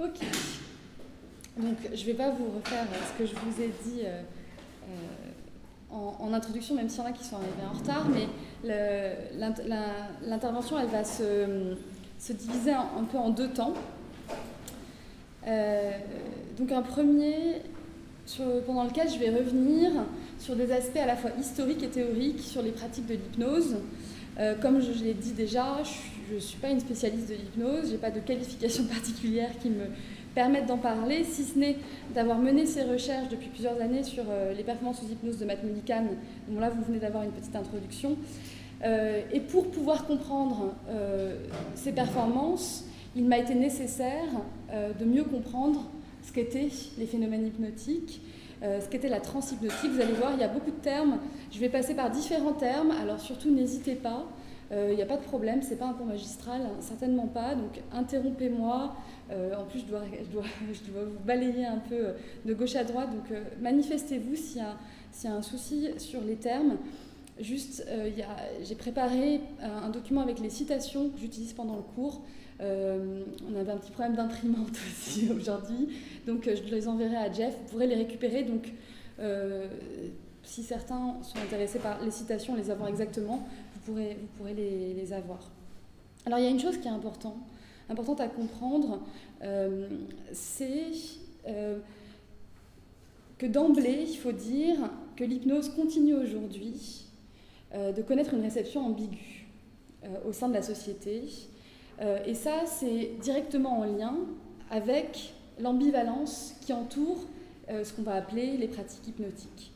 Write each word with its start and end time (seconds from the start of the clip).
Ok. 0.00 0.20
Donc, 1.56 1.76
je 1.92 2.00
ne 2.00 2.06
vais 2.06 2.14
pas 2.14 2.30
vous 2.30 2.50
refaire 2.56 2.86
ce 3.08 3.18
que 3.18 3.26
je 3.28 3.34
vous 3.34 3.60
ai 3.60 3.66
dit 3.84 4.02
euh, 4.04 4.22
euh, 4.88 5.94
en, 6.20 6.32
introduction, 6.32 6.76
même 6.76 6.88
s'il 6.88 7.00
y 7.00 7.02
en 7.02 7.06
a 7.06 7.12
qui 7.12 7.24
sont 7.24 7.34
arrivés 7.34 7.66
en 7.68 7.76
retard, 7.76 8.06
mais 8.08 8.28
l'intervention, 10.22 10.78
elle 10.78 10.86
va 10.86 11.02
se, 11.02 12.32
diviser 12.32 12.70
un, 12.70 13.04
peu 13.10 13.18
en 13.18 13.30
deux 13.30 13.48
temps. 13.48 13.74
Euh, 15.48 15.90
donc, 16.56 16.70
un 16.70 16.82
premier 16.82 17.62
pendant 18.66 18.84
lequel 18.84 19.10
je 19.10 19.18
vais 19.18 19.30
revenir 19.30 19.90
sur 20.38 20.54
des 20.54 20.70
aspects 20.70 20.98
à 20.98 21.06
la 21.06 21.16
fois 21.16 21.30
historiques 21.40 21.82
et 21.82 21.88
théoriques 21.88 22.40
sur 22.40 22.62
les 22.62 22.70
pratiques 22.70 23.06
de 23.06 23.14
l'hypnose. 23.14 23.78
comme 24.60 24.80
je, 24.80 24.92
je 24.92 25.02
l'ai 25.02 25.14
dit 25.14 25.32
déjà, 25.32 25.78
je 25.82 26.17
ne 26.34 26.40
suis 26.40 26.58
pas 26.58 26.70
une 26.70 26.80
spécialiste 26.80 27.28
de 27.28 27.34
l'hypnose, 27.34 27.86
je 27.86 27.92
n'ai 27.92 27.98
pas 27.98 28.10
de 28.10 28.20
qualification 28.20 28.84
particulière 28.94 29.50
qui 29.60 29.70
me 29.70 29.84
permettre 30.34 30.66
d'en 30.66 30.78
parler, 30.78 31.24
si 31.24 31.42
ce 31.42 31.58
n'est 31.58 31.76
d'avoir 32.14 32.38
mené 32.38 32.64
ces 32.64 32.84
recherches 32.84 33.28
depuis 33.28 33.48
plusieurs 33.48 33.80
années 33.80 34.04
sur 34.04 34.22
euh, 34.30 34.54
les 34.54 34.62
performances 34.62 35.00
sous 35.00 35.10
hypnose 35.10 35.38
de 35.38 35.44
Matt 35.44 35.64
Mullican, 35.64 36.04
là 36.56 36.70
vous 36.70 36.84
venez 36.84 37.00
d'avoir 37.00 37.24
une 37.24 37.32
petite 37.32 37.56
introduction. 37.56 38.16
Euh, 38.84 39.22
et 39.32 39.40
pour 39.40 39.70
pouvoir 39.72 40.06
comprendre 40.06 40.74
euh, 40.88 41.34
ces 41.74 41.90
performances, 41.90 42.84
il 43.16 43.24
m'a 43.24 43.38
été 43.38 43.56
nécessaire 43.56 44.28
de 45.00 45.04
mieux 45.04 45.24
comprendre 45.24 45.90
ce 46.22 46.30
qu'étaient 46.30 46.68
les 46.98 47.06
phénomènes 47.06 47.46
hypnotiques, 47.46 48.20
ce 48.62 48.86
qu'était 48.88 49.08
la 49.08 49.18
transhypnotique. 49.18 49.90
Vous 49.90 50.00
allez 50.00 50.12
voir, 50.12 50.32
il 50.34 50.40
y 50.40 50.44
a 50.44 50.48
beaucoup 50.48 50.70
de 50.70 50.82
termes. 50.82 51.18
Je 51.50 51.58
vais 51.58 51.70
passer 51.70 51.94
par 51.94 52.10
différents 52.10 52.52
termes, 52.52 52.92
alors 52.92 53.18
surtout 53.18 53.50
n'hésitez 53.50 53.96
pas. 53.96 54.24
Il 54.70 54.94
n'y 54.94 55.02
a 55.02 55.06
pas 55.06 55.16
de 55.16 55.22
problème, 55.22 55.62
c'est 55.62 55.76
pas 55.76 55.86
un 55.86 55.94
cours 55.94 56.06
magistral, 56.06 56.60
certainement 56.80 57.26
pas. 57.26 57.54
Donc 57.54 57.80
interrompez-moi, 57.92 58.94
euh, 59.30 59.54
en 59.56 59.64
plus, 59.64 59.80
je 59.80 59.84
dois, 59.86 60.00
vous 60.32 61.24
balayer 61.24 61.66
un 61.66 61.78
peu 61.78 61.94
euh, 61.94 62.12
de 62.44 62.54
gauche 62.54 62.76
à 62.76 62.84
droite, 62.84 63.10
donc 63.10 63.30
euh, 63.30 63.42
manifestez-vous 63.60 64.36
s'il 64.36 64.62
y, 64.62 65.24
y, 65.24 65.28
a 65.28 65.34
un 65.34 65.42
souci 65.42 65.88
sur 65.98 66.22
les 66.22 66.36
termes. 66.36 66.76
Juste, 67.40 67.86
j'ai 68.64 68.74
préparé 68.74 69.40
un 69.62 69.90
document 69.90 70.22
avec 70.22 70.40
les 70.40 70.50
citations 70.50 71.10
que 71.10 71.20
j'utilise 71.20 71.52
pendant 71.52 71.76
le 71.76 71.82
cours. 71.82 72.24
on 72.58 73.56
avait 73.56 73.70
un 73.70 73.76
petit 73.76 73.92
problème 73.92 74.16
d'imprimante 74.16 74.72
aussi 74.90 75.30
aujourd'hui, 75.30 75.88
donc 76.26 76.50
je 76.52 76.74
les 76.74 76.88
enverrai 76.88 77.14
à 77.14 77.32
Jeff. 77.32 77.54
Vous 77.56 77.70
pourrez 77.70 77.86
les 77.86 77.94
récupérer. 77.94 78.42
Donc, 78.42 78.72
si 80.42 80.64
certains 80.64 81.16
sont 81.22 81.38
intéressés 81.38 81.78
par 81.78 82.02
les 82.02 82.10
citations, 82.10 82.56
les 82.56 82.72
avoir 82.72 82.88
exactement, 82.88 83.46
vous 83.88 84.26
pourrez 84.36 84.54
les, 84.54 85.12
avoir. 85.12 85.40
Alors, 86.26 86.38
il 86.38 86.44
y 86.44 86.48
a 86.48 86.50
une 86.50 86.60
chose 86.60 86.78
qui 86.78 86.88
est 86.88 86.90
importante 86.90 87.36
importante 87.88 88.20
à 88.20 88.28
comprendre, 88.28 89.00
euh, 89.42 89.88
c'est 90.32 90.92
euh, 91.46 91.78
que 93.38 93.46
d'emblée, 93.46 94.04
il 94.08 94.16
faut 94.16 94.32
dire 94.32 94.76
que 95.16 95.24
l'hypnose 95.24 95.70
continue 95.70 96.14
aujourd'hui 96.14 97.06
euh, 97.74 97.92
de 97.92 98.02
connaître 98.02 98.34
une 98.34 98.42
réception 98.42 98.84
ambiguë 98.86 99.46
au 100.26 100.32
sein 100.32 100.48
de 100.48 100.54
la 100.54 100.62
société. 100.62 101.24
et 102.24 102.34
ça, 102.34 102.66
c'est 102.66 103.16
directement 103.20 103.80
en 103.80 103.84
lien 103.84 104.14
avec 104.70 105.34
l'ambivalence 105.58 106.54
qui 106.60 106.72
entoure 106.72 107.18
ce 107.68 107.92
qu'on 107.92 108.02
va 108.02 108.14
appeler 108.14 108.56
les 108.56 108.68
pratiques 108.68 109.08
hypnotiques. 109.08 109.72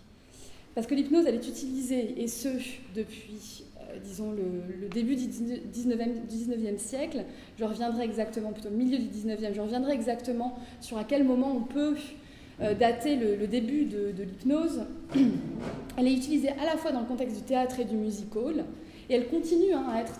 Parce 0.76 0.86
que 0.86 0.94
l'hypnose, 0.94 1.26
elle 1.26 1.34
est 1.34 1.48
utilisée, 1.48 2.22
et 2.22 2.28
ce, 2.28 2.50
depuis 2.94 3.64
disons, 4.02 4.32
le, 4.32 4.88
début 4.88 5.16
du 5.16 5.26
19e, 5.26 6.78
siècle. 6.78 7.24
Je 7.58 7.64
reviendrai 7.64 8.04
exactement, 8.04 8.52
plutôt 8.52 8.70
milieu 8.70 8.98
du 8.98 9.06
19e, 9.06 9.54
je 9.54 9.60
reviendrai 9.60 9.92
exactement 9.92 10.56
sur 10.80 10.98
à 10.98 11.04
quel 11.04 11.24
moment 11.24 11.54
on 11.56 11.62
peut 11.62 11.94
euh, 12.60 12.74
dater 12.74 13.16
le, 13.16 13.46
début 13.46 13.84
de, 13.84 14.22
l'hypnose. 14.22 14.82
Elle 15.96 16.06
est 16.06 16.14
utilisée 16.14 16.50
à 16.50 16.64
la 16.64 16.76
fois 16.76 16.92
dans 16.92 17.00
le 17.00 17.06
contexte 17.06 17.36
du 17.36 17.42
théâtre 17.42 17.80
et 17.80 17.84
du 17.84 17.96
music 17.96 18.34
hall. 18.36 18.64
Et 19.10 19.14
elle 19.14 19.26
continue 19.28 19.72
hein, 19.74 19.84
à 19.92 20.00
être 20.00 20.12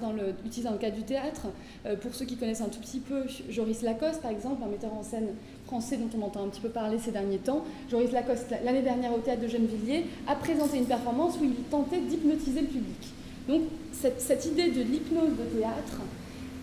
utilisée 0.44 0.68
dans 0.68 0.72
le 0.72 0.78
cadre 0.78 0.96
du 0.96 1.04
théâtre. 1.04 1.46
Euh, 1.86 1.96
pour 1.96 2.14
ceux 2.14 2.24
qui 2.24 2.36
connaissent 2.36 2.60
un 2.60 2.68
tout 2.68 2.80
petit 2.80 2.98
peu, 2.98 3.22
Joris 3.48 3.82
Lacoste, 3.82 4.20
par 4.20 4.30
exemple, 4.30 4.62
un 4.62 4.66
metteur 4.66 4.92
en 4.92 5.02
scène 5.02 5.28
français 5.66 5.96
dont 5.96 6.10
on 6.18 6.22
entend 6.22 6.44
un 6.44 6.48
petit 6.48 6.60
peu 6.60 6.68
parler 6.68 6.98
ces 6.98 7.12
derniers 7.12 7.38
temps, 7.38 7.64
Joris 7.88 8.12
Lacoste, 8.12 8.52
l'année 8.64 8.82
dernière 8.82 9.14
au 9.14 9.18
théâtre 9.18 9.40
de 9.40 9.48
Gennevilliers, 9.48 10.04
a 10.26 10.34
présenté 10.34 10.78
une 10.78 10.86
performance 10.86 11.38
où 11.40 11.44
il 11.44 11.54
tentait 11.70 12.00
d'hypnotiser 12.00 12.62
le 12.62 12.66
public. 12.66 13.12
Donc 13.48 13.62
cette, 13.92 14.46
idée 14.46 14.70
de 14.70 14.82
l'hypnose 14.82 15.30
de 15.30 15.58
théâtre 15.58 16.00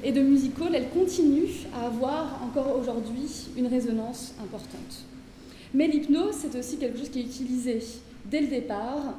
et 0.03 0.11
de 0.11 0.21
musical, 0.21 0.73
elle 0.73 0.89
continue 0.89 1.47
à 1.73 1.87
avoir 1.87 2.41
encore 2.43 2.77
aujourd'hui 2.79 3.47
une 3.57 3.67
résonance 3.67 4.33
importante. 4.41 5.05
Mais 5.73 5.87
l'hypnose, 5.87 6.35
c'est 6.35 6.57
aussi 6.57 6.77
quelque 6.77 6.97
chose 6.97 7.09
qui 7.09 7.19
est 7.19 7.23
utilisé 7.23 7.79
dès 8.25 8.41
le 8.41 8.47
départ 8.47 9.13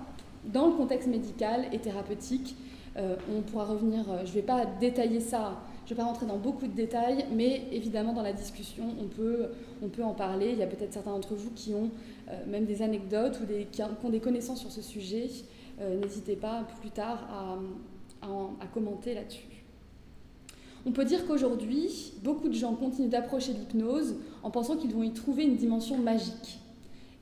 dans 0.45 0.69
le 0.69 0.73
contexte 0.73 1.09
médical 1.09 1.67
et 1.73 1.79
thérapeutique. 1.79 2.57
Euh, 2.97 3.15
on 3.33 3.43
pourra 3.43 3.67
revenir, 3.67 4.11
euh, 4.11 4.21
je 4.25 4.31
ne 4.31 4.35
vais 4.35 4.43
pas 4.43 4.65
détailler 4.81 5.21
ça, 5.21 5.61
je 5.87 5.93
ne 5.93 5.97
vais 5.97 6.03
pas 6.03 6.09
rentrer 6.09 6.27
dans 6.27 6.39
beaucoup 6.39 6.67
de 6.67 6.73
détails, 6.73 7.25
mais 7.33 7.63
évidemment 7.71 8.13
dans 8.13 8.23
la 8.23 8.33
discussion, 8.33 8.85
on 9.01 9.07
peut, 9.07 9.51
on 9.83 9.89
peut 9.89 10.03
en 10.03 10.15
parler. 10.15 10.51
Il 10.53 10.59
y 10.59 10.63
a 10.63 10.67
peut-être 10.67 10.93
certains 10.93 11.13
d'entre 11.13 11.35
vous 11.35 11.51
qui 11.51 11.73
ont 11.73 11.91
euh, 12.31 12.33
même 12.49 12.65
des 12.65 12.83
anecdotes 12.83 13.39
ou 13.43 13.47
qui 13.71 13.83
ont 13.83 14.11
des 14.11 14.21
connaissances 14.21 14.61
sur 14.61 14.73
ce 14.73 14.83
sujet. 14.83 15.29
Euh, 15.81 15.99
n'hésitez 15.99 16.37
pas 16.37 16.67
plus 16.81 16.91
tard 16.91 17.27
à, 18.23 18.67
commenter 18.75 19.15
là-dessus. 19.15 19.65
On 20.87 20.93
peut 20.93 21.05
dire 21.05 21.27
qu'aujourd'hui, 21.27 22.13
beaucoup 22.23 22.49
de 22.49 22.55
gens 22.55 22.75
continuent 22.75 23.09
d'approcher 23.09 23.53
l'hypnose 23.53 24.17
en 24.43 24.51
pensant 24.51 24.77
qu'ils 24.77 24.93
vont 24.93 25.03
y 25.03 25.13
trouver 25.13 25.45
une 25.45 25.57
dimension 25.57 25.99
magique. 25.99 26.61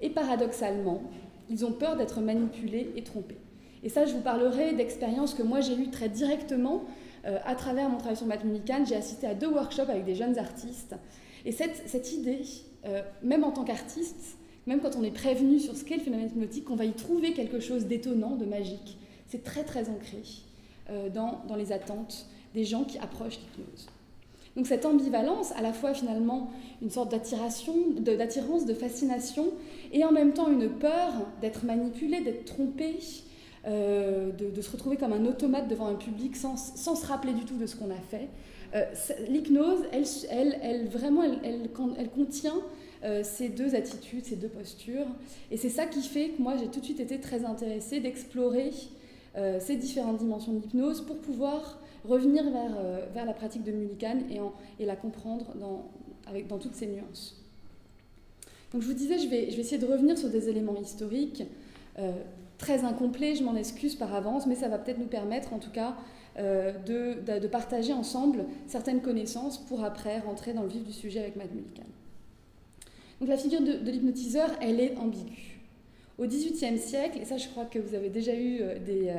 Et 0.00 0.10
paradoxalement, 0.10 1.02
ils 1.48 1.64
ont 1.64 1.72
peur 1.72 1.96
d'être 1.96 2.20
manipulés 2.20 2.92
et 2.96 3.02
trompés. 3.02 3.38
Et 3.82 3.88
ça, 3.88 4.04
je 4.06 4.12
vous 4.12 4.20
parlerai 4.20 4.74
d'expériences 4.74 5.34
que 5.34 5.42
moi 5.42 5.60
j'ai 5.60 5.76
eues 5.76 5.90
très 5.90 6.08
directement 6.08 6.84
euh, 7.24 7.38
à 7.44 7.54
travers 7.54 7.88
mon 7.88 7.98
travail 7.98 8.16
sur 8.16 8.26
Matt 8.26 8.42
J'ai 8.86 8.96
assisté 8.96 9.26
à 9.26 9.34
deux 9.34 9.48
workshops 9.48 9.88
avec 9.88 10.04
des 10.04 10.14
jeunes 10.14 10.38
artistes. 10.38 10.94
Et 11.44 11.52
cette, 11.52 11.82
cette 11.86 12.12
idée, 12.12 12.42
euh, 12.84 13.02
même 13.22 13.44
en 13.44 13.50
tant 13.50 13.64
qu'artiste, 13.64 14.37
même 14.68 14.80
quand 14.80 14.96
on 14.96 15.02
est 15.02 15.10
prévenu 15.10 15.58
sur 15.58 15.74
ce 15.74 15.82
qu'est 15.82 15.96
le 15.96 16.02
phénomène 16.02 16.26
hypnotique, 16.26 16.70
on 16.70 16.76
va 16.76 16.84
y 16.84 16.92
trouver 16.92 17.32
quelque 17.32 17.58
chose 17.58 17.86
d'étonnant, 17.86 18.36
de 18.36 18.44
magique. 18.44 18.98
C'est 19.26 19.42
très 19.42 19.64
très 19.64 19.88
ancré 19.88 20.22
euh, 20.90 21.08
dans, 21.08 21.42
dans, 21.48 21.56
les 21.56 21.72
attentes 21.72 22.26
des 22.54 22.64
gens 22.64 22.84
qui 22.84 22.98
approchent 22.98 23.38
l'hypnose. 23.38 23.88
Donc 24.56 24.66
cette 24.66 24.84
ambivalence, 24.84 25.52
à 25.52 25.62
la 25.62 25.72
fois 25.72 25.94
finalement 25.94 26.50
une 26.82 26.90
sorte 26.90 27.10
d'attiration, 27.10 27.74
d'attirance, 27.98 28.66
de, 28.66 28.74
fascination, 28.74 29.46
et 29.92 30.04
en 30.04 30.12
même 30.12 30.34
temps 30.34 30.50
une 30.50 30.68
peur 30.68 31.12
d'être 31.40 31.64
manipulé, 31.64 32.20
d'être 32.20 32.44
trompé, 32.44 32.98
euh, 33.66 34.32
de, 34.32 34.60
se 34.60 34.70
retrouver 34.70 34.96
comme 34.96 35.14
un 35.14 35.24
automate 35.24 35.68
devant 35.68 35.86
un 35.86 35.94
public 35.94 36.36
sans, 36.36 36.56
sans 36.56 36.94
se 36.94 37.06
rappeler 37.06 37.32
du 37.32 37.44
tout 37.44 37.56
de 37.56 37.66
ce 37.66 37.74
qu'on 37.74 37.90
a 37.90 38.00
fait. 38.10 38.28
Euh, 38.74 38.84
l'hypnose, 39.28 39.84
elle, 39.92 40.04
elle, 40.30 40.58
elle, 40.62 40.88
vraiment, 40.88 41.22
elle, 41.22 41.70
elle 41.98 42.10
contient 42.10 42.60
euh, 43.04 43.22
ces 43.22 43.48
deux 43.48 43.76
attitudes, 43.76 44.24
ces 44.24 44.34
deux 44.34 44.48
postures. 44.48 45.06
Et 45.52 45.56
c'est 45.56 45.68
ça 45.68 45.86
qui 45.86 46.02
fait 46.02 46.30
que 46.30 46.42
moi, 46.42 46.56
j'ai 46.56 46.66
tout 46.66 46.80
de 46.80 46.84
suite 46.84 46.98
été 46.98 47.20
très 47.20 47.44
intéressée 47.44 48.00
d'explorer 48.00 48.72
euh, 49.36 49.60
ces 49.60 49.76
différentes 49.76 50.18
dimensions 50.18 50.52
de 50.52 50.62
l'hypnose 50.62 51.02
pour 51.02 51.18
pouvoir 51.18 51.78
revenir 52.04 52.42
vers, 52.50 52.76
euh, 52.76 53.06
vers 53.14 53.24
la 53.24 53.34
pratique 53.34 53.62
de 53.62 53.70
Mulligan 53.70 54.18
et, 54.30 54.82
et 54.82 54.86
la 54.86 54.96
comprendre 54.96 55.54
dans, 55.60 55.88
avec, 56.26 56.48
dans 56.48 56.58
toutes 56.58 56.74
ses 56.74 56.86
nuances. 56.88 57.40
Donc 58.72 58.82
je 58.82 58.88
vous 58.88 58.94
disais, 58.94 59.18
je 59.18 59.28
vais, 59.28 59.50
je 59.50 59.56
vais 59.56 59.62
essayer 59.62 59.78
de 59.78 59.86
revenir 59.86 60.18
sur 60.18 60.28
des 60.28 60.48
éléments 60.48 60.76
historiques 60.76 61.44
très 62.58 62.84
incomplets, 62.84 63.34
je 63.34 63.42
m'en 63.42 63.56
excuse 63.56 63.96
par 63.96 64.14
avance, 64.14 64.46
mais 64.46 64.54
ça 64.54 64.68
va 64.68 64.78
peut-être 64.78 64.98
nous 64.98 65.06
permettre 65.06 65.52
en 65.52 65.58
tout 65.58 65.70
cas 65.70 65.96
de, 66.36 67.38
de, 67.40 67.46
partager 67.48 67.92
ensemble 67.92 68.44
certaines 68.68 69.00
connaissances 69.00 69.58
pour 69.58 69.82
après 69.82 70.20
rentrer 70.20 70.52
dans 70.52 70.62
le 70.62 70.68
vif 70.68 70.84
du 70.84 70.92
sujet 70.92 71.18
avec 71.18 71.34
Matt 71.34 71.52
Mulligan. 71.52 71.86
Donc 73.20 73.28
la 73.28 73.36
figure 73.36 73.60
de, 73.60 73.90
l'hypnotiseur, 73.90 74.50
elle 74.60 74.80
est 74.80 74.96
ambiguë. 74.96 75.58
Au 76.18 76.26
XVIIIe 76.26 76.78
siècle, 76.78 77.18
et 77.20 77.24
ça 77.24 77.36
je 77.36 77.48
crois 77.48 77.64
que 77.64 77.78
vous 77.78 77.94
avez 77.94 78.10
déjà 78.10 78.34
eu 78.34 78.60
euh, 78.60 78.78
des, 78.78 79.08
euh, 79.08 79.14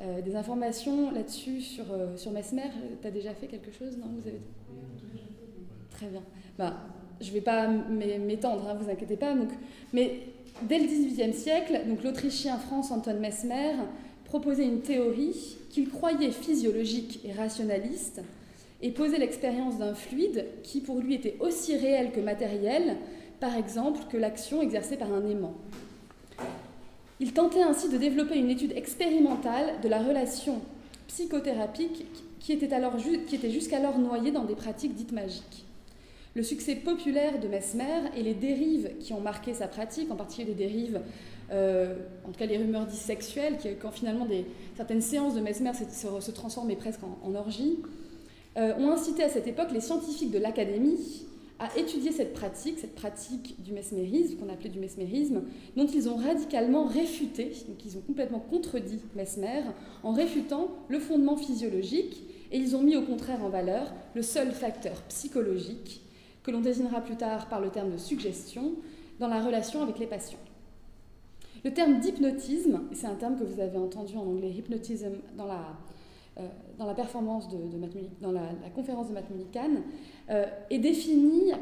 euh, 0.00 0.20
des 0.22 0.34
informations 0.34 1.10
là-dessus 1.10 1.60
sur, 1.60 1.84
sur 2.16 2.30
Mesmer, 2.32 2.70
tu 3.00 3.06
as 3.06 3.10
déjà 3.10 3.34
fait 3.34 3.46
quelque 3.46 3.70
chose 3.70 3.96
Non? 3.98 4.06
Vous 4.18 4.28
avez... 4.28 4.40
Très 5.90 6.06
bien. 6.06 6.22
Bah, 6.58 6.76
je 7.20 7.28
ne 7.28 7.34
vais 7.34 7.40
pas 7.40 7.68
m'étendre, 7.68 8.64
ne 8.64 8.70
hein, 8.70 8.74
vous 8.74 8.90
inquiétez 8.90 9.16
pas. 9.16 9.34
Donc, 9.34 9.50
mais 9.92 10.20
dès 10.62 10.78
le 10.78 10.86
XVIIIe 10.86 11.32
siècle, 11.32 11.80
l'Autrichien 12.02 12.58
France 12.58 12.90
Anton 12.90 13.18
Mesmer 13.20 13.74
proposait 14.24 14.64
une 14.64 14.80
théorie 14.80 15.58
qu'il 15.70 15.88
croyait 15.88 16.30
physiologique 16.30 17.20
et 17.24 17.32
rationaliste 17.32 18.22
et 18.82 18.90
posait 18.90 19.18
l'expérience 19.18 19.78
d'un 19.78 19.94
fluide 19.94 20.46
qui 20.62 20.80
pour 20.80 20.98
lui 20.98 21.14
était 21.14 21.36
aussi 21.40 21.76
réel 21.76 22.10
que 22.12 22.20
matériel 22.20 22.96
par 23.42 23.56
exemple, 23.56 24.02
que 24.08 24.16
l'action 24.16 24.62
exercée 24.62 24.96
par 24.96 25.12
un 25.12 25.28
aimant. 25.28 25.54
Il 27.18 27.32
tentait 27.32 27.64
ainsi 27.64 27.88
de 27.88 27.98
développer 27.98 28.38
une 28.38 28.50
étude 28.50 28.70
expérimentale 28.70 29.80
de 29.82 29.88
la 29.88 30.00
relation 30.00 30.60
psychothérapique 31.08 32.06
qui 32.38 32.52
était, 32.52 33.50
jusqu'alors 33.50 33.98
noyée 33.98 34.30
dans 34.30 34.44
des 34.44 34.54
pratiques 34.54 34.94
dites 34.94 35.10
magiques. 35.10 35.64
Le 36.36 36.44
succès 36.44 36.76
populaire 36.76 37.40
de 37.40 37.48
Mesmer 37.48 38.10
et 38.16 38.22
les 38.22 38.34
dérives 38.34 38.92
qui 39.00 39.12
ont 39.12 39.20
marqué 39.20 39.54
sa 39.54 39.66
pratique, 39.66 40.12
en 40.12 40.16
particulier 40.16 40.54
des 40.54 40.64
dérives, 40.64 41.00
euh, 41.50 41.96
en 42.24 42.30
tout 42.30 42.38
cas 42.38 42.46
les 42.46 42.58
rumeurs 42.58 42.86
dites 42.86 43.00
sexuelles, 43.00 43.58
quand 43.80 43.90
finalement 43.90 44.28
certaines 44.76 45.02
séances 45.02 45.34
de 45.34 45.40
Mesmer 45.40 45.72
se, 45.74 46.20
se 46.20 46.30
transformaient 46.30 46.76
presque 46.76 47.00
en, 47.02 47.34
orgie, 47.34 47.80
euh, 48.56 48.72
ont 48.76 48.92
incité 48.92 49.24
à 49.24 49.28
cette 49.28 49.48
époque 49.48 49.72
les 49.72 49.80
scientifiques 49.80 50.30
de 50.30 50.38
l'académie 50.38 51.26
à 51.62 51.78
étudier 51.78 52.10
cette 52.10 52.34
pratique, 52.34 52.80
cette 52.80 52.96
pratique 52.96 53.62
du 53.62 53.72
mesmérisme, 53.72 54.36
qu'on 54.36 54.52
appelait 54.52 54.68
du 54.68 54.80
mesmérisme, 54.80 55.42
dont 55.76 55.86
ils 55.86 56.08
ont 56.08 56.16
radicalement 56.16 56.86
réfuté, 56.86 57.52
donc 57.68 57.84
ils 57.84 57.96
ont 57.96 58.00
complètement 58.00 58.40
contredit 58.40 58.98
Mesmer, 59.14 59.62
en 60.02 60.12
réfutant 60.12 60.68
le 60.88 60.98
fondement 60.98 61.36
physiologique, 61.36 62.24
et 62.50 62.58
ils 62.58 62.74
ont 62.74 62.82
mis 62.82 62.96
au 62.96 63.02
contraire 63.02 63.44
en 63.44 63.48
valeur 63.48 63.92
le 64.14 64.22
seul 64.22 64.50
facteur 64.50 65.00
psychologique, 65.04 66.02
que 66.42 66.50
l'on 66.50 66.60
désignera 66.60 67.00
plus 67.00 67.16
tard 67.16 67.48
par 67.48 67.60
le 67.60 67.70
terme 67.70 67.92
de 67.92 67.96
suggestion, 67.96 68.72
dans 69.20 69.28
la 69.28 69.40
relation 69.40 69.82
avec 69.82 70.00
les 70.00 70.06
patients. 70.06 70.40
Le 71.64 71.72
terme 71.72 72.00
d'hypnotisme, 72.00 72.80
c'est 72.92 73.06
un 73.06 73.14
terme 73.14 73.38
que 73.38 73.44
vous 73.44 73.60
avez 73.60 73.78
entendu 73.78 74.16
en 74.16 74.22
anglais, 74.22 74.50
hypnotism, 74.50 75.12
dans 75.36 75.46
la, 75.46 75.76
dans 76.78 76.86
la 76.86 76.94
performance 76.94 77.48
de, 77.48 77.58
dans 78.20 78.32
la, 78.32 78.40
conférence 78.74 79.08
de 79.08 79.14
Matt 79.14 79.24
euh, 80.30 80.46
est 80.70 80.78
défini 80.78 81.52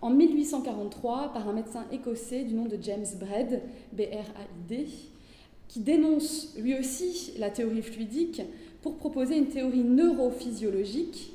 en 0.00 0.10
1843 0.10 1.32
par 1.32 1.48
un 1.48 1.52
médecin 1.52 1.84
écossais 1.92 2.44
du 2.44 2.54
nom 2.54 2.64
de 2.64 2.78
James 2.80 3.06
Braid, 3.20 3.62
B-R-A-I-D, 3.92 4.86
qui 5.68 5.80
dénonce 5.80 6.54
lui 6.58 6.78
aussi 6.78 7.34
la 7.38 7.50
théorie 7.50 7.82
fluidique 7.82 8.42
pour 8.82 8.96
proposer 8.96 9.36
une 9.36 9.48
théorie 9.48 9.84
neurophysiologique. 9.84 11.32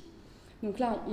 Donc 0.61 0.77
là, 0.79 1.03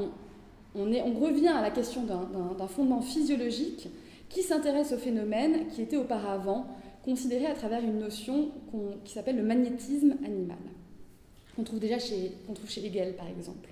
on 0.75 1.21
revient 1.21 1.49
à 1.49 1.63
la 1.63 1.71
question 1.71 2.03
d'un 2.05 2.67
fondement 2.67 3.01
physiologique 3.01 3.89
qui 4.29 4.43
s'intéresse 4.43 4.93
au 4.93 4.99
phénomène 4.99 5.69
qui 5.69 5.83
était 5.83 5.97
auparavant 5.97 6.67
considéré 7.05 7.47
à 7.47 7.55
travers 7.55 7.83
une 7.83 8.01
notion 8.01 8.49
qui 9.05 9.13
s'appelle 9.13 9.37
le 9.37 9.45
magnétisme 9.45 10.17
animal 10.25 10.59
qu'on 11.57 11.65
trouve 11.65 11.81
déjà 11.81 11.99
chez, 11.99 12.33
qu'on 12.47 12.55
Hegel, 12.55 13.15
par 13.15 13.27
exemple. 13.29 13.69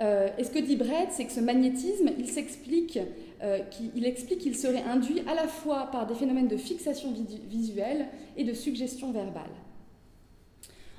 Euh, 0.00 0.28
et 0.38 0.44
ce 0.44 0.50
que 0.50 0.58
dit 0.58 0.76
Brett, 0.76 1.08
c'est 1.10 1.24
que 1.24 1.32
ce 1.32 1.40
magnétisme, 1.40 2.10
il 2.18 2.28
s'explique, 2.28 2.98
euh, 3.42 3.58
explique 4.02 4.38
qu'il 4.38 4.56
serait 4.56 4.82
induit 4.82 5.20
à 5.28 5.34
la 5.34 5.46
fois 5.46 5.88
par 5.92 6.06
des 6.06 6.14
phénomènes 6.14 6.48
de 6.48 6.56
fixation 6.56 7.12
visuelle 7.48 8.06
et 8.36 8.44
de 8.44 8.52
suggestion 8.52 9.12
verbale. 9.12 9.50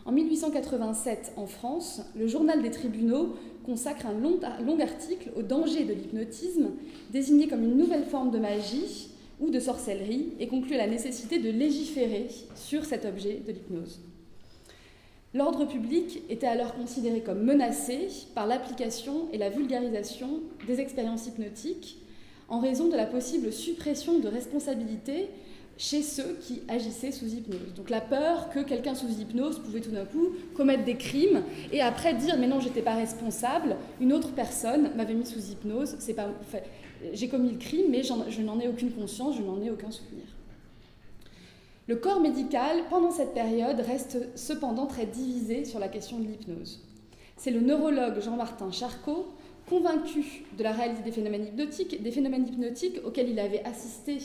En 0.06 0.12
1887, 0.12 1.34
en 1.36 1.48
France, 1.48 2.02
le 2.16 2.28
journal 2.28 2.62
des 2.62 2.70
tribunaux 2.70 3.36
consacre 3.66 4.06
un 4.06 4.14
long, 4.14 4.40
long 4.64 4.80
article 4.80 5.32
au 5.36 5.42
danger 5.42 5.84
de 5.84 5.94
l'hypnotisme, 5.94 6.70
désigné 7.12 7.48
comme 7.48 7.64
une 7.64 7.76
nouvelle 7.76 8.06
forme 8.06 8.30
de 8.30 8.38
magie 8.38 9.10
ou 9.40 9.50
de 9.50 9.60
sorcellerie, 9.60 10.34
et 10.40 10.48
conclut 10.48 10.76
à 10.76 10.78
la 10.78 10.88
nécessité 10.88 11.40
de 11.40 11.50
légiférer 11.50 12.28
sur 12.54 12.86
cet 12.86 13.04
objet 13.06 13.42
de 13.46 13.52
l'hypnose. 13.52 14.00
L'ordre 15.36 15.66
public 15.66 16.22
était 16.30 16.48
alors 16.48 16.74
considéré 16.76 17.20
comme 17.20 17.44
menacé 17.44 18.08
par 18.36 18.48
l'application 18.48 19.28
et 19.34 19.38
la 19.38 19.50
vulgarisation 19.50 20.40
des 20.66 20.80
expériences 20.80 21.28
hypnotiques 21.28 21.98
en 22.48 22.62
raison 22.62 22.88
de 22.88 22.96
la 22.96 23.06
possible 23.06 23.52
suppression 23.52 24.20
de 24.20 24.30
responsabilité 24.30 25.28
chez 25.78 26.04
ceux 26.04 26.38
qui 26.40 26.62
agissaient 26.70 27.12
sous 27.12 27.26
hypnose. 27.26 27.74
Donc 27.76 27.90
la 27.90 28.00
peur 28.00 28.50
que 28.50 28.62
quelqu'un 28.62 28.96
sous 28.96 29.10
hypnose 29.10 29.60
pouvait 29.60 29.82
tout 29.82 29.92
d'un 29.92 30.06
coup 30.06 30.30
commettre 30.56 30.86
des 30.86 30.96
crimes 30.96 31.44
et 31.74 31.82
après 31.82 32.14
dire 32.14 32.38
mais 32.40 32.48
non 32.48 32.62
j'étais 32.62 32.82
pas 32.82 32.96
responsable, 32.96 33.76
une 34.00 34.14
autre 34.14 34.32
personne 34.32 34.92
m'avait 34.96 35.16
mis 35.16 35.26
sous 35.26 35.52
hypnose, 35.52 35.98
j'ai 37.12 37.28
commis 37.28 37.52
le 37.52 37.58
crime 37.58 37.88
mais 37.90 38.04
je 38.04 38.42
n'en 38.42 38.58
ai 38.62 38.70
aucune 38.70 38.92
conscience, 38.92 39.36
je 39.36 39.42
n'en 39.42 39.62
ai 39.62 39.70
aucun 39.70 39.92
souvenir. 39.92 40.24
Le 41.88 41.96
corps 41.98 42.20
médical, 42.20 42.84
pendant 42.90 43.12
cette 43.12 43.36
période, 43.36 43.80
reste 43.80 44.18
cependant 44.36 44.88
très 44.88 45.06
divisé 45.06 45.66
sur 45.66 45.78
la 45.78 45.88
question 45.88 46.18
de 46.18 46.26
l'hypnose. 46.26 46.84
C'est 47.38 47.52
le 47.52 47.60
neurologue 47.60 48.20
Jean-Martin 48.22 48.72
Charcot, 48.72 49.28
convaincu 49.70 50.46
de 50.58 50.64
la 50.64 50.72
réalité 50.72 51.04
des 51.04 51.12
phénomènes 51.12 51.46
hypnotiques, 51.46 52.02
des 52.02 52.12
phénomènes 52.12 52.48
hypnotiques 52.48 53.02
auxquels 53.06 53.30
il 53.30 53.40
avait 53.40 53.64
assisté 53.66 54.18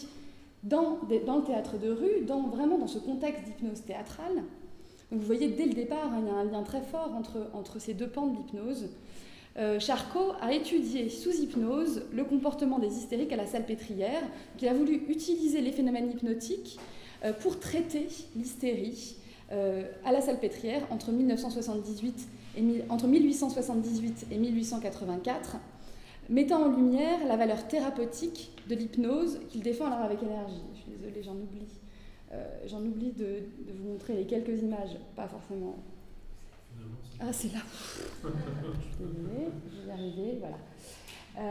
dans, 0.62 1.00
le 1.10 1.46
théâtre 1.46 1.78
de 1.78 1.90
rue, 1.90 2.24
dans, 2.26 2.48
vraiment 2.48 2.78
dans 2.78 2.86
ce 2.86 2.98
contexte 2.98 3.44
d'hypnose 3.44 3.82
théâtrale. 3.82 4.42
vous 5.10 5.20
voyez, 5.20 5.48
dès 5.48 5.66
le 5.66 5.74
départ, 5.74 6.12
hein, 6.14 6.20
il 6.22 6.28
y 6.28 6.30
a 6.30 6.34
un 6.34 6.44
lien 6.44 6.62
très 6.62 6.80
fort 6.80 7.12
entre, 7.52 7.78
ces 7.78 7.92
deux 7.92 8.08
pans 8.08 8.26
de 8.26 8.36
l'hypnose. 8.38 8.88
Euh, 9.58 9.78
Charcot 9.80 10.32
a 10.40 10.54
étudié 10.54 11.10
sous 11.10 11.32
hypnose 11.32 12.04
le 12.12 12.24
comportement 12.24 12.78
des 12.78 12.96
hystériques 12.96 13.32
à 13.32 13.36
la 13.36 13.46
salpêtrière, 13.46 14.22
qu'il 14.56 14.68
a 14.68 14.72
voulu 14.72 15.02
utiliser 15.08 15.60
les 15.60 15.72
phénomènes 15.72 16.10
hypnotiques 16.10 16.78
pour 17.40 17.60
traiter 17.60 18.08
l'hystérie 18.34 19.16
euh, 19.52 19.82
à 20.04 20.12
la 20.12 20.20
salpêtrière 20.20 20.82
entre, 20.90 21.10
1978 21.10 22.28
et, 22.56 22.62
entre 22.88 23.08
1878 23.08 24.28
et 24.30 24.38
1884, 24.38 25.56
mettant 26.28 26.66
en 26.66 26.68
lumière 26.68 27.26
la 27.26 27.36
valeur 27.36 27.66
thérapeutique 27.66 28.52
de 28.68 28.76
l'hypnose 28.76 29.40
qu'il 29.48 29.62
défend 29.62 29.86
alors 29.86 30.04
avec 30.04 30.22
énergie. 30.22 30.62
Je 30.74 30.80
suis 30.82 30.90
désolée, 30.92 31.20
j'en 31.24 31.34
oublie. 31.34 31.66
Euh, 32.30 32.46
j'en 32.68 32.78
oublie 32.78 33.10
de, 33.10 33.24
de, 33.66 33.72
vous 33.76 33.88
montrer 33.88 34.14
les 34.14 34.24
quelques 34.24 34.62
images, 34.62 34.96
pas 35.16 35.26
forcément. 35.26 35.78
Ah, 37.18 37.32
c'est 37.32 37.52
là. 37.52 37.60
je 39.00 39.80
vais 39.80 39.88
y 39.88 39.90
arriver, 39.90 40.36
voilà. 40.38 40.58
Euh, 41.38 41.42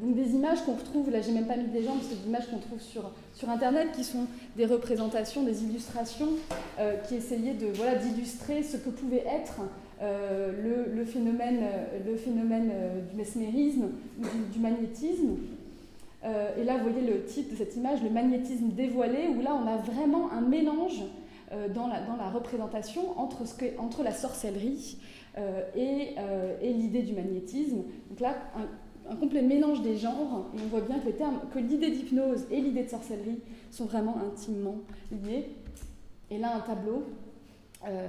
donc 0.00 0.14
des 0.14 0.34
images 0.34 0.62
qu'on 0.64 0.74
retrouve, 0.74 1.10
là 1.10 1.20
j'ai 1.20 1.32
même 1.32 1.46
pas 1.46 1.56
mis 1.56 1.68
des 1.68 1.82
gens, 1.82 1.94
c'est 2.00 2.20
des 2.22 2.28
images 2.28 2.48
qu'on 2.50 2.58
trouve 2.58 2.80
sur, 2.80 3.10
sur 3.34 3.50
Internet 3.50 3.88
qui 3.92 4.04
sont 4.04 4.26
des 4.56 4.66
représentations, 4.66 5.42
des 5.42 5.64
illustrations 5.64 6.30
euh, 6.80 6.96
qui 7.06 7.16
essayaient 7.16 7.54
de 7.54 7.66
voilà 7.74 7.96
d'illustrer 7.96 8.62
ce 8.62 8.78
que 8.78 8.88
pouvait 8.88 9.24
être 9.26 9.60
euh, 10.00 10.50
le, 10.62 10.96
le, 10.96 11.04
phénomène, 11.04 11.60
le 12.04 12.16
phénomène 12.16 12.72
du 13.10 13.16
mesmérisme 13.16 13.90
ou 14.18 14.24
du, 14.52 14.58
magnétisme. 14.58 15.36
et 16.24 16.64
là 16.64 16.78
vous 16.78 16.90
voyez 16.90 17.06
le 17.06 17.24
titre 17.24 17.52
de 17.52 17.56
cette 17.56 17.76
image, 17.76 18.02
le 18.02 18.10
magnétisme 18.10 18.70
dévoilé, 18.70 19.28
où 19.28 19.42
là 19.42 19.54
on 19.54 19.68
a 19.68 19.76
vraiment 19.76 20.32
un 20.32 20.40
mélange 20.40 21.02
dans 21.74 21.86
la, 21.86 22.00
dans, 22.00 22.16
la, 22.16 22.30
représentation 22.30 23.16
entre, 23.20 23.46
ce 23.46 23.54
que, 23.54 23.78
entre 23.78 24.02
la 24.02 24.12
sorcellerie 24.12 24.96
et, 25.76 26.14
et 26.62 26.72
l'idée 26.72 27.02
du 27.02 27.12
magnétisme. 27.12 27.82
Donc 28.10 28.20
là, 28.20 28.34
un 29.12 29.16
complet 29.16 29.42
mélange 29.42 29.82
des 29.82 29.96
genres, 29.96 30.46
et 30.56 30.60
on 30.62 30.68
voit 30.68 30.80
bien 30.80 30.98
que, 30.98 31.58
l'idée 31.58 31.90
d'hypnose 31.90 32.46
et 32.50 32.60
l'idée 32.60 32.84
de 32.84 32.88
sorcellerie 32.88 33.40
sont 33.70 33.84
vraiment 33.84 34.16
intimement 34.16 34.76
liées. 35.10 35.50
Et 36.30 36.38
là, 36.38 36.56
un 36.56 36.60
tableau 36.60 37.04
euh, 37.86 38.08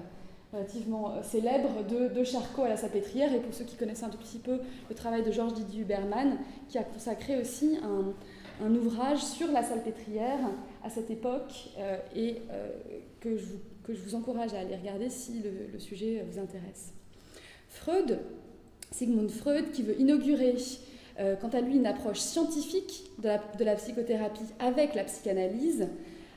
relativement 0.54 1.12
euh, 1.12 1.24
célèbre 1.24 1.84
de, 1.84 2.24
Charcot 2.24 2.64
à 2.64 2.70
la 2.70 2.78
salpêtrière, 2.78 3.34
et 3.34 3.40
pour 3.40 3.54
ceux 3.54 3.66
qui 3.66 3.76
connaissent 3.76 4.04
un 4.04 4.10
tout 4.10 4.18
petit 4.18 4.38
peu 4.38 4.60
le 4.90 4.96
travail 4.96 5.24
de 5.24 5.32
Georges 5.32 5.54
Didier 5.54 5.82
Huberman, 5.82 6.38
qui 6.70 6.78
a 6.78 6.84
consacré 6.84 7.40
aussi 7.40 7.78
un, 7.84 8.14
ouvrage 8.76 9.22
sur 9.22 9.52
la 9.52 9.62
salpêtrière 9.62 10.40
à 10.86 10.90
cette 10.90 11.12
époque, 11.12 11.52
euh, 11.80 11.98
et 12.16 12.38
que, 13.20 13.36
je 13.36 13.44
vous, 13.44 13.60
que, 13.84 13.94
je 13.94 14.02
vous, 14.02 14.16
encourage 14.16 14.54
à 14.54 14.60
aller 14.60 14.76
regarder 14.76 15.10
si 15.10 15.42
le 15.44 15.80
sujet 15.80 16.26
vous 16.30 16.40
intéresse. 16.40 16.94
Freud 17.68 18.20
Sigmund 18.94 19.32
Freud, 19.32 19.72
qui 19.72 19.82
veut 19.82 20.00
inaugurer, 20.00 20.56
euh, 21.20 21.36
quant 21.36 21.50
à 21.50 21.62
lui, 21.62 21.76
une 21.76 21.86
approche 21.86 22.20
scientifique 22.20 23.04
de 23.22 23.64
la, 23.64 23.76
psychothérapie 23.76 24.42
avec 24.60 24.96
la 24.96 25.04
psychanalyse, 25.04 25.88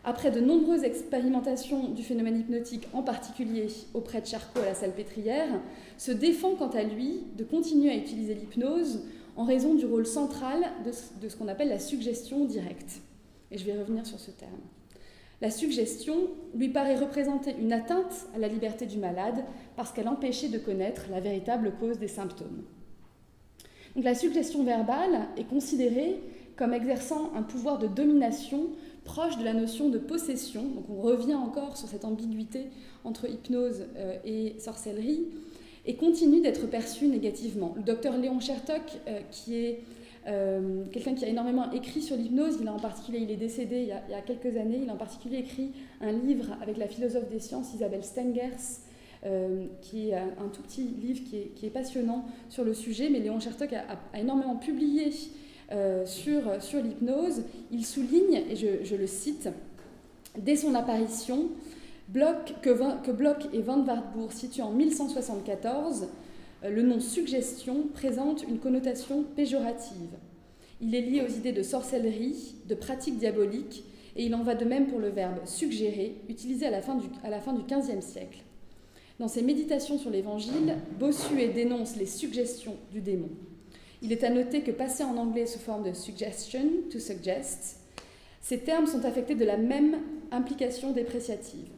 après 0.05 0.31
de 0.31 0.41
nombreuses 0.41 0.85
expérimentations 0.85 1.89
du 1.89 2.03
phénomène 2.03 2.39
hypnotique, 2.39 2.87
en 2.93 3.03
particulier 3.03 3.67
auprès 3.95 4.21
de 4.21 4.27
Charcot 4.27 4.61
à 4.61 4.67
la 4.67 4.75
salpêtrière, 4.75 5.49
se 5.99 6.13
défend 6.13 6.55
quant 6.55 6.71
à 6.71 6.83
lui 6.83 7.25
de 7.37 7.43
continuer 7.43 7.91
à 7.91 7.97
utiliser 7.97 8.35
l'hypnose 8.35 9.03
en 9.37 9.45
raison 9.45 9.75
du 9.75 9.85
rôle 9.85 10.07
central 10.07 10.65
de 10.85 11.29
ce 11.29 11.37
qu'on 11.37 11.49
appelle 11.49 11.69
la 11.69 11.79
suggestion 11.79 12.45
directe. 12.45 13.01
Et 13.51 13.59
je 13.59 13.65
vais 13.65 13.79
revenir 13.79 14.07
sur 14.07 14.21
ce 14.21 14.31
terme. 14.31 14.61
La 15.41 15.51
suggestion 15.51 16.29
lui 16.55 16.69
paraît 16.69 16.97
représenter 16.97 17.55
une 17.61 17.73
atteinte 17.73 18.27
à 18.35 18.39
la 18.39 18.49
liberté 18.49 18.87
du 18.87 18.97
malade 18.97 19.45
parce 19.77 19.93
qu'elle 19.93 20.09
empêchait 20.09 20.49
de 20.49 20.59
connaître 20.59 21.07
la 21.11 21.21
véritable 21.21 21.73
cause 21.79 21.99
des 21.99 22.09
symptômes. 22.09 22.63
Donc 23.97 24.05
la 24.05 24.15
suggestion 24.15 24.63
verbale 24.63 25.27
est 25.39 25.49
considérée 25.49 26.21
comme 26.55 26.75
exerçant 26.75 27.33
un 27.35 27.43
pouvoir 27.43 27.79
de 27.79 27.87
domination 27.87 28.69
proche 29.05 29.39
de 29.39 29.45
la 29.45 29.55
notion 29.55 29.89
de 29.89 29.97
possession. 29.97 30.65
Donc 30.65 30.85
on 30.91 31.01
revient 31.01 31.35
encore 31.35 31.79
sur 31.79 31.89
cette 31.89 32.05
ambiguïté 32.05 32.67
entre 33.05 33.29
hypnose 33.29 33.85
euh, 33.97 34.19
et 34.25 34.57
sorcellerie 34.59 35.29
et 35.87 35.97
continue 35.97 36.43
d'être 36.43 36.69
perçue 36.69 37.07
négativement. 37.07 37.73
Le 37.77 37.83
docteur 37.83 38.19
Léon 38.19 38.39
Chertok, 38.39 38.83
euh, 39.09 39.21
qui 39.31 39.57
est 39.57 39.81
euh, 40.27 40.85
quelqu'un 40.93 41.15
qui 41.15 41.25
a 41.25 41.29
énormément 41.29 41.73
écrit 41.73 42.03
sur 42.03 42.17
l'hypnose, 42.17 42.59
il 42.61 42.69
a 42.69 42.75
en 42.75 42.81
particulier, 42.81 43.21
il 43.21 43.31
est 43.31 43.37
décédé 43.37 43.83
il 43.83 43.89
y, 43.89 44.15
a, 44.15 44.21
quelques 44.21 44.59
années, 44.59 44.81
il 44.83 44.91
a 44.91 44.93
en 44.93 44.99
particulier 44.99 45.39
écrit 45.39 45.71
un 46.03 46.13
livre 46.13 46.57
avec 46.61 46.77
la 46.77 46.89
philosophe 46.89 47.31
des 47.31 47.41
sciences 47.41 47.73
Isabelle 47.73 48.05
Stengers 48.05 48.83
qui 49.81 50.11
est 50.11 50.15
un 50.15 50.49
tout 50.53 50.63
petit 50.63 50.83
livre 50.83 51.21
qui 51.25 51.67
est, 51.67 51.71
passionnant 51.71 52.27
sur 52.49 52.65
le 52.65 52.75
sujet, 52.75 53.09
mais 53.11 53.21
Léon 53.21 53.41
Chertok 53.41 53.73
a, 53.73 54.19
énormément 54.19 54.57
publié 54.57 55.11
sur, 56.05 56.63
sur 56.63 56.83
l'hypnose. 56.83 57.43
Il 57.73 57.85
souligne, 57.85 58.43
et 58.49 58.57
je, 58.57 58.95
le 58.95 59.07
cite, 59.07 59.49
dès 60.39 60.57
son 60.57 60.75
apparition, 60.75 61.49
que, 62.13 63.03
que 63.03 63.11
Bloch 63.11 63.49
et 63.53 63.63
Van 63.63 63.85
Wartburg 63.85 64.33
situent 64.33 64.63
en 64.63 64.73
1174, 64.73 66.07
le 66.65 66.83
nom 66.83 67.01
suggestion 67.01 67.89
présente 67.93 68.45
une 68.49 68.59
connotation 68.59 69.25
péjorative. 69.35 70.17
Il 70.81 70.95
est 70.95 71.03
lié 71.03 71.23
aux 71.23 71.33
idées 71.33 71.53
de 71.53 71.63
sorcellerie, 71.63 72.57
de 72.69 72.75
pratiques 72.75 73.19
diaboliques, 73.19 73.85
et 74.17 74.25
il 74.25 74.35
en 74.35 74.43
va 74.43 74.55
de 74.55 74.65
même 74.65 74.87
pour 74.87 74.99
le 74.99 75.09
verbe 75.09 75.39
suggérer, 75.45 76.17
utilisé 76.29 76.67
à 76.67 76.71
la 76.71 76.81
fin 76.83 76.95
du 76.97 77.63
XVe 77.63 78.01
siècle. 78.01 78.46
Dans 79.19 79.29
ses 79.29 79.43
méditations 79.43 79.99
sur 79.99 80.11
l'Évangile, 80.11 80.77
Bossuet 80.99 81.49
dénonce 81.49 81.97
les 81.97 82.07
suggestions 82.07 82.77
du 82.93 83.01
démon. 83.01 83.31
Il 84.03 84.13
est 84.13 84.25
à 84.25 84.31
noter 84.31 84.61
que 84.63 84.71
passé 84.71 85.05
en 85.05 85.17
anglais 85.17 85.47
sous 85.47 85.59
forme 85.59 85.85
de 85.85 85.95
suggestion, 85.95 86.61
to 86.93 86.99
suggest, 86.99 87.81
ces 88.43 88.59
termes 88.59 88.87
sont 88.87 89.05
affectés 89.05 89.35
de 89.35 89.45
la 89.45 89.57
même 89.57 89.97
implication 90.31 90.93
dépréciative. 90.93 91.69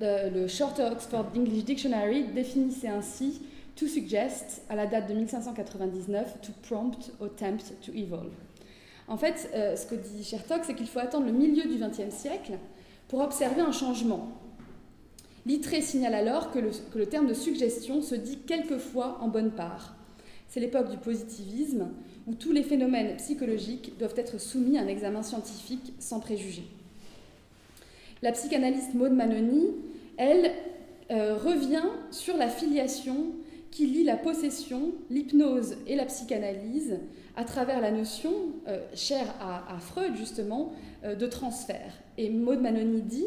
Le 0.00 0.48
Shorter 0.48 0.88
Oxford 0.90 1.26
English 1.36 1.64
Dictionary 1.64 2.24
définissait 2.24 2.88
ainsi 2.88 3.40
to 3.76 3.86
suggest 3.86 4.62
à 4.68 4.74
la 4.74 4.86
date 4.86 5.08
de 5.08 5.14
1599, 5.14 6.40
to 6.42 6.52
prompt 6.68 7.12
or 7.20 7.28
tempt 7.34 7.74
to 7.80 7.92
evil. 7.92 8.30
En 9.06 9.16
fait, 9.16 9.50
euh, 9.54 9.76
ce 9.76 9.86
que 9.86 9.94
dit 9.94 10.24
Chertok, 10.24 10.64
c'est 10.64 10.74
qu'il 10.74 10.86
faut 10.86 10.98
attendre 10.98 11.26
le 11.26 11.32
milieu 11.32 11.62
du 11.62 11.78
XXe 11.78 12.14
siècle 12.14 12.54
pour 13.08 13.20
observer 13.20 13.60
un 13.60 13.72
changement. 13.72 14.28
Littré 15.46 15.82
signale 15.82 16.14
alors 16.14 16.50
que 16.50 16.58
le, 16.58 17.06
terme 17.06 17.26
de 17.26 17.34
suggestion 17.34 18.00
se 18.00 18.14
dit 18.14 18.38
quelquefois 18.46 19.18
en 19.20 19.28
bonne 19.28 19.50
part. 19.50 19.94
C'est 20.48 20.60
l'époque 20.60 20.90
du 20.90 20.96
positivisme 20.96 21.88
où 22.26 22.34
tous 22.34 22.52
les 22.52 22.62
phénomènes 22.62 23.16
psychologiques 23.16 23.98
doivent 23.98 24.14
être 24.16 24.40
soumis 24.40 24.78
à 24.78 24.82
un 24.82 24.86
examen 24.86 25.22
scientifique 25.22 25.92
sans 25.98 26.20
préjugés. 26.20 26.66
La 28.22 28.32
psychanalyste 28.32 28.94
Maud 28.94 29.12
Manoni, 29.12 29.72
elle, 30.16 30.50
euh, 31.10 31.36
revient 31.36 31.84
sur 32.10 32.38
la 32.38 32.48
filiation 32.48 33.32
qui 33.70 33.86
lie 33.86 34.04
la 34.04 34.16
possession, 34.16 34.92
l'hypnose 35.10 35.76
et 35.86 35.96
la 35.96 36.06
psychanalyse 36.06 36.98
à 37.36 37.44
travers 37.44 37.80
la 37.82 37.90
notion, 37.90 38.32
euh, 38.68 38.78
chère 38.94 39.34
à, 39.40 39.78
Freud 39.80 40.14
justement, 40.16 40.72
euh, 41.04 41.14
de 41.14 41.26
transfert. 41.26 41.92
Et 42.16 42.30
Maud 42.30 42.62
Manoni 42.62 43.02
dit 43.02 43.26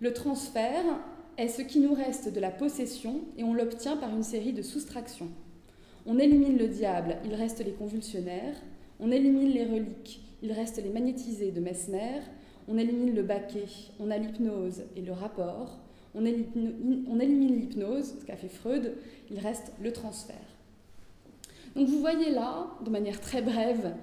Le 0.00 0.12
transfert 0.12 0.84
est 1.38 1.48
ce 1.48 1.62
qui 1.62 1.80
nous 1.80 1.94
reste 1.94 2.32
de 2.32 2.40
la 2.40 2.50
possession 2.50 3.22
et 3.38 3.44
on 3.44 3.54
l'obtient 3.54 3.96
par 3.96 4.14
une 4.14 4.22
série 4.22 4.52
de 4.52 4.62
soustractions. 4.62 5.30
On 6.04 6.18
élimine 6.18 6.58
le 6.58 6.68
diable, 6.68 7.16
il 7.24 7.34
reste 7.34 7.64
les 7.64 7.72
convulsionnaires. 7.72 8.56
On 9.00 9.10
élimine 9.10 9.50
les 9.50 9.64
reliques, 9.64 10.20
il 10.42 10.52
reste 10.52 10.82
les 10.82 10.90
magnétisés 10.90 11.52
de 11.52 11.60
Messmer. 11.60 12.20
On 12.66 12.76
élimine 12.76 13.14
le 13.14 13.22
baquet, 13.22 13.66
on 13.98 14.10
a 14.10 14.18
l'hypnose 14.18 14.82
et 14.96 15.00
le 15.00 15.12
rapport 15.12 15.78
on 16.14 16.24
élimine 16.24 17.56
l'hypnose, 17.56 18.14
ce 18.20 18.24
qu'a 18.24 18.36
fait 18.36 18.48
Freud, 18.48 18.94
il 19.30 19.38
reste 19.38 19.72
le 19.80 19.92
transfert. 19.92 20.36
Donc 21.76 21.88
vous 21.88 22.00
voyez 22.00 22.30
là, 22.30 22.66
de 22.84 22.90
manière 22.90 23.20
très 23.20 23.42
brève, 23.42 23.94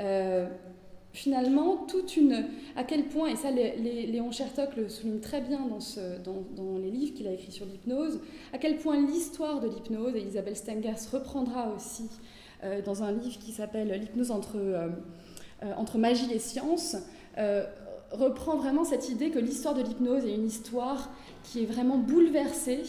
euh, 0.00 0.48
finalement, 1.18 1.84
toute 1.88 2.16
une. 2.16 2.46
à 2.76 2.84
quel 2.84 3.08
point, 3.08 3.28
et 3.28 3.36
ça 3.36 3.50
Léon 3.50 4.30
Chertok 4.30 4.76
le 4.76 4.88
souligne 4.88 5.18
très 5.18 5.40
bien 5.40 5.60
dans, 6.24 6.78
les 6.78 6.90
livres 6.90 7.14
qu'il 7.14 7.26
a 7.26 7.32
écrits 7.32 7.50
sur 7.50 7.66
l'hypnose, 7.66 8.20
à 8.52 8.58
quel 8.58 8.76
point 8.76 9.00
l'histoire 9.04 9.60
de 9.60 9.68
l'hypnose, 9.68 10.14
et 10.14 10.20
Isabelle 10.20 10.56
Stengers 10.56 11.08
reprendra 11.12 11.74
aussi 11.74 12.08
euh, 12.62 12.80
dans 12.82 13.02
un 13.02 13.10
livre 13.10 13.38
qui 13.38 13.50
s'appelle 13.50 13.88
L'hypnose 13.88 14.30
entre, 14.30 14.56
euh, 14.56 14.88
entre 15.76 15.98
magie 15.98 16.32
et 16.32 16.38
science, 16.38 16.96
reprend 18.10 18.56
vraiment 18.56 18.84
cette 18.84 19.10
idée 19.10 19.30
que 19.30 19.38
l'histoire 19.38 19.74
de 19.74 19.82
l'hypnose 19.82 20.24
est 20.24 20.34
une 20.34 20.46
histoire 20.46 21.10
qui 21.44 21.62
est 21.62 21.66
vraiment 21.66 21.98
bouleversée 21.98 22.82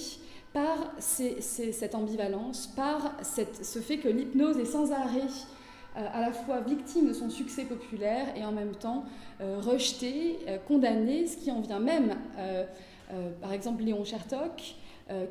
par 0.53 0.91
cette 0.99 1.93
ambivalence, 1.93 2.67
par 2.75 3.15
ce 3.23 3.79
fait 3.79 3.97
que 3.97 4.07
l'hypnose 4.07 4.57
est 4.57 4.65
sans 4.65 4.91
arrêt 4.91 5.21
euh, 5.21 5.58
à 6.07 6.21
la 6.21 6.31
fois 6.31 6.61
victime 6.61 7.07
de 7.07 7.13
son 7.13 7.29
succès 7.29 7.65
populaire 7.65 8.27
et 8.35 8.43
en 8.43 8.51
même 8.51 8.75
temps 8.75 9.05
euh, 9.41 9.59
rejetée, 9.59 10.39
euh, 10.47 10.57
condamnée, 10.57 11.27
ce 11.27 11.37
qui 11.37 11.51
en 11.51 11.61
vient 11.61 11.79
même, 11.79 12.15
par 13.41 13.53
exemple 13.53 13.83
Léon 13.83 14.03
Chertok, 14.03 14.75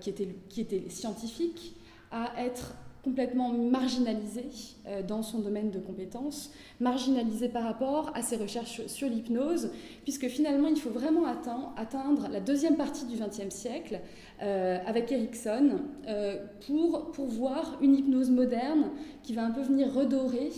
qui, 0.00 0.10
était, 0.10 0.28
qui 0.48 0.60
était 0.60 0.88
scientifique, 0.88 1.76
à 2.10 2.32
être 2.44 2.74
complètement 3.08 3.52
marginalisé 3.52 4.44
euh, 4.86 5.02
dans 5.02 5.22
son 5.22 5.38
domaine 5.38 5.70
de 5.70 5.78
compétences, 5.78 6.50
marginalisé 6.80 7.48
par 7.48 7.64
rapport 7.64 8.12
à 8.14 8.22
ses 8.22 8.36
recherches 8.36 8.86
sur 8.86 9.08
l'hypnose, 9.08 9.70
puisque 10.02 10.28
finalement 10.28 10.68
il 10.68 10.78
faut 10.78 10.90
vraiment 10.90 11.24
atteindre 11.24 12.28
la 12.30 12.40
deuxième 12.40 12.76
partie 12.76 13.06
du 13.06 13.16
XXe 13.16 13.54
siècle 13.54 14.00
euh, 14.42 14.78
avec 14.86 15.10
Erickson 15.10 15.80
euh, 16.06 16.36
pour, 16.66 17.10
pour 17.12 17.26
voir 17.26 17.78
une 17.80 17.94
hypnose 17.94 18.30
moderne 18.30 18.90
qui 19.22 19.34
va 19.34 19.44
un 19.44 19.50
peu 19.50 19.62
venir 19.62 19.92
redorer 19.92 20.50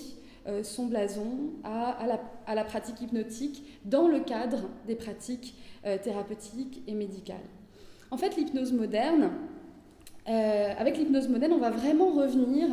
son 0.62 0.86
blason 0.86 1.52
à, 1.62 2.06
la, 2.08 2.18
à, 2.46 2.54
la, 2.54 2.64
pratique 2.64 3.00
hypnotique 3.02 3.78
dans 3.84 4.08
le 4.08 4.20
cadre 4.20 4.70
des 4.86 4.96
pratiques 4.96 5.54
thérapeutiques 6.02 6.82
et 6.88 6.94
médicales. 6.94 7.36
En 8.10 8.16
fait, 8.16 8.36
l'hypnose 8.36 8.72
moderne, 8.72 9.30
euh, 10.28 10.72
avec 10.78 10.98
l'hypnose 10.98 11.28
moderne, 11.28 11.52
on 11.54 11.58
va 11.58 11.70
vraiment 11.70 12.10
revenir 12.10 12.68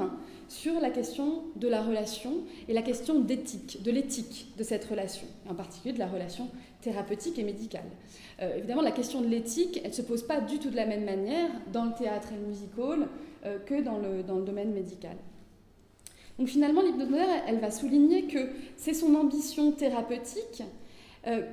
sur 0.47 0.79
la 0.79 0.89
question 0.89 1.43
de 1.55 1.67
la 1.67 1.81
relation 1.81 2.33
et 2.67 2.73
la 2.73 2.81
question 2.81 3.19
d'éthique, 3.19 3.81
de 3.83 3.91
l'éthique 3.91 4.53
de 4.57 4.63
cette 4.63 4.85
relation, 4.85 5.27
en 5.49 5.55
particulier 5.55 5.93
de 5.93 5.99
la 5.99 6.07
relation 6.07 6.49
thérapeutique 6.81 7.37
et 7.39 7.43
médicale. 7.43 7.85
Euh, 8.41 8.57
évidemment, 8.57 8.81
la 8.81 8.91
question 8.91 9.21
de 9.21 9.27
l'éthique, 9.27 9.81
elle 9.83 9.91
ne 9.91 9.95
se 9.95 10.01
pose 10.01 10.23
pas 10.23 10.39
du 10.41 10.59
tout 10.59 10.69
de 10.69 10.75
la 10.75 10.85
même 10.85 11.05
manière 11.05 11.49
dans 11.73 11.85
le 11.85 11.93
théâtre 11.93 12.29
et 12.33 12.35
le 12.35 12.47
musical 12.47 13.07
euh, 13.45 13.59
que 13.59 13.81
dans 13.81 13.97
le, 13.97 14.23
dans 14.23 14.37
le 14.37 14.45
domaine 14.45 14.71
médical. 14.71 15.17
Donc 16.37 16.47
finalement, 16.47 16.83
moderne, 16.83 17.41
elle 17.47 17.59
va 17.59 17.71
souligner 17.71 18.27
que 18.27 18.49
c'est 18.75 18.93
son 18.93 19.15
ambition 19.15 19.71
thérapeutique 19.71 20.63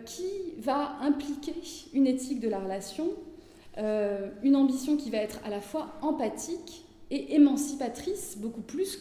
qui 0.04 0.22
va 0.58 0.98
impliquer 1.00 1.54
une 1.94 2.06
éthique 2.06 2.38
de 2.38 2.48
la 2.48 2.60
relation 2.60 3.10
euh, 3.76 4.30
une 4.44 4.54
ambition 4.54 4.96
qui 4.96 5.10
va 5.10 5.18
être 5.18 5.40
à 5.44 5.50
la 5.50 5.60
fois 5.60 5.94
empathique 6.00 6.83
et 7.14 7.34
émancipatrice, 7.34 8.36
beaucoup 8.38 8.60
plus 8.60 8.98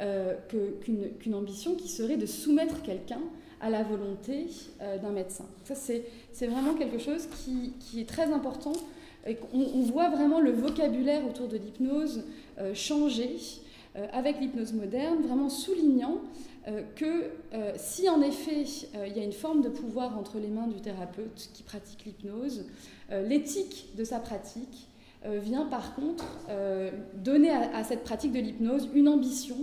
euh, 0.00 0.34
qu'une, 0.80 1.34
ambition 1.34 1.74
qui 1.74 1.88
serait 1.88 2.16
de 2.16 2.26
soumettre 2.26 2.82
quelqu'un 2.82 3.20
à 3.60 3.70
la 3.70 3.82
volonté 3.82 4.46
euh, 4.80 4.98
d'un 4.98 5.10
médecin. 5.10 5.44
C'est, 5.64 6.46
vraiment 6.46 6.74
quelque 6.74 6.98
chose 6.98 7.28
qui, 7.44 8.00
est 8.00 8.08
très 8.08 8.32
important. 8.32 8.72
Et 9.26 9.36
on, 9.52 9.82
voit 9.82 10.08
vraiment 10.08 10.40
le 10.40 10.50
vocabulaire 10.50 11.24
autour 11.26 11.46
de 11.46 11.56
l'hypnose 11.56 12.24
changer 12.74 13.36
avec 14.12 14.40
l'hypnose 14.40 14.72
moderne, 14.72 15.18
vraiment 15.22 15.48
soulignant 15.48 16.22
que 16.96 17.30
si 17.76 18.08
en 18.08 18.20
effet 18.20 18.64
il 19.06 19.16
y 19.16 19.20
a 19.20 19.22
une 19.22 19.32
forme 19.32 19.62
de 19.62 19.68
pouvoir 19.68 20.18
entre 20.18 20.38
les 20.38 20.48
mains 20.48 20.66
du 20.66 20.80
thérapeute 20.80 21.50
qui 21.54 21.62
pratique 21.62 22.04
l'hypnose, 22.04 22.64
euh, 23.12 23.22
l'éthique 23.22 23.88
de 23.96 24.04
sa 24.04 24.18
pratique 24.18 24.88
euh, 24.88 24.91
vient 25.30 25.66
par 25.66 25.94
contre 25.94 26.24
euh, 26.48 26.90
donner 27.14 27.50
à, 27.50 27.84
cette 27.84 28.02
pratique 28.04 28.32
de 28.32 28.40
l'hypnose 28.40 28.88
une 28.94 29.08
ambition 29.08 29.56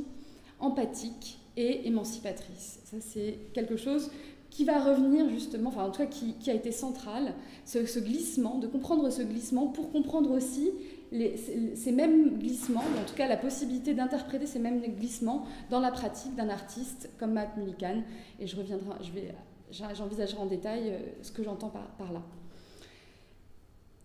empathique 0.60 1.39
et 1.58 1.88
émancipatrice. 1.88 2.80
Ça, 2.86 2.98
c'est 3.00 3.38
quelque 3.54 3.75
chose 3.75 4.12
qui 4.50 4.66
va 4.66 4.80
revenir 4.80 5.30
justement, 5.30 5.70
enfin 5.70 5.84
en 5.84 5.92
tout 5.92 6.01
cas 6.01 6.08
qui, 6.08 6.50
a 6.50 6.54
été 6.54 6.72
central, 6.72 7.34
ce, 7.66 8.00
glissement, 8.00 8.58
de 8.58 8.68
comprendre 8.68 9.10
ce 9.10 9.22
glissement 9.22 9.68
pour 9.68 9.92
comprendre 9.92 10.32
aussi 10.32 10.72
ces 11.12 11.92
mêmes 11.92 12.38
glissements, 12.39 12.82
en 12.82 13.06
tout 13.08 13.16
cas 13.16 13.28
la 13.28 13.38
possibilité 13.38 13.94
d'interpréter 13.94 14.48
ces 14.48 14.60
mêmes 14.60 14.82
glissements 14.82 15.46
dans 15.70 15.80
la 15.80 15.92
pratique 15.92 16.36
d'un 16.36 16.50
artiste 16.50 17.10
comme 17.20 17.34
Matt 17.34 17.58
Mullican. 17.58 18.01
Et 18.39 18.48
je 18.48 18.56
reviendrai, 18.56 18.96
je 19.01 19.12
vais, 19.12 19.34
j'envisagerai 19.72 20.39
en 20.39 20.48
détail 20.48 20.94
ce 21.22 21.32
que 21.32 21.44
j'entends 21.44 21.72
par 21.98 22.12
là. 22.12 22.22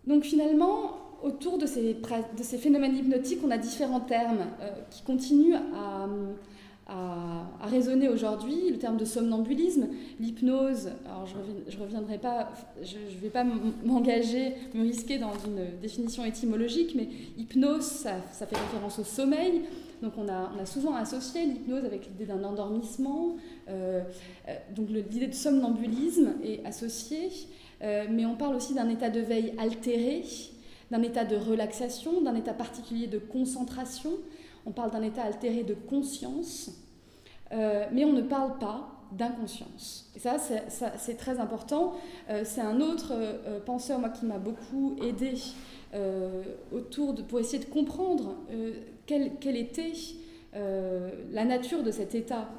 Donc 0.07 0.23
finalement, 0.23 1.04
autour 1.23 1.57
de 1.57 1.65
ces, 1.65 1.95
phénomènes 2.57 2.95
hypnotiques, 2.95 3.39
on 3.45 3.51
a 3.51 3.57
différents 3.57 3.99
termes 3.99 4.45
euh, 4.61 4.69
qui 4.89 5.01
continuent 5.03 5.55
à, 5.55 6.07
résonner 7.63 8.09
aujourd'hui. 8.09 8.69
Le 8.69 8.77
terme 8.77 8.97
de 8.97 9.05
somnambulisme, 9.05 9.87
l'hypnose, 10.19 10.91
alors 11.05 11.25
je 11.67 11.77
reviendrai 11.79 12.19
pas, 12.19 12.49
je 12.83 12.97
ne 12.97 13.21
vais 13.21 13.31
pas 13.31 13.43
m'engager, 13.83 14.53
me 14.75 14.83
risquer 14.83 15.17
dans 15.17 15.33
une 15.47 15.79
définition 15.81 16.23
étymologique, 16.25 16.93
mais 16.95 17.07
hypnose, 17.39 17.81
ça, 17.81 18.21
fait 18.45 18.55
référence 18.55 18.99
au 18.99 19.03
sommeil. 19.03 19.61
Donc 20.03 20.13
on 20.19 20.27
a, 20.29 20.65
souvent 20.67 20.93
associé 20.93 21.47
l'hypnose 21.47 21.85
avec 21.85 22.05
l'idée 22.05 22.25
d'un 22.25 22.43
endormissement. 22.43 23.35
Euh, 23.67 24.03
euh, 24.47 24.55
donc 24.75 24.89
l'idée 24.89 25.27
de 25.27 25.33
somnambulisme 25.33 26.33
est 26.43 26.63
associée. 26.65 27.31
Mais 27.81 28.25
on 28.25 28.35
parle 28.35 28.55
aussi 28.55 28.73
d'un 28.73 28.89
état 28.89 29.09
de 29.09 29.19
veille 29.19 29.53
altéré, 29.59 30.23
d'un 30.91 31.01
état 31.01 31.25
de 31.25 31.35
relaxation, 31.35 32.21
d'un 32.21 32.35
état 32.35 32.53
particulier 32.53 33.07
de 33.07 33.17
concentration, 33.17 34.11
on 34.65 34.71
parle 34.71 34.91
d'un 34.91 35.01
état 35.01 35.23
altéré 35.23 35.63
de 35.63 35.73
conscience, 35.73 36.71
euh, 37.51 37.85
mais 37.91 38.05
on 38.05 38.13
ne 38.13 38.21
parle 38.21 38.57
pas 38.57 38.91
d'inconscience. 39.11 40.11
Et 40.15 40.19
ça, 40.19 40.37
c'est 40.39 41.15
très 41.15 41.39
important. 41.39 41.93
Euh, 42.29 42.41
c'est 42.43 42.61
un 42.61 42.81
autre 42.81 43.11
euh, 43.13 43.59
penseur, 43.59 43.99
moi, 43.99 44.09
qui 44.09 44.25
m'a 44.25 44.39
beaucoup 44.39 44.95
aidé 45.01 45.33
autour 46.73 47.13
de, 47.13 47.21
pour 47.21 47.39
essayer 47.39 47.63
de 47.63 47.69
comprendre 47.69 48.35
quelle, 49.05 49.31
quelle, 49.39 49.55
était 49.55 49.93
la 50.53 51.45
nature 51.45 51.83
de 51.83 51.91
cet 51.91 52.15
état 52.15 52.49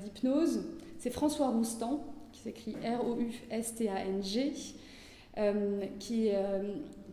d'hypnose. 0.00 0.62
C'est 1.00 1.10
François 1.10 1.48
Roustan, 1.48 2.04
qui 2.30 2.40
s'écrit 2.40 2.76
R-O-U-S-T-A-N-G, 2.84 4.52
qui, 5.98 6.30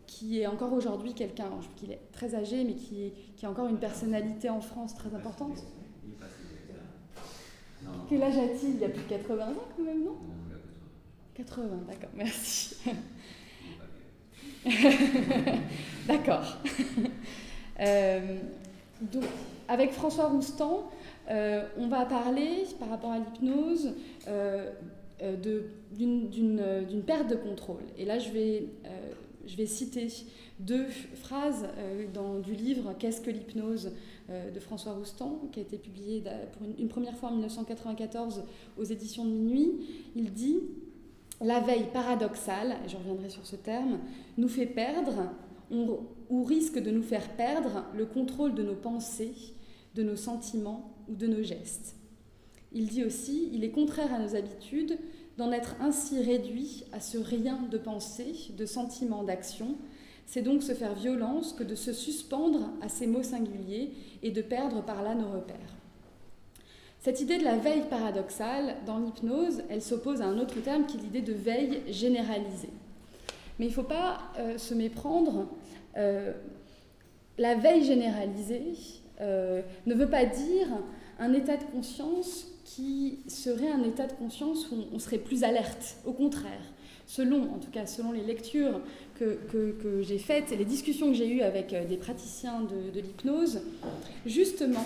qui 0.07 0.41
est 0.41 0.47
encore 0.47 0.74
aujourd'hui 0.74 1.13
quelqu'un, 1.13 1.50
je 1.62 1.67
qu'il 1.79 1.91
est 1.91 2.01
très 2.12 2.35
âgé, 2.35 2.63
mais 2.63 2.75
qui, 2.75 3.12
qui, 3.35 3.45
a 3.45 3.50
encore 3.50 3.67
une 3.67 3.79
personnalité 3.79 4.50
en 4.50 4.62
France 4.62 4.95
très 4.95 5.13
importante. 5.13 5.63
Quel 8.09 8.24
âge 8.24 8.38
a-t-il? 8.38 8.75
Il 8.75 8.83
a 8.83 8.89
plus 8.89 9.03
de 9.03 9.09
80 9.09 9.43
ans 9.47 9.53
quand 9.75 9.83
même, 9.83 10.03
non? 10.03 10.17
80, 11.35 11.63
d'accord, 11.88 12.09
merci. 12.15 12.77
d'accord. 16.07 16.57
Euh, 17.81 18.39
donc, 19.01 19.24
avec 19.67 19.91
François 19.91 20.27
Roustan, 20.27 20.89
euh, 21.29 21.65
on 21.77 21.88
va 21.88 22.05
parler, 22.05 22.63
par 22.79 22.89
rapport 22.89 23.12
à 23.12 23.19
l'hypnose, 23.19 23.93
euh, 24.27 24.71
d'une 25.91 27.03
perte 27.05 27.29
de 27.29 27.35
contrôle. 27.35 27.83
Et 27.97 28.05
là, 28.05 28.17
je 28.19 28.29
vais 28.31 28.69
je 29.47 29.55
vais 29.55 29.65
citer 29.65 30.07
deux 30.59 30.85
phrases 31.15 31.67
euh, 31.77 32.05
dans, 32.13 32.39
du 32.39 32.53
livre 32.53 32.95
Qu'est-ce 32.97 33.21
que 33.21 33.29
l'hypnose 33.29 33.91
euh, 34.29 34.51
de 34.51 34.59
François 34.59 34.93
Roustan, 34.93 35.41
qui 35.51 35.59
a 35.59 35.63
été 35.63 35.77
publié 35.77 36.23
pour 36.53 36.67
une, 36.77 36.87
première 36.87 37.15
fois 37.15 37.29
en 37.29 37.33
1994 37.33 38.43
aux 38.77 38.83
éditions 38.83 39.25
de 39.25 39.31
Minuit. 39.31 39.71
Il 40.15 40.31
dit 40.31 40.59
La 41.41 41.59
veille 41.59 41.87
paradoxale, 41.93 42.77
et 42.85 42.89
je 42.89 42.97
reviendrai 42.97 43.29
sur 43.29 43.45
ce 43.45 43.55
terme, 43.55 43.99
nous 44.37 44.49
fait 44.49 44.65
perdre 44.65 45.29
ou 45.71 46.43
risque 46.43 46.79
de 46.79 46.91
nous 46.91 47.01
faire 47.01 47.27
perdre 47.35 47.85
le 47.95 48.05
contrôle 48.05 48.53
de 48.53 48.63
nos 48.63 48.75
pensées, 48.75 49.33
de 49.95 50.03
nos 50.03 50.15
sentiments 50.15 50.93
ou 51.09 51.15
de 51.15 51.27
nos 51.27 51.43
gestes. 51.43 51.95
Il 52.71 52.87
dit 52.87 53.03
aussi 53.03 53.49
Il 53.53 53.63
est 53.63 53.71
contraire 53.71 54.13
à 54.13 54.19
nos 54.19 54.35
habitudes 54.35 54.97
d'en 55.38 55.51
être 55.51 55.75
ainsi 55.82 56.22
réduit 56.22 56.86
à 56.94 57.00
ce 57.00 57.18
rien 57.18 57.60
de 57.70 57.77
pensée, 57.77 58.34
de 58.58 58.65
sentiment, 58.65 59.24
d'action, 59.24 59.75
c'est 60.25 60.42
donc 60.42 60.63
se 60.63 60.74
faire 60.74 60.96
violence 60.96 61.54
que 61.54 61.63
de 61.63 61.75
se 61.75 61.94
suspendre 61.94 62.72
à 62.82 62.89
ces 62.89 63.08
mots 63.08 63.24
singuliers 63.24 63.92
et 64.24 64.32
de 64.32 64.42
perdre 64.42 64.82
par 64.84 65.04
là 65.04 65.13
nos 65.13 65.30
repères. 65.30 65.75
Cette 67.00 67.22
idée 67.22 67.38
de 67.38 67.44
la 67.44 67.58
veille 67.58 67.84
paradoxale, 67.88 68.77
dans 68.88 68.98
l'hypnose, 68.98 69.62
elle 69.70 69.84
s'oppose 69.84 70.22
à 70.22 70.25
un 70.25 70.39
autre 70.39 70.60
terme 70.62 70.88
qui 70.88 70.98
est 70.98 71.01
l'idée 71.01 71.22
de 71.22 71.34
veille 71.34 71.84
généralisée. 71.88 72.74
Mais 73.60 73.65
il 73.65 73.70
ne 73.70 73.74
faut 73.74 73.84
pas 73.84 74.22
euh, 74.39 74.58
se 74.58 74.74
méprendre. 74.74 75.48
Euh, 75.98 76.34
la 77.38 77.56
veille 77.56 77.84
généralisée 77.84 78.74
euh, 79.22 79.62
ne 79.86 79.94
veut 79.94 80.10
pas 80.10 80.25
dire 80.25 80.68
un 81.20 81.34
état 81.34 81.58
de 81.58 81.63
conscience 81.65 82.48
qui 82.65 83.19
serait 83.27 83.69
un 83.69 83.84
état 83.84 84.07
de 84.07 84.13
conscience 84.13 84.69
où 84.72 84.75
on 84.91 85.00
serait 85.00 85.19
plus 85.19 85.43
alerte. 85.43 85.98
Au 86.03 86.12
contraire, 86.12 86.62
selon, 87.05 87.43
en 87.53 87.60
tout 87.60 87.69
cas 87.72 87.86
selon 87.86 88.12
les 88.12 88.24
lectures 88.24 88.81
que, 89.19 89.38
que, 89.51 90.01
j'ai 90.01 90.17
faites 90.17 90.51
et 90.51 90.57
les 90.57 90.65
discussions 90.65 91.07
que 91.07 91.13
j'ai 91.13 91.29
eues 91.29 91.41
avec 91.41 91.74
euh, 91.74 91.86
des 91.86 91.95
praticiens 91.95 92.62
de, 92.62 93.00
l'hypnose, 93.00 93.62
justement, 94.25 94.84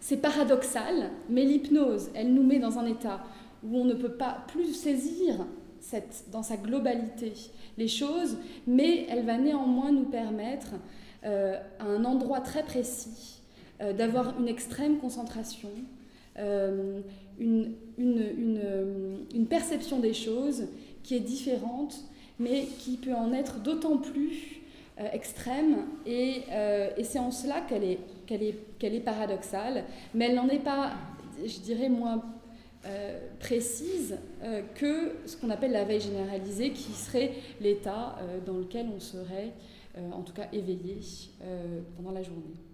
c'est 0.00 0.16
paradoxal, 0.16 1.10
mais 1.28 1.44
l'hypnose, 1.44 2.08
elle 2.14 2.32
nous 2.32 2.42
met 2.42 2.58
dans 2.58 2.78
un 2.78 2.86
état 2.86 3.22
où 3.62 3.76
on 3.76 3.84
ne 3.84 3.94
peut 3.94 4.12
pas 4.12 4.44
plus 4.48 4.72
saisir 4.72 5.46
cette, 5.78 6.24
dans 6.32 6.42
sa 6.42 6.56
globalité 6.56 7.34
les 7.76 7.88
choses, 7.88 8.38
mais 8.66 9.06
elle 9.10 9.26
va 9.26 9.36
néanmoins 9.36 9.92
nous 9.92 10.06
permettre, 10.06 10.72
euh, 11.24 11.58
à 11.78 11.84
un 11.84 12.04
endroit 12.06 12.40
très 12.40 12.62
précis, 12.62 13.42
euh, 13.82 13.92
d'avoir 13.92 14.40
une 14.40 14.48
extrême 14.48 14.98
concentration, 14.98 15.68
euh, 16.38 17.00
une, 17.38 17.74
une, 17.98 19.46
perception 19.48 19.98
des 19.98 20.14
choses 20.14 20.68
qui 21.02 21.16
est 21.16 21.20
différente, 21.20 21.96
mais 22.38 22.66
qui 22.78 22.96
peut 22.96 23.14
en 23.14 23.32
être 23.32 23.60
d'autant 23.62 23.96
plus 23.96 24.60
euh, 25.00 25.08
extrême. 25.12 25.86
Et, 26.06 26.42
euh, 26.50 26.90
c'est 27.02 27.18
en 27.18 27.30
cela 27.30 27.62
qu'elle 27.62 27.84
est, 27.84 27.98
qu'elle 28.26 28.42
est, 28.42 28.54
qu'elle 28.78 28.94
est 28.94 29.00
paradoxale, 29.00 29.84
mais 30.14 30.26
elle 30.26 30.34
n'en 30.34 30.48
est 30.48 30.62
pas, 30.62 30.92
je 31.44 31.58
dirais, 31.60 31.88
moins 31.88 32.22
précise 33.38 34.16
que 34.74 35.16
ce 35.26 35.36
qu'on 35.36 35.50
appelle 35.50 35.72
la 35.72 35.84
veille 35.84 36.00
généralisée, 36.00 36.70
qui 36.70 36.92
serait 36.92 37.32
l'état 37.60 38.16
dans 38.46 38.56
lequel 38.56 38.86
on 38.96 38.98
serait, 38.98 39.52
en 40.12 40.22
tout 40.22 40.32
cas, 40.32 40.48
éveillé 40.50 40.98
pendant 41.98 42.12
la 42.12 42.22
journée. 42.22 42.69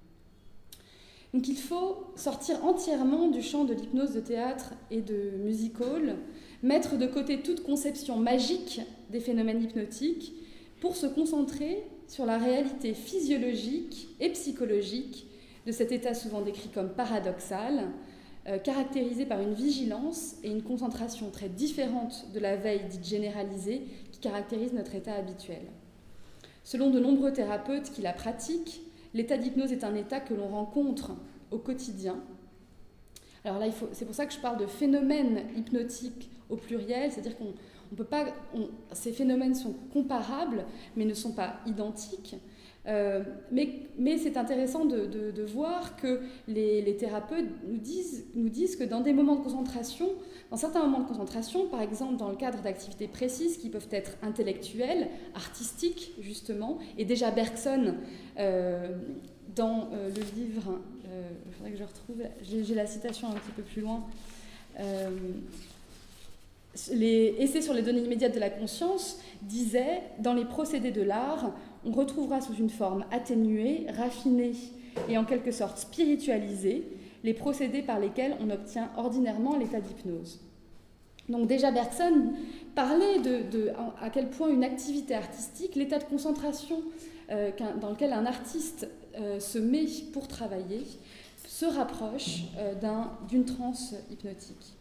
Donc 1.36 1.48
il 1.48 1.58
faut 1.58 1.98
sortir 2.14 2.64
entièrement 2.64 3.28
du 3.28 3.42
champ 3.42 3.64
de 3.64 3.74
l'hypnose 3.74 4.14
de 4.14 4.20
théâtre 4.20 4.72
et 4.90 5.02
de 5.02 5.32
music 5.44 5.78
hall, 5.82 6.16
mettre 6.62 6.96
de 6.96 7.06
côté 7.06 7.42
toute 7.42 7.62
conception 7.62 8.16
magique 8.16 8.80
des 9.10 9.20
phénomènes 9.20 9.62
hypnotiques 9.62 10.32
pour 10.80 10.96
se 10.96 11.04
concentrer 11.04 11.84
sur 12.08 12.24
la 12.24 12.38
réalité 12.38 12.94
physiologique 12.94 14.08
et 14.18 14.30
psychologique 14.30 15.26
de 15.66 15.72
cet 15.72 15.92
état 15.92 16.14
souvent 16.14 16.40
décrit 16.40 16.70
comme 16.70 16.88
paradoxal, 16.88 17.90
euh, 18.46 18.56
caractérisé 18.56 19.26
par 19.26 19.42
une 19.42 19.52
vigilance 19.52 20.36
et 20.42 20.48
une 20.48 20.62
concentration 20.62 21.28
très 21.28 21.50
différentes 21.50 22.28
de 22.32 22.40
la 22.40 22.56
veille 22.56 22.84
dite 22.88 23.04
généralisée 23.04 23.82
qui 24.10 24.20
caractérise 24.20 24.72
notre 24.72 24.94
état 24.94 25.12
habituel. 25.12 25.66
Selon 26.64 26.88
de 26.88 26.98
nombreux 26.98 27.34
thérapeutes 27.34 27.92
qui 27.92 28.00
la 28.00 28.14
pratiquent, 28.14 28.80
L'état 29.16 29.38
d'hypnose 29.38 29.72
est 29.72 29.82
un 29.82 29.94
état 29.94 30.20
que 30.20 30.34
l'on 30.34 30.48
rencontre 30.48 31.12
au 31.50 31.56
quotidien. 31.56 32.18
Alors 33.46 33.58
là, 33.58 33.66
c'est 33.92 34.04
pour 34.04 34.14
ça 34.14 34.26
que 34.26 34.34
je 34.34 34.38
parle 34.38 34.58
de 34.58 34.66
phénomènes 34.66 35.40
hypnotiques 35.56 36.30
au 36.50 36.56
pluriel, 36.56 37.10
c'est-à-dire 37.10 37.34
qu'on 37.38 37.54
on 37.90 37.94
peut 37.94 38.04
pas, 38.04 38.26
ces 38.92 39.12
phénomènes 39.12 39.54
sont 39.54 39.74
comparables, 39.90 40.66
mais 40.96 41.06
ne 41.06 41.14
sont 41.14 41.32
pas 41.32 41.60
identiques. 41.66 42.36
Euh, 42.88 43.22
mais, 43.50 44.18
c'est 44.18 44.36
intéressant 44.36 44.84
de, 44.84 45.42
voir 45.44 45.96
que 45.96 46.20
les, 46.46 46.96
thérapeutes 46.96 47.48
nous 47.66 47.78
disent, 47.78 48.26
nous 48.34 48.48
disent 48.48 48.76
que 48.76 48.84
dans 48.84 49.00
des 49.00 49.12
moments 49.12 49.36
de 49.36 49.42
concentration, 49.42 50.08
dans 50.50 50.56
certains 50.56 50.82
moments 50.82 51.00
de 51.00 51.08
concentration, 51.08 51.66
par 51.66 51.82
exemple 51.82 52.16
dans 52.16 52.28
le 52.28 52.36
cadre 52.36 52.62
d'activités 52.62 53.08
précises 53.08 53.56
qui 53.56 53.68
peuvent 53.68 53.88
être 53.90 54.12
intellectuelles, 54.22 55.08
artistiques 55.34 56.12
justement, 56.20 56.78
et 56.98 57.04
déjà 57.04 57.30
Bergson, 57.30 57.96
euh, 58.38 58.96
dans 59.56 59.88
euh, 59.92 60.08
le 60.08 60.40
livre, 60.40 60.80
il 61.46 61.52
faudrait 61.52 61.72
que 61.72 61.78
je 61.78 61.84
retrouve, 61.84 62.22
j'ai 62.42 62.74
la 62.74 62.86
citation 62.86 63.28
un 63.28 63.34
petit 63.34 63.52
peu 63.56 63.62
plus 63.62 63.80
loin, 63.80 64.04
les 66.90 67.34
essais 67.38 67.62
sur 67.62 67.74
les 67.74 67.82
données 67.82 68.02
immédiates 68.02 68.34
de 68.34 68.40
la 68.40 68.50
conscience 68.50 69.18
disaient, 69.42 70.02
dans 70.18 70.34
les 70.34 70.44
procédés 70.44 70.90
de 70.90 71.02
l'art, 71.02 71.52
on 71.86 71.92
retrouvera 71.92 72.40
sous 72.40 72.54
une 72.54 72.70
forme 72.70 73.04
atténuée, 73.10 73.86
raffinée 73.96 74.52
et 75.08 75.16
en 75.16 75.24
quelque 75.24 75.52
sorte 75.52 75.78
spiritualisée 75.78 76.84
les 77.22 77.34
procédés 77.34 77.82
par 77.82 77.98
lesquels 78.00 78.36
on 78.40 78.50
obtient 78.50 78.90
ordinairement 78.96 79.56
l'état 79.56 79.80
d'hypnose. 79.80 80.40
Donc 81.28 81.48
déjà 81.48 81.70
Bergson 81.70 82.32
parlait 82.74 83.18
de, 83.20 83.70
à 84.00 84.10
quel 84.10 84.30
point 84.30 84.48
une 84.48 84.64
activité 84.64 85.14
artistique, 85.14 85.74
l'état 85.74 85.98
de 85.98 86.04
concentration 86.04 86.82
euh, 87.30 87.50
dans 87.80 87.90
lequel 87.90 88.12
un 88.12 88.26
artiste 88.26 88.88
euh, 89.18 89.40
se 89.40 89.58
met 89.58 89.86
pour 90.12 90.28
travailler, 90.28 90.82
se 91.46 91.66
rapproche 91.66 92.42
euh, 92.58 92.74
d'une 93.28 93.44
transe 93.44 93.94
hypnotique. 94.10 94.74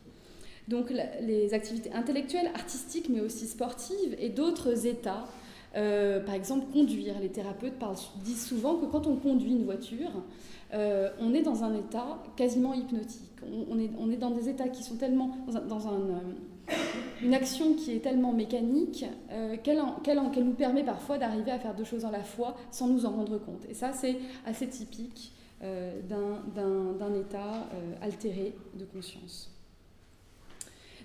Donc 0.68 0.92
les 1.22 1.54
activités 1.54 1.92
intellectuelles, 1.94 2.50
artistiques, 2.56 3.10
mais 3.10 3.22
aussi 3.22 3.48
sportives 3.48 4.16
et 4.20 4.30
d'autres 4.30 4.88
états 4.88 5.28
euh, 5.76 6.20
par 6.20 6.36
exemple, 6.36 6.66
conduire. 6.72 7.20
Les 7.20 7.30
thérapeutes 7.30 7.74
disent 8.24 8.46
souvent 8.46 8.76
que 8.76 8.86
quand 8.86 9.08
on 9.08 9.16
conduit 9.16 9.52
une 9.52 9.66
voiture, 9.66 10.12
euh, 10.74 11.10
on 11.20 11.34
est 11.34 11.42
dans 11.42 11.64
un 11.64 11.74
état 11.76 12.24
quasiment 12.36 12.74
hypnotique. 12.74 13.22
On, 13.70 14.10
est, 14.10 14.18
dans 14.18 14.32
des 14.32 14.50
états 14.50 14.70
qui 14.70 14.84
sont 14.84 14.96
tellement. 14.96 15.38
dans, 15.68 15.80
euh, 15.88 16.20
une 17.22 17.36
action 17.36 17.76
qui 17.76 17.92
est 17.92 18.00
tellement 18.00 18.34
mécanique 18.34 19.06
qu'elle 19.64 19.80
nous 20.44 20.54
permet 20.54 20.84
parfois 20.84 21.20
d'arriver 21.20 21.52
à 21.52 21.60
faire 21.60 21.76
deux 21.76 21.84
choses 21.84 22.06
à 22.06 22.12
la 22.12 22.24
fois 22.24 22.56
sans 22.72 22.88
nous 22.88 23.06
en 23.06 23.12
rendre 23.12 23.38
compte. 23.38 23.66
Et 23.70 23.76
ça, 23.76 23.94
c'est 23.94 24.18
assez 24.48 24.68
typique 24.68 25.32
d'un 25.62 27.14
état 27.14 27.68
altéré 28.02 28.56
de 28.74 28.86
conscience. 28.86 29.55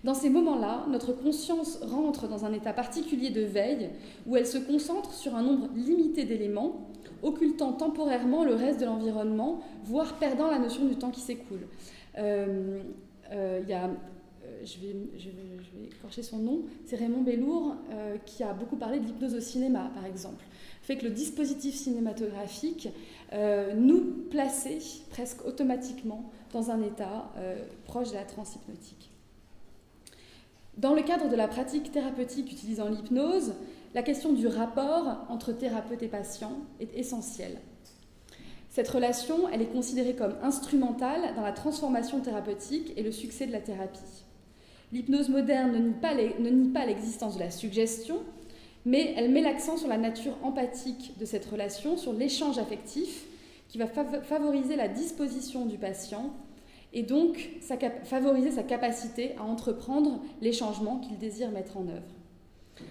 Dans 0.02 0.14
ces 0.14 0.30
moments-là, 0.30 0.86
notre 0.88 1.12
conscience 1.12 1.78
rentre 1.82 2.26
dans 2.26 2.46
un 2.46 2.52
état 2.52 2.72
particulier 2.72 3.30
de 3.30 3.42
veille 3.42 3.90
où 4.26 4.36
elle 4.36 4.46
se 4.46 4.56
concentre 4.56 5.12
sur 5.12 5.34
un 5.34 5.42
nombre 5.42 5.68
limité 5.76 6.24
d'éléments, 6.24 6.88
occultant 7.22 7.72
temporairement 7.72 8.44
le 8.44 8.54
reste 8.54 8.80
de 8.80 8.86
l'environnement, 8.86 9.60
voire 9.84 10.18
perdant 10.18 10.50
la 10.50 10.58
notion 10.58 10.86
du 10.86 10.96
temps 10.96 11.10
qui 11.10 11.20
s'écoule. 11.20 11.66
Euh, 12.18 12.80
euh, 13.32 13.60
y 13.68 13.72
a 13.72 13.90
je 14.62 14.78
vais, 14.78 14.94
je, 15.16 15.28
vais, 15.28 15.86
écorcher 15.86 16.22
son 16.22 16.38
nom, 16.38 16.62
c'est 16.84 16.96
Raymond 16.96 17.22
Bellour 17.22 17.76
qui 18.26 18.42
a 18.42 18.52
beaucoup 18.52 18.76
parlé 18.76 19.00
de 19.00 19.06
l'hypnose 19.06 19.34
au 19.34 19.40
cinéma, 19.40 19.90
par 19.94 20.04
exemple. 20.04 20.44
Fait 20.82 20.98
que 20.98 21.04
le 21.04 21.10
dispositif 21.10 21.74
cinématographique 21.74 22.88
nous 23.76 24.26
plaçait 24.28 24.80
presque 25.08 25.46
automatiquement 25.46 26.30
dans 26.52 26.70
un 26.70 26.82
état 26.82 27.32
proche 27.84 28.10
de 28.10 28.16
la 28.16 28.24
transe 28.24 28.56
hypnotique. 28.56 29.09
Dans 30.80 30.94
le 30.94 31.02
cadre 31.02 31.28
de 31.28 31.36
la 31.36 31.46
pratique 31.46 31.92
thérapeutique 31.92 32.50
utilisant 32.50 32.88
l'hypnose, 32.88 33.52
la 33.92 34.02
question 34.02 34.32
du 34.32 34.46
rapport 34.46 35.26
entre 35.28 35.52
thérapeute 35.52 36.02
et 36.02 36.08
patient 36.08 36.52
est 36.80 36.96
essentielle. 36.96 37.58
Cette 38.70 38.88
relation, 38.88 39.46
elle 39.50 39.60
est 39.60 39.72
considérée 39.72 40.16
comme 40.16 40.36
instrumentale 40.42 41.34
dans 41.36 41.42
la 41.42 41.52
transformation 41.52 42.20
thérapeutique 42.20 42.94
et 42.96 43.02
le 43.02 43.12
succès 43.12 43.46
de 43.46 43.52
la 43.52 43.60
thérapie. 43.60 44.24
L'hypnose 44.90 45.28
moderne 45.28 45.72
ne 45.72 46.48
nie 46.48 46.70
pas 46.70 46.86
l'existence 46.86 47.34
de 47.34 47.40
la 47.40 47.50
suggestion, 47.50 48.16
mais 48.86 49.12
elle 49.18 49.30
met 49.30 49.42
l'accent 49.42 49.76
sur 49.76 49.88
la 49.88 49.98
nature 49.98 50.38
empathique 50.42 51.12
de 51.20 51.26
cette 51.26 51.44
relation, 51.44 51.98
sur 51.98 52.14
l'échange 52.14 52.56
affectif 52.56 53.26
qui 53.68 53.76
va 53.76 53.86
favoriser 53.86 54.76
la 54.76 54.88
disposition 54.88 55.66
du 55.66 55.76
patient 55.76 56.32
et 56.92 57.02
donc 57.02 57.50
favoriser 58.04 58.50
sa 58.50 58.62
capacité 58.62 59.36
à 59.36 59.44
entreprendre 59.44 60.20
les 60.40 60.52
changements 60.52 60.98
qu'il 60.98 61.18
désire 61.18 61.50
mettre 61.50 61.76
en 61.76 61.86
œuvre. 61.88 62.20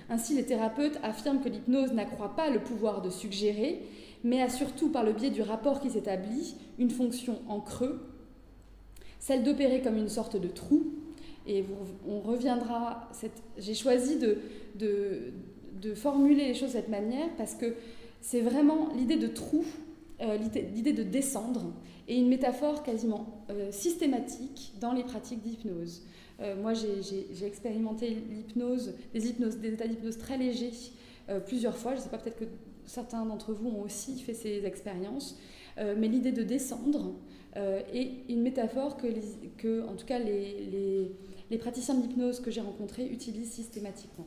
Ainsi, 0.09 0.35
les 0.35 0.45
thérapeutes 0.45 0.99
affirment 1.03 1.41
que 1.41 1.49
l'hypnose 1.49 1.93
n'accroît 1.93 2.35
pas 2.35 2.49
le 2.49 2.59
pouvoir 2.59 3.01
de 3.01 3.09
suggérer, 3.09 3.81
mais 4.23 4.41
a 4.41 4.49
surtout, 4.49 4.89
par 4.89 5.03
le 5.03 5.13
biais 5.13 5.29
du 5.29 5.41
rapport 5.41 5.79
qui 5.79 5.89
s'établit, 5.89 6.55
une 6.77 6.89
fonction 6.89 7.39
en 7.47 7.59
creux, 7.59 7.99
celle 9.19 9.43
d'opérer 9.43 9.81
comme 9.81 9.97
une 9.97 10.09
sorte 10.09 10.37
de 10.37 10.47
trou. 10.47 10.93
Et 11.47 11.65
on 12.07 12.19
reviendra. 12.19 13.09
J'ai 13.57 13.73
choisi 13.73 14.17
de, 14.17 15.93
formuler 15.95 16.47
les 16.47 16.53
choses 16.53 16.69
de 16.69 16.73
cette 16.73 16.89
manière 16.89 17.29
parce 17.37 17.55
que 17.55 17.75
c'est 18.21 18.41
vraiment 18.41 18.89
l'idée 18.95 19.17
de 19.17 19.27
trou, 19.27 19.63
euh, 20.21 20.37
l'idée 20.37 20.93
de 20.93 21.03
descendre, 21.03 21.73
et 22.09 22.17
une 22.17 22.27
métaphore 22.27 22.81
quasiment 22.83 23.45
euh, 23.51 23.71
systématique 23.71 24.73
dans 24.81 24.91
les 24.93 25.03
pratiques 25.03 25.41
d'hypnose. 25.41 26.01
Euh, 26.41 26.59
moi, 26.59 26.73
j'ai 26.73 27.45
expérimenté 27.45 28.09
l'hypnose, 28.09 28.95
des 29.13 29.27
états 29.27 29.87
d'hypnose 29.87 30.17
très 30.17 30.37
légers 30.37 30.71
euh, 31.29 31.39
plusieurs 31.39 31.77
fois. 31.77 31.91
Je 31.93 31.99
ne 31.99 32.03
sais 32.03 32.09
pas, 32.09 32.17
peut-être 32.17 32.39
que 32.39 32.45
certains 32.85 33.25
d'entre 33.25 33.53
vous 33.53 33.69
ont 33.69 33.83
aussi 33.83 34.19
fait 34.19 34.33
ces 34.33 34.65
expériences. 34.65 35.37
mais 35.77 36.07
l'idée 36.07 36.31
de 36.31 36.41
descendre 36.41 37.13
est 37.55 38.11
une 38.27 38.41
métaphore 38.41 38.97
que, 38.97 39.07
que 39.57 39.87
en 39.87 39.95
tout 39.95 40.07
cas, 40.07 40.17
les, 40.17 40.65
les, 40.65 41.11
les 41.51 41.57
praticiens 41.59 41.93
d'hypnose 41.93 42.39
que 42.39 42.49
j'ai 42.49 42.61
rencontrés 42.61 43.05
utilisent 43.05 43.51
systématiquement. 43.51 44.25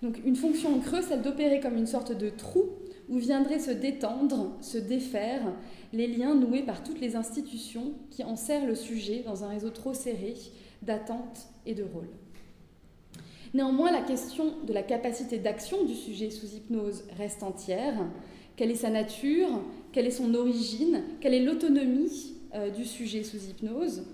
Donc, 0.00 0.20
une 0.24 0.36
fonction 0.36 0.76
en 0.76 0.78
creux, 0.78 1.02
celle 1.02 1.22
d'opérer 1.22 1.58
comme 1.58 1.76
une 1.76 1.88
sorte 1.88 2.12
de 2.12 2.30
trou 2.30 2.66
où 3.08 3.18
viendraient 3.18 3.58
se 3.58 3.70
détendre, 3.70 4.56
se 4.60 4.78
défaire 4.78 5.42
les 5.92 6.06
liens 6.06 6.34
noués 6.34 6.62
par 6.62 6.82
toutes 6.82 7.00
les 7.00 7.16
institutions 7.16 7.92
qui 8.10 8.22
enserrent 8.24 8.66
le 8.66 8.74
sujet 8.74 9.22
dans 9.24 9.44
un 9.44 9.48
réseau 9.48 9.70
trop 9.70 9.94
serré 9.94 10.34
d'attentes 10.82 11.48
et 11.66 11.74
de 11.74 11.82
rôles. 11.82 12.10
Néanmoins, 13.54 13.90
la 13.90 14.02
question 14.02 14.54
de 14.66 14.72
la 14.72 14.82
capacité 14.82 15.38
d'action 15.38 15.84
du 15.84 15.94
sujet 15.94 16.30
sous 16.30 16.54
hypnose 16.54 17.04
reste 17.16 17.42
entière. 17.42 17.94
Quelle 18.56 18.70
est 18.70 18.76
sa 18.76 18.90
nature? 18.90 19.48
Quelle 19.92 20.06
est 20.06 20.10
son 20.10 20.34
origine? 20.34 21.02
Quelle 21.20 21.32
est 21.32 21.44
l'autonomie 21.44 22.34
euh, 22.54 22.70
du 22.70 22.84
sujet 22.84 23.22
sous 23.22 23.38
hypnose? 23.48 24.04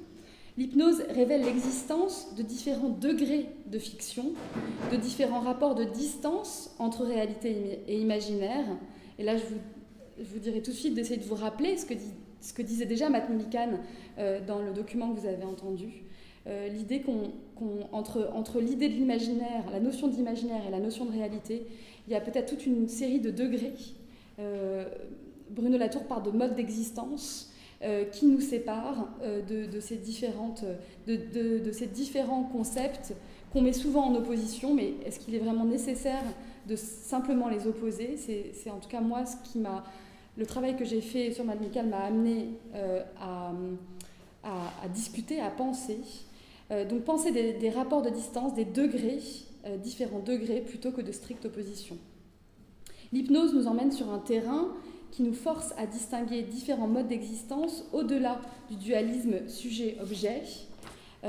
L'hypnose 0.57 1.03
révèle 1.11 1.43
l'existence 1.43 2.35
de 2.37 2.43
différents 2.43 2.89
degrés 2.89 3.49
de 3.67 3.79
fiction, 3.79 4.33
de 4.93 4.97
différents 4.97 5.41
rapports 5.41 5.75
de 5.75 5.83
distance 5.83 6.75
entre 6.79 7.05
réalité 7.05 7.81
et 7.89 7.99
imaginaire. 7.99 8.65
Et 9.19 9.25
là, 9.25 9.37
je 9.37 9.45
vous 10.25 10.39
dirai 10.39 10.63
tout 10.63 10.71
de 10.71 10.77
suite 10.77 10.95
d'essayer 10.95 11.17
de 11.17 11.25
vous 11.25 11.35
rappeler 11.35 11.77
ce 11.77 11.85
que, 11.87 11.95
ce 12.41 12.53
que 12.53 12.63
disait 12.63 12.87
déjà 12.87 13.11
Matt 13.11 13.29
Millikan 13.31 13.81
euh, 14.19 14.41
dans 14.47 14.61
le 14.61 14.73
document 14.73 15.13
que 15.13 15.19
vous 15.19 15.27
avez 15.27 15.45
entendu. 15.45 16.05
Euh, 16.47 16.69
l'idée 16.69 17.01
qu'on, 17.01 17.33
entre, 17.91 18.31
entre 18.33 18.61
l'idée 18.61 18.89
de 18.89 18.95
l'imaginaire, 18.95 19.65
la 19.73 19.81
notion 19.81 20.07
d'imaginaire 20.07 20.63
et 20.69 20.71
la 20.71 20.79
notion 20.79 21.05
de 21.05 21.11
réalité, 21.11 21.67
il 22.07 22.13
y 22.13 22.17
a 22.17 22.21
peut-être 22.21 22.51
toute 22.51 22.65
une 22.65 22.87
série 22.87 23.19
de 23.19 23.31
degrés. 23.31 23.73
Euh, 24.39 24.85
Bruno 25.51 25.79
Latour 25.79 26.05
parle 26.05 26.23
de 26.23 26.31
modes 26.31 26.55
d'existence 26.55 27.51
qui 28.13 28.27
nous 28.27 28.41
séparent 28.41 29.09
de, 29.23 29.67
de, 29.67 29.81
ces 29.81 29.97
différentes, 29.97 30.65
de, 31.07 31.17
de, 31.59 31.73
ces 31.73 31.87
différents 31.87 32.45
concepts 32.45 33.13
qu'on 33.53 33.61
met 33.61 33.75
souvent 33.75 34.07
en 34.07 34.15
opposition, 34.15 34.75
mais 34.75 34.95
est-ce 35.05 35.19
qu'il 35.19 35.35
est 35.35 35.39
vraiment 35.39 35.67
nécessaire 35.67 36.23
de 36.67 36.77
simplement 36.77 37.49
les 37.49 37.67
opposer? 37.67 38.17
C'est, 38.17 38.71
en 38.71 38.79
tout 38.79 38.89
cas 38.89 39.01
moi 39.01 39.27
ce 39.27 39.37
qui 39.51 39.59
m'a 39.59 39.85
le 40.37 40.47
travail 40.47 40.77
que 40.77 40.85
j'ai 40.85 41.01
fait 41.01 41.33
sur 41.33 41.45
Madmical 41.45 41.87
m'a 41.87 42.05
amené 42.05 42.49
euh, 42.75 43.03
à, 43.21 43.53
discuter, 44.89 45.41
à 45.41 45.51
penser. 45.51 45.99
Euh, 46.71 46.85
donc 46.85 47.03
penser 47.03 47.31
des, 47.31 47.71
rapports 47.71 48.03
de 48.03 48.11
distance, 48.11 48.55
des 48.55 48.65
degrés, 48.65 49.21
euh, 49.67 49.77
différents 49.77 50.21
degrés, 50.21 50.61
plutôt 50.61 50.91
que 50.91 51.01
de 51.01 51.13
stricte 51.13 51.45
opposition. 51.45 51.97
L'hypnose 53.13 53.55
nous 53.55 53.69
emmène 53.69 53.93
sur 53.93 54.11
un 54.13 54.19
terrain 54.19 54.69
qui 55.15 55.23
nous 55.23 55.33
force 55.33 55.73
à 55.79 55.87
distinguer 55.87 56.43
différents 56.43 56.89
modes 56.89 57.09
d'existence 57.09 57.85
au-delà 57.93 58.41
du 58.69 58.77
dualisme 58.77 59.49
sujet-objet 59.49 60.43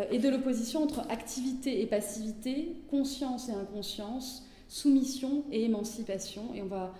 et 0.09 0.17
de 0.17 0.27
l'opposition 0.27 0.83
entre 0.83 1.01
activité 1.11 1.81
et 1.81 1.85
passivité, 1.85 2.75
conscience 2.89 3.47
et 3.47 3.53
inconscience, 3.53 4.45
soumission 4.67 5.43
et 5.51 5.63
émancipation. 5.65 6.53
Et 6.55 6.63
on 6.63 6.67
va 6.67 6.93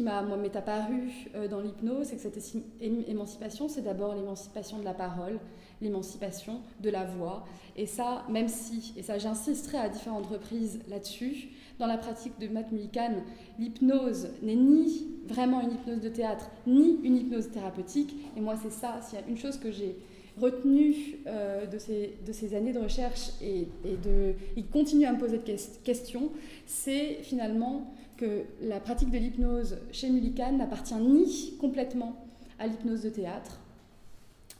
qui 0.00 0.04
m'a 0.04 0.22
m'est 0.22 0.56
apparu 0.56 1.10
euh, 1.34 1.48
dans 1.48 1.60
l'hypnose, 1.60 2.06
c'est 2.06 2.16
que 2.16 2.22
cette 2.22 2.38
émancipation, 2.80 3.68
c'est 3.68 3.82
d'abord 3.82 4.14
l'émancipation 4.14 4.78
de 4.78 4.84
la 4.84 4.94
parole, 4.94 5.38
l'émancipation 5.82 6.60
de 6.80 6.88
la 6.88 7.04
voix. 7.04 7.44
Et 7.76 7.86
ça, 7.86 8.24
même 8.30 8.48
si, 8.48 8.94
et 8.96 9.02
ça 9.02 9.18
j'insisterai 9.18 9.76
à 9.78 9.88
différentes 9.88 10.26
reprises 10.26 10.80
là-dessus, 10.88 11.50
dans 11.80 11.86
la 11.86 11.98
pratique 11.98 12.38
de 12.38 12.46
Matt 12.46 12.70
Mullican, 12.70 13.14
l'hypnose 13.58 14.28
n'est 14.42 14.54
ni 14.54 15.08
vraiment 15.26 15.62
une 15.62 15.72
hypnose 15.72 16.00
de 16.00 16.10
théâtre, 16.10 16.50
ni 16.66 16.98
une 17.02 17.16
hypnose 17.16 17.50
thérapeutique. 17.50 18.14
Et 18.36 18.40
moi, 18.40 18.54
c'est 18.62 18.70
ça, 18.70 19.00
s'il 19.02 19.18
y 19.18 19.22
a 19.22 19.26
une 19.26 19.38
chose 19.38 19.56
que 19.56 19.72
j'ai 19.72 19.96
retenue 20.38 20.94
euh, 21.26 21.66
de, 21.66 21.78
ces, 21.78 22.54
années 22.54 22.72
de 22.72 22.78
recherche 22.78 23.30
et, 23.42 23.66
et 23.84 23.96
de, 23.96 24.34
il 24.56 24.66
continue 24.66 25.06
à 25.06 25.12
me 25.12 25.18
poser 25.18 25.38
de 25.38 25.56
questions, 25.82 26.30
c'est 26.66 27.18
finalement 27.22 27.92
que 28.16 28.42
la 28.62 28.78
pratique 28.78 29.10
de 29.10 29.18
l'hypnose 29.18 29.78
chez 29.90 30.10
Mullican 30.10 30.52
n'appartient 30.52 30.94
ni 30.94 31.56
complètement 31.58 32.24
à 32.58 32.66
l'hypnose 32.66 33.02
de 33.02 33.08
théâtre, 33.08 33.59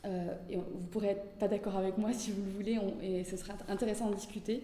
euh, 0.06 0.32
et 0.48 0.56
vous 0.56 0.86
pourrez 0.90 1.08
être 1.08 1.24
pas 1.38 1.48
d'accord 1.48 1.76
avec 1.76 1.98
moi 1.98 2.12
si 2.14 2.30
vous 2.30 2.42
le 2.42 2.50
voulez, 2.50 2.78
et 3.02 3.24
ce 3.24 3.36
sera 3.36 3.54
intéressant 3.68 4.10
de 4.10 4.14
discuter, 4.14 4.62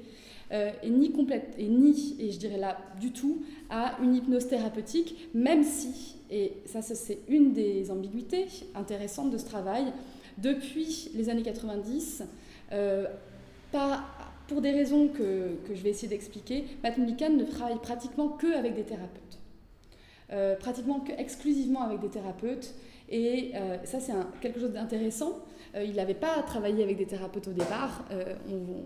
euh, 0.53 0.71
et 0.83 0.91
ni 0.91 1.13
complète, 1.13 1.55
et 1.59 1.67
ni, 1.67 2.17
et 2.21 2.31
je 2.31 2.39
dirais 2.39 2.59
là 2.59 2.79
du 3.01 3.13
tout, 3.13 3.43
à 3.69 3.99
une 4.03 4.15
hypnose 4.15 4.49
thérapeutique, 4.49 5.29
même 5.35 5.63
si, 5.63 6.17
et 6.31 6.55
ça 6.67 6.83
c'est 6.83 7.19
une 7.29 7.53
des 7.53 7.91
ambiguïtés 7.91 8.47
intéressantes 8.75 9.31
de 9.31 9.39
ce 9.39 9.45
travail, 9.45 9.93
depuis 10.39 11.11
les 11.15 11.29
années 11.29 11.43
90, 11.43 12.23
euh, 12.73 13.07
pour 14.49 14.63
des 14.63 14.71
raisons 14.71 15.09
que, 15.09 15.57
je 15.69 15.83
vais 15.83 15.91
essayer 15.91 16.09
d'expliquer, 16.09 16.65
Matt 16.83 16.97
Millikan 16.97 17.31
ne 17.31 17.45
travaille 17.45 17.79
pratiquement 17.79 18.29
que 18.29 18.57
avec 18.57 18.75
des 18.75 18.85
thérapeutes. 18.85 19.23
Pratiquement 20.61 21.01
que 21.01 21.13
exclusivement 21.13 21.83
avec 21.83 22.01
des 22.01 22.09
thérapeutes. 22.09 22.75
Et 23.09 23.53
euh, 23.55 23.77
ça, 23.85 24.01
c'est 24.01 24.13
quelque 24.41 24.61
chose 24.61 24.73
d'intéressant. 24.73 25.39
Euh, 25.75 25.85
il 25.85 25.95
n'avait 25.97 26.15
pas 26.15 26.43
travaillé 26.43 26.83
avec 26.83 26.97
des 26.97 27.07
thérapeutes 27.07 27.49
au 27.49 27.53
départ, 27.53 28.05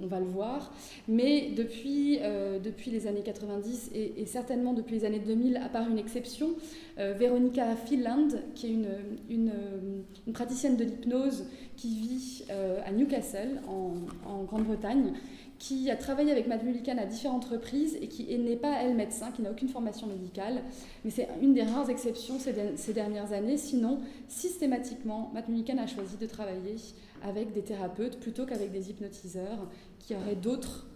on, 0.02 0.06
va 0.06 0.18
le 0.18 0.26
voir. 0.26 0.72
Mais 1.08 1.50
depuis, 1.56 2.18
depuis 2.62 2.90
les 2.90 3.06
années 3.06 3.22
90 3.22 3.92
et, 3.94 4.26
certainement 4.26 4.72
depuis 4.72 4.96
les 4.96 5.04
années 5.04 5.20
2000, 5.20 5.56
à 5.58 5.68
part 5.68 5.88
une 5.88 5.98
exception, 5.98 6.50
Veronica 6.96 7.76
Finland, 7.76 8.28
qui 8.54 8.66
est 8.66 8.72
une, 8.72 8.88
une, 9.28 10.32
praticienne 10.32 10.76
de 10.76 10.84
l'hypnose 10.84 11.44
qui 11.76 12.00
vit 12.00 12.44
à 12.84 12.90
Newcastle, 12.90 13.60
en 13.68 14.42
Grande-Bretagne, 14.44 15.12
qui 15.60 15.90
a 15.90 15.96
travaillé 15.96 16.32
avec 16.32 16.48
Matt 16.48 16.64
Mullican 16.64 16.96
à 16.96 17.04
différentes 17.04 17.44
reprises 17.44 17.96
et 18.00 18.08
qui 18.08 18.36
n'est 18.38 18.56
pas, 18.56 18.82
elle, 18.82 18.96
médecin, 18.96 19.30
qui 19.30 19.42
n'a 19.42 19.50
aucune 19.50 19.68
formation 19.68 20.06
médicale. 20.06 20.62
Mais 21.04 21.10
c'est 21.10 21.28
une 21.42 21.52
des 21.52 21.62
rares 21.62 21.90
exceptions 21.90 22.38
ces, 22.38 22.92
dernières 22.94 23.32
années. 23.32 23.58
Sinon, 23.58 24.00
systématiquement, 24.26 25.30
Matt 25.34 25.48
Mullican 25.48 25.76
a 25.76 25.86
choisi 25.86 26.16
de 26.16 26.24
travailler 26.24 26.76
avec 27.22 27.52
des 27.52 27.60
thérapeutes 27.60 28.18
plutôt 28.20 28.46
qu'avec 28.46 28.72
des 28.72 28.88
hypnotiseurs 28.88 29.68
qui 29.98 30.14
auraient 30.14 30.34
d'autres 30.34 30.86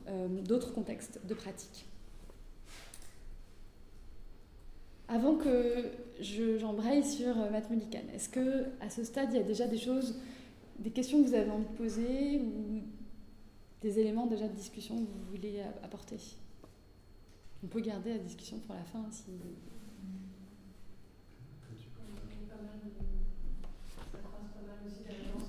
contextes 0.74 1.20
de 1.28 1.34
pratique. 1.34 1.84
Avant 5.08 5.34
que 5.34 5.90
j'embraye 6.20 7.04
sur 7.04 7.36
Matt 7.52 7.68
Mullican, 7.68 7.98
est-ce 8.14 8.30
que 8.30 8.64
à 8.80 8.88
ce 8.88 9.04
stade 9.04 9.28
il 9.32 9.36
y 9.36 9.40
a 9.40 9.44
déjà 9.44 9.66
des 9.66 9.76
choses, 9.76 10.18
des 10.78 10.88
questions 10.88 11.22
que 11.22 11.28
vous 11.28 11.34
avez 11.34 11.50
envie 11.50 11.66
de 11.66 11.76
poser 11.76 12.40
ou 12.40 12.80
des 13.84 13.98
éléments 13.98 14.26
déjà 14.26 14.48
de 14.48 14.54
discussion 14.54 14.94
que 14.96 15.00
vous 15.10 15.30
voulez 15.36 15.60
apporter 15.82 16.16
On 17.62 17.66
peut 17.66 17.80
garder 17.82 18.14
la 18.14 18.18
discussion 18.18 18.58
pour 18.60 18.74
la 18.74 18.82
fin 18.82 19.04
si. 19.10 19.24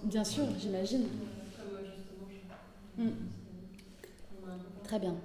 Bien 0.03 0.23
sûr, 0.23 0.43
j'imagine. 0.59 1.05
Mm. 2.97 3.07
Très 4.83 4.99
bien. 4.99 5.15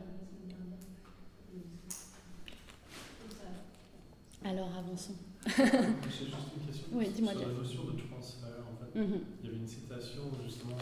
Alors 4.45 4.71
avançons. 4.77 5.15
J'ai 5.47 5.65
juste 5.65 6.35
une 6.57 6.67
question 6.67 6.87
oui, 6.93 7.07
sur 7.15 7.27
la 7.27 7.35
notion 7.35 7.85
de 7.85 8.01
transfert. 8.01 8.65
En 8.73 8.77
fait. 8.79 8.99
Mhm. 9.01 9.21
Il 9.43 9.47
y 9.47 9.49
avait 9.51 9.59
une 9.59 9.67
citation 9.67 10.23
justement 10.45 10.77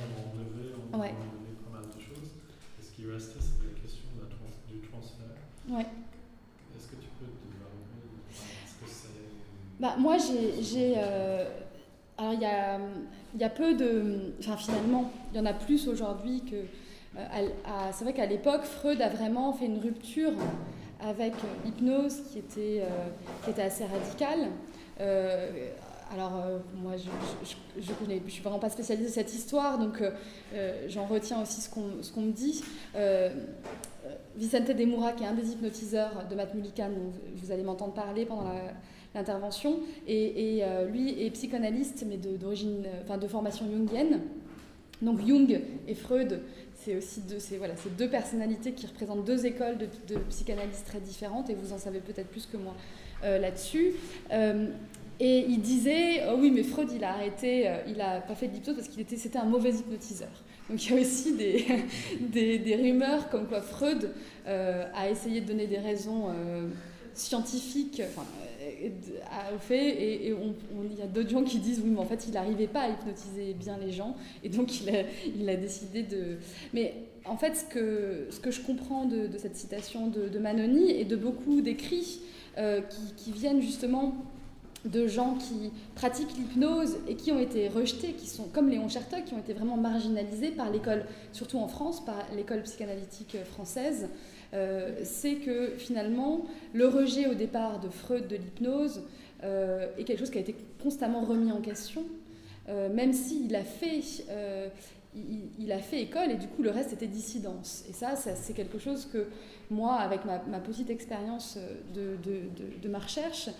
on 0.92 0.98
Ouais. 0.98 1.10
enlevait 1.10 1.58
pas 1.64 1.70
mal 1.80 1.86
de 1.94 2.00
choses. 2.00 2.30
Et 2.78 2.82
ce 2.82 2.87
qui 2.98 3.06
restait, 3.10 3.38
c'était 3.40 3.72
la 3.74 3.80
question 3.80 4.04
de 4.16 4.22
la 4.24 4.28
trans- 4.28 4.58
du 4.68 4.80
transfert. 4.80 5.38
Ouais. 5.70 5.86
Est-ce 6.76 6.88
que 6.88 6.96
tu 6.96 7.08
peux 7.20 7.26
développer 7.26 8.32
Est-ce 8.32 8.74
que 8.84 8.90
c'est. 8.90 9.78
Bah, 9.80 9.94
moi, 9.98 10.16
j'ai. 10.18 10.94
euh, 10.96 11.44
Alors, 12.16 12.32
il 12.34 12.40
y 12.40 12.44
a, 12.44 12.80
y 13.38 13.44
a 13.44 13.50
peu 13.50 13.74
de. 13.74 14.32
Enfin, 14.40 14.56
finalement, 14.56 15.12
il 15.32 15.36
y 15.38 15.40
en 15.40 15.46
a 15.46 15.52
plus 15.54 15.86
aujourd'hui 15.88 16.42
que. 16.42 16.56
euh, 17.16 17.48
c'est 17.92 18.04
vrai 18.04 18.14
qu'à 18.14 18.26
l'époque, 18.26 18.64
Freud 18.64 19.00
a 19.00 19.08
vraiment 19.08 19.52
fait 19.52 19.66
une 19.66 19.78
rupture 19.78 20.32
avec 21.00 21.34
euh, 21.34 21.64
l'hypnose 21.64 22.22
qui 22.32 22.38
était, 22.40 22.82
euh, 22.82 23.08
qui 23.44 23.50
était 23.50 23.62
assez 23.62 23.84
radicale. 23.84 24.48
Alors, 26.10 26.36
euh, 26.36 26.58
moi, 26.82 26.94
je 26.96 27.10
je, 27.80 28.30
suis 28.30 28.42
vraiment 28.42 28.58
pas 28.58 28.70
spécialisée 28.70 29.08
de 29.08 29.12
cette 29.12 29.34
histoire, 29.34 29.78
donc 29.78 30.00
euh, 30.00 30.10
euh, 30.54 30.86
j'en 30.88 31.04
retiens 31.04 31.42
aussi 31.42 31.60
ce 31.60 31.70
qu'on 31.70 32.20
me 32.20 32.32
dit. 32.32 32.64
Vicente 34.36 34.68
de 34.68 34.72
qui 34.72 35.24
est 35.24 35.26
un 35.26 35.34
des 35.34 35.52
hypnotiseurs 35.52 36.26
de 36.30 36.34
Matt 36.34 36.54
Mullican, 36.54 36.88
dont 36.88 37.12
vous 37.36 37.52
allez 37.52 37.62
m'entendre 37.62 37.92
parler 37.92 38.24
pendant 38.24 38.54
l'intervention, 39.14 39.80
et, 40.06 40.64
lui 40.90 41.22
est 41.22 41.30
psychanalyste, 41.30 42.06
mais 42.08 42.16
d'origine, 42.16 42.86
de 43.20 43.28
formation 43.28 43.66
jungienne. 43.70 44.22
Donc 45.02 45.24
Jung 45.26 45.60
et 45.86 45.94
Freud, 45.94 46.40
c'est 46.74 46.96
aussi 46.96 47.20
deux, 47.20 47.38
c'est, 47.38 47.56
voilà, 47.56 47.74
deux 47.96 48.08
personnalités 48.08 48.72
qui 48.72 48.86
représentent 48.86 49.24
deux 49.24 49.46
écoles 49.46 49.76
de, 49.76 49.86
de 50.08 50.20
très 50.86 51.00
différentes, 51.00 51.50
et 51.50 51.54
vous 51.54 51.72
en 51.72 51.78
savez 51.78 52.00
peut-être 52.00 52.28
plus 52.28 52.46
que 52.46 52.56
moi 52.56 52.74
là-dessus. 53.22 53.92
Et 55.20 55.46
il 55.48 55.60
disait, 55.60 56.22
oh 56.28 56.36
oui, 56.38 56.50
mais 56.52 56.62
Freud, 56.62 56.88
il 56.94 57.02
a 57.02 57.12
arrêté, 57.12 57.68
euh, 57.68 57.78
il 57.88 58.00
a 58.00 58.20
pas 58.20 58.34
fait 58.34 58.46
de 58.48 58.54
l'hypnose 58.54 58.76
parce 58.76 58.88
qu'il 58.88 59.00
était, 59.00 59.16
c'était 59.16 59.38
un 59.38 59.46
mauvais 59.46 59.70
hypnotiseur. 59.70 60.30
Donc 60.68 60.84
il 60.84 60.94
y 60.94 60.98
a 60.98 61.00
aussi 61.00 61.32
des, 62.20 62.58
des, 62.58 62.76
rumeurs 62.76 63.28
comme 63.30 63.46
quoi 63.46 63.60
Freud 63.60 64.10
euh, 64.46 64.84
a 64.94 65.08
essayé 65.08 65.40
de 65.40 65.46
donner 65.46 65.66
des 65.66 65.78
raisons 65.78 66.28
euh, 66.28 66.68
scientifiques 67.14 68.02
enfin, 68.04 68.26
euh, 68.62 69.56
au 69.56 69.58
fait, 69.58 69.88
et, 69.88 70.28
il 70.28 70.98
y 70.98 71.02
a 71.02 71.06
d'autres 71.06 71.30
gens 71.30 71.42
qui 71.42 71.58
disent 71.58 71.80
oui, 71.82 71.90
mais 71.90 72.00
en 72.00 72.04
fait, 72.04 72.26
il 72.26 72.34
n'arrivait 72.34 72.66
pas 72.66 72.82
à 72.82 72.88
hypnotiser 72.90 73.54
bien 73.54 73.78
les 73.78 73.92
gens, 73.92 74.14
et 74.44 74.48
donc 74.48 74.80
il 74.80 74.90
a, 74.90 75.02
il 75.38 75.48
a 75.48 75.56
décidé 75.56 76.02
de. 76.02 76.36
Mais 76.74 76.94
en 77.24 77.36
fait, 77.36 77.56
ce 77.56 77.64
que, 77.64 78.26
ce 78.30 78.40
que 78.40 78.50
je 78.50 78.60
comprends 78.60 79.06
de, 79.06 79.30
cette 79.38 79.56
citation 79.56 80.08
de, 80.08 80.28
de 80.28 80.38
Manoni 80.38 80.90
et 80.90 81.04
de 81.04 81.16
beaucoup 81.16 81.60
d'écrits 81.60 82.20
qui, 82.56 83.14
qui 83.16 83.32
viennent 83.32 83.62
justement 83.62 84.14
de 84.84 85.06
gens 85.06 85.34
qui 85.34 85.70
pratiquent 85.94 86.36
l'hypnose 86.36 86.96
et 87.08 87.16
qui 87.16 87.32
ont 87.32 87.38
été 87.38 87.68
rejetés, 87.68 88.12
qui 88.12 88.26
sont 88.26 88.44
comme 88.44 88.68
Léon 88.68 88.88
Chertok, 88.88 89.24
qui 89.24 89.34
ont 89.34 89.38
été 89.38 89.52
vraiment 89.52 89.76
marginalisés 89.76 90.50
par 90.50 90.70
l'école, 90.70 91.04
surtout 91.32 91.58
en 91.58 91.68
France, 91.68 92.04
par 92.04 92.16
l'école 92.36 92.62
psychanalytique 92.62 93.36
française, 93.44 94.08
euh, 94.54 95.00
c'est 95.02 95.36
que 95.36 95.74
finalement, 95.76 96.46
le 96.72 96.88
rejet 96.88 97.26
au 97.26 97.34
départ 97.34 97.80
de 97.80 97.88
Freud 97.88 98.28
de 98.28 98.36
l'hypnose 98.36 99.02
euh, 99.44 99.88
est 99.98 100.04
quelque 100.04 100.20
chose 100.20 100.30
qui 100.30 100.38
a 100.38 100.40
été 100.40 100.56
constamment 100.82 101.20
remis 101.20 101.52
en 101.52 101.60
question, 101.60 102.04
euh, 102.68 102.92
même 102.92 103.12
s'il 103.12 103.54
a 103.54 103.64
fait... 103.64 104.00
il, 105.58 105.72
a 105.72 105.78
fait 105.78 106.02
école 106.02 106.30
et 106.30 106.36
du 106.36 106.46
coup 106.46 106.62
le 106.62 106.70
reste 106.70 106.92
était 106.92 107.06
dissidence. 107.06 107.84
Et 107.90 107.92
ça, 107.92 108.14
c'est 108.16 108.54
quelque 108.54 108.78
chose 108.78 109.06
que 109.12 109.26
moi, 109.70 109.96
avec 109.96 110.20
ma, 110.24 110.38
petite 110.60 110.90
expérience 110.90 111.58
de, 111.94 112.88
ma 112.88 112.98
recherche, 112.98 113.50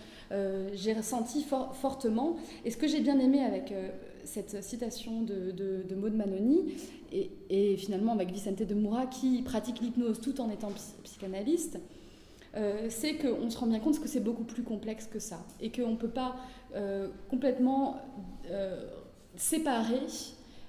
j'ai 0.74 0.92
ressenti 0.92 1.42
for- 1.42 1.74
fortement. 1.74 2.36
Et 2.64 2.70
ce 2.70 2.76
que 2.76 2.86
j'ai 2.86 3.00
bien 3.00 3.18
aimé 3.18 3.42
avec 3.42 3.72
euh, 3.72 3.88
cette 4.24 4.62
citation 4.62 5.22
de, 5.22 5.50
de, 5.50 5.82
de 5.88 5.94
Maud 5.94 6.14
Manoni, 6.14 6.74
et, 7.50 7.76
finalement 7.76 8.12
avec 8.12 8.30
Vicente 8.30 8.62
de 8.62 8.74
Moura, 8.74 9.06
qui 9.06 9.42
pratique 9.42 9.80
l'hypnose 9.80 10.20
tout 10.20 10.40
en 10.40 10.50
étant 10.50 10.70
psy- 10.70 10.94
psychanalyste, 11.04 11.78
euh, 12.56 12.86
c'est 12.88 13.14
qu'on 13.14 13.50
se 13.50 13.58
rend 13.58 13.66
bien 13.66 13.78
compte 13.78 14.00
que 14.00 14.08
c'est 14.08 14.20
beaucoup 14.20 14.44
plus 14.44 14.62
complexe 14.62 15.06
que 15.06 15.18
ça. 15.18 15.44
Et 15.60 15.70
qu'on 15.70 15.92
ne 15.92 15.96
peut 15.96 16.08
pas 16.08 16.36
euh, 16.74 17.08
complètement 17.30 17.96
euh, 18.50 18.84
séparer 19.36 20.00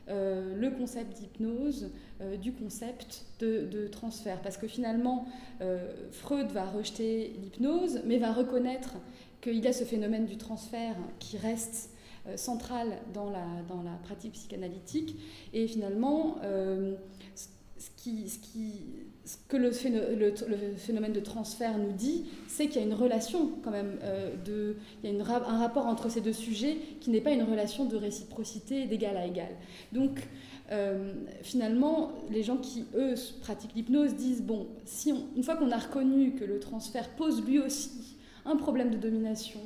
euh, 0.10 0.56
le 0.56 0.72
concept 0.72 1.17
d'hypnose 1.19 1.91
euh, 2.22 2.36
du 2.38 2.52
concept 2.54 3.26
de, 3.39 3.88
transfert. 3.88 4.41
Parce 4.41 4.58
que 4.58 4.67
finalement, 4.67 5.26
euh, 5.62 6.10
Freud 6.12 6.48
va 6.52 6.65
rejeter 6.65 7.34
l'hypnose, 7.41 8.02
mais 8.06 8.17
va 8.17 8.34
reconnaître 8.34 8.95
qu'il 9.41 9.63
y 9.63 9.67
a 9.67 9.73
ce 9.73 9.84
phénomène 9.84 10.25
du 10.25 10.38
transfert 10.38 10.95
qui 11.19 11.38
reste 11.38 11.91
euh, 12.28 12.36
central 12.36 12.97
dans 13.13 13.30
la, 13.30 13.45
dans 13.67 13.82
la 13.82 13.95
pratique 14.04 14.34
psychanalytique. 14.34 15.15
Et 15.54 15.67
finalement, 15.67 16.38
euh, 16.43 16.95
ce, 17.78 17.89
qui, 17.95 18.28
ce, 18.28 18.39
qui, 18.39 18.73
ce 19.23 19.38
que 19.47 19.56
le, 19.56 19.69
le, 20.15 20.34
le, 20.47 20.75
phénomène 20.75 21.13
de 21.13 21.21
transfert 21.21 21.78
nous 21.78 21.93
dit, 21.93 22.25
c'est 22.47 22.67
qu'il 22.67 22.82
y 22.82 22.84
a 22.84 22.88
une 22.88 22.93
relation 22.93 23.52
quand 23.63 23.71
même, 23.71 23.99
euh, 24.04 24.36
de, 24.45 24.75
il 25.02 25.10
y 25.10 25.13
a 25.13 25.15
une, 25.15 25.21
un 25.21 25.58
rapport 25.60 25.86
entre 25.86 26.10
ces 26.10 26.19
deux 26.19 26.34
sujets 26.34 26.78
qui 26.99 27.10
n'est 27.10 27.21
pas 27.21 27.32
une 27.32 27.43
relation 27.43 27.86
de 27.86 27.95
réciprocité 27.95 28.86
d'égal 28.86 29.15
à 29.17 29.25
égal. 29.25 29.56
Donc, 29.91 30.19
finalement, 31.41 32.12
les 32.30 32.43
gens 32.43 32.58
qui, 32.58 32.86
eux, 32.93 33.15
pratiquent 33.41 33.73
l'hypnose 33.73 34.13
disent, 34.13 34.43
bon, 34.43 34.67
si 34.86 35.12
on, 35.12 35.25
une 35.36 35.41
fois 35.41 35.56
qu'on 35.56 35.71
a 35.71 35.78
reconnu 35.80 36.36
que 36.36 36.43
le 36.45 36.60
transfert 36.60 37.10
pose 37.15 37.43
lui 37.43 37.58
aussi 37.58 38.09
un 38.49 38.55
problème 38.55 38.89
de 38.89 38.97
domination, 38.97 39.62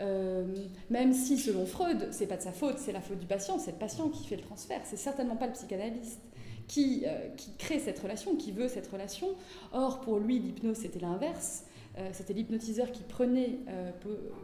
euh, 0.00 0.44
même 0.88 1.12
si 1.12 1.38
selon 1.38 1.66
Freud, 1.66 2.08
c'est 2.10 2.26
pas 2.26 2.36
de 2.36 2.42
sa 2.42 2.52
faute, 2.52 2.78
c'est 2.78 2.92
la 2.92 3.00
faute 3.00 3.18
du 3.18 3.26
patient, 3.26 3.58
c'est 3.58 3.72
le 3.72 3.78
patient 3.78 4.08
qui 4.08 4.26
fait 4.26 4.36
le 4.36 4.42
transfert, 4.42 4.80
c'est 4.84 4.96
certainement 4.96 5.36
pas 5.36 5.46
le 5.46 5.52
psychanalyste 5.52 6.20
qui, 6.68 7.02
euh, 7.06 7.28
qui, 7.36 7.50
crée 7.58 7.78
cette 7.78 7.98
relation, 7.98 8.36
qui 8.36 8.52
veut 8.52 8.68
cette 8.68 8.86
relation. 8.86 9.28
Or, 9.72 10.00
pour 10.00 10.18
lui, 10.18 10.38
l'hypnose, 10.38 10.76
c'était 10.76 11.00
l'inverse. 11.00 11.64
Euh, 11.98 12.08
c'était 12.12 12.32
l'hypnotiseur 12.32 12.92
qui 12.92 13.02
prenait, 13.02 13.58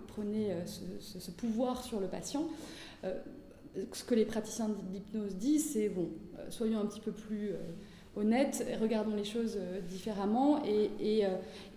prenait 0.08 0.56
ce, 0.66 1.20
ce, 1.20 1.30
pouvoir 1.30 1.84
sur 1.84 2.00
le 2.00 2.08
patient. 2.08 2.48
Ce 3.92 4.02
que 4.02 4.14
les 4.16 4.24
praticiens 4.24 4.68
d'hypnose 4.90 5.36
disent, 5.36 5.70
c'est 5.72 5.88
bon, 5.88 6.08
soyons 6.50 6.80
un 6.80 6.86
petit 6.86 7.00
peu 7.00 7.12
plus 7.12 7.52
honnêtes, 8.16 8.66
regardons 8.80 9.14
les 9.14 9.24
choses 9.24 9.58
différemment. 9.88 10.62
Et, 10.64 10.90
et, 11.00 11.24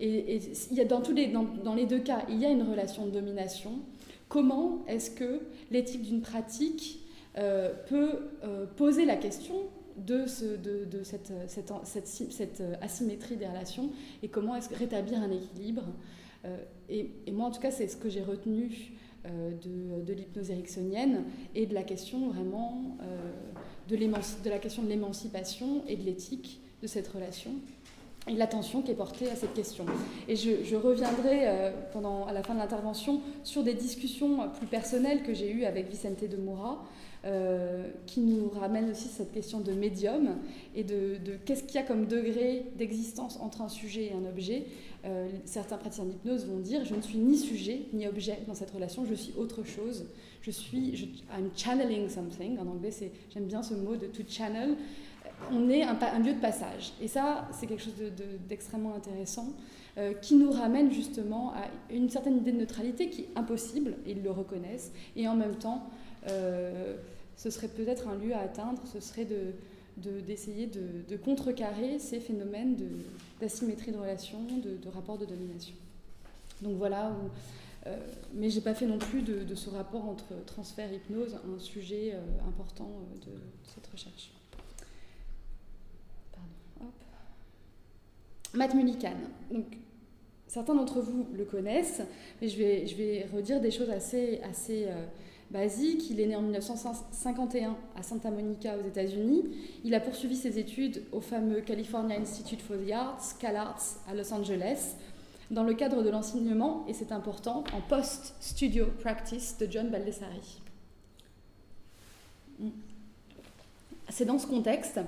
il 0.00 0.76
y 0.76 0.80
a 0.80 0.84
dans, 0.84 1.74
les, 1.74 1.86
deux 1.86 2.00
cas, 2.00 2.24
il 2.28 2.38
y 2.38 2.46
a 2.46 2.50
une 2.50 2.62
relation 2.62 3.06
de 3.06 3.10
domination. 3.10 3.80
Comment 4.28 4.84
est-ce 4.86 5.10
que 5.10 5.40
l'éthique 5.70 6.02
d'une 6.02 6.22
pratique 6.22 7.00
euh, 7.38 7.72
peut 7.88 8.18
euh, 8.44 8.66
poser 8.76 9.04
la 9.04 9.16
question 9.16 9.54
de, 9.96 10.26
ce, 10.26 10.44
de, 10.44 10.84
de 10.84 11.02
cette, 11.04 12.62
asymétrie 12.80 13.36
des 13.36 13.46
relations 13.46 13.90
et 14.22 14.28
comment 14.28 14.56
est-ce 14.56 14.74
rétablir 14.74 15.20
un 15.20 15.30
équilibre. 15.30 15.84
Euh, 16.44 16.56
et, 16.88 17.10
moi, 17.32 17.46
en 17.46 17.50
tout 17.50 17.60
cas, 17.60 17.70
c'est 17.70 17.88
ce 17.88 17.96
que 17.96 18.08
j'ai 18.08 18.22
retenu 18.22 18.92
euh, 19.26 19.52
de, 20.04 20.12
l'hypnose 20.12 20.50
ericksonienne 20.50 21.24
et 21.54 21.66
de 21.66 21.74
la 21.74 21.82
question 21.82 22.28
vraiment 22.28 22.96
euh, 23.02 23.49
de, 23.96 24.50
la 24.50 24.58
question 24.58 24.82
de 24.82 24.88
l'émancipation 24.88 25.82
et 25.88 25.96
de 25.96 26.04
l'éthique 26.04 26.60
de 26.82 26.86
cette 26.86 27.08
relation. 27.08 27.50
et 28.28 28.34
l'attention 28.34 28.82
qui 28.82 28.90
est 28.90 28.94
portée 28.94 29.30
à 29.30 29.36
cette 29.36 29.54
question. 29.54 29.86
Et 30.28 30.36
je, 30.36 30.76
reviendrai 30.76 31.48
euh, 31.48 31.70
pendant, 31.92 32.26
à 32.26 32.32
la 32.32 32.42
fin 32.42 32.54
de 32.54 32.58
l'intervention 32.58 33.20
sur 33.44 33.62
des 33.62 33.74
discussions 33.74 34.48
plus 34.58 34.66
personnelles 34.66 35.22
que 35.22 35.34
j'ai 35.34 35.50
eues 35.50 35.64
avec 35.64 35.88
Vicente 35.88 36.22
de 36.24 36.36
Moura, 36.36 36.84
euh, 37.26 37.90
qui 38.06 38.20
nous 38.20 38.48
ramènent 38.48 38.90
aussi 38.92 39.08
cette 39.08 39.30
question 39.30 39.60
de 39.60 39.72
médium 39.72 40.38
et 40.74 40.84
de, 40.84 41.18
qu'est-ce 41.44 41.64
qu'il 41.64 41.74
y 41.74 41.78
a 41.78 41.82
comme 41.82 42.06
degré 42.06 42.64
d'existence 42.78 43.38
entre 43.42 43.60
un 43.60 43.68
sujet 43.68 44.06
et 44.06 44.12
un 44.14 44.26
objet. 44.26 44.64
Euh, 45.04 45.28
certains 45.44 45.76
praticiens 45.76 46.06
d'hypnose 46.06 46.46
vont 46.46 46.60
dire 46.60 46.86
je 46.86 46.94
ne 46.94 47.02
suis 47.02 47.18
ni 47.18 47.36
sujet 47.36 47.82
ni 47.92 48.06
objet 48.06 48.38
dans 48.46 48.54
cette 48.54 48.70
relation, 48.70 49.04
je 49.04 49.12
suis 49.12 49.34
autre 49.36 49.64
chose. 49.64 50.06
Je 50.42 50.50
suis, 50.50 50.96
je, 50.96 51.04
I'm 51.36 51.50
channeling 51.54 52.08
something. 52.08 52.58
En 52.58 52.66
anglais, 52.66 52.90
j'aime 53.32 53.46
bien 53.46 53.62
ce 53.62 53.74
mot 53.74 53.96
de 53.96 54.06
to 54.06 54.22
channel 54.28 54.76
on 55.50 55.68
est 55.68 55.82
un, 55.82 56.18
lieu 56.18 56.34
de 56.34 56.40
passage. 56.40 56.92
Et 57.00 57.08
ça, 57.08 57.48
c'est 57.52 57.66
quelque 57.66 57.82
chose 57.82 57.94
d'extrêmement 58.48 58.94
intéressant 58.94 59.48
euh, 59.98 60.12
qui 60.14 60.34
nous 60.34 60.50
ramène 60.50 60.92
justement 60.92 61.52
à 61.52 61.68
une 61.92 62.10
certaine 62.10 62.38
idée 62.38 62.52
de 62.52 62.58
neutralité 62.58 63.08
qui 63.08 63.22
est 63.22 63.28
impossible, 63.36 63.96
ils 64.06 64.22
le 64.22 64.30
reconnaissent, 64.30 64.92
et 65.16 65.26
en 65.26 65.34
même 65.34 65.56
temps, 65.56 65.88
euh, 66.28 66.96
ce 67.36 67.50
serait 67.50 67.68
peut-être 67.68 68.08
un 68.08 68.16
lieu 68.16 68.34
à 68.34 68.40
atteindre, 68.40 68.82
ce 68.84 69.00
serait 69.00 69.26
d'essayer 69.96 70.66
de, 70.66 71.16
contrecarrer 71.16 71.98
ces 71.98 72.20
phénomènes 72.20 72.76
d'asymétrie 73.40 73.92
de, 73.92 73.98
relations, 73.98 74.40
de, 74.62 74.88
rapports 74.90 75.18
de 75.18 75.26
domination. 75.26 75.74
Donc 76.62 76.76
voilà 76.76 77.10
où. 77.10 77.30
Euh, 77.90 77.96
mais 78.34 78.48
j'ai 78.50 78.60
pas 78.60 78.74
fait 78.74 78.86
non 78.86 78.98
plus 78.98 79.22
de, 79.22 79.54
ce 79.54 79.70
rapport 79.70 80.04
entre 80.04 80.44
transfert 80.46 80.90
et 80.92 80.96
hypnose 80.96 81.34
un 81.34 81.58
sujet 81.58 82.14
important 82.46 82.90
de 83.26 83.32
cette 83.66 83.86
recherche. 83.88 84.32
Matt 88.54 88.74
Mullican. 88.74 89.14
Donc, 89.50 89.64
certains 90.46 90.74
d'entre 90.74 91.00
vous 91.00 91.26
le 91.32 91.44
connaissent, 91.44 92.02
mais 92.40 92.48
je 92.48 92.56
vais, 92.56 92.86
je 92.86 92.96
vais 92.96 93.28
redire 93.32 93.60
des 93.60 93.70
choses 93.70 93.90
assez, 93.90 94.40
assez 94.42 94.86
euh, 94.88 95.06
basiques. 95.50 96.10
Il 96.10 96.20
est 96.20 96.26
né 96.26 96.34
en 96.34 96.42
1951 96.42 97.76
à 97.96 98.02
Santa 98.02 98.30
Monica 98.30 98.76
aux 98.76 98.86
États-Unis. 98.86 99.44
Il 99.84 99.94
a 99.94 100.00
poursuivi 100.00 100.34
ses 100.34 100.58
études 100.58 101.04
au 101.12 101.20
fameux 101.20 101.60
California 101.60 102.18
Institute 102.18 102.60
for 102.60 102.76
the 102.76 102.90
Arts, 102.90 103.38
CalArts, 103.38 103.98
à 104.08 104.14
Los 104.14 104.32
Angeles, 104.32 104.96
dans 105.50 105.64
le 105.64 105.74
cadre 105.74 106.02
de 106.02 106.10
l'enseignement, 106.10 106.84
et 106.88 106.94
c'est 106.94 107.12
important, 107.12 107.64
en 107.74 107.80
post-studio 107.80 108.86
practice 109.00 109.56
de 109.58 109.66
John 109.70 109.90
Baldessari. 109.90 110.60
Hmm. 112.58 112.70
C'est 114.08 114.24
dans 114.24 114.38
ce 114.38 114.46
contexte, 114.46 115.00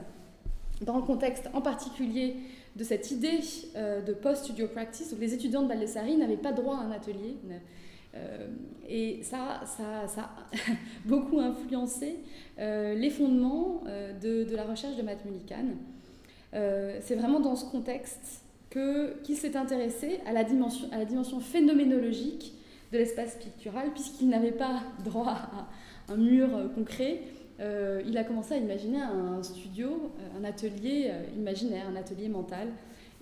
dans 0.81 0.97
le 0.97 1.03
contexte 1.03 1.49
en 1.55 1.61
particulier 1.61 2.37
de 2.75 2.85
cette 2.85 3.11
idée 3.11 3.41
euh, 3.77 4.01
de 4.01 4.13
post-studio 4.13 4.67
practice, 4.67 5.15
où 5.17 5.21
les 5.21 5.35
étudiants 5.35 5.63
de 5.63 5.69
Baldessari 5.69 6.17
n'avaient 6.17 6.37
pas 6.37 6.53
droit 6.53 6.77
à 6.77 6.81
un 6.81 6.91
atelier. 6.91 7.37
Euh, 8.15 8.49
et 8.89 9.23
ça, 9.23 9.63
ça, 9.65 10.23
a 10.23 10.31
beaucoup 11.05 11.39
influencé 11.39 12.17
euh, 12.59 12.95
les 12.95 13.11
fondements 13.11 13.83
de, 14.21 14.55
la 14.55 14.65
recherche 14.65 14.97
de 14.97 15.03
Matt 15.03 15.25
Mullican. 15.25 15.67
C'est 16.53 17.15
vraiment 17.15 17.41
dans 17.41 17.57
ce 17.57 17.65
contexte 17.65 18.43
qu'il 18.73 19.37
s'est 19.37 19.57
intéressé 19.57 20.21
à 20.27 20.33
la, 20.33 20.45
dimension, 20.45 20.89
à 20.93 20.99
la 20.99 21.05
dimension 21.05 21.41
phénoménologique 21.41 22.55
de 22.93 22.99
l'espace 22.99 23.37
pictural, 23.37 23.91
puisqu'il 23.93 24.29
n'avait 24.29 24.53
pas 24.53 24.83
droit 25.05 25.29
à 25.29 25.69
un 26.13 26.17
mur 26.17 26.49
concret, 26.75 27.21
euh, 27.61 28.03
il 28.07 28.17
a 28.19 28.25
commencé 28.25 28.55
à 28.55 28.57
imaginer 28.57 29.01
un 29.01 29.43
studio, 29.43 29.89
euh, 29.89 30.41
un 30.41 30.45
atelier 30.45 31.11
euh, 31.11 31.23
imaginaire, 31.37 31.87
un 31.89 31.97
atelier 31.97 32.29
mental. 32.29 32.69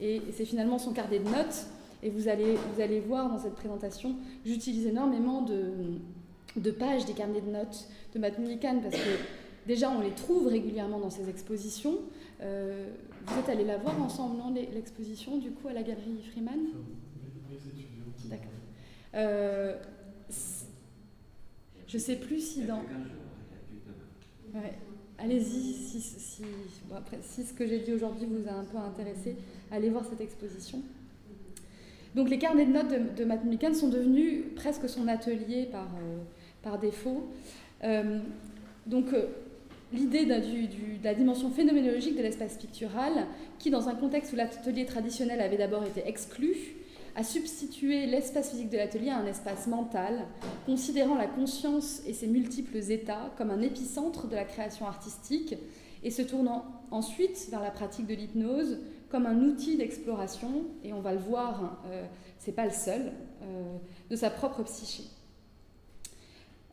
Et, 0.01 0.23
c'est 0.33 0.45
finalement 0.45 0.79
son 0.79 0.93
carnet 0.93 1.19
de 1.19 1.29
notes. 1.29 1.67
Et 2.03 2.09
vous 2.09 2.29
allez, 2.29 2.55
vous 2.55 2.81
allez 2.81 3.01
voir 3.01 3.29
dans 3.29 3.39
cette 3.39 3.55
présentation, 3.55 4.17
j'utilise 4.47 4.87
énormément 4.87 5.43
de, 5.43 6.71
pages 6.71 7.05
des 7.05 7.13
carnets 7.13 7.43
de 7.43 7.51
notes 7.51 7.89
de 8.15 8.19
Matt 8.19 8.39
Mullican 8.39 8.79
parce 8.83 8.95
que 8.95 9.11
déjà 9.67 9.91
on 9.91 10.01
les 10.01 10.13
trouve 10.13 10.47
régulièrement 10.47 10.99
dans 10.99 11.11
ses 11.11 11.29
expositions. 11.29 11.99
Vous 13.27 13.39
êtes 13.39 13.49
allé 13.49 13.65
la 13.65 13.77
voir 13.77 14.01
ensemble, 14.01 14.39
non, 14.39 14.53
l'exposition 14.55 15.39
du 15.39 15.51
coup 15.51 15.69
à 15.69 15.73
la 15.73 15.83
galerie 15.83 16.23
Freeman 16.31 16.59
D'accord. 18.25 18.51
je 21.87 21.99
sais 21.99 22.17
plus 22.17 22.41
si 22.41 22.65
dans. 22.65 22.83
Allez-y, 25.19 25.75
si, 25.75 26.01
si, 26.01 26.43
après, 26.97 27.19
si 27.23 27.45
ce 27.45 27.53
que 27.53 27.67
j'ai 27.67 27.81
dit 27.81 27.93
aujourd'hui 27.93 28.27
vous 28.27 28.49
a 28.49 28.53
un 28.53 28.65
peu 28.65 28.79
intéressé, 28.79 29.37
allez 29.71 29.91
voir 29.91 30.05
cette 30.05 30.21
exposition. 30.21 30.83
Donc 32.15 32.31
les 32.31 32.39
carnets 32.39 32.65
de 32.65 32.73
notes 32.73 32.89
de, 32.89 33.23
de 33.23 33.25
Matt 33.25 33.45
Millikan 33.45 33.75
sont 33.75 33.89
devenus 33.89 34.45
presque 34.57 34.89
son 34.89 35.07
atelier 35.09 35.69
par, 35.71 35.87
euh, 35.87 36.19
par 36.63 36.79
défaut. 36.79 37.29
Euh, 37.85 38.21
donc 38.87 39.13
euh, 39.13 39.27
l'idée 39.93 40.25
de 40.25 41.05
la 41.05 41.15
dimension 41.15 41.51
phénoménologique 41.51 42.17
de 42.17 42.23
l'espace 42.23 42.57
pictural, 42.57 43.27
qui 43.59 43.71
dans 43.71 43.89
un 43.89 43.95
contexte 43.95 44.33
où 44.33 44.37
l'atelier 44.37 44.87
traditionnel 44.87 45.41
avait 45.41 45.57
d'abord 45.57 45.85
été 45.85 46.07
exclu, 46.07 46.55
a 47.17 47.25
substitué 47.25 48.07
l'espace 48.07 48.51
physique 48.51 48.71
de 48.71 48.77
l'atelier 48.77 49.11
à 49.11 49.19
un 49.19 49.27
espace 49.27 49.67
mental, 49.67 50.27
considérant 50.67 51.17
la 51.17 51.27
conscience 51.27 52.03
et 52.07 52.13
ses 52.13 52.29
multiples 52.29 52.79
états 52.91 53.33
comme 53.37 53.51
un 53.51 53.63
épicentre 53.63 54.29
de 54.29 54.37
la 54.37 54.45
création 54.45 54.87
artistique 54.87 55.57
et 56.03 56.11
se 56.11 56.23
tournant 56.23 56.65
ensuite 56.91 57.49
vers 57.51 57.61
la 57.61 57.71
pratique 57.71 58.07
de 58.07 58.15
l'hypnose 58.15 58.79
comme 59.11 59.27
un 59.27 59.43
outil 59.43 59.77
d'exploration, 59.77 60.67
et 60.85 60.93
on 60.93 61.01
va 61.01 61.13
le 61.13 61.19
voir, 61.19 61.83
euh, 61.87 62.05
c'est 62.39 62.53
pas 62.53 62.65
le 62.65 62.73
seul, 62.73 63.13
euh, 63.43 63.77
de 64.09 64.15
sa 64.17 64.31
propre 64.31 64.63
psyché. 64.63 65.03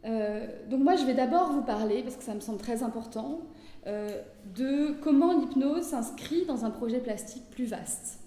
Euh, 0.08 0.48
donc 0.70 0.82
moi 0.82 0.96
je 0.96 1.06
vais 1.06 1.14
d'abord 1.14 1.52
vous 1.52 1.62
parler, 1.62 2.04
parce 2.04 2.16
que 2.16 2.24
ça 2.24 2.34
me 2.34 2.40
semble 2.40 2.60
très 2.60 2.84
important, 2.84 3.42
de 3.86 5.00
comment 5.02 5.32
l'hypnose 5.32 5.84
s'inscrit 5.84 6.44
dans 6.46 6.66
un 6.66 6.72
projet 6.72 7.00
plastique 7.00 7.50
plus 7.52 7.64
vaste 7.64 8.20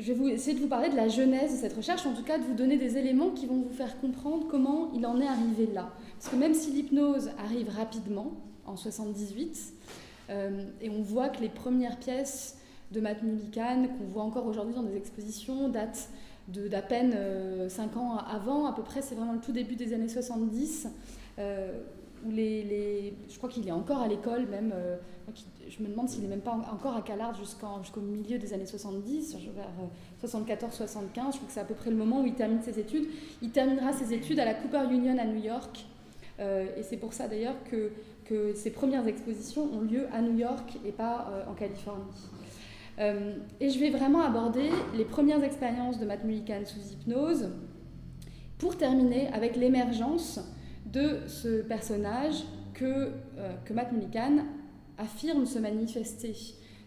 je 0.00 0.12
vais 0.12 0.14
vous, 0.14 0.28
essayer 0.28 0.54
de 0.54 0.60
vous 0.60 0.68
parler 0.68 0.88
de 0.88 0.96
la 0.96 1.08
genèse 1.08 1.52
de 1.52 1.56
cette 1.58 1.76
recherche, 1.76 2.06
en 2.06 2.14
tout 2.14 2.22
cas 2.22 2.38
de 2.38 2.44
vous 2.44 2.54
donner 2.54 2.76
des 2.78 2.96
éléments 2.96 3.30
qui 3.30 3.46
vont 3.46 3.60
vous 3.60 3.74
faire 3.74 4.00
comprendre 4.00 4.46
comment 4.48 4.90
il 4.94 5.04
en 5.06 5.20
est 5.20 5.26
arrivé 5.26 5.68
là. 5.72 5.90
Parce 6.18 6.32
que 6.32 6.36
même 6.36 6.54
si 6.54 6.70
l'hypnose 6.70 7.30
arrive 7.38 7.68
rapidement, 7.68 8.32
en 8.66 8.76
78, 8.76 9.72
euh, 10.30 10.64
et 10.80 10.90
on 10.90 11.02
voit 11.02 11.28
que 11.28 11.40
les 11.40 11.48
premières 11.48 11.98
pièces 11.98 12.56
de 12.92 13.00
Matt 13.00 13.22
Mullican, 13.22 13.88
qu'on 13.98 14.04
voit 14.12 14.22
encore 14.22 14.46
aujourd'hui 14.46 14.74
dans 14.74 14.82
des 14.82 14.96
expositions, 14.96 15.68
datent 15.68 16.08
d'à 16.52 16.82
peine 16.82 17.12
5 17.68 17.90
euh, 17.96 17.98
ans 17.98 18.16
avant, 18.18 18.66
à 18.66 18.72
peu 18.72 18.82
près, 18.82 19.02
c'est 19.02 19.14
vraiment 19.14 19.32
le 19.32 19.40
tout 19.40 19.52
début 19.52 19.76
des 19.76 19.92
années 19.92 20.08
70, 20.08 20.88
euh, 21.38 21.72
où 22.26 22.30
les, 22.30 23.14
je 23.28 23.36
crois 23.38 23.48
qu'il 23.48 23.66
est 23.66 23.72
encore 23.72 24.00
à 24.00 24.08
l'école 24.08 24.46
même, 24.46 24.72
je 25.68 25.82
me 25.82 25.88
demande 25.88 26.08
s'il 26.08 26.22
n'est 26.22 26.28
même 26.28 26.40
pas 26.40 26.52
encore 26.52 26.96
à 26.96 27.02
CalArts 27.02 27.34
jusqu'au 27.34 28.00
milieu 28.00 28.38
des 28.38 28.52
années 28.52 28.66
70, 28.66 29.36
vers 29.54 29.70
74-75. 30.24 30.28
Euh, 30.28 31.06
je 31.06 31.12
crois 31.12 31.30
que 31.30 31.38
c'est 31.48 31.60
à 31.60 31.64
peu 31.64 31.74
près 31.74 31.90
le 31.90 31.96
moment 31.96 32.22
où 32.22 32.26
il 32.26 32.34
termine 32.34 32.60
ses 32.62 32.78
études. 32.78 33.06
Il 33.42 33.50
terminera 33.50 33.92
ses 33.92 34.12
études 34.12 34.40
à 34.40 34.44
la 34.44 34.54
Cooper 34.54 34.84
Union 34.90 35.16
à 35.18 35.24
New 35.24 35.42
York. 35.42 35.86
Euh, 36.40 36.66
et 36.76 36.82
c'est 36.82 36.96
pour 36.96 37.12
ça 37.12 37.28
d'ailleurs 37.28 37.56
que, 37.70 37.92
que, 38.24 38.54
ses 38.54 38.70
premières 38.70 39.06
expositions 39.06 39.68
ont 39.72 39.82
lieu 39.82 40.06
à 40.12 40.22
New 40.22 40.38
York 40.38 40.78
et 40.84 40.92
pas 40.92 41.28
euh, 41.30 41.50
en 41.50 41.54
Californie. 41.54 42.04
Et 43.00 43.70
je 43.70 43.78
vais 43.78 43.90
vraiment 43.90 44.20
aborder 44.20 44.70
les 44.94 45.04
premières 45.04 45.42
expériences 45.42 45.98
de 45.98 46.04
Matt 46.04 46.22
Mullican 46.24 46.62
sous 46.66 46.92
hypnose 46.92 47.48
pour 48.58 48.76
terminer 48.76 49.28
avec 49.28 49.56
l'émergence 49.56 50.38
de 50.84 51.20
ce 51.26 51.62
personnage 51.62 52.44
que, 52.74 53.12
que 53.64 53.72
Matt 53.72 53.92
Mullican 53.92 54.44
affirme 54.98 55.46
se 55.46 55.58
manifester 55.58 56.34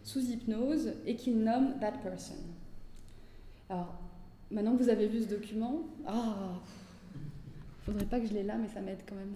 sous 0.04 0.20
hypnose 0.20 0.94
et 1.06 1.16
qu'il 1.16 1.40
nomme 1.40 1.80
that 1.80 1.98
person. 2.04 2.36
Alors, 3.70 3.96
maintenant 4.52 4.76
que 4.78 4.84
vous 4.84 4.90
avez 4.90 5.08
vu 5.08 5.24
ce 5.24 5.30
document, 5.30 5.80
ah, 6.06 6.60
faudrait 7.82 8.06
pas 8.06 8.20
que 8.20 8.28
je 8.28 8.34
l'ai 8.34 8.44
là, 8.44 8.56
mais 8.58 8.68
ça 8.68 8.82
m'aide 8.82 9.02
quand 9.08 9.16
même. 9.16 9.36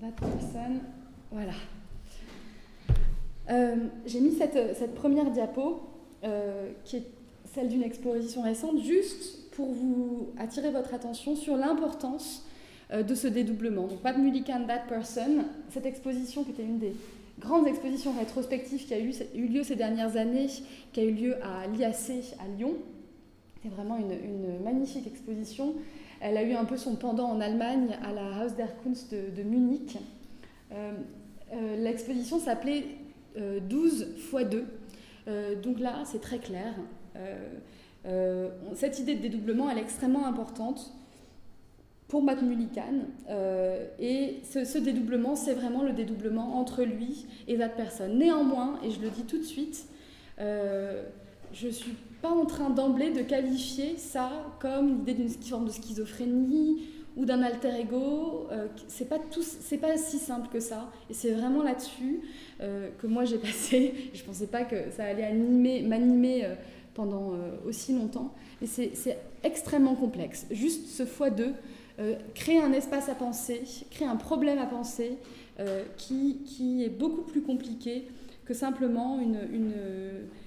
That 0.00 0.12
person, 0.12 0.80
voilà. 1.30 1.52
Euh, 3.50 3.76
j'ai 4.06 4.20
mis 4.20 4.32
cette, 4.32 4.94
première 4.94 5.30
diapo, 5.30 5.82
euh, 6.24 6.70
qui 6.84 6.96
est 6.96 7.06
celle 7.52 7.68
d'une 7.68 7.82
exposition 7.82 8.42
récente, 8.42 8.80
juste 8.82 9.50
pour 9.52 9.72
vous 9.72 10.28
attirer 10.38 10.70
votre 10.70 10.94
attention 10.94 11.36
sur 11.36 11.56
l'importance 11.56 12.46
euh, 12.92 13.02
de 13.02 13.14
ce 13.14 13.26
dédoublement. 13.26 13.86
Donc, 13.86 14.00
Pat 14.00 14.16
Mullican, 14.16 14.64
That 14.66 14.84
Person, 14.88 15.44
cette 15.70 15.86
exposition 15.86 16.44
qui 16.44 16.50
était 16.50 16.64
une 16.64 16.78
des 16.78 16.94
grandes 17.38 17.66
expositions 17.66 18.12
rétrospectives 18.18 18.86
qui 18.86 18.94
a 18.94 19.00
eu, 19.00 19.12
eu 19.34 19.46
lieu 19.46 19.62
ces 19.62 19.76
dernières 19.76 20.16
années, 20.16 20.46
qui 20.92 21.00
a 21.00 21.04
eu 21.04 21.12
lieu 21.12 21.36
à 21.42 21.66
l'IAC 21.66 22.34
à 22.40 22.48
Lyon. 22.56 22.74
C'est 23.62 23.68
vraiment 23.68 23.98
une, 23.98 24.62
magnifique 24.62 25.06
exposition. 25.06 25.74
Elle 26.20 26.36
a 26.36 26.42
eu 26.42 26.52
un 26.54 26.64
peu 26.64 26.76
son 26.76 26.96
pendant 26.96 27.26
en 27.26 27.40
Allemagne 27.40 27.96
à 28.02 28.12
la 28.12 28.44
Haus 28.44 28.54
der 28.56 28.76
Kunst 28.82 29.12
de, 29.14 29.42
Munich. 29.42 29.96
L'exposition 31.78 32.38
s'appelait 32.38 32.84
12 33.36 34.06
x 34.16 34.44
2. 34.50 34.64
donc 35.62 35.80
là, 35.80 36.02
c'est 36.04 36.20
très 36.20 36.38
clair. 36.38 36.74
cette 38.74 38.98
idée 38.98 39.14
de 39.14 39.22
dédoublement, 39.22 39.70
elle 39.70 39.78
est 39.78 39.82
extrêmement 39.82 40.26
importante 40.26 40.92
pour 42.08 42.22
Matt 42.22 42.42
et 43.98 44.40
ce, 44.44 44.78
dédoublement, 44.78 45.34
c'est 45.36 45.54
vraiment 45.54 45.82
le 45.82 45.92
dédoublement 45.92 46.58
entre 46.58 46.82
lui 46.82 47.26
et 47.48 47.56
cette 47.56 47.68
personne. 47.68 48.18
Néanmoins, 48.18 48.78
et 48.84 48.90
je 48.90 49.00
le 49.00 49.10
dis 49.10 49.24
tout 49.24 49.38
de 49.38 49.42
suite, 49.42 49.86
je 50.38 51.66
ne 51.66 51.72
suis 51.72 51.94
pas 52.24 52.30
en 52.30 52.46
train 52.46 52.70
d'emblée 52.70 53.10
de 53.10 53.20
qualifier 53.20 53.98
ça 53.98 54.30
comme 54.58 54.98
l'idée 54.98 55.12
d'une 55.12 55.28
forme 55.28 55.66
de 55.66 55.70
schizophrénie 55.70 56.82
ou 57.16 57.24
d'un 57.24 57.42
alter 57.42 57.80
ego. 57.80 58.46
Euh, 58.50 58.66
c'est 58.88 59.08
pas 59.08 59.18
c'est 59.40 59.78
pas 59.78 59.96
si 59.96 60.18
simple 60.18 60.48
que 60.52 60.60
ça. 60.60 60.90
Et 61.10 61.14
c'est 61.14 61.32
vraiment 61.32 61.62
là-dessus 61.62 62.20
euh, 62.60 62.90
que 62.98 63.06
moi 63.06 63.24
j'ai 63.24 63.38
passé. 63.48 64.10
Je 64.14 64.22
pensais 64.22 64.46
pas 64.46 64.64
que 64.64 64.90
ça 64.96 65.04
allait 65.04 65.24
animer, 65.24 65.82
m'animer 65.82 66.44
euh, 66.44 66.54
pendant 66.94 67.32
aussi 67.66 67.92
longtemps. 67.92 68.32
Et 68.62 68.66
c'est 68.66 69.18
extrêmement 69.42 69.96
complexe. 69.96 70.46
Juste 70.52 70.86
ce 70.86 71.04
fois 71.04 71.28
deux, 71.28 71.52
créer 72.36 72.60
un 72.60 72.72
espace 72.72 73.08
à 73.08 73.16
penser, 73.16 73.62
créer 73.90 74.06
un 74.06 74.14
problème 74.14 74.58
à 74.58 74.66
penser 74.66 75.18
qui, 75.96 76.84
est 76.84 76.88
beaucoup 76.88 77.22
plus 77.22 77.42
compliqué 77.42 78.06
que 78.44 78.54
simplement 78.54 79.18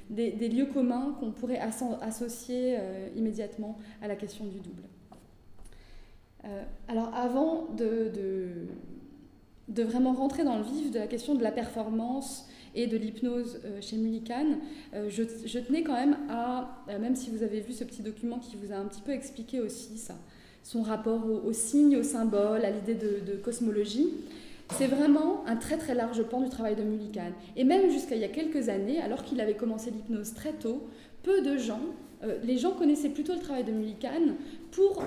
des, 0.10 0.32
lieux 0.48 0.68
communs 0.68 1.18
qu'on 1.20 1.32
pourrait 1.32 1.60
associer 1.60 2.78
immédiatement 3.18 3.78
à 4.02 4.08
la 4.08 4.16
question 4.16 4.46
du 4.46 4.60
double. 4.62 4.84
Euh, 6.46 6.64
alors 6.88 7.14
avant 7.14 7.68
de, 7.76 8.68
vraiment 9.84 10.14
rentrer 10.14 10.44
dans 10.44 10.58
le 10.58 10.64
vif 10.64 10.92
de 10.92 11.00
la 11.00 11.08
question 11.08 11.36
de 11.36 11.44
la 11.44 11.52
performance 11.52 12.48
et 12.76 12.88
de 12.88 12.96
l'hypnose 12.98 13.60
euh, 13.66 13.82
chez 13.82 13.98
Mullican, 13.98 14.46
euh, 14.94 15.10
je, 15.10 15.60
tenais 15.60 15.84
quand 15.84 15.94
même 15.94 16.18
à, 16.30 16.84
même 16.88 17.16
si 17.16 17.30
vous 17.30 17.44
avez 17.44 17.60
vu 17.60 17.74
ce 17.74 17.84
petit 17.84 18.02
document 18.02 18.40
qui 18.40 18.56
vous 18.56 18.72
a 18.72 18.76
un 18.76 18.86
petit 18.86 19.02
peu 19.02 19.12
expliqué 19.12 19.60
aussi 19.60 19.98
ça, 19.98 20.16
son 20.64 20.84
rapport 20.84 21.26
aux, 21.26 21.54
signes, 21.54 21.98
aux 21.98 22.04
symboles, 22.04 22.64
à 22.64 22.72
l'idée 22.72 22.96
de, 22.96 23.20
de 23.26 23.38
cosmologie, 23.38 24.10
c'est 24.74 24.88
vraiment 24.88 25.46
un 25.48 25.56
très 25.56 25.78
très 25.78 25.96
large 25.96 26.22
pan 26.24 26.42
du 26.42 26.50
travail 26.50 26.76
de 26.76 26.84
Mullican. 26.84 27.32
Et 27.56 27.64
même 27.64 27.90
jusqu'à 27.90 28.16
il 28.16 28.22
y 28.22 28.26
a 28.26 28.30
quelques 28.30 28.70
années, 28.70 29.02
alors 29.02 29.24
qu'il 29.24 29.40
avait 29.40 29.56
commencé 29.56 29.92
l'hypnose 29.92 30.34
très 30.34 30.52
tôt, 30.54 30.88
peu 31.24 31.42
de 31.42 31.58
gens 31.58 31.82
euh, 32.24 32.38
les 32.44 32.58
gens 32.58 32.72
connaissaient 32.72 33.10
plutôt 33.10 33.34
le 33.34 33.40
travail 33.40 33.64
de 33.64 33.72
Mullican 33.72 34.34
pour 34.72 35.04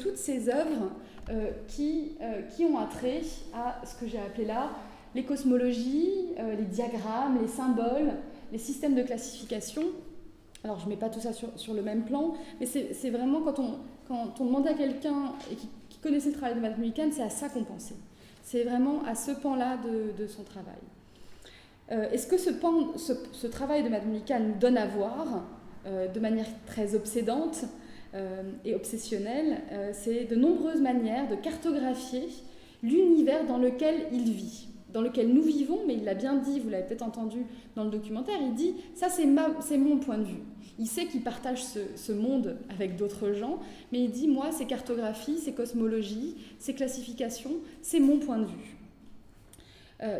toutes 0.00 0.16
ces 0.16 0.48
œuvres 0.48 0.92
euh, 1.30 1.50
qui, 1.68 2.12
euh, 2.20 2.42
qui 2.42 2.64
ont 2.64 2.78
attrait 2.78 3.22
à 3.52 3.80
ce 3.84 3.96
que 3.96 4.08
j'ai 4.08 4.18
appelé 4.18 4.46
là 4.46 4.70
les 5.14 5.24
cosmologies, 5.24 6.28
les 6.38 6.64
diagrammes, 6.64 7.38
les 7.42 7.48
symboles, 7.48 8.14
les 8.50 8.56
systèmes 8.56 8.94
de 8.94 9.02
classification. 9.02 9.82
Alors 10.64 10.78
je 10.78 10.86
ne 10.86 10.88
mets 10.88 10.96
pas 10.96 11.10
tout 11.10 11.20
ça 11.20 11.34
sur, 11.34 11.74
le 11.74 11.82
même 11.82 12.06
plan, 12.06 12.32
mais 12.58 12.64
c'est 12.64 13.10
vraiment 13.10 13.42
quand 13.42 13.58
on, 13.58 13.74
quand 14.08 14.42
demandait 14.42 14.70
à 14.70 14.74
quelqu'un 14.74 15.34
qui, 15.90 15.98
connaissait 15.98 16.30
le 16.30 16.36
travail 16.36 16.54
de 16.54 16.60
Matt 16.60 16.78
Mullican, 16.78 17.10
c'est 17.12 17.22
à 17.22 17.28
ça 17.28 17.50
qu'on 17.50 17.62
pensait. 17.62 17.94
C'est 18.42 18.64
vraiment 18.64 19.04
à 19.04 19.14
ce 19.14 19.32
pan-là 19.32 19.76
de, 20.16 20.26
son 20.26 20.44
travail. 20.44 20.80
Est-ce 21.90 22.26
que 22.26 22.38
ce, 22.38 22.48
pan, 22.48 22.96
ce, 22.96 23.46
travail 23.48 23.82
de 23.82 23.90
Matt 23.90 24.06
Mullican 24.06 24.40
donne 24.58 24.78
à 24.78 24.86
voir? 24.86 25.44
De 25.86 26.20
manière 26.20 26.46
très 26.66 26.94
obsédante 26.94 27.64
euh, 28.14 28.42
et 28.66 28.74
obsessionnelle, 28.74 29.62
euh, 29.72 29.90
c'est 29.94 30.24
de 30.24 30.36
nombreuses 30.36 30.82
manières 30.82 31.30
de 31.30 31.34
cartographier 31.34 32.28
l'univers 32.82 33.46
dans 33.46 33.56
lequel 33.56 34.06
il 34.12 34.30
vit, 34.32 34.68
dans 34.92 35.00
lequel 35.00 35.32
nous 35.32 35.40
vivons, 35.40 35.80
mais 35.86 35.94
il 35.94 36.04
l'a 36.04 36.12
bien 36.12 36.34
dit, 36.34 36.60
vous 36.60 36.68
l'avez 36.68 36.84
peut-être 36.84 37.02
entendu 37.02 37.46
dans 37.74 37.84
le 37.84 37.90
documentaire, 37.90 38.36
il 38.42 38.54
dit, 38.54 38.74
ça 38.94 39.08
c'est 39.08 39.24
mon 39.78 39.96
point 39.98 40.18
de 40.18 40.24
vue. 40.24 40.42
Il 40.78 40.86
sait 40.86 41.06
qu'il 41.06 41.22
partage 41.22 41.64
ce, 41.64 42.12
monde 42.12 42.58
avec 42.68 42.96
d'autres 42.96 43.32
gens, 43.32 43.60
mais 43.92 44.00
il 44.00 44.10
dit, 44.10 44.28
moi, 44.28 44.52
ces 44.52 44.66
cartographies, 44.66 45.38
ces 45.38 45.52
cosmologies, 45.52 46.34
ces 46.58 46.74
classifications, 46.74 47.52
c'est 47.80 48.00
mon 48.00 48.18
point 48.18 48.38
de 48.38 48.46
vue. 48.46 48.76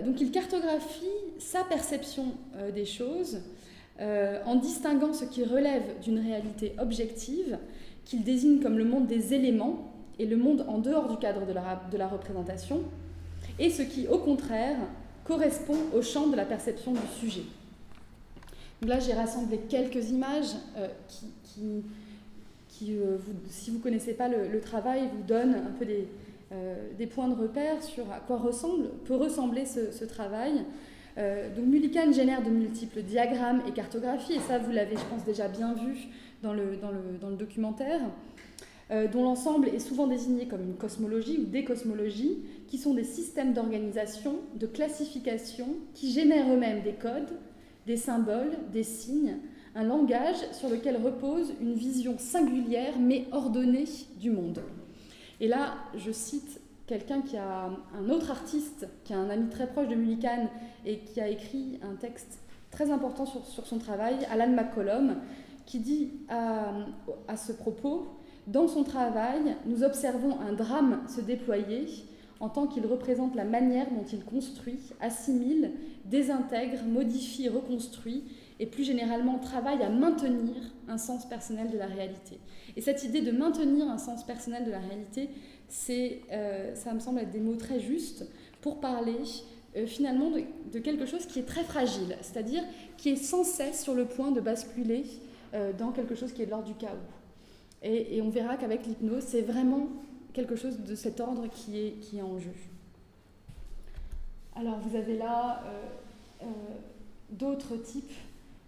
donc 0.06 0.18
il 0.18 0.30
cartographie 0.30 1.04
sa 1.38 1.62
perception 1.64 2.24
des 2.74 2.86
choses 2.86 3.42
euh, 4.00 4.38
en 4.46 4.56
distinguant 4.56 5.12
ce 5.12 5.24
qui 5.24 5.44
relève 5.44 6.00
d'une 6.02 6.18
réalité 6.18 6.74
objective, 6.78 7.58
qu'il 8.04 8.24
désigne 8.24 8.60
comme 8.60 8.78
le 8.78 8.84
monde 8.84 9.06
des 9.06 9.34
éléments 9.34 9.92
et 10.18 10.26
le 10.26 10.36
monde 10.36 10.64
en 10.66 10.78
dehors 10.78 11.08
du 11.08 11.18
cadre 11.18 11.46
de 11.46 11.52
la, 11.98 12.08
représentation, 12.08 12.80
et 13.58 13.70
ce 13.70 13.82
qui, 13.82 14.08
au 14.08 14.18
contraire, 14.18 14.78
correspond 15.24 15.76
au 15.94 16.00
champ 16.00 16.26
de 16.28 16.36
la 16.36 16.44
perception 16.44 16.92
du 16.92 17.06
sujet. 17.20 17.42
Donc 18.80 18.90
là, 18.90 18.98
j'ai 18.98 19.12
rassemblé 19.12 19.58
quelques 19.68 20.10
images 20.10 20.54
euh, 20.76 20.88
qui, 22.68 22.94
euh, 22.98 23.18
si 23.48 23.70
vous 23.70 23.78
ne 23.78 23.82
connaissez 23.82 24.14
pas 24.14 24.28
le, 24.28 24.60
travail, 24.60 25.02
vous 25.14 25.22
donnent 25.22 25.54
un 25.54 25.78
peu 25.78 25.84
des, 25.84 27.06
points 27.06 27.28
de 27.28 27.34
repère 27.34 27.82
sur 27.82 28.10
à 28.10 28.20
quoi 28.20 28.38
ressemble, 28.38 28.88
peut 29.04 29.16
ressembler 29.16 29.66
ce 29.66 30.04
travail. 30.04 30.64
Euh, 31.18 31.54
donc 31.54 31.66
Mullican 31.66 32.10
génère 32.12 32.42
de 32.42 32.50
multiples 32.50 33.02
diagrammes 33.02 33.62
et 33.68 33.72
cartographies, 33.72 34.34
et 34.34 34.40
ça 34.40 34.58
vous 34.58 34.70
l'avez 34.70 34.96
je 34.96 35.04
pense 35.04 35.24
déjà 35.24 35.48
bien 35.48 35.74
vu 35.74 36.08
dans 36.42 36.54
le, 36.54 36.76
dans 37.20 37.28
le, 37.28 37.36
documentaire, 37.36 38.00
euh, 38.90 39.06
dont 39.08 39.22
l'ensemble 39.22 39.68
est 39.68 39.78
souvent 39.78 40.06
désigné 40.06 40.48
comme 40.48 40.62
une 40.62 40.74
cosmologie 40.74 41.38
ou 41.38 41.44
des 41.44 41.64
cosmologies, 41.64 42.38
qui 42.66 42.78
sont 42.78 42.94
des 42.94 43.04
systèmes 43.04 43.52
d'organisation, 43.52 44.36
de 44.56 44.66
classification, 44.66 45.68
qui 45.94 46.10
génèrent 46.10 46.50
eux-mêmes 46.50 46.82
des 46.82 46.94
codes, 46.94 47.38
des 47.86 47.96
symboles, 47.96 48.52
des 48.72 48.82
signes, 48.82 49.36
un 49.74 49.84
langage 49.84 50.36
sur 50.52 50.68
lequel 50.68 50.96
repose 50.96 51.52
une 51.60 51.74
vision 51.74 52.16
singulière 52.18 52.94
mais 52.98 53.26
ordonnée 53.32 53.84
du 54.18 54.30
monde. 54.30 54.60
Et 55.40 55.48
là, 55.48 55.74
je 55.96 56.12
cite 56.12 56.60
quelqu'un 56.92 57.22
qui 57.22 57.38
a 57.38 57.70
un 57.98 58.10
autre 58.10 58.30
artiste, 58.30 58.86
qui 59.04 59.14
a 59.14 59.18
un 59.18 59.30
ami 59.30 59.48
très 59.48 59.66
proche 59.66 59.88
de 59.88 59.94
Mullican 59.94 60.50
et 60.84 60.98
qui 60.98 61.22
a 61.22 61.28
écrit 61.28 61.80
un 61.82 61.94
texte 61.94 62.40
très 62.70 62.90
important 62.90 63.24
sur, 63.24 63.66
son 63.66 63.78
travail, 63.78 64.16
Alan 64.30 64.52
McCollum, 64.52 65.16
qui 65.64 65.78
dit 65.78 66.10
à, 66.28 66.74
à 67.28 67.38
ce 67.38 67.52
propos 67.52 68.08
Dans 68.46 68.68
son 68.68 68.84
travail, 68.84 69.56
nous 69.64 69.84
observons 69.84 70.38
un 70.40 70.52
drame 70.52 71.00
se 71.08 71.22
déployer 71.22 71.86
en 72.40 72.50
tant 72.50 72.66
qu'il 72.66 72.84
représente 72.84 73.36
la 73.36 73.44
manière 73.44 73.86
dont 73.90 74.04
il 74.12 74.22
construit, 74.22 74.80
assimile, 75.00 75.72
désintègre, 76.04 76.82
modifie, 76.86 77.48
reconstruit 77.48 78.24
et 78.58 78.66
plus 78.66 78.84
généralement 78.84 79.38
travaille 79.38 79.82
à 79.82 79.88
maintenir 79.88 80.56
un 80.88 80.98
sens 80.98 81.26
personnel 81.26 81.70
de 81.70 81.78
la 81.78 81.86
réalité. 81.86 82.38
Et 82.76 82.80
cette 82.80 83.02
idée 83.02 83.22
de 83.22 83.32
maintenir 83.32 83.88
un 83.88 83.98
sens 83.98 84.24
personnel 84.24 84.64
de 84.64 84.70
la 84.70 84.78
réalité, 84.78 85.30
c'est, 85.72 86.20
euh, 86.30 86.74
ça 86.74 86.92
me 86.92 87.00
semble 87.00 87.20
être 87.20 87.30
des 87.30 87.40
mots 87.40 87.56
très 87.56 87.80
justes 87.80 88.26
pour 88.60 88.78
parler 88.78 89.16
euh, 89.74 89.86
finalement 89.86 90.30
de, 90.30 90.78
quelque 90.78 91.06
chose 91.06 91.24
qui 91.24 91.38
est 91.38 91.46
très 91.46 91.64
fragile, 91.64 92.14
c'est-à-dire 92.20 92.62
qui 92.98 93.08
est 93.08 93.16
sans 93.16 93.42
cesse 93.42 93.82
sur 93.82 93.94
le 93.94 94.04
point 94.04 94.32
de 94.32 94.40
basculer 94.40 95.04
euh, 95.54 95.72
dans 95.72 95.90
quelque 95.90 96.14
chose 96.14 96.32
qui 96.32 96.42
est 96.42 96.46
de 96.46 96.50
l'ordre 96.50 96.66
du 96.66 96.74
chaos. 96.74 96.96
Et, 97.82 98.20
on 98.22 98.28
verra 98.28 98.56
qu'avec 98.58 98.86
l'hypnose, 98.86 99.24
c'est 99.26 99.40
vraiment 99.40 99.88
quelque 100.34 100.56
chose 100.56 100.78
de 100.78 100.94
cet 100.94 101.20
ordre 101.20 101.48
qui 101.48 101.78
est, 101.78 101.92
qui 102.02 102.18
est 102.18 102.22
en 102.22 102.38
jeu. 102.38 102.52
Alors 104.54 104.78
vous 104.78 104.94
avez 104.94 105.16
là 105.16 105.64
d'autres 107.30 107.76
types 107.76 108.12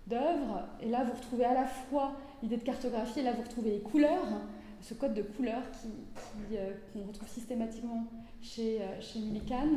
d'œuvres, 0.07 0.65
et 0.81 0.89
là 0.89 1.05
vous 1.05 1.13
retrouvez 1.13 1.45
à 1.45 1.55
la 1.55 1.67
fois 1.67 2.13
l'idée 2.43 2.57
de 2.57 2.65
cartographie, 2.65 3.21
et 3.21 3.23
là 3.23 3.33
vous 3.33 3.43
retrouvez 3.43 3.71
les 3.73 3.81
couleurs 3.81 4.41
ce 4.85 4.93
code 4.93 5.15
de 5.15 5.23
couleur 5.23 5.63
euh, 6.53 6.73
qu'on 6.93 7.05
retrouve 7.05 7.29
systématiquement 7.29 8.05
chez, 8.43 8.83
euh, 8.83 9.01
chez 9.01 9.19
Millikan. 9.19 9.69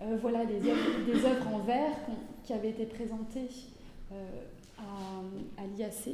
Euh, 0.00 0.18
voilà 0.20 0.44
des 0.44 0.60
œuvres, 0.68 1.54
en 1.54 1.60
verre 1.60 1.94
qui 2.42 2.52
avaient 2.52 2.70
été 2.70 2.86
présentées 2.86 3.48
à, 4.78 5.66
l'IAC. 5.76 6.08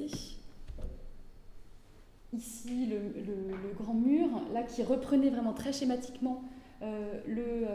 Ici, 2.32 2.86
le, 2.86 3.72
grand 3.78 3.94
mur, 3.94 4.28
là, 4.52 4.64
qui 4.64 4.82
reprenait 4.82 5.30
vraiment 5.30 5.54
très 5.54 5.72
schématiquement 5.72 6.42
le, 6.82 7.66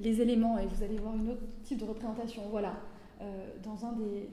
les 0.00 0.20
éléments, 0.20 0.58
et 0.58 0.66
vous 0.66 0.82
allez 0.82 0.98
voir 0.98 1.14
une 1.14 1.30
autre 1.30 1.42
type 1.62 1.78
de 1.78 1.84
représentation. 1.84 2.42
Voilà, 2.50 2.74
dans 3.62 3.86
un 3.86 3.92
des, 3.92 4.28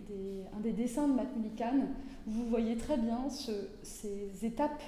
un 0.57 0.59
des, 0.59 0.71
dessins 0.71 1.07
de 1.07 1.13
Matt 1.13 1.35
Millikan, 1.35 1.87
vous 2.27 2.45
voyez 2.47 2.75
très 2.75 2.97
bien 2.97 3.29
ces 3.29 4.45
étapes 4.45 4.81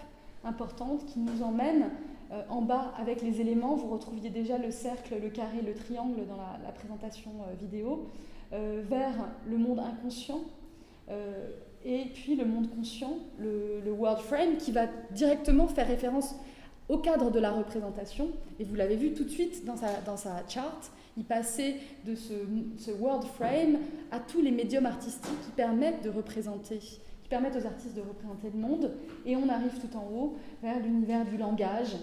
importantes 0.43 1.05
qui 1.05 1.19
nous 1.19 1.43
emmènent 1.43 1.89
euh, 2.31 2.41
en 2.49 2.61
bas 2.61 2.93
avec 2.97 3.21
les 3.21 3.41
éléments. 3.41 3.75
Vous 3.75 3.89
retrouviez 3.89 4.29
déjà 4.29 4.57
le 4.57 4.71
cercle, 4.71 5.15
le 5.21 5.29
carré, 5.29 5.61
le 5.61 5.73
triangle 5.73 6.25
dans 6.27 6.37
la, 6.37 6.71
présentation 6.71 7.31
euh, 7.41 7.53
vidéo, 7.59 8.07
euh, 8.53 8.81
vers 8.87 9.13
le 9.47 9.57
monde 9.57 9.79
inconscient. 9.79 10.41
et 11.85 12.05
puis 12.13 12.35
le 12.35 12.45
monde 12.45 12.69
conscient, 12.69 13.17
le, 13.37 13.81
le 13.83 13.91
world 13.91 14.19
frame, 14.19 14.57
qui 14.57 14.71
va 14.71 14.87
directement 15.11 15.67
faire 15.67 15.87
référence 15.87 16.35
au 16.93 16.99
cadre 16.99 17.31
de 17.31 17.39
la 17.39 17.51
représentation. 17.51 18.29
Et 18.59 18.63
vous 18.63 18.75
l'avez 18.75 18.95
vu 18.95 19.13
tout 19.13 19.23
de 19.23 19.29
suite 19.29 19.65
dans 19.65 19.75
sa, 19.75 20.47
charte, 20.47 20.91
il 21.17 21.23
passait 21.23 21.75
de 22.05 22.15
ce, 22.15 22.91
word 22.91 23.25
frame 23.35 23.79
à 24.11 24.19
tous 24.19 24.41
les 24.41 24.51
médiums 24.51 24.85
artistiques 24.85 25.41
qui 25.43 25.51
permettent 25.51 26.03
de 26.03 26.09
représenter, 26.09 26.77
qui 26.77 27.29
permettent 27.29 27.55
aux 27.55 27.65
artistes 27.65 27.95
de 27.95 28.01
représenter 28.01 28.51
le 28.53 28.59
monde. 28.59 28.91
Et 29.25 29.35
on 29.35 29.49
arrive 29.49 29.79
tout 29.79 29.97
en 29.97 30.07
haut 30.13 30.35
vers 30.61 30.79
l'univers 30.79 31.25
du 31.25 31.37
langage, 31.37 31.95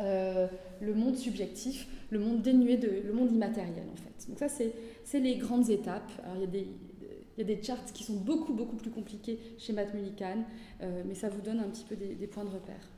euh, 0.00 0.48
le 0.82 0.94
monde 0.94 1.16
subjectif, 1.16 1.88
le 2.10 2.18
monde 2.18 2.42
dénué 2.42 2.76
de, 2.76 3.02
le 3.06 3.12
monde 3.12 3.32
immatériel 3.32 3.86
en 3.90 3.96
fait. 3.96 4.28
Donc 4.28 4.38
ça 4.38 4.48
c'est 4.48 5.20
les 5.20 5.36
grandes 5.36 5.70
étapes. 5.70 6.10
Il 6.42 7.38
y 7.38 7.40
a 7.40 7.44
des 7.44 7.62
charts 7.62 7.84
qui 7.92 8.04
sont 8.04 8.16
beaucoup, 8.16 8.52
beaucoup 8.52 8.76
plus 8.76 8.90
compliqués 8.90 9.40
chez 9.58 9.72
Matt 9.72 9.94
Mullican, 9.94 10.44
euh, 10.82 11.02
mais 11.06 11.14
ça 11.14 11.28
vous 11.30 11.40
donne 11.40 11.60
un 11.60 11.68
petit 11.68 11.84
peu 11.84 11.96
des 11.96 12.26
points 12.26 12.44
de 12.44 12.50
repère. 12.50 12.93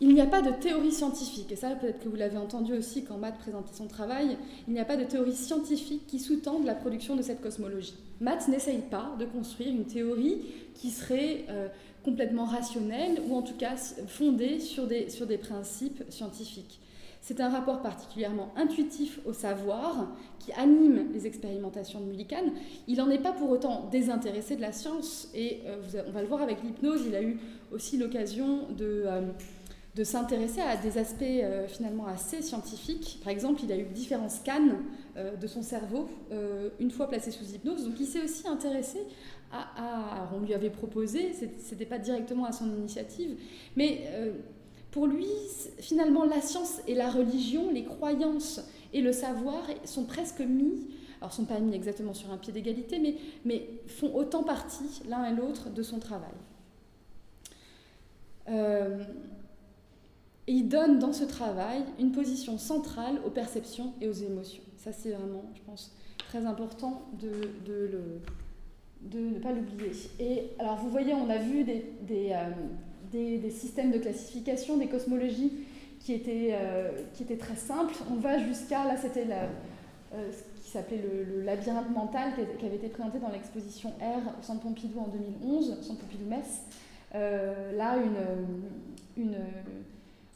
Il 0.00 0.14
n'y 0.14 0.20
a 0.20 0.26
pas 0.26 0.42
de 0.42 0.52
théorie 0.52 0.92
scientifique, 0.92 1.50
et 1.50 1.56
ça 1.56 1.70
peut-être 1.70 1.98
que 1.98 2.08
vous 2.08 2.14
l'avez 2.14 2.36
entendu 2.36 2.72
aussi 2.72 3.02
quand 3.02 3.16
Matt 3.16 3.36
présentait 3.38 3.74
son 3.74 3.88
travail, 3.88 4.38
il 4.68 4.74
n'y 4.74 4.78
a 4.78 4.84
pas 4.84 4.96
de 4.96 5.02
théorie 5.02 5.34
scientifique 5.34 6.06
qui 6.06 6.20
sous-tende 6.20 6.64
la 6.64 6.76
production 6.76 7.16
de 7.16 7.22
cette 7.22 7.40
cosmologie. 7.40 7.96
Matt 8.20 8.46
n'essaye 8.46 8.82
pas 8.90 9.16
de 9.18 9.24
construire 9.24 9.70
une 9.70 9.86
théorie 9.86 10.38
qui 10.74 10.90
serait 10.90 11.46
euh, 11.48 11.66
complètement 12.04 12.44
rationnelle 12.44 13.20
ou 13.28 13.34
en 13.34 13.42
tout 13.42 13.56
cas 13.56 13.74
fondée 14.06 14.60
sur 14.60 14.86
des, 14.86 15.10
sur 15.10 15.26
des 15.26 15.38
principes 15.38 16.04
scientifiques. 16.10 16.78
C'est 17.20 17.40
un 17.40 17.48
rapport 17.48 17.82
particulièrement 17.82 18.52
intuitif 18.56 19.18
au 19.26 19.32
savoir 19.32 20.06
qui 20.38 20.52
anime 20.52 21.08
les 21.12 21.26
expérimentations 21.26 22.00
de 22.00 22.06
Mullican. 22.06 22.52
Il 22.86 22.98
n'en 22.98 23.10
est 23.10 23.18
pas 23.18 23.32
pour 23.32 23.50
autant 23.50 23.88
désintéressé 23.90 24.54
de 24.54 24.60
la 24.60 24.72
science 24.72 25.28
et 25.34 25.58
euh, 25.66 26.04
on 26.06 26.12
va 26.12 26.22
le 26.22 26.28
voir 26.28 26.40
avec 26.40 26.62
l'hypnose, 26.62 27.02
il 27.06 27.16
a 27.16 27.22
eu 27.22 27.40
aussi 27.72 27.96
l'occasion 27.96 28.68
de... 28.76 29.02
Euh, 29.06 29.22
de 29.94 30.04
s'intéresser 30.04 30.60
à 30.60 30.76
des 30.76 30.98
aspects 30.98 31.22
euh, 31.22 31.66
finalement 31.66 32.06
assez 32.06 32.42
scientifiques. 32.42 33.20
Par 33.22 33.32
exemple, 33.32 33.62
il 33.64 33.72
a 33.72 33.76
eu 33.76 33.84
différents 33.84 34.28
scans 34.28 34.68
euh, 35.16 35.36
de 35.36 35.46
son 35.46 35.62
cerveau 35.62 36.08
euh, 36.30 36.70
une 36.78 36.90
fois 36.90 37.08
placé 37.08 37.30
sous 37.30 37.44
hypnose. 37.44 37.84
Donc 37.84 37.94
il 37.98 38.06
s'est 38.06 38.22
aussi 38.22 38.46
intéressé 38.46 38.98
à, 39.50 40.14
Alors 40.14 40.32
on 40.36 40.40
lui 40.40 40.54
avait 40.54 40.70
proposé, 40.70 41.32
c'était 41.58 41.86
pas 41.86 41.98
directement 41.98 42.44
à 42.44 42.52
son 42.52 42.66
initiative, 42.66 43.38
mais 43.76 44.02
pour 44.90 45.06
lui, 45.06 45.26
finalement, 45.78 46.24
la 46.26 46.42
science 46.42 46.82
et 46.86 46.94
la 46.94 47.10
religion, 47.10 47.70
les 47.72 47.84
croyances 47.84 48.60
et 48.92 49.00
le 49.00 49.12
savoir 49.12 49.62
sont 49.84 50.04
presque 50.04 50.40
mis 50.40 50.88
alors 51.20 51.32
sont 51.32 51.46
pas 51.46 51.58
mis 51.58 51.74
exactement 51.74 52.14
sur 52.14 52.30
un 52.30 52.36
pied 52.36 52.52
d'égalité, 52.52 53.00
mais, 53.00 53.16
mais, 53.44 53.68
font 53.88 54.14
autant 54.14 54.44
partie 54.44 55.02
l'un 55.08 55.24
et 55.24 55.34
l'autre 55.34 55.68
de 55.70 55.82
son 55.82 55.98
travail. 55.98 56.30
Et 60.48 60.52
il 60.52 60.68
donne 60.68 60.98
dans 60.98 61.12
ce 61.12 61.24
travail 61.24 61.84
une 61.98 62.10
position 62.10 62.56
centrale 62.56 63.20
aux 63.26 63.30
perceptions 63.30 63.92
et 64.00 64.08
aux 64.08 64.14
émotions. 64.14 64.62
Ça, 64.78 64.92
c'est 64.92 65.10
vraiment, 65.10 65.44
je 65.54 65.60
pense, 65.60 65.94
très 66.16 66.46
important 66.46 67.02
de, 67.20 67.28
ne 69.12 69.38
pas 69.40 69.52
l'oublier. 69.52 69.92
Et 70.18 70.44
alors, 70.58 70.76
vous 70.76 70.88
voyez, 70.88 71.12
on 71.12 71.28
a 71.28 71.36
vu 71.36 71.64
des, 71.64 71.84
euh, 72.32 73.50
systèmes 73.50 73.90
de 73.90 73.98
classification, 73.98 74.78
des 74.78 74.86
cosmologies 74.86 75.52
qui 76.00 76.14
étaient, 76.14 76.52
euh, 76.54 76.92
qui 77.12 77.24
étaient 77.24 77.36
très 77.36 77.56
simples. 77.56 77.94
On 78.10 78.14
va 78.14 78.38
jusqu'à, 78.38 78.84
là, 78.84 78.96
c'était 78.96 79.26
euh, 79.30 80.30
ce 80.32 80.64
qui 80.64 80.70
s'appelait 80.70 81.02
le, 81.26 81.42
labyrinthe 81.42 81.90
mental, 81.90 82.32
qui 82.58 82.64
avait 82.64 82.76
été 82.76 82.88
présenté 82.88 83.18
dans 83.18 83.30
l'exposition 83.30 83.90
R 84.00 84.40
au 84.40 84.42
Centre 84.42 84.62
Pompidou 84.62 84.98
en 84.98 85.08
2011, 85.08 85.82
Centre 85.82 86.00
Pompidou-Metz. 86.00 86.62
Là, 87.12 87.98
une 89.18 89.34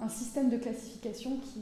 un 0.03 0.09
système 0.09 0.51
de 0.51 0.57
classification 0.57 1.39
qui, 1.39 1.61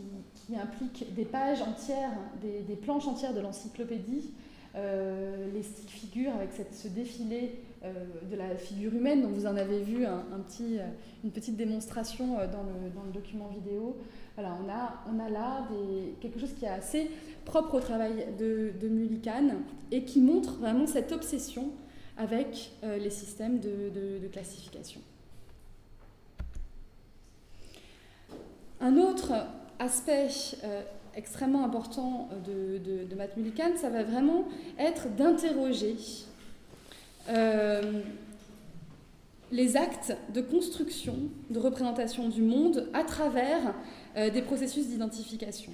implique 0.57 1.15
des 1.15 1.25
pages 1.25 1.63
entières, 1.63 2.11
des, 2.43 2.75
planches 2.75 3.07
entières 3.07 3.33
de 3.33 3.41
l'encyclopédie, 3.41 4.33
euh, 4.75 5.47
les 5.55 5.63
stick 5.63 5.89
figures 5.89 6.35
avec 6.35 6.51
cette, 6.53 6.75
ce 6.75 6.89
défilé 6.89 7.61
euh, 7.85 7.93
de 8.29 8.37
la 8.37 8.57
figure 8.57 8.93
humaine, 8.93 9.23
dont 9.23 9.29
vous 9.29 9.47
en 9.47 9.57
avez 9.57 9.81
vu 9.81 10.05
un, 10.05 10.41
petit, 10.45 10.79
euh, 10.79 10.89
une 11.23 11.31
petite 11.31 11.57
démonstration 11.57 12.35
dans 12.35 12.65
le, 13.05 13.13
document 13.13 13.47
vidéo. 13.47 13.97
Voilà, 14.35 14.57
on 14.65 14.69
a, 14.69 15.05
on 15.15 15.25
a 15.25 15.29
là 15.29 15.69
quelque 16.21 16.41
chose 16.41 16.53
qui 16.59 16.65
est 16.65 16.69
assez 16.69 17.11
propre 17.45 17.77
au 17.77 17.81
travail 17.81 18.27
de, 18.39 18.73
de 18.81 18.89
Mullican 18.89 19.51
et 19.93 20.03
qui 20.03 20.21
montre 20.21 20.55
vraiment 20.59 20.89
cette 20.89 21.13
obsession 21.13 21.71
avec 22.17 22.73
les 22.83 23.11
systèmes 23.11 23.61
de 23.61 24.27
classification. 24.33 25.01
Un 28.81 28.97
autre 28.97 29.33
aspect 29.79 30.29
euh, 30.65 30.83
extrêmement 31.15 31.65
important 31.65 32.29
de, 32.47 32.79
de, 32.79 33.05
de, 33.05 33.15
Matt 33.15 33.33
ça 33.77 33.91
va 33.91 34.03
vraiment 34.03 34.47
être 34.79 35.09
d'interroger 35.17 35.97
euh, 37.29 38.01
les 39.53 39.77
actes 39.77 40.17
de 40.33 40.41
construction, 40.41 41.15
de 41.51 41.59
représentation 41.59 42.29
du 42.29 42.43
monde 42.43 42.89
à 42.95 43.05
travers 43.05 43.75
euh, 44.17 44.31
des 44.31 44.43
processus 44.43 44.87
d'identification. 44.87 45.73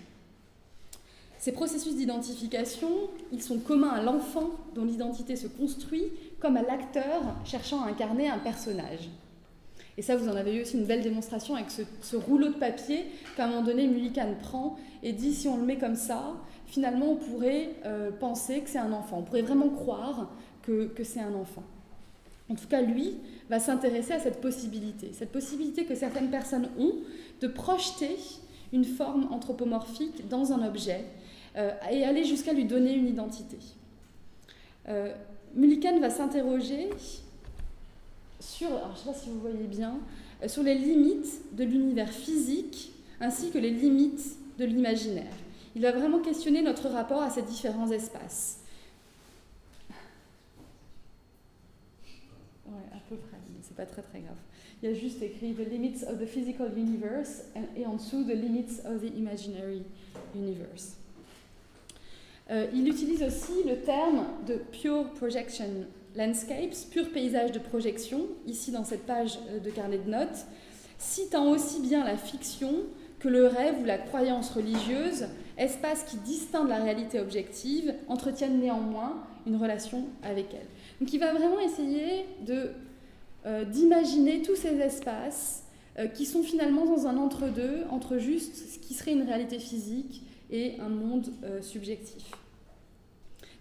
Ces 1.38 1.52
processus 1.52 1.94
d'identification, 1.94 2.88
ils 3.30 3.42
sont 3.42 3.58
communs 3.58 3.90
à 3.90 4.02
l'enfant 4.02 4.50
dont 4.74 4.84
l'identité 4.84 5.36
se 5.36 5.46
construit 5.46 6.04
comme 6.40 6.56
à 6.56 6.62
l'acteur 6.62 7.22
cherchant 7.44 7.82
à 7.82 7.88
incarner 7.88 8.28
un 8.28 8.38
personnage. 8.38 9.10
Et 9.98 10.02
ça, 10.02 10.16
vous 10.16 10.28
en 10.28 10.36
avez 10.36 10.56
eu 10.56 10.62
aussi 10.62 10.76
une 10.76 10.84
belle 10.84 11.02
démonstration 11.02 11.54
avec 11.54 11.68
ce, 11.70 12.16
rouleau 12.16 12.48
de 12.48 12.58
papier 12.58 13.06
qu'à 13.36 13.44
un 13.44 13.48
moment 13.48 13.62
donné, 13.62 13.86
Mullican 13.86 14.34
prend 14.42 14.76
et 15.02 15.12
dit 15.12 15.32
si 15.32 15.48
on 15.48 15.56
le 15.56 15.64
met 15.64 15.78
comme 15.78 15.96
ça, 15.96 16.34
finalement, 16.66 17.12
on 17.12 17.16
pourrait 17.16 17.70
euh, 17.86 18.10
penser 18.10 18.60
que 18.60 18.68
c'est 18.68 18.78
un 18.78 18.92
enfant. 18.92 19.18
On 19.18 19.22
pourrait 19.22 19.42
vraiment 19.42 19.70
croire 19.70 20.30
que, 20.62 20.90
c'est 21.04 21.20
un 21.20 21.34
enfant. 21.34 21.62
En 22.50 22.56
tout 22.56 22.66
cas, 22.66 22.82
lui 22.82 23.14
va 23.48 23.58
s'intéresser 23.60 24.12
à 24.12 24.18
cette 24.18 24.40
possibilité, 24.40 25.12
cette 25.12 25.32
possibilité 25.32 25.84
que 25.84 25.94
certaines 25.94 26.30
personnes 26.30 26.68
ont 26.78 26.92
de 27.40 27.46
projeter 27.46 28.16
une 28.72 28.84
forme 28.84 29.28
anthropomorphique 29.32 30.28
dans 30.28 30.52
un 30.52 30.66
objet 30.66 31.04
euh, 31.56 31.70
et 31.90 32.04
aller 32.04 32.24
jusqu'à 32.24 32.52
lui 32.52 32.64
donner 32.64 32.92
une 32.94 33.06
identité. 33.06 33.58
Euh, 34.88 35.14
Mullican 35.54 35.98
va 36.00 36.10
s'interroger 36.10 36.90
sur, 38.40 38.68
alors 38.68 38.94
je 38.94 39.00
sais 39.00 39.06
pas 39.06 39.14
si 39.14 39.28
vous 39.30 39.40
voyez 39.40 39.66
bien, 39.66 39.98
euh, 40.42 40.48
sur 40.48 40.62
les 40.62 40.74
limites 40.74 41.54
de 41.56 41.64
l'univers 41.64 42.10
physique 42.10 42.92
ainsi 43.20 43.50
que 43.50 43.58
les 43.58 43.70
limites 43.70 44.36
de 44.58 44.64
l'imaginaire. 44.64 45.32
Il 45.74 45.82
va 45.82 45.92
vraiment 45.92 46.20
questionner 46.20 46.62
notre 46.62 46.88
rapport 46.88 47.22
à 47.22 47.30
ces 47.30 47.42
différents 47.42 47.90
espaces. 47.90 48.60
Ouais, 52.66 52.82
à 52.92 52.98
peu 53.08 53.16
près, 53.16 53.36
mais 53.50 53.60
c'est 53.62 53.76
pas 53.76 53.86
très 53.86 54.02
très 54.02 54.20
grave. 54.20 54.36
Il 54.82 54.90
y 54.90 54.92
a 54.92 54.94
juste 54.94 55.22
écrit 55.22 55.54
The 55.54 55.70
limits 55.70 56.04
of 56.06 56.18
the 56.18 56.26
physical 56.26 56.70
universe 56.76 57.42
et 57.76 57.86
en 57.86 57.94
dessous 57.94 58.24
The 58.24 58.34
limits 58.34 58.80
of 58.84 59.00
the 59.00 59.16
imaginary 59.16 59.82
universe. 60.34 60.96
Euh, 62.50 62.68
il 62.72 62.88
utilise 62.88 63.22
aussi 63.22 63.64
le 63.66 63.80
terme 63.80 64.24
de 64.46 64.56
pure 64.56 65.10
projection 65.14 65.86
landscapes, 66.16 66.74
pur 66.90 67.10
paysage 67.10 67.52
de 67.52 67.58
projection, 67.58 68.26
ici 68.46 68.72
dans 68.72 68.84
cette 68.84 69.06
page 69.06 69.38
euh, 69.50 69.60
de 69.60 69.70
carnet 69.70 69.98
de 69.98 70.10
notes, 70.10 70.46
citant 70.98 71.50
aussi 71.50 71.80
bien 71.80 72.04
la 72.04 72.16
fiction 72.16 72.72
que 73.18 73.28
le 73.28 73.46
rêve 73.46 73.80
ou 73.80 73.84
la 73.84 73.98
croyance 73.98 74.50
religieuse, 74.50 75.26
espaces 75.58 76.04
qui 76.04 76.16
distinguent 76.18 76.68
la 76.68 76.82
réalité 76.82 77.20
objective, 77.20 77.94
entretiennent 78.08 78.60
néanmoins 78.60 79.22
une 79.46 79.56
relation 79.56 80.04
avec 80.22 80.46
elle. 80.52 80.66
Donc 81.00 81.12
il 81.12 81.20
va 81.20 81.32
vraiment 81.32 81.60
essayer 81.60 82.26
euh, 83.46 83.64
d'imaginer 83.64 84.42
tous 84.42 84.56
ces 84.56 84.78
espaces 84.80 85.64
euh, 85.98 86.08
qui 86.08 86.26
sont 86.26 86.42
finalement 86.42 86.84
dans 86.84 87.06
un 87.06 87.16
entre-deux, 87.16 87.84
entre 87.90 88.18
juste 88.18 88.56
ce 88.56 88.78
qui 88.78 88.94
serait 88.94 89.12
une 89.12 89.22
réalité 89.22 89.58
physique 89.58 90.22
et 90.50 90.78
un 90.80 90.88
monde 90.88 91.26
subjectif. 91.60 92.22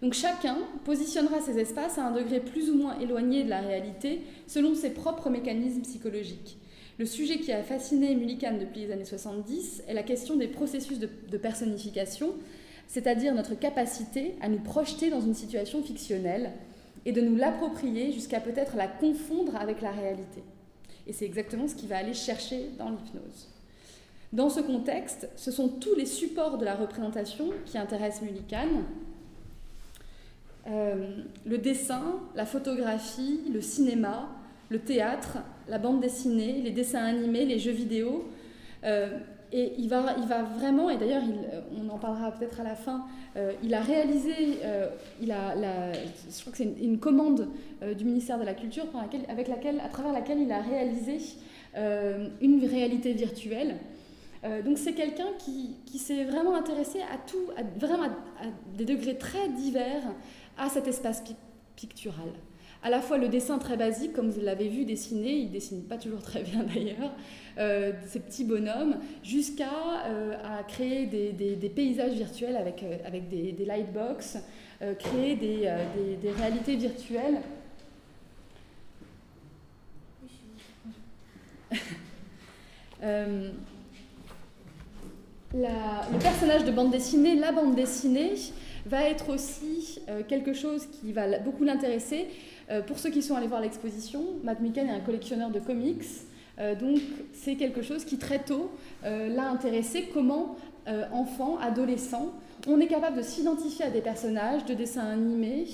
Donc 0.05 0.13
chacun 0.13 0.57
positionnera 0.83 1.41
ces 1.41 1.57
espaces 1.57 1.97
à 1.97 2.05
un 2.05 2.11
degré 2.11 2.39
plus 2.39 2.69
ou 2.69 2.75
moins 2.75 2.99
éloigné 2.99 3.43
de 3.43 3.49
la 3.49 3.59
réalité 3.59 4.21
selon 4.45 4.75
ses 4.75 4.91
propres 4.91 5.31
mécanismes 5.31 5.81
psychologiques. 5.81 6.59
Le 6.99 7.07
sujet 7.07 7.39
qui 7.39 7.51
a 7.51 7.63
fasciné 7.63 8.13
Mullican 8.13 8.55
depuis 8.59 8.81
les 8.81 8.91
années 8.91 9.03
70 9.03 9.81
est 9.87 9.95
la 9.95 10.03
question 10.03 10.35
des 10.35 10.47
processus 10.47 10.99
de, 10.99 11.09
de 11.31 11.37
personnification, 11.39 12.35
c'est-à-dire 12.87 13.33
notre 13.33 13.55
capacité 13.55 14.35
à 14.41 14.47
nous 14.47 14.59
projeter 14.59 15.09
dans 15.09 15.21
une 15.21 15.33
situation 15.33 15.81
fictionnelle 15.81 16.51
et 17.07 17.11
de 17.11 17.21
nous 17.21 17.35
l'approprier 17.35 18.11
jusqu'à 18.11 18.41
peut-être 18.41 18.75
la 18.75 18.87
confondre 18.87 19.55
avec 19.55 19.81
la 19.81 19.89
réalité. 19.89 20.43
Et 21.07 21.13
c'est 21.13 21.25
exactement 21.25 21.67
ce 21.67 21.73
qu'il 21.73 21.89
va 21.89 21.97
aller 21.97 22.13
chercher 22.13 22.69
dans 22.77 22.91
l'hypnose. 22.91 23.47
Dans 24.33 24.49
ce 24.49 24.59
contexte, 24.59 25.29
ce 25.35 25.49
sont 25.49 25.67
tous 25.67 25.95
les 25.95 26.05
supports 26.05 26.59
de 26.59 26.65
la 26.65 26.75
représentation 26.75 27.49
qui 27.65 27.79
intéressent 27.79 28.21
Mullican, 28.21 28.83
euh, 30.67 31.23
le 31.45 31.57
dessin, 31.57 32.19
la 32.35 32.45
photographie, 32.45 33.41
le 33.53 33.61
cinéma, 33.61 34.29
le 34.69 34.79
théâtre, 34.79 35.37
la 35.67 35.77
bande 35.77 36.01
dessinée, 36.01 36.61
les 36.63 36.71
dessins 36.71 37.03
animés, 37.03 37.45
les 37.45 37.59
jeux 37.59 37.71
vidéo. 37.71 38.25
et 39.51 39.73
il 39.77 39.87
va, 39.87 40.15
il 40.17 40.27
va 40.27 40.43
vraiment, 40.43 40.89
et 40.89 40.97
d'ailleurs 40.97 41.23
on 41.79 41.89
en 41.89 41.97
parlera 41.97 42.31
peut-être 42.31 42.59
à 42.59 42.63
la 42.63 42.75
fin, 42.75 43.05
il 43.63 43.73
a 43.73 43.81
réalisé, 43.81 44.59
je 45.21 45.25
crois 46.41 46.51
que 46.51 46.57
c'est 46.57 46.75
une, 46.81 46.99
commande 46.99 47.47
du 47.95 48.05
ministère 48.05 48.39
de 48.39 48.43
la 48.43 48.53
Culture 48.53 48.85
avec 49.29 49.47
laquelle, 49.47 49.79
à 49.79 49.89
travers 49.89 50.13
laquelle 50.13 50.39
il 50.39 50.51
a 50.51 50.61
réalisé 50.61 51.17
une 52.41 52.65
réalité 52.65 53.13
virtuelle 53.13 53.75
euh, 54.45 54.61
donc 54.61 54.77
c'est 54.77 54.93
quelqu'un 54.93 55.27
qui, 55.39 55.97
s'est 55.97 56.23
vraiment 56.23 56.55
intéressé 56.55 56.99
à 57.01 57.17
tout, 57.17 57.47
vraiment 57.79 58.03
à, 58.03 58.45
des 58.77 58.85
degrés 58.85 59.17
très 59.17 59.49
divers 59.49 60.03
à 60.57 60.69
cet 60.69 60.87
espace 60.87 61.23
pictural. 61.75 62.31
À 62.83 62.89
la 62.91 63.01
fois 63.01 63.17
le 63.17 63.29
dessin 63.29 63.57
très 63.57 63.77
basique, 63.77 64.13
comme 64.13 64.29
vous 64.29 64.41
l'avez 64.41 64.67
vu 64.69 64.85
dessiner, 64.85 65.31
il 65.31 65.49
dessine 65.49 65.81
pas 65.83 65.97
toujours 65.97 66.21
très 66.21 66.43
bien 66.43 66.63
d'ailleurs, 66.75 67.13
euh, 67.57 67.91
ces 68.05 68.19
petits 68.19 68.43
bonhommes, 68.43 68.97
jusqu'à 69.23 70.05
euh, 70.05 70.35
créer 70.67 71.07
des, 71.07 71.69
paysages 71.69 72.13
virtuels 72.13 72.55
avec, 72.55 72.83
des, 73.29 73.53
des 73.53 73.65
lightbox, 73.65 74.37
créer 74.99 75.35
des, 75.35 75.67
réalités 76.37 76.75
virtuelles. 76.75 77.41
le 86.11 86.19
personnage 86.19 86.65
de 86.65 86.71
bande 86.71 86.91
dessinée, 86.91 87.35
la 87.35 87.51
bande 87.51 87.75
dessinée, 87.75 88.35
va 88.85 89.03
être 89.09 89.33
aussi 89.33 89.99
euh, 90.09 90.21
quelque 90.27 90.53
chose 90.53 90.87
qui 90.87 91.11
va 91.11 91.39
beaucoup 91.39 91.63
l'intéresser. 91.63 92.27
Euh, 92.69 92.81
pour 92.81 92.99
ceux 92.99 93.09
qui 93.09 93.21
sont 93.21 93.35
allés 93.35 93.47
voir 93.47 93.61
l'exposition, 93.61 94.23
Matt 94.43 94.61
Mikan 94.61 94.85
est 94.85 94.91
un 94.91 94.99
collectionneur 94.99 95.49
de 95.49 95.59
comics, 95.59 96.03
euh, 96.59 96.75
donc 96.75 96.99
c'est 97.33 97.55
quelque 97.55 97.81
chose 97.81 98.05
qui 98.05 98.17
très 98.17 98.39
tôt 98.39 98.71
l'a 99.03 99.49
intéressé, 99.49 100.09
comment 100.13 100.55
enfant, 101.11 101.57
adolescent, 101.57 102.31
on 102.67 102.79
est 102.79 102.87
capable 102.87 103.17
de 103.17 103.23
s'identifier 103.23 103.85
à 103.85 103.89
des 103.89 104.01
personnages 104.01 104.65
de 104.65 104.75
dessins 104.75 105.05
animés, 105.05 105.65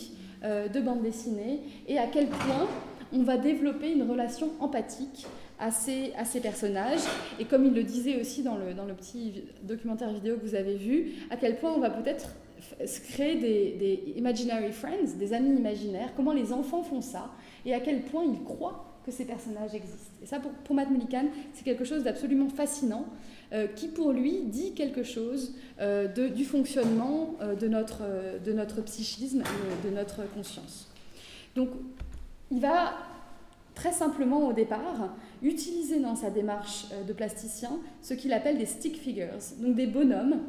de 0.42 0.80
bande 0.80 1.02
dessinée, 1.02 1.60
et 1.88 1.98
à 1.98 2.08
quel 2.08 2.28
point 2.28 2.68
on 3.14 3.24
va 3.24 3.36
développer 3.38 3.92
une 3.92 4.10
relation 4.10 4.52
empathique 4.62 5.28
à 5.60 5.70
ces, 5.72 6.14
à 6.18 6.24
ces 6.24 6.40
personnages. 6.40 7.02
Et 7.40 7.46
comme 7.46 7.66
il 7.66 7.74
le 7.74 7.84
disait 7.84 8.20
aussi 8.20 8.42
dans 8.42 8.56
le, 8.56 8.74
dans 8.74 8.86
le 8.86 8.94
petit 8.94 9.44
documentaire 9.64 10.12
vidéo 10.12 10.38
que 10.38 10.46
vous 10.46 10.56
avez 10.56 10.76
vu, 10.76 11.12
à 11.30 11.36
quel 11.36 11.58
point 11.58 11.74
on 11.74 11.80
va 11.80 11.90
peut-être 11.90 12.30
créer 13.08 13.36
des, 13.36 14.14
imaginary 14.18 14.72
friends, 14.72 15.18
des 15.18 15.34
amis 15.34 15.56
imaginaires, 15.58 16.14
comment 16.16 16.34
les 16.34 16.54
enfants 16.54 16.84
font 16.84 17.02
ça, 17.02 17.32
et 17.66 17.74
à 17.74 17.80
quel 17.80 18.02
point 18.02 18.24
ils 18.24 18.44
croient 18.44 18.86
que 19.06 19.12
ces 19.12 19.26
personnages 19.26 19.74
existent. 19.74 20.14
Et 20.22 20.26
ça, 20.26 20.40
pour, 20.40 20.52
pour 20.52 20.76
Matt 20.76 20.90
Mullican, 20.92 21.26
c'est 21.54 21.64
quelque 21.64 21.86
chose 21.86 22.04
d'absolument 22.04 22.50
fascinant, 22.50 23.06
euh, 23.54 23.68
qui 23.68 23.88
pour 23.88 24.14
lui 24.14 24.44
dit 24.44 24.74
quelque 24.74 25.04
chose 25.04 25.56
euh, 25.82 26.08
de, 26.08 26.28
du 26.28 26.46
fonctionnement 26.46 27.36
euh, 27.42 27.54
de, 27.56 27.68
notre, 27.68 28.04
de 28.46 28.54
notre 28.54 28.82
psychisme 28.84 29.42
et 29.42 29.88
de 29.90 29.94
notre 29.94 30.22
conscience. 30.34 30.88
Donc, 31.56 31.70
il 32.50 32.62
va 32.62 32.94
très 33.76 33.92
simplement 33.92 34.48
au 34.48 34.54
départ 34.54 35.16
utiliser 35.42 36.00
dans 36.00 36.16
sa 36.16 36.30
démarche 36.30 36.86
de 37.08 37.12
plasticien 37.14 37.72
ce 38.02 38.14
qu'il 38.14 38.32
appelle 38.32 38.58
des 38.58 38.66
stick 38.66 38.98
figures, 38.98 39.30
donc 39.60 39.76
des 39.76 39.88
bonhommes 39.88 40.40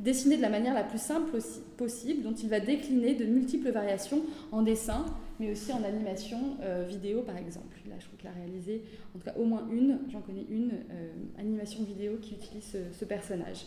dessinés 0.00 0.36
de 0.36 0.42
la 0.42 0.48
manière 0.48 0.74
la 0.74 0.84
plus 0.84 1.00
simple 1.00 1.38
possible, 1.76 2.22
dont 2.22 2.34
il 2.34 2.48
va 2.48 2.60
décliner 2.60 3.14
de 3.14 3.24
multiples 3.24 3.70
variations 3.70 4.22
en 4.52 4.62
dessin, 4.62 5.06
mais 5.40 5.50
aussi 5.52 5.72
en 5.72 5.82
animation 5.82 6.38
euh, 6.62 6.84
vidéo 6.88 7.22
par 7.22 7.36
exemple. 7.36 7.76
Là, 7.88 7.94
je 7.98 8.06
crois 8.06 8.18
qu'il 8.18 8.28
a 8.28 8.32
réalisé 8.32 8.82
en 9.14 9.18
tout 9.18 9.24
cas 9.24 9.34
au 9.38 9.44
moins 9.44 9.66
une, 9.70 9.98
j'en 10.10 10.20
connais 10.20 10.46
une, 10.50 10.72
euh, 10.90 11.12
animation 11.38 11.84
vidéo 11.84 12.18
qui 12.20 12.34
utilise 12.34 12.76
ce, 12.92 13.04
personnage. 13.04 13.66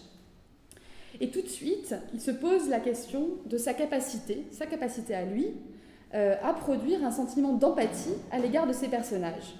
Et 1.20 1.30
tout 1.30 1.42
de 1.42 1.48
suite, 1.48 1.96
il 2.14 2.22
se 2.22 2.32
pose 2.32 2.70
la 2.70 2.80
question 2.80 3.30
de 3.50 3.58
sa 3.58 3.74
capacité, 3.74 4.46
sa 4.52 4.66
capacité 4.66 5.16
à 5.16 5.26
lui, 5.26 5.48
à 6.12 6.54
produire 6.54 7.04
un 7.04 7.12
sentiment 7.12 7.54
d'empathie 7.54 8.14
à 8.32 8.40
l'égard 8.40 8.68
de 8.68 8.74
ses 8.74 8.88
personnages. 8.88 9.56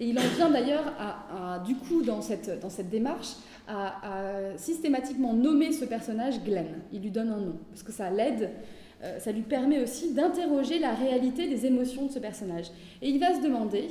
Et 0.00 0.08
il 0.08 0.18
en 0.18 0.22
vient 0.36 0.50
d'ailleurs, 0.50 0.92
à, 0.98 1.62
du 1.64 1.74
coup, 1.74 2.02
dans 2.02 2.20
cette, 2.20 2.60
dans 2.60 2.70
cette 2.70 2.90
démarche, 2.90 3.36
à, 3.68 4.56
systématiquement 4.56 5.32
nommer 5.32 5.72
ce 5.72 5.84
personnage 5.84 6.42
Glenn. 6.44 6.82
Il 6.92 7.02
lui 7.02 7.10
donne 7.10 7.30
un 7.30 7.40
nom, 7.40 7.56
parce 7.70 7.82
que 7.82 7.92
ça 7.92 8.10
l'aide, 8.10 8.50
euh, 9.02 9.18
ça 9.18 9.32
lui 9.32 9.42
permet 9.42 9.82
aussi 9.82 10.14
d'interroger 10.14 10.78
la 10.78 10.94
réalité 10.94 11.48
des 11.48 11.66
émotions 11.66 12.06
de 12.06 12.10
ce 12.10 12.18
personnage. 12.18 12.66
Et 13.02 13.10
il 13.10 13.20
va 13.20 13.34
se 13.34 13.42
demander, 13.42 13.88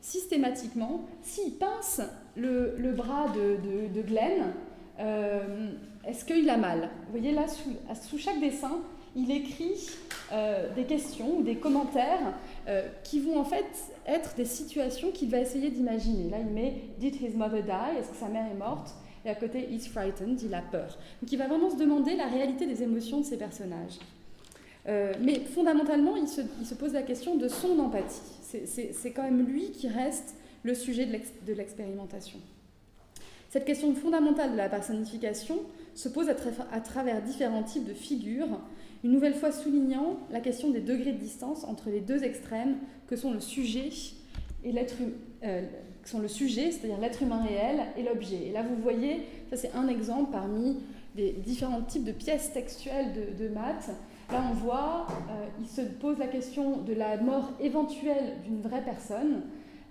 systématiquement, 0.00 1.06
s'il 1.22 1.54
pince 1.54 2.02
le, 2.36 2.92
bras 2.92 3.26
de, 3.28 3.88
de, 3.88 4.02
Glenn, 4.02 4.52
euh, 5.00 5.70
est-ce 6.06 6.24
qu'il 6.24 6.48
a 6.50 6.58
mal? 6.58 6.90
Vous 7.06 7.18
voyez 7.18 7.32
là, 7.32 7.46
sous, 7.48 8.18
chaque 8.18 8.40
dessin, 8.40 8.80
il 9.16 9.30
écrit 9.30 9.88
euh, 10.32 10.74
des 10.74 10.84
questions 10.84 11.38
ou 11.38 11.42
des 11.42 11.56
commentaires 11.56 12.34
qui 13.02 13.20
vont 13.20 13.40
en 13.40 13.44
fait 13.44 13.66
être 14.06 14.36
des 14.36 14.44
situations 14.44 15.10
qu'il 15.10 15.30
va 15.30 15.40
essayer 15.40 15.70
d'imaginer. 15.70 16.30
Là, 16.30 16.36
il 16.38 16.46
met 16.46 16.74
Did 16.98 17.16
his 17.16 17.36
mother 17.36 17.62
die? 17.62 17.98
Est-ce 17.98 18.10
que 18.10 18.16
sa 18.16 18.28
mère 18.28 18.46
est 18.50 18.58
morte? 18.58 18.94
Et 19.24 19.30
à 19.30 19.34
côté, 19.34 19.68
He's 19.70 19.86
frightened, 19.88 20.40
il 20.42 20.54
a 20.54 20.62
peur. 20.62 20.98
Donc 21.20 21.30
il 21.30 21.38
va 21.38 21.46
vraiment 21.46 21.70
se 21.70 21.76
demander 21.76 22.16
la 22.16 22.26
réalité 22.26 22.66
des 22.66 22.82
émotions 22.82 23.20
de 23.20 23.24
ces 23.24 23.36
personnages. 23.36 23.98
Euh, 24.88 25.12
mais 25.20 25.40
fondamentalement, 25.40 26.16
il 26.16 26.26
se, 26.28 26.74
pose 26.74 26.92
la 26.92 27.02
question 27.02 27.36
de 27.36 27.48
son 27.48 27.78
empathie. 27.78 28.20
C'est 28.64 29.12
quand 29.12 29.22
même 29.22 29.46
lui 29.46 29.70
qui 29.70 29.88
reste 29.88 30.34
le 30.64 30.74
sujet 30.74 31.06
de 31.06 31.52
l'expérimentation. 31.52 32.38
Cette 33.48 33.64
question 33.64 33.94
fondamentale 33.94 34.52
de 34.52 34.56
la 34.56 34.68
personnification 34.68 35.60
se 35.94 36.08
pose 36.08 36.28
à, 36.28 36.80
travers 36.80 37.22
différents 37.22 37.62
types 37.62 37.84
de 37.84 37.92
figures 37.92 38.60
une 39.04 39.10
nouvelle 39.10 39.34
fois 39.34 39.52
soulignant 39.52 40.16
la 40.30 40.40
question 40.40 40.70
des 40.70 40.80
degrés 40.80 41.12
de 41.12 41.18
distance 41.18 41.64
entre 41.64 41.90
les 41.90 42.00
deux 42.00 42.24
extrêmes 42.24 42.76
que 43.08 43.16
sont 43.16 43.32
le 43.32 43.40
sujet 43.40 43.90
et 44.64 44.72
l'être 44.72 44.94
hum-, 45.42 45.66
euh, 46.04 46.08
sont 46.08 46.20
le 46.20 46.28
sujet, 46.28 46.70
c'est-à-dire 46.70 46.98
l'être 46.98 47.22
humain 47.22 47.42
réel, 47.42 47.82
et 47.96 48.02
l'objet. 48.02 48.48
Et 48.48 48.52
là, 48.52 48.62
vous 48.62 48.80
voyez, 48.82 49.22
ça 49.50 49.56
c'est 49.56 49.72
un 49.74 49.88
exemple 49.88 50.30
parmi 50.32 50.78
des 51.14 51.32
différents 51.32 51.82
types 51.82 52.04
de 52.04 52.12
pièces 52.12 52.52
textuelles 52.52 53.12
de, 53.38 53.48
maths. 53.48 53.90
Là, 54.30 54.42
on 54.50 54.54
voit, 54.54 55.06
euh, 55.10 55.46
il 55.60 55.66
se 55.66 55.82
pose 55.82 56.18
la 56.18 56.26
question 56.26 56.78
de 56.78 56.94
la 56.94 57.18
mort 57.18 57.50
éventuelle 57.60 58.38
d'une 58.44 58.62
vraie 58.62 58.82
personne, 58.82 59.42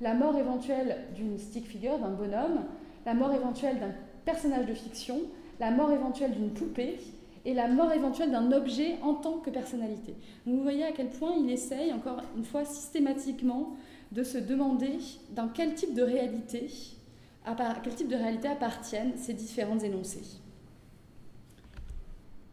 la 0.02 0.16
mort 0.16 0.36
éventuelle 0.38 0.98
d'une 1.16 1.38
stick 1.38 1.68
figure, 1.68 2.00
d'un 2.00 2.10
bonhomme, 2.10 2.66
la 3.06 3.14
mort 3.14 3.34
éventuelle 3.34 3.80
d'un 3.80 3.94
personnage 4.26 4.66
de 4.66 4.74
fiction, 4.74 5.20
la 5.60 5.70
mort 5.70 5.92
éventuelle 5.92 6.32
d'une 6.32 6.50
poupée, 6.50 6.98
et 7.46 7.54
la 7.54 7.68
mort 7.68 7.92
éventuelle 7.92 8.32
d'un 8.32 8.52
objet 8.52 8.98
en 9.02 9.16
tant 9.16 9.38
que 9.38 9.50
personnalité. 9.50 10.16
vous 10.46 10.62
voyez 10.62 10.84
à 10.84 10.92
quel 10.92 11.10
point 11.10 11.34
il 11.40 11.50
essaye, 11.50 11.92
encore 11.92 12.22
une 12.38 12.44
fois, 12.44 12.66
systématiquement, 12.66 13.72
de 14.12 14.24
se 14.24 14.38
demander 14.38 14.98
dans 15.36 15.48
quel 15.48 15.74
type 15.74 15.94
de 15.94 16.04
réalité, 16.04 16.68
appartiennent 17.46 19.18
ces 19.18 19.34
différents 19.34 19.80
énoncés. 19.80 20.40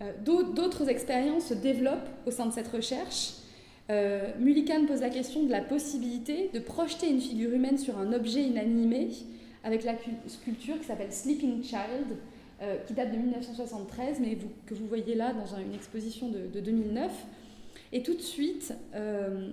Euh, 0.00 0.12
d'autres 0.22 0.88
expériences 0.88 1.46
se 1.46 1.54
développent 1.54 2.08
au 2.26 2.30
sein 2.30 2.46
de 2.46 2.52
cette 2.52 2.68
recherche. 2.68 3.34
Euh, 3.90 4.32
Mullican 4.38 4.86
pose 4.86 5.00
la 5.00 5.10
question 5.10 5.42
de 5.44 5.50
la 5.50 5.60
possibilité 5.60 6.50
de 6.52 6.58
projeter 6.58 7.10
une 7.10 7.20
figure 7.20 7.52
humaine 7.52 7.78
sur 7.78 7.98
un 7.98 8.12
objet 8.12 8.42
inanimé 8.42 9.10
avec 9.64 9.84
la 9.84 9.94
sculpture 10.26 10.78
qui 10.78 10.84
s'appelle 10.84 11.12
Sleeping 11.12 11.62
Child, 11.62 12.16
euh, 12.60 12.76
qui 12.86 12.92
date 12.92 13.12
de 13.12 13.16
1973, 13.16 14.18
mais 14.20 14.36
que 14.66 14.74
vous 14.74 14.86
voyez 14.86 15.14
là 15.14 15.32
dans 15.32 15.46
une 15.56 15.74
exposition 15.74 16.28
de, 16.28 16.60
2009. 16.60 17.10
Et 17.92 18.02
tout 18.02 18.14
de 18.14 18.20
suite, 18.20 18.74
euh, 18.94 19.50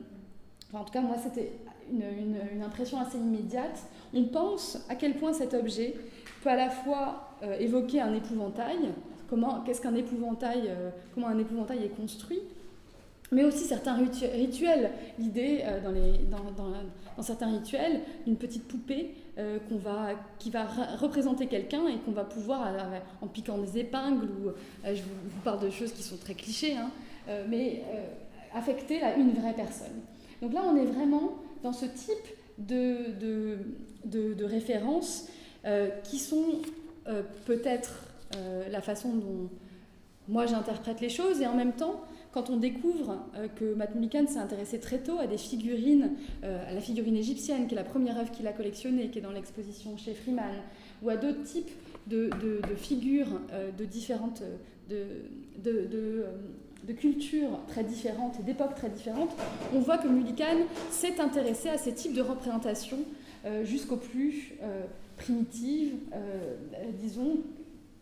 en 0.74 0.84
tout 0.84 0.92
cas 0.92 1.02
moi 1.02 1.16
c'était 1.18 1.52
une, 1.92 2.62
impression 2.64 3.00
assez 3.00 3.18
immédiate, 3.18 3.84
on 4.14 4.26
pense 4.26 4.86
à 4.90 4.96
quel 4.96 5.16
point 5.16 5.34
cet 5.34 5.54
objet 5.54 5.96
peut 6.44 6.50
à 6.50 6.56
la 6.56 6.70
fois 6.70 7.30
euh, 7.44 7.58
évoquer 7.60 8.02
un 8.02 8.14
épouvantail, 8.14 8.78
comment, 9.30 9.62
qu'est-ce 9.62 9.82
qu'un 9.82 9.96
épouvantail, 9.96 10.70
comment 11.14 11.28
un 11.28 11.38
épouvantail 11.38 11.84
est 11.84 11.96
construit, 11.96 12.40
mais 13.32 13.44
aussi 13.44 13.66
certains 13.66 13.96
rituels. 13.96 14.92
L'idée 15.18 15.64
dans, 15.84 15.92
les, 15.92 16.20
dans, 16.30 17.24
certains 17.24 17.52
rituels, 17.52 18.02
une 18.28 18.36
petite 18.36 18.68
poupée 18.68 19.16
euh, 19.38 19.60
va, 19.72 20.12
qui 20.40 20.50
va 20.50 20.66
représenter 20.98 21.48
quelqu'un 21.48 21.88
et 21.88 21.98
qu'on 21.98 22.12
va 22.12 22.24
pouvoir, 22.24 22.68
euh, 22.68 23.00
en 23.22 23.28
piquant 23.28 23.58
des 23.58 23.80
épingles, 23.80 24.24
ou 24.24 24.48
euh, 24.48 24.96
je 24.96 25.02
vous, 25.02 25.42
parle 25.44 25.60
de 25.60 25.70
choses 25.70 25.92
qui 25.92 26.04
sont 26.04 26.16
très 26.16 26.36
clichés, 26.36 26.78
hein, 26.78 26.90
mais 27.50 27.84
affecter 28.54 29.02
une 29.18 29.34
vraie 29.34 29.54
personne. 29.54 30.02
Donc 30.42 30.54
là, 30.54 30.62
on 30.66 30.78
est 30.78 30.86
vraiment 30.86 31.34
dans 31.64 31.74
ce 31.74 31.86
type 31.86 32.14
de, 32.58 33.12
de, 33.20 33.58
de, 34.06 34.34
de 34.34 34.46
références 34.46 35.28
qui 36.04 36.20
sont 36.20 36.62
peut-être 37.46 38.06
la 38.70 38.82
façon 38.82 39.14
dont 39.16 39.50
moi 40.28 40.46
j'interprète 40.46 41.02
les 41.02 41.10
choses. 41.10 41.42
Et 41.42 41.48
en 41.48 41.56
même 41.56 41.74
temps, 41.74 42.02
quand 42.32 42.50
on 42.52 42.58
découvre 42.58 43.18
que 43.56 43.74
Matt 43.74 43.96
Mullican 43.96 44.28
s'est 44.28 44.40
intéressé 44.40 44.80
très 44.80 45.00
tôt 45.00 45.18
à 45.18 45.26
des 45.26 45.38
figurines, 45.38 46.12
à 46.44 46.74
la 46.74 46.82
figurine 46.82 47.16
égyptienne, 47.16 47.68
qui 47.68 47.74
est 47.74 47.78
la 47.78 47.84
première 47.84 48.20
œuvre 48.20 48.32
qu'il 48.32 48.46
a 48.46 48.54
collectionnée, 48.54 49.10
qui 49.10 49.20
est 49.20 49.24
dans 49.24 49.32
l'exposition 49.32 49.98
chez 49.98 50.14
Freeman, 50.14 50.54
ou 51.02 51.10
à 51.10 51.18
d'autres 51.18 51.44
types 51.44 51.72
de, 52.08 52.30
figures 52.78 53.40
de 53.78 53.86
différentes 53.86 54.44
de, 54.90 56.26
de 56.86 56.94
cultures 56.94 57.60
très 57.68 57.84
différentes 57.84 58.40
et 58.40 58.44
d'époques 58.44 58.76
très 58.76 58.90
différentes, 58.90 59.32
on 59.74 59.80
voit 59.80 59.98
que 59.98 60.08
Mullican 60.08 60.58
s'est 60.92 61.20
intéressé 61.20 61.70
à 61.70 61.78
ces 61.78 61.94
types 61.94 62.14
de 62.14 62.22
représentations 62.22 63.00
euh, 63.46 63.64
jusqu'aux 63.64 63.98
plus 63.98 64.54
euh, 64.62 64.86
primitives, 65.18 65.94
euh, 66.14 66.56
disons, 67.00 67.38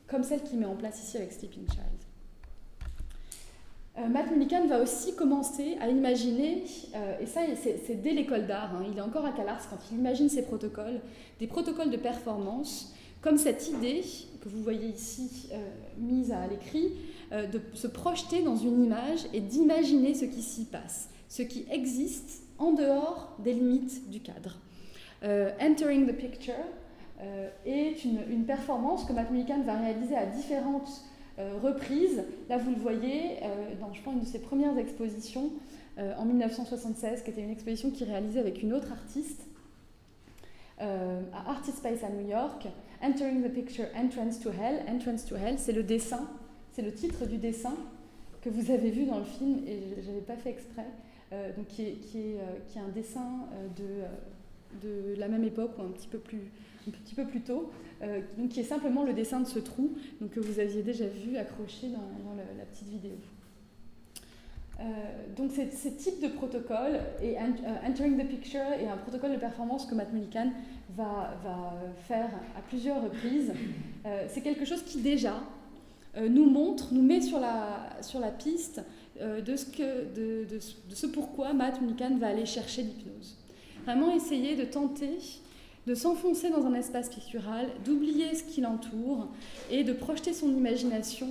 comme 0.08 0.24
celle 0.24 0.42
qu'il 0.42 0.60
met 0.60 0.66
en 0.66 0.76
place 0.76 1.02
ici 1.04 1.18
avec 1.18 1.32
Sleeping 1.32 1.66
Child. 1.68 1.84
Matt 4.12 4.32
Mullican 4.32 4.66
va 4.66 4.82
aussi 4.82 5.16
commencer 5.16 5.78
à 5.80 5.88
imaginer, 5.88 6.64
et 7.22 7.28
ça 7.28 7.42
c'est 7.56 8.02
dès 8.02 8.14
l'école 8.14 8.48
d'art, 8.48 8.74
hein, 8.76 8.84
il 8.92 8.98
est 8.98 9.02
encore 9.02 9.24
à 9.24 9.32
CalArts 9.32 9.70
quand 9.70 9.78
il 9.92 10.00
imagine 10.00 10.30
ces 10.30 10.42
protocoles, 10.42 11.00
des 11.40 11.46
protocoles 11.46 11.92
de 11.92 11.98
performance, 11.98 12.92
comme 13.22 13.38
cette 13.38 13.70
idée 13.70 14.02
que 14.42 14.50
vous 14.50 14.64
voyez 14.64 14.88
ici 14.88 15.48
mise 16.00 16.32
à 16.32 16.48
l'écrit, 16.48 16.94
de 17.34 17.60
se 17.74 17.88
projeter 17.88 18.44
dans 18.44 18.56
une 18.56 18.84
image 18.84 19.22
et 19.34 19.40
d'imaginer 19.40 20.14
ce 20.14 20.26
qui 20.26 20.42
s'y 20.42 20.66
passe, 20.66 21.10
ce 21.30 21.42
qui 21.42 21.66
existe 21.72 22.44
en 22.60 22.74
dehors 22.74 23.36
des 23.40 23.54
limites 23.54 24.10
du 24.10 24.20
cadre. 24.20 24.60
Euh, 25.24 25.52
Entering 25.60 26.06
the 26.06 26.16
Picture 26.16 26.54
euh, 27.22 27.50
est 27.66 28.06
une, 28.06 28.46
performance 28.46 29.06
que 29.06 29.14
Matt 29.14 29.32
Mullican 29.32 29.62
va 29.62 29.80
réaliser 29.80 30.16
à 30.16 30.26
différentes 30.26 30.90
reprises. 31.64 32.24
Là, 32.48 32.60
vous 32.60 32.70
le 32.70 32.78
voyez 32.78 33.40
dans, 33.82 33.92
je 33.92 34.04
pense, 34.04 34.14
une 34.14 34.20
de 34.20 34.26
ses 34.26 34.38
premières 34.38 34.78
expositions 34.78 35.50
en 35.98 36.26
1976, 36.26 37.24
qui 37.24 37.32
était 37.32 37.42
une 37.42 37.50
exposition 37.50 37.90
qu'il 37.90 38.08
réalisait 38.08 38.40
avec 38.40 38.62
une 38.62 38.72
autre 38.72 38.92
artiste 38.92 39.42
à 40.78 41.50
Artist 41.50 41.78
Space 41.78 42.04
à 42.04 42.10
New 42.10 42.30
York. 42.30 42.68
Entering 43.02 43.42
the 43.42 43.52
Picture, 43.52 43.88
Entrance 43.96 44.40
to 44.40 44.50
Hell. 44.50 44.84
Entrance 44.88 45.26
to 45.26 45.36
Hell, 45.36 45.56
c'est 45.58 45.72
le 45.72 45.82
dessin 45.82 46.30
c'est 46.74 46.82
le 46.82 46.92
titre 46.92 47.26
du 47.26 47.38
dessin 47.38 47.76
que 48.42 48.50
vous 48.50 48.72
avez 48.72 48.90
vu 48.90 49.06
dans 49.06 49.20
le 49.20 49.24
film 49.24 49.60
et 49.66 50.02
je 50.02 50.08
n'avais 50.08 50.22
pas 50.22 50.36
fait 50.36 50.50
exprès, 50.50 50.88
euh, 51.32 51.52
euh, 51.52 51.64
qui 51.70 51.84
est, 51.84 52.80
un 52.80 52.90
dessin 52.90 53.48
euh, 53.54 54.08
de, 54.82 55.20
la 55.20 55.28
même 55.28 55.44
époque 55.44 55.72
ou 55.78 55.84
un 55.84 55.92
petit 55.92 56.08
peu 56.08 56.18
plus, 56.18 57.42
tôt, 57.42 57.72
qui 58.50 58.60
est 58.60 58.64
simplement 58.64 59.04
le 59.04 59.14
dessin 59.14 59.40
de 59.40 59.48
ce 59.48 59.60
trou 59.60 59.96
que 60.32 60.40
vous 60.40 60.60
aviez 60.60 60.82
déjà 60.82 61.06
vu 61.06 61.38
accroché 61.38 61.88
dans, 61.88 62.36
la, 62.36 62.66
petite 62.66 62.90
vidéo. 62.90 63.12
donc 65.38 65.52
ce 65.52 65.88
type 65.90 66.22
de 66.22 66.28
protocole, 66.28 67.00
et 67.22 67.38
Entering 67.88 68.18
the 68.18 68.28
Picture 68.28 68.74
est 68.80 68.88
un 68.88 68.98
protocole 68.98 69.34
de 69.34 69.38
performance 69.38 69.86
que 69.86 69.94
Matt 69.94 70.12
Mullican 70.12 70.52
va, 70.98 71.40
faire 72.08 72.32
à 72.58 72.62
plusieurs 72.68 73.04
reprises. 73.04 73.54
c'est 74.28 74.42
quelque 74.42 74.66
chose 74.66 74.82
qui 74.82 75.02
déjà 75.02 75.36
nous 76.18 76.50
montre, 76.50 76.94
nous 76.94 77.02
met 77.02 77.22
sur 77.22 77.40
la, 77.40 77.98
sur 78.02 78.20
la 78.20 78.30
piste 78.30 78.82
euh, 79.22 79.42
de, 79.42 79.56
ce 79.56 79.66
que, 79.66 80.14
de, 80.14 80.46
de, 80.46 80.60
ce 80.96 81.08
pourquoi 81.08 81.54
Matt 81.54 81.82
Mullican 81.82 82.18
va 82.18 82.28
aller 82.28 82.46
chercher 82.46 82.84
l'hypnose. 82.84 83.38
Vraiment 83.84 84.12
essayer 84.16 84.56
de 84.56 84.64
tenter 84.66 85.18
de 85.86 85.96
s'enfoncer 85.96 86.50
dans 86.50 86.66
un 86.66 86.74
espace 86.76 87.10
pictural, 87.10 87.68
d'oublier 87.84 88.34
ce 88.36 88.44
qui 88.44 88.62
l'entoure 88.62 89.28
et 89.70 89.84
de 89.84 89.92
projeter 89.92 90.32
son 90.32 90.50
imagination 90.50 91.28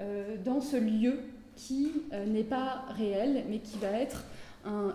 euh, 0.00 0.36
dans 0.44 0.60
ce 0.60 0.76
lieu 0.76 1.20
qui 1.54 1.92
n'est 2.26 2.42
pas 2.42 2.86
réel, 2.96 3.44
mais 3.48 3.58
qui 3.58 3.76
va 3.78 3.88
être 3.88 4.24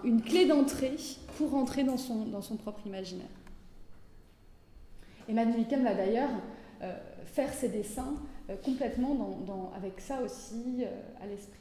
une 0.03 0.21
clé 0.21 0.45
d'entrée 0.47 0.95
pour 1.37 1.53
entrer 1.53 1.83
dans 1.83 1.97
son, 1.97 2.25
dans 2.25 2.41
son 2.41 2.55
propre 2.55 2.81
imaginaire. 2.87 3.27
Et 5.29 5.33
Matt 5.33 5.49
Mullican 5.49 5.83
va 5.83 5.93
d'ailleurs 5.93 6.31
faire 7.25 7.53
ses 7.53 7.69
dessins 7.69 8.15
euh, 8.15 8.26
complètement 8.55 9.43
dans, 9.45 9.71
avec 9.75 9.99
ça 9.99 10.21
aussi 10.21 10.83
euh, 10.83 11.01
à 11.21 11.27
l'esprit. 11.27 11.59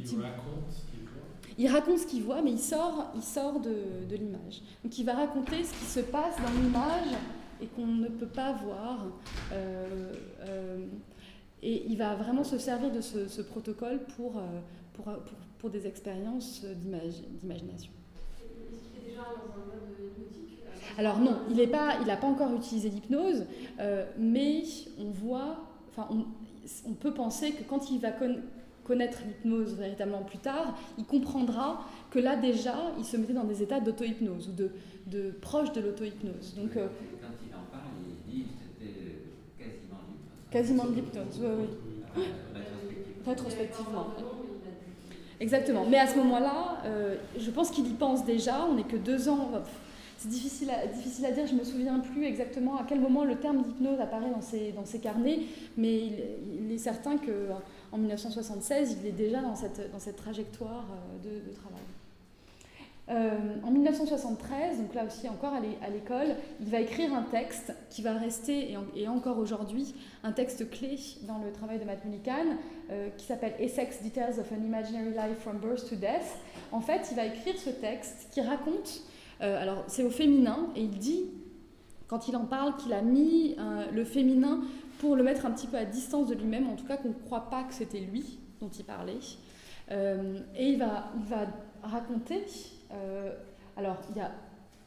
Il, 0.00 0.20
raconte 0.20 0.70
ce 0.70 0.90
qu'il 0.90 1.00
voit 1.04 1.22
Il 1.58 1.68
raconte 1.68 1.98
ce 1.98 2.06
qu'il 2.06 2.22
voit, 2.22 2.42
mais 2.42 2.52
il 2.52 2.58
sort, 2.58 3.10
il 3.14 3.22
sort 3.22 3.60
de, 3.60 4.06
de 4.08 4.16
l'image. 4.16 4.62
Donc 4.84 4.96
il 4.98 5.04
va 5.04 5.14
raconter 5.14 5.64
ce 5.64 5.72
qui 5.72 5.84
se 5.84 6.00
passe 6.00 6.36
dans 6.36 6.62
l'image 6.62 7.16
et 7.60 7.66
qu'on 7.66 7.86
ne 7.86 8.08
peut 8.08 8.28
pas 8.28 8.52
voir. 8.52 9.06
Euh, 9.52 10.86
et 11.60 11.84
il 11.88 11.98
va 11.98 12.14
vraiment 12.14 12.44
se 12.44 12.56
servir 12.58 12.92
de 12.92 13.00
ce, 13.00 13.42
protocole 13.42 14.04
pour, 14.16 14.40
pour, 14.92 15.04
pour, 15.04 15.14
pour, 15.58 15.70
des 15.70 15.88
expériences 15.88 16.64
d'imagination. 16.64 17.90
Est-ce 18.38 19.00
qu'il 19.00 19.08
est 19.08 19.10
déjà 19.10 19.22
dans 19.22 19.60
un 19.60 19.66
mode 19.66 20.37
alors 20.98 21.20
non, 21.20 21.36
il 21.48 21.56
n'a 21.56 21.66
pas, 21.68 22.16
pas 22.16 22.26
encore 22.26 22.52
utilisé 22.56 22.88
l'hypnose, 22.88 23.46
euh, 23.78 24.04
mais 24.18 24.64
on 24.98 25.10
voit, 25.10 25.58
enfin, 25.90 26.08
on, 26.10 26.92
peut 26.94 27.14
penser 27.14 27.52
que 27.52 27.62
quand 27.62 27.88
il 27.92 28.00
va 28.00 28.10
connaître 28.82 29.18
l'hypnose 29.24 29.74
véritablement 29.76 30.24
plus 30.24 30.38
tard, 30.38 30.76
il 30.98 31.04
comprendra 31.04 31.84
que 32.10 32.18
là 32.18 32.34
déjà, 32.34 32.74
il 32.98 33.04
se 33.04 33.16
mettait 33.16 33.32
dans 33.32 33.44
des 33.44 33.62
états 33.62 33.78
d'auto-hypnose 33.78 34.48
ou 34.48 34.52
de, 34.52 34.72
de 35.06 35.30
proche 35.40 35.72
de 35.72 35.82
l'auto-hypnose. 35.82 36.56
Donc, 36.56 36.76
euh, 36.76 36.88
quand 37.22 37.28
il 37.46 37.54
en 37.54 37.70
parle, 37.70 37.84
il 38.28 38.32
dit 38.32 38.42
que 38.42 38.50
c'était 38.80 39.22
quasiment 39.56 40.00
l'hypnose. 40.08 40.50
Quasiment 40.50 40.84
de 40.86 40.94
l'hypnose, 40.94 41.40
oui, 41.40 41.66
oui. 42.16 42.22
Rétrospectivement. 43.24 44.08
Exactement. 45.38 45.86
Mais 45.88 45.98
à 45.98 46.08
ce 46.08 46.16
moment-là, 46.16 46.78
euh, 46.84 47.14
je 47.38 47.50
pense 47.52 47.70
qu'il 47.70 47.86
y 47.86 47.92
pense 47.92 48.24
déjà. 48.24 48.66
On 48.68 48.74
n'est 48.74 48.82
que 48.82 48.96
deux 48.96 49.28
ans, 49.28 49.52
c'est 50.18 50.28
difficile 50.28 50.70
à, 50.70 50.84
difficile 50.88 51.26
à 51.26 51.30
dire, 51.30 51.46
je 51.46 51.54
ne 51.54 51.60
me 51.60 51.64
souviens 51.64 52.00
plus 52.00 52.24
exactement 52.24 52.76
à 52.76 52.84
quel 52.86 53.00
moment 53.00 53.22
le 53.22 53.36
terme 53.36 53.62
d'hypnose 53.62 54.00
apparaît 54.00 54.30
dans 54.30 54.40
ses, 54.40 54.72
dans 54.72 54.84
ses 54.84 54.98
carnets, 54.98 55.42
mais 55.76 56.06
il, 56.60 56.72
est 56.72 56.78
certain 56.78 57.16
qu'en 57.18 57.98
1976, 57.98 58.98
il 59.00 59.06
est 59.06 59.12
déjà 59.12 59.40
dans 59.40 59.54
cette, 59.54 59.92
dans 59.92 60.00
cette 60.00 60.16
trajectoire 60.16 60.86
euh, 60.90 61.24
de, 61.24 61.54
travail. 61.54 61.78
Euh, 63.10 63.64
en 63.64 63.70
1973, 63.70 64.78
donc 64.78 64.92
là 64.92 65.04
aussi 65.04 65.28
encore 65.28 65.54
à 65.54 65.88
l'école, 65.88 66.34
il 66.60 66.68
va 66.68 66.80
écrire 66.80 67.14
un 67.14 67.22
texte 67.22 67.72
qui 67.88 68.02
va 68.02 68.12
rester, 68.14 68.76
et, 68.96 69.06
encore 69.06 69.38
aujourd'hui, 69.38 69.94
un 70.24 70.32
texte 70.32 70.68
clé 70.68 70.98
dans 71.28 71.38
le 71.38 71.52
travail 71.52 71.78
de 71.78 71.84
Matt 71.84 72.04
Mullican, 72.04 72.56
euh, 72.90 73.08
qui 73.16 73.24
s'appelle 73.24 73.54
Essex 73.60 74.02
Details 74.02 74.40
of 74.40 74.50
an 74.50 74.64
Imaginary 74.66 75.10
Life 75.10 75.38
from 75.38 75.58
Birth 75.58 75.88
to 75.88 75.94
Death. 75.94 76.38
En 76.72 76.80
fait, 76.80 77.06
il 77.12 77.16
va 77.16 77.24
écrire 77.24 77.56
ce 77.56 77.70
texte 77.70 78.26
qui 78.32 78.40
raconte 78.40 79.04
euh, 79.40 79.62
alors, 79.62 79.84
c'est 79.86 80.04
au 80.04 80.10
féminin, 80.10 80.68
et 80.74 80.82
il 80.82 80.98
dit, 80.98 81.24
quand 82.06 82.28
il 82.28 82.36
en 82.36 82.44
parle, 82.44 82.76
qu'il 82.76 82.92
a 82.92 83.02
mis 83.02 83.54
euh, 83.58 83.84
le 83.92 84.04
féminin 84.04 84.60
pour 84.98 85.14
le 85.14 85.22
mettre 85.22 85.46
un 85.46 85.50
petit 85.50 85.66
peu 85.66 85.76
à 85.76 85.84
distance 85.84 86.28
de 86.28 86.34
lui-même, 86.34 86.68
en 86.68 86.74
tout 86.74 86.86
cas 86.86 86.96
qu'on 86.96 87.08
ne 87.08 87.26
croit 87.26 87.48
pas 87.50 87.62
que 87.64 87.74
c'était 87.74 88.00
lui 88.00 88.38
dont 88.60 88.68
il 88.68 88.84
parlait. 88.84 89.18
Euh, 89.90 90.38
et 90.56 90.70
il 90.70 90.78
va, 90.78 91.10
raconter, 91.82 92.44
alors 93.76 93.98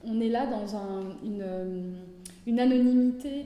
on 0.03 0.19
est 0.19 0.27
là 0.27 0.45
dans 0.45 0.75
un, 0.75 1.03
une, 1.23 2.59
anonymité 2.59 3.45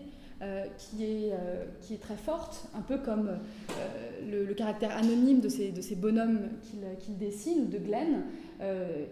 qui, 0.79 1.03
est, 1.03 2.01
très 2.01 2.15
forte, 2.15 2.67
un 2.75 2.81
peu 2.81 2.97
comme 2.97 3.37
le, 4.27 4.51
caractère 4.55 4.97
anonyme 4.97 5.41
de 5.41 5.49
ces, 5.49 5.71
de 5.71 5.81
ces 5.81 5.95
bonhommes 5.95 6.49
qu'il 6.99 7.17
dessine, 7.19 7.69
de 7.69 7.77
Glenn. 7.77 8.23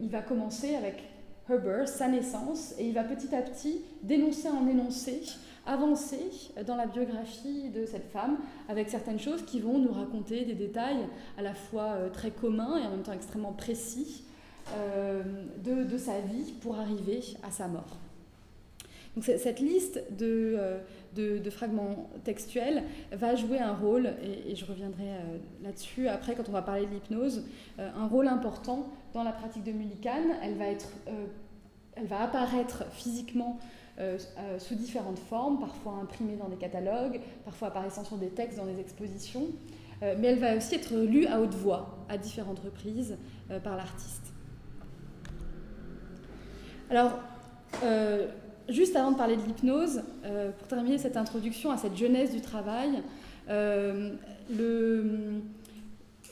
il 0.02 0.10
va 0.10 0.24
commencer 0.24 0.74
avec 0.74 1.13
Her 1.50 1.88
sa 1.88 2.08
naissance, 2.08 2.74
et 2.80 2.88
il 2.88 2.94
va 2.94 3.04
petit 3.04 3.36
à 3.36 3.42
petit 3.42 3.82
dénoncer 4.02 4.48
en 4.48 4.66
énoncer, 4.66 5.22
avancer 5.66 6.30
dans 6.66 6.78
la 6.78 6.86
biographie 6.86 7.70
de 7.70 7.86
cette 7.86 8.10
femme 8.12 8.38
avec 8.70 8.90
certaines 8.90 9.20
choses 9.20 9.44
qui 9.44 9.60
vont 9.60 9.78
nous 9.78 9.92
raconter 9.92 10.46
des 10.46 10.54
détails 10.54 11.06
à 11.38 11.42
la 11.42 11.54
fois 11.54 11.94
euh, 11.94 12.10
très 12.10 12.32
communs 12.32 12.78
et 12.78 12.86
en 12.86 12.92
même 12.92 13.04
temps 13.04 13.14
extrêmement 13.14 13.52
précis 13.52 14.24
euh, 14.76 15.22
de, 15.64 15.98
sa 15.98 16.20
vie 16.22 16.54
pour 16.62 16.78
arriver 16.78 17.22
à 17.44 17.52
sa 17.52 17.68
mort. 17.68 17.98
Donc 19.16 19.26
cette 19.26 19.60
liste 19.60 20.02
de, 20.18 20.56
euh, 20.58 20.80
de, 21.16 21.50
fragments 21.50 22.10
textuels 22.24 22.84
va 23.12 23.36
jouer 23.36 23.60
un 23.60 23.74
rôle, 23.74 24.14
et, 24.48 24.56
je 24.56 24.66
reviendrai 24.66 25.10
là-dessus 25.62 26.08
après 26.08 26.36
quand 26.36 26.48
on 26.48 26.54
va 26.54 26.62
parler 26.62 26.86
de 26.86 26.92
l'hypnose, 26.92 27.44
un 27.78 28.08
rôle 28.08 28.28
important 28.28 28.90
dans 29.14 29.24
la 29.24 29.32
pratique 29.32 29.64
de 29.64 29.72
Mullican. 29.72 30.24
Elle 30.42 30.56
va, 30.56 30.66
être, 30.66 30.90
euh, 31.08 31.26
elle 31.96 32.08
va 32.08 32.22
apparaître 32.22 32.86
physiquement 32.92 33.60
sous 34.58 34.74
différentes 34.74 35.20
formes, 35.20 35.60
parfois 35.60 36.00
imprimée 36.02 36.36
dans 36.36 36.50
des 36.50 36.56
catalogues, 36.56 37.22
parfois 37.46 37.68
apparaissant 37.68 38.04
sur 38.04 38.18
des 38.18 38.30
textes 38.30 38.58
dans 38.58 38.66
des 38.66 38.80
expositions, 38.80 39.50
mais 40.02 40.30
elle 40.30 40.40
va 40.40 40.58
aussi 40.58 40.74
être 40.74 40.96
lue 40.96 41.28
à 41.28 41.40
haute 41.40 41.54
voix 41.54 42.00
à 42.10 42.18
différentes 42.18 42.58
reprises 42.58 43.20
par 43.64 43.78
l'artiste. 43.78 44.34
Alors, 46.90 47.20
juste 48.70 48.96
avant 48.96 49.12
de 49.12 49.18
parler 49.18 49.36
de 49.36 49.42
l'hypnose, 49.42 50.02
euh, 50.26 50.52
pour 50.52 50.68
terminer 50.68 50.98
cette 50.98 51.18
introduction 51.18 51.72
à 51.72 51.78
cette 51.78 51.98
jeunesse 51.98 52.32
du 52.32 52.42
travail, 52.42 53.04
euh, 53.50 54.14
le, 54.50 55.42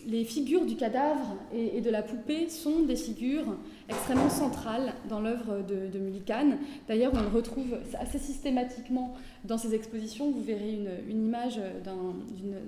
les 0.07 0.23
figures 0.23 0.65
du 0.65 0.75
cadavre 0.75 1.37
et, 1.53 1.81
de 1.81 1.89
la 1.89 2.01
poupée 2.01 2.49
sont 2.49 2.81
des 2.81 2.95
figures 2.95 3.57
extrêmement 3.89 4.29
centrales 4.29 4.93
dans 5.09 5.19
l'œuvre 5.19 5.61
de, 5.61 5.87
de 5.87 5.99
Mullican. 5.99 6.57
D'ailleurs, 6.87 7.11
on 7.13 7.21
le 7.21 7.27
retrouve 7.27 7.77
assez 7.99 8.19
systématiquement 8.19 9.13
dans 9.45 9.57
ses 9.57 9.73
expositions. 9.73 10.31
Vous 10.31 10.41
verrez 10.41 10.79
une, 11.09 11.25
image 11.25 11.59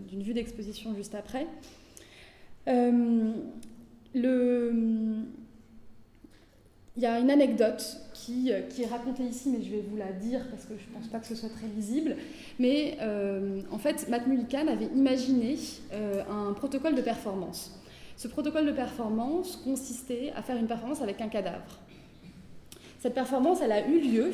d'une 0.07 0.23
vue 0.23 0.33
d'exposition 0.33 0.93
juste 0.95 1.15
après. 1.15 1.47
Euh, 2.67 3.31
il 4.15 5.25
y 7.01 7.05
a 7.05 7.19
une 7.19 7.31
anecdote 7.31 7.97
qui, 8.25 8.51
qui, 8.69 8.83
est 8.83 8.87
racontée 8.87 9.23
ici, 9.23 9.49
mais 9.49 9.63
je 9.63 9.69
vais 9.69 9.83
vous 9.87 9.97
la 9.97 10.11
dire 10.11 10.47
parce 10.49 10.63
que 10.63 10.73
je 10.77 10.89
ne 10.89 10.99
pense 10.99 11.09
pas 11.09 11.19
que 11.19 11.27
ce 11.27 11.35
soit 11.35 11.49
très 11.49 11.67
lisible. 11.67 12.15
Mais 12.59 12.97
euh, 13.01 13.61
en 13.71 13.77
fait, 13.77 14.07
Matt 14.09 14.27
Mullican 14.27 14.67
avait 14.67 14.89
imaginé 14.95 15.57
euh, 15.93 16.23
un 16.29 16.53
protocole 16.53 16.95
de 16.95 17.01
performance. 17.01 17.79
Ce 18.15 18.27
protocole 18.27 18.65
de 18.65 18.71
performance 18.71 19.57
consistait 19.57 20.31
à 20.35 20.41
faire 20.41 20.57
une 20.57 20.67
performance 20.67 21.01
avec 21.01 21.19
un 21.21 21.27
cadavre. 21.27 21.79
Cette 22.99 23.13
performance, 23.13 23.59
elle 23.61 23.71
a 23.71 23.85
eu 23.87 23.99
lieu 23.99 24.31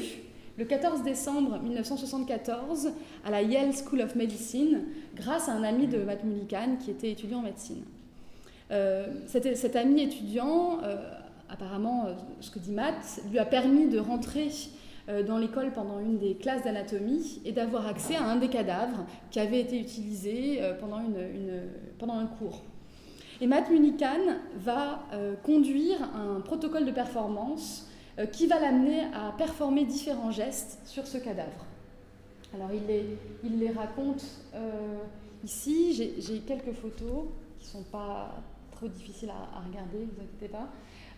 le 0.58 0.66
14 0.66 1.02
décembre 1.04 1.60
1974 1.60 2.92
à 3.26 3.32
la 3.32 3.42
Yale 3.42 3.72
School 3.74 4.02
of 4.02 4.16
Medicine 4.16 4.84
grâce 5.16 5.50
à 5.50 5.54
un 5.54 5.64
ami 5.64 5.88
de 5.88 6.00
Matt 6.00 6.24
Mullican 6.24 6.76
qui 6.84 6.92
était 6.92 7.12
étudiant 7.12 7.40
en 7.40 7.44
médecine. 7.44 7.84
Euh, 8.72 9.08
cet, 9.26 9.58
cet, 9.58 9.76
ami 9.76 10.04
étudiant, 10.04 10.80
euh, 10.84 10.98
apparemment, 11.50 12.06
euh, 12.06 12.14
ce 12.40 12.52
que 12.52 12.60
dit 12.60 12.72
Matt, 12.72 13.22
lui 13.30 13.40
a 13.40 13.46
permis 13.46 13.88
de 13.88 14.00
rentrer 14.00 14.50
euh, 15.10 15.24
dans 15.24 15.38
l'école 15.38 15.72
pendant 15.72 16.00
une 16.00 16.18
des 16.18 16.36
classes 16.36 16.64
d'anatomie 16.64 17.42
et 17.46 17.52
d'avoir 17.52 17.88
accès 17.88 18.16
à 18.16 18.24
un 18.24 18.36
des 18.36 18.50
cadavres 18.50 19.06
qui 19.32 19.40
avait 19.40 19.60
été 19.60 19.80
utilisé 19.80 20.62
euh, 20.62 20.74
pendant, 20.80 21.00
une, 21.00 21.18
pendant 21.98 22.18
un 22.18 22.28
cours. 22.28 22.62
Et 23.42 23.48
Matt 23.48 23.70
Mullican 23.70 24.36
va 24.58 25.00
conduire 25.44 25.98
un 26.14 26.42
protocole 26.42 26.84
de 26.86 26.92
performance 26.92 27.88
qui 28.34 28.48
va 28.48 28.60
l'amener 28.60 29.04
à 29.14 29.32
performer 29.38 29.86
différents 29.86 30.30
gestes 30.30 30.78
sur 30.84 31.08
ce 31.08 31.18
cadavre. 31.18 31.66
Alors 32.54 32.68
il 32.74 32.86
les, 32.86 33.06
il 33.46 33.60
les 33.60 33.72
raconte 33.72 34.26
ici, 35.46 35.94
j'ai 35.94 36.40
quelques 36.40 36.74
photos 36.74 37.28
qui 37.62 37.68
ne 37.68 37.82
sont 37.82 37.90
pas 37.90 38.36
trop 38.74 38.90
difficiles 38.90 39.30
à, 39.30 39.58
à 39.58 39.62
regarder, 39.62 40.00
ne 40.00 40.06
vous 40.08 40.22
inquiétez 40.22 40.50
pas. 40.50 40.68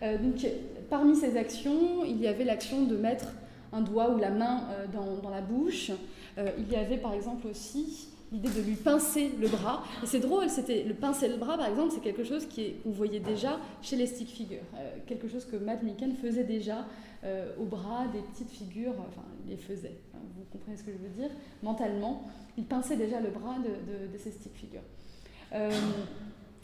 Euh, 0.02 0.18
donc, 0.18 0.46
parmi 0.90 1.16
ces 1.16 1.36
actions, 1.36 2.04
il 2.04 2.20
y 2.20 2.26
avait 2.26 2.44
l'action 2.44 2.82
de 2.82 2.96
mettre 2.96 3.26
un 3.72 3.80
doigt 3.80 4.10
ou 4.10 4.18
la 4.18 4.30
main 4.30 4.64
euh, 4.70 4.86
dans, 5.22 5.30
la 5.30 5.40
bouche. 5.40 5.90
Euh, 6.38 6.50
il 6.58 6.70
y 6.70 6.76
avait 6.76 6.98
par 6.98 7.14
exemple 7.14 7.46
aussi 7.46 8.08
l'idée 8.32 8.48
de 8.48 8.60
lui 8.62 8.74
pincer 8.74 9.30
le 9.40 9.48
bras. 9.48 9.84
Et 10.02 10.06
c'est 10.06 10.18
drôle, 10.18 10.48
c'était 10.48 10.84
le 10.84 10.94
pincer 10.94 11.28
le 11.28 11.36
bras, 11.36 11.56
par 11.56 11.68
exemple, 11.68 11.92
c'est 11.94 12.00
quelque 12.00 12.24
chose 12.24 12.46
qu'on 12.46 12.90
voyait 12.90 13.20
déjà 13.20 13.58
chez 13.82 13.96
les 13.96 14.06
stick 14.06 14.28
figures, 14.28 14.64
quelque 15.06 15.28
chose 15.28 15.44
que 15.44 15.56
Matt 15.56 15.82
Miken 15.82 16.14
faisait 16.14 16.44
déjà 16.44 16.86
au 17.60 17.66
bras 17.66 18.06
des 18.10 18.20
petites 18.20 18.48
figures, 18.48 18.94
enfin, 19.00 19.26
il 19.44 19.50
les 19.50 19.58
faisait, 19.58 19.98
enfin, 20.08 20.24
vous 20.34 20.44
comprenez 20.50 20.78
ce 20.78 20.82
que 20.82 20.92
je 20.92 20.96
veux 20.96 21.10
dire, 21.10 21.28
mentalement, 21.62 22.26
il 22.56 22.64
pinçait 22.64 22.96
déjà 22.96 23.20
le 23.20 23.28
bras 23.28 23.56
de, 23.58 24.10
de, 24.10 24.18
ces 24.18 24.30
stick 24.30 24.54
figures. 24.54 24.80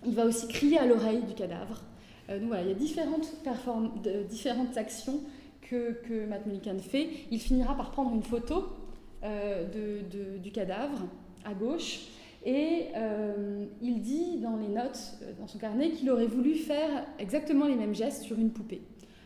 Il 0.06 0.14
va 0.14 0.24
aussi 0.24 0.48
crier 0.48 0.78
à 0.78 0.86
l'oreille 0.86 1.22
du 1.22 1.34
cadavre. 1.34 1.82
Euh, 2.30 2.38
il 2.40 2.68
y 2.68 2.70
a 2.70 4.24
différentes, 4.24 4.76
actions 4.76 5.20
que, 5.62 5.92
que 5.92 6.26
Matt 6.26 6.46
Mullican 6.46 6.78
fait. 6.78 7.08
Il 7.30 7.40
finira 7.40 7.76
par 7.76 7.90
prendre 7.90 8.14
une 8.14 8.22
photo 8.22 8.64
euh, 9.24 9.64
du 10.38 10.50
cadavre 10.52 11.06
à 11.44 11.54
gauche 11.54 12.08
et 12.44 12.86
euh, 12.96 13.66
il 13.82 14.00
dit 14.00 14.38
dans 14.38 14.56
les 14.56 14.68
notes, 14.68 15.14
dans 15.38 15.46
son 15.46 15.58
carnet, 15.58 15.90
qu'il 15.90 16.10
aurait 16.10 16.26
voulu 16.26 16.54
faire 16.54 17.06
exactement 17.18 17.66
les 17.66 17.74
mêmes 17.74 17.94
gestes 17.94 18.22
sur 18.22 18.38
une 18.38 18.50
poupée. 18.50 18.82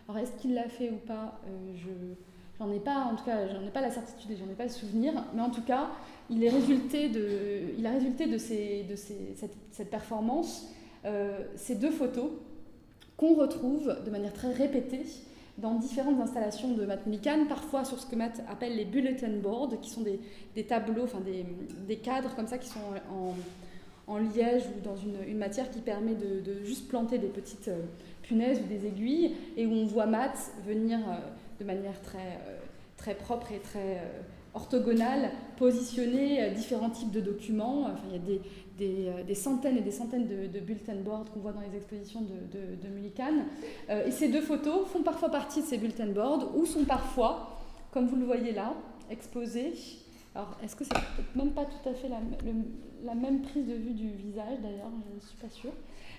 Alors 0.08 0.22
est-ce 0.22 0.32
qu'il 0.40 0.54
l'a 0.54 0.68
fait 0.68 0.90
ou 0.90 0.96
pas 0.96 1.40
Je 1.76 1.88
j'en 2.58 2.70
ai 2.70 2.80
pas, 2.80 3.08
en 3.12 3.16
tout 3.16 3.24
cas, 3.24 3.48
j'en 3.48 3.66
ai 3.66 3.70
pas 3.70 3.80
la 3.80 3.90
certitude 3.90 4.30
et 4.30 4.36
j'en 4.36 4.50
ai 4.50 4.54
pas 4.54 4.64
le 4.64 4.70
souvenir, 4.70 5.12
mais 5.34 5.42
en 5.42 5.50
tout 5.50 5.62
cas, 5.62 5.90
il 6.30 6.44
est 6.44 6.50
résulté 6.50 7.08
de, 7.08 7.84
a 7.84 7.90
résulté 7.90 8.26
de, 8.26 8.38
cette, 8.38 9.90
performance 9.90 10.72
ces 11.56 11.74
deux 11.74 11.90
photos 11.90 12.30
qu'on 13.22 13.34
retrouve 13.34 13.96
de 14.04 14.10
manière 14.10 14.32
très 14.32 14.52
répétée 14.52 15.04
dans 15.56 15.76
différentes 15.76 16.20
installations 16.20 16.72
de 16.72 16.84
Matt 16.84 17.06
Mullican, 17.06 17.46
parfois 17.48 17.84
sur 17.84 18.00
ce 18.00 18.06
que 18.06 18.16
Matt 18.16 18.42
appelle 18.50 18.74
les 18.74 18.84
bulletin 18.84 19.30
boards, 19.40 19.80
qui 19.80 19.90
sont 19.90 20.00
des, 20.00 20.18
des 20.56 20.64
tableaux, 20.64 21.04
enfin 21.04 21.20
des, 21.20 21.46
des, 21.86 21.96
cadres 21.98 22.34
comme 22.34 22.48
ça 22.48 22.58
qui 22.58 22.68
sont 22.68 22.80
en, 23.12 23.34
en 24.12 24.18
liège 24.18 24.64
ou 24.76 24.80
dans 24.84 24.96
une, 24.96 25.22
une, 25.28 25.38
matière 25.38 25.70
qui 25.70 25.78
permet 25.78 26.16
de, 26.16 26.40
de, 26.40 26.64
juste 26.64 26.88
planter 26.88 27.18
des 27.18 27.28
petites 27.28 27.68
euh, 27.68 27.82
punaises 28.22 28.58
ou 28.58 28.66
des 28.66 28.86
aiguilles, 28.88 29.36
et 29.56 29.66
où 29.66 29.72
on 29.72 29.86
voit 29.86 30.06
Matt 30.06 30.36
venir 30.66 30.98
euh, 30.98 31.14
de 31.60 31.64
manière 31.64 32.00
très, 32.02 32.18
euh, 32.18 32.58
très 32.96 33.14
propre 33.14 33.52
et 33.52 33.60
très 33.60 34.02
orthogonale 34.52 35.30
positionner 35.56 36.50
différents 36.50 36.90
types 36.90 37.12
de 37.12 37.20
documents. 37.20 37.82
Enfin, 37.84 38.02
il 38.08 38.12
y 38.12 38.16
a 38.16 38.18
des, 38.18 38.40
des, 38.78 39.06
euh, 39.08 39.22
des, 39.22 39.34
centaines 39.34 39.76
et 39.76 39.80
des 39.80 39.90
centaines 39.90 40.26
de, 40.26 40.46
de 40.46 40.60
bulletin 40.60 40.94
boards 40.96 41.30
qu'on 41.32 41.40
voit 41.40 41.52
dans 41.52 41.60
les 41.60 41.76
expositions 41.76 42.22
de, 42.22 42.58
de, 42.58 42.82
de 42.82 42.88
Mullican. 42.88 43.44
Euh, 43.90 44.06
et 44.06 44.10
ces 44.10 44.28
deux 44.28 44.40
photos 44.40 44.86
font 44.88 45.02
parfois 45.02 45.30
partie 45.30 45.60
de 45.60 45.66
ces 45.66 45.78
bulletin 45.78 46.06
boards 46.06 46.56
ou 46.56 46.66
sont 46.66 46.84
parfois, 46.84 47.58
comme 47.90 48.06
vous 48.06 48.16
le 48.16 48.24
voyez 48.24 48.52
là, 48.52 48.74
exposées. 49.10 49.74
Alors, 50.34 50.56
est-ce 50.64 50.74
que 50.74 50.84
c'est 50.84 50.94
peut-être 50.94 51.36
même 51.36 51.52
pas 51.52 51.66
tout 51.66 51.88
à 51.88 51.92
fait 51.92 52.08
la, 52.08 52.20
la, 53.04 53.14
même 53.14 53.42
prise 53.42 53.66
de 53.66 53.74
vue 53.74 53.92
du 53.92 54.08
visage 54.10 54.58
d'ailleurs, 54.62 54.90
je 55.10 55.14
ne 55.16 55.20
suis 55.20 55.36
pas 55.36 55.50
sûre. 55.50 55.72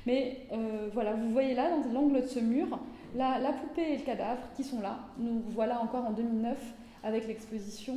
Mais 0.06 0.42
euh, 0.52 0.90
voilà, 0.94 1.14
vous 1.14 1.32
voyez 1.32 1.56
là, 1.56 1.70
dans 1.72 1.92
l'angle 1.92 2.22
de 2.22 2.28
ce 2.28 2.40
mur, 2.40 2.80
la, 3.16 3.40
la, 3.40 3.54
poupée 3.54 3.94
et 3.94 3.98
le 3.98 4.04
cadavre 4.04 4.42
qui 4.56 4.64
sont 4.64 4.82
là. 4.82 5.00
Nous 5.18 5.42
voilà 5.50 5.82
encore 5.82 6.06
en 6.06 6.12
2009 6.12 6.58
avec 7.04 7.28
l'exposition 7.28 7.96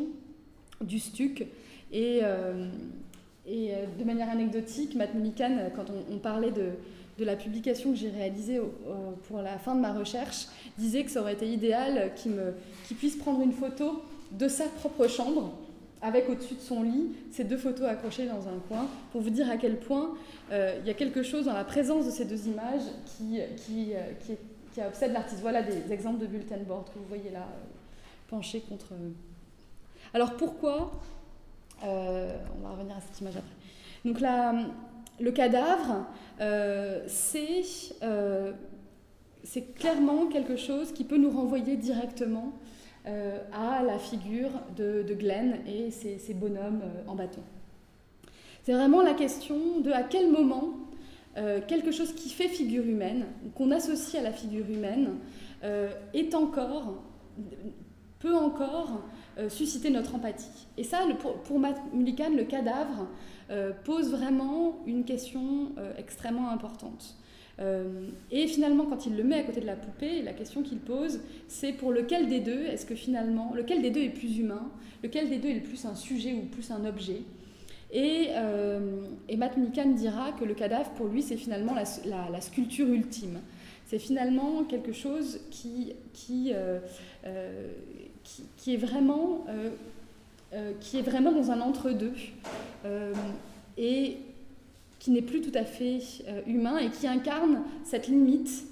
du 0.81 0.99
Stuc. 0.99 1.47
Et, 1.93 2.21
et 3.47 3.75
euh, 3.75 3.87
de 3.99 4.05
manière 4.05 4.31
anecdotique, 4.31 4.95
Matt 4.95 5.15
Mullican, 5.15 5.71
quand 5.75 5.87
on, 6.11 6.19
parlait 6.19 6.53
de, 6.53 7.25
la 7.25 7.37
publication 7.37 7.93
que 7.93 7.97
j'ai 7.97 8.11
réalisée 8.11 8.61
pour 9.29 9.41
la 9.41 9.59
fin 9.59 9.75
de 9.75 9.81
ma 9.81 9.93
recherche, 9.93 10.49
disait 10.77 11.05
que 11.05 11.11
ça 11.11 11.23
aurait 11.23 11.33
été 11.33 11.51
idéal 11.51 12.13
qu'il 12.15 12.39
qu 12.87 12.95
puisse 12.95 13.17
prendre 13.17 13.41
une 13.41 13.53
photo 13.53 14.03
de 14.33 14.49
sa 14.49 14.65
propre 14.65 15.09
chambre 15.09 15.53
avec 16.03 16.29
au-dessus 16.29 16.55
de 16.55 16.61
son 16.61 16.83
lit 16.83 17.13
ces 17.33 17.45
deux 17.45 17.57
photos 17.57 17.89
accrochées 17.89 18.27
dans 18.27 18.49
un 18.49 18.59
coin, 18.69 18.87
pour 19.13 19.23
vous 19.23 19.31
dire 19.31 19.51
à 19.51 19.57
quel 19.57 19.79
point 19.79 20.15
euh, 20.53 20.79
il 20.81 20.87
y 20.87 20.91
a 20.91 20.95
quelque 20.95 21.23
chose 21.23 21.47
dans 21.47 21.53
la 21.53 21.65
présence 21.65 22.07
de 22.07 22.11
ces 22.11 22.25
deux 22.25 22.47
images 22.47 22.83
qui, 23.17 23.41
euh, 23.95 24.87
obsède 24.87 25.13
l'artiste. 25.13 25.41
Voilà 25.41 25.63
des 25.63 25.93
exemples 25.93 26.21
de 26.21 26.27
bulletin 26.27 26.59
board 26.59 26.87
que 26.93 26.99
vous 26.99 27.07
voyez 27.09 27.31
là, 27.31 27.41
euh, 27.41 27.65
penchés 28.29 28.61
contre... 28.61 28.93
Alors 30.15 30.37
pourquoi 30.37 30.93
euh, 30.93 31.16
on 31.83 32.63
va 32.63 32.71
revenir 32.71 32.97
à 32.97 33.01
cette 33.01 33.21
image 33.21 33.37
après. 33.37 33.55
Donc 34.05 34.21
la, 34.21 34.55
le 35.21 35.31
cadavre, 35.33 36.07
euh, 36.41 37.03
c'est 37.07 37.63
euh, 38.03 38.53
clairement 39.77 40.27
quelque 40.27 40.57
chose 40.57 40.93
qui 40.93 41.05
peut 41.05 41.17
nous 41.17 41.31
renvoyer 41.31 41.77
directement 41.77 42.53
euh, 43.07 43.39
à 43.53 43.83
la 43.83 43.99
figure 43.99 44.51
de, 44.77 45.03
de 45.03 45.15
Glenn 45.15 45.59
et 45.67 45.91
ses, 45.91 46.19
ses 46.19 46.35
bonhommes 46.35 46.83
euh, 46.83 47.11
en 47.11 47.15
bâton. 47.15 47.41
C'est 48.63 48.73
vraiment 48.73 49.03
la 49.03 49.15
question 49.15 49.81
de 49.81 49.91
à 49.93 50.03
quel 50.03 50.31
moment 50.31 50.71
euh, 51.37 51.61
quelque 51.67 51.93
chose 51.93 52.13
qui 52.15 52.31
fait 52.31 52.49
figure 52.49 52.85
humaine, 52.85 53.27
qu'on 53.55 53.71
associe 53.71 54.21
à 54.21 54.25
la 54.25 54.33
figure 54.33 54.69
humaine, 54.69 55.15
est 56.15 56.35
encore, 56.37 57.03
peut 58.21 58.37
encore 58.37 59.01
euh, 59.39 59.51
susciter 59.51 59.91
notre 59.91 60.15
empathie. 60.15 60.67
Et 60.79 60.83
ça, 60.83 61.05
le, 61.07 61.15
pour, 61.15 61.35
pour 61.43 61.59
le 61.59 62.45
cadavre 62.45 63.07
euh, 63.51 63.71
pose 63.85 64.11
vraiment 64.11 64.79
une 64.87 65.05
question 65.05 65.73
euh, 65.77 65.93
extrêmement 65.99 66.51
importante. 66.51 67.17
Et 68.31 68.47
finalement, 68.49 68.85
quand 68.85 69.07
il 69.07 69.17
le 69.17 69.25
met 69.25 69.37
à 69.37 69.43
côté 69.43 69.63
de 69.63 69.67
la 69.67 69.77
poupée, 69.77 70.21
la 70.21 70.35
question 70.35 70.63
qu'il 70.63 70.77
pose, 70.77 71.21
c'est 71.49 71.73
pour 71.73 71.91
lequel 71.91 72.29
des 72.29 72.41
deux 72.41 72.65
est-ce 72.67 72.85
que 72.85 72.95
finalement, 72.95 73.55
lequel 73.55 73.81
des 73.81 73.91
deux 73.91 74.03
est 74.03 74.11
plus 74.11 74.39
humain, 74.39 74.71
lequel 75.03 75.31
des 75.31 75.39
deux 75.39 75.49
est 75.49 75.61
plus 75.61 75.87
un 75.87 75.95
sujet 75.95 76.35
ou 76.35 76.43
plus 76.43 76.71
un 76.71 76.85
objet. 76.85 77.23
Et, 77.93 78.29
et 79.31 79.37
Matt 79.39 79.59
dira 79.95 80.33
que 80.33 80.45
le 80.45 80.53
cadavre, 80.53 80.91
pour 80.91 81.07
lui, 81.07 81.23
c'est 81.23 81.39
finalement 81.39 81.73
la, 81.75 82.41
sculpture 82.43 82.89
ultime. 82.89 83.41
C'est 83.87 84.01
finalement 84.01 84.65
quelque 84.65 84.93
chose 84.93 85.41
qui, 85.51 85.95
qui, 88.57 88.75
est 88.75 88.77
vraiment, 88.77 89.45
euh, 89.49 89.71
euh, 90.53 90.73
qui 90.81 90.99
est 90.99 91.03
vraiment 91.03 91.33
dans 91.33 91.51
un 91.51 91.61
entre-deux 91.61 92.15
euh, 92.85 93.13
et 93.77 94.19
qui 94.99 95.11
n'est 95.11 95.23
plus 95.23 95.41
tout 95.41 95.57
à 95.57 95.65
fait 95.65 96.01
humain 96.47 96.79
et 96.79 96.91
qui 96.91 97.07
incarne 97.07 97.63
cette 97.85 98.09
limite, 98.09 98.65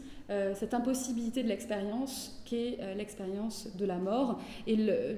cette 0.54 0.74
impossibilité 0.74 1.42
de 1.42 1.48
l'expérience 1.48 2.42
qu'est 2.44 2.78
l'expérience 2.96 3.68
de 3.76 3.84
la 3.84 3.98
mort. 3.98 4.40
Et 4.66 4.74
le, 4.74 5.16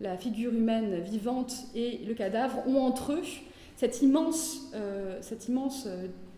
la 0.00 0.16
figure 0.16 0.52
humaine 0.52 1.00
vivante 1.00 1.54
et 1.76 2.00
le 2.08 2.14
cadavre 2.14 2.66
ont 2.66 2.78
entre 2.78 3.12
eux 3.12 3.22
cette 3.76 4.02
immense, 4.02 4.72
cette 5.20 5.46
immense 5.48 5.86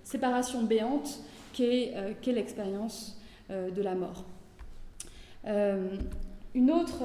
séparation 0.02 0.64
béante 0.64 1.20
qu'est 1.54 1.94
l'expérience 2.26 3.16
de 3.48 3.80
la 3.80 3.94
mort. 3.94 4.24
Une 6.54 6.70
autre, 6.70 7.02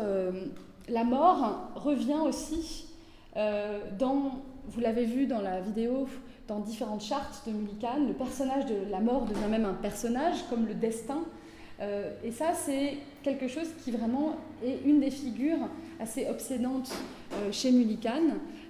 la 0.90 1.04
mort 1.04 1.72
revient 1.76 2.20
aussi 2.26 2.88
dans, 3.36 4.42
vous 4.68 4.80
l'avez 4.80 5.06
vu 5.06 5.28
dans 5.28 5.42
la 5.42 5.62
vidéo, 5.62 6.08
dans 6.48 6.60
différentes 6.60 7.02
chartes 7.02 7.44
de 7.48 7.52
Mullican, 7.52 8.06
le 8.08 8.14
personnage 8.14 8.66
de 8.66 8.90
la 8.90 9.00
mort 9.00 9.26
devient 9.26 9.50
même 9.50 9.66
un 9.66 9.74
personnage, 9.74 10.38
comme 10.50 10.66
le 10.66 10.74
destin. 10.74 11.24
Euh, 11.80 12.12
et 12.24 12.32
ça, 12.32 12.54
c'est 12.54 12.98
quelque 13.22 13.48
chose 13.48 13.68
qui 13.84 13.92
vraiment 13.92 14.36
est 14.66 14.80
une 14.86 15.00
des 15.00 15.12
figures 15.12 15.70
assez 16.00 16.28
obsédantes 16.28 16.92
euh, 17.34 17.52
chez 17.52 17.72
Mullican, 17.72 18.22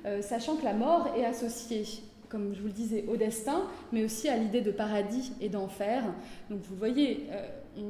euh, 0.06 0.22
sachant 0.22 0.56
que 0.56 0.66
la 0.66 0.74
mort 0.74 1.14
est 1.16 1.24
associée, 1.24 1.84
comme 2.30 2.54
je 2.54 2.62
vous 2.62 2.68
le 2.68 2.74
disais, 2.74 3.06
au 3.08 3.16
destin, 3.16 3.62
mais 3.92 4.04
aussi 4.04 4.28
à 4.28 4.38
l'idée 4.38 4.62
de 4.62 4.72
paradis 4.72 5.32
et 5.40 5.48
d'enfer. 5.48 6.04
Donc 6.50 6.60
vous 6.64 6.76
voyez, 6.76 7.28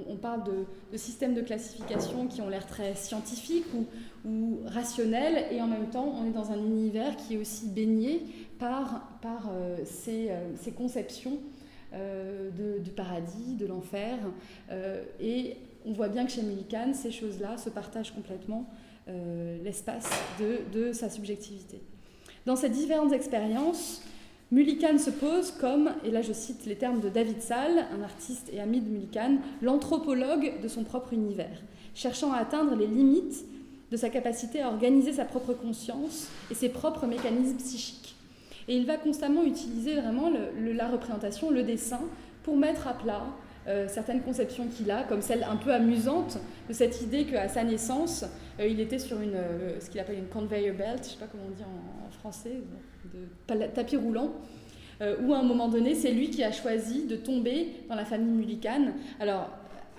on, 0.08 0.16
parle 0.16 0.44
de, 0.44 0.98
systèmes 0.98 1.34
de 1.34 1.42
classification 1.42 2.28
qui 2.28 2.42
ont 2.42 2.50
l'air 2.50 2.66
très 2.66 2.96
scientifiques 2.96 3.66
ou, 4.26 4.60
rationnels, 4.66 5.46
et 5.52 5.62
en 5.62 5.68
même 5.68 5.90
temps, 5.90 6.14
on 6.20 6.26
est 6.26 6.34
dans 6.34 6.52
un 6.52 6.58
univers 6.58 7.16
qui 7.16 7.36
est 7.36 7.38
aussi 7.38 7.68
baigné 7.68 8.24
par, 8.60 9.08
euh, 9.26 9.78
ces, 9.86 10.30
euh, 10.30 10.56
ces, 10.60 10.72
conceptions 10.72 11.38
euh, 11.94 12.50
de, 12.52 12.80
du 12.80 12.92
paradis, 12.92 13.56
de 13.56 13.66
l'enfer. 13.66 14.18
et 15.22 15.58
on 15.86 15.94
voit 15.94 16.10
bien 16.10 16.26
que 16.26 16.32
chez 16.32 16.42
Millikan, 16.42 16.94
ces 16.94 17.12
choses-là 17.12 17.58
se 17.58 17.70
partagent 17.70 18.14
complètement 18.14 18.66
l'espace 19.64 20.10
de, 20.38 20.60
de, 20.78 20.92
sa 20.92 21.10
subjectivité. 21.10 21.82
Dans 22.46 22.58
ces 22.58 22.70
différentes 22.70 23.14
expériences, 23.14 24.02
Mullican 24.50 24.98
se 24.98 25.10
pose 25.10 25.52
comme, 25.52 25.92
et 26.06 26.12
là 26.12 26.22
je 26.22 26.32
cite 26.32 26.66
les 26.66 26.76
termes 26.76 27.02
de 27.02 27.10
David 27.10 27.42
Sall, 27.42 27.86
un 27.98 28.02
artiste 28.02 28.50
et 28.54 28.62
ami 28.62 28.80
de 28.80 28.90
Mullican, 28.90 29.38
l'anthropologue 29.62 30.62
de 30.62 30.68
son 30.70 30.84
propre 30.84 31.12
univers, 31.12 31.62
cherchant 31.94 32.32
à 32.32 32.38
atteindre 32.38 32.76
les 32.76 32.88
limites 32.88 33.44
de 33.92 33.98
sa 33.98 34.10
capacité 34.10 34.62
à 34.62 34.70
organiser 34.70 35.14
sa 35.14 35.26
propre 35.26 35.54
conscience 35.54 36.30
et 36.50 36.54
ses 36.54 36.70
propres 36.70 37.08
mécanismes 37.08 37.58
psychiques. 37.58 38.16
Et 38.70 38.76
il 38.78 38.86
va 38.86 38.98
constamment 38.98 39.44
utiliser 39.44 39.96
vraiment 39.96 40.30
la 40.30 40.88
représentation, 40.88 41.52
le 41.52 41.64
dessin, 41.64 42.02
pour 42.44 42.58
mettre 42.58 42.88
à 42.88 42.94
plat 42.94 43.26
euh, 43.68 43.88
certaines 43.90 44.22
conceptions 44.22 44.68
qu'il 44.68 44.90
a, 44.92 45.04
comme 45.04 45.22
celle 45.22 45.44
un 45.44 45.58
peu 45.58 45.74
amusante 45.74 46.38
de 46.70 46.74
cette 46.74 47.02
idée 47.02 47.26
qu'à 47.26 47.50
sa 47.50 47.66
naissance, 47.66 48.24
euh, 48.60 48.68
il 48.68 48.80
était 48.80 49.00
sur 49.00 49.20
une, 49.20 49.36
euh, 49.36 49.80
ce 49.82 49.90
qu'il 49.90 50.00
appelle 50.00 50.20
une 50.20 50.28
conveyor 50.28 50.76
belt, 50.76 51.00
je 51.00 51.10
ne 51.10 51.14
sais 51.14 51.20
pas 51.20 51.28
comment 51.30 51.44
on 51.48 51.52
dit 51.52 51.64
en, 51.64 52.10
français, 52.20 52.62
de 53.50 53.66
tapis 53.68 53.98
roulant, 53.98 54.34
où 55.02 55.34
à 55.34 55.38
un 55.38 55.44
moment 55.44 55.68
donné, 55.68 55.94
c'est 55.94 56.12
lui 56.12 56.30
qui 56.30 56.44
a 56.44 56.52
choisi 56.52 57.06
de 57.06 57.16
tomber 57.16 57.68
dans 57.88 57.96
la 57.96 58.06
famille 58.06 58.32
Mullican. 58.32 58.94
Alors, 59.20 59.50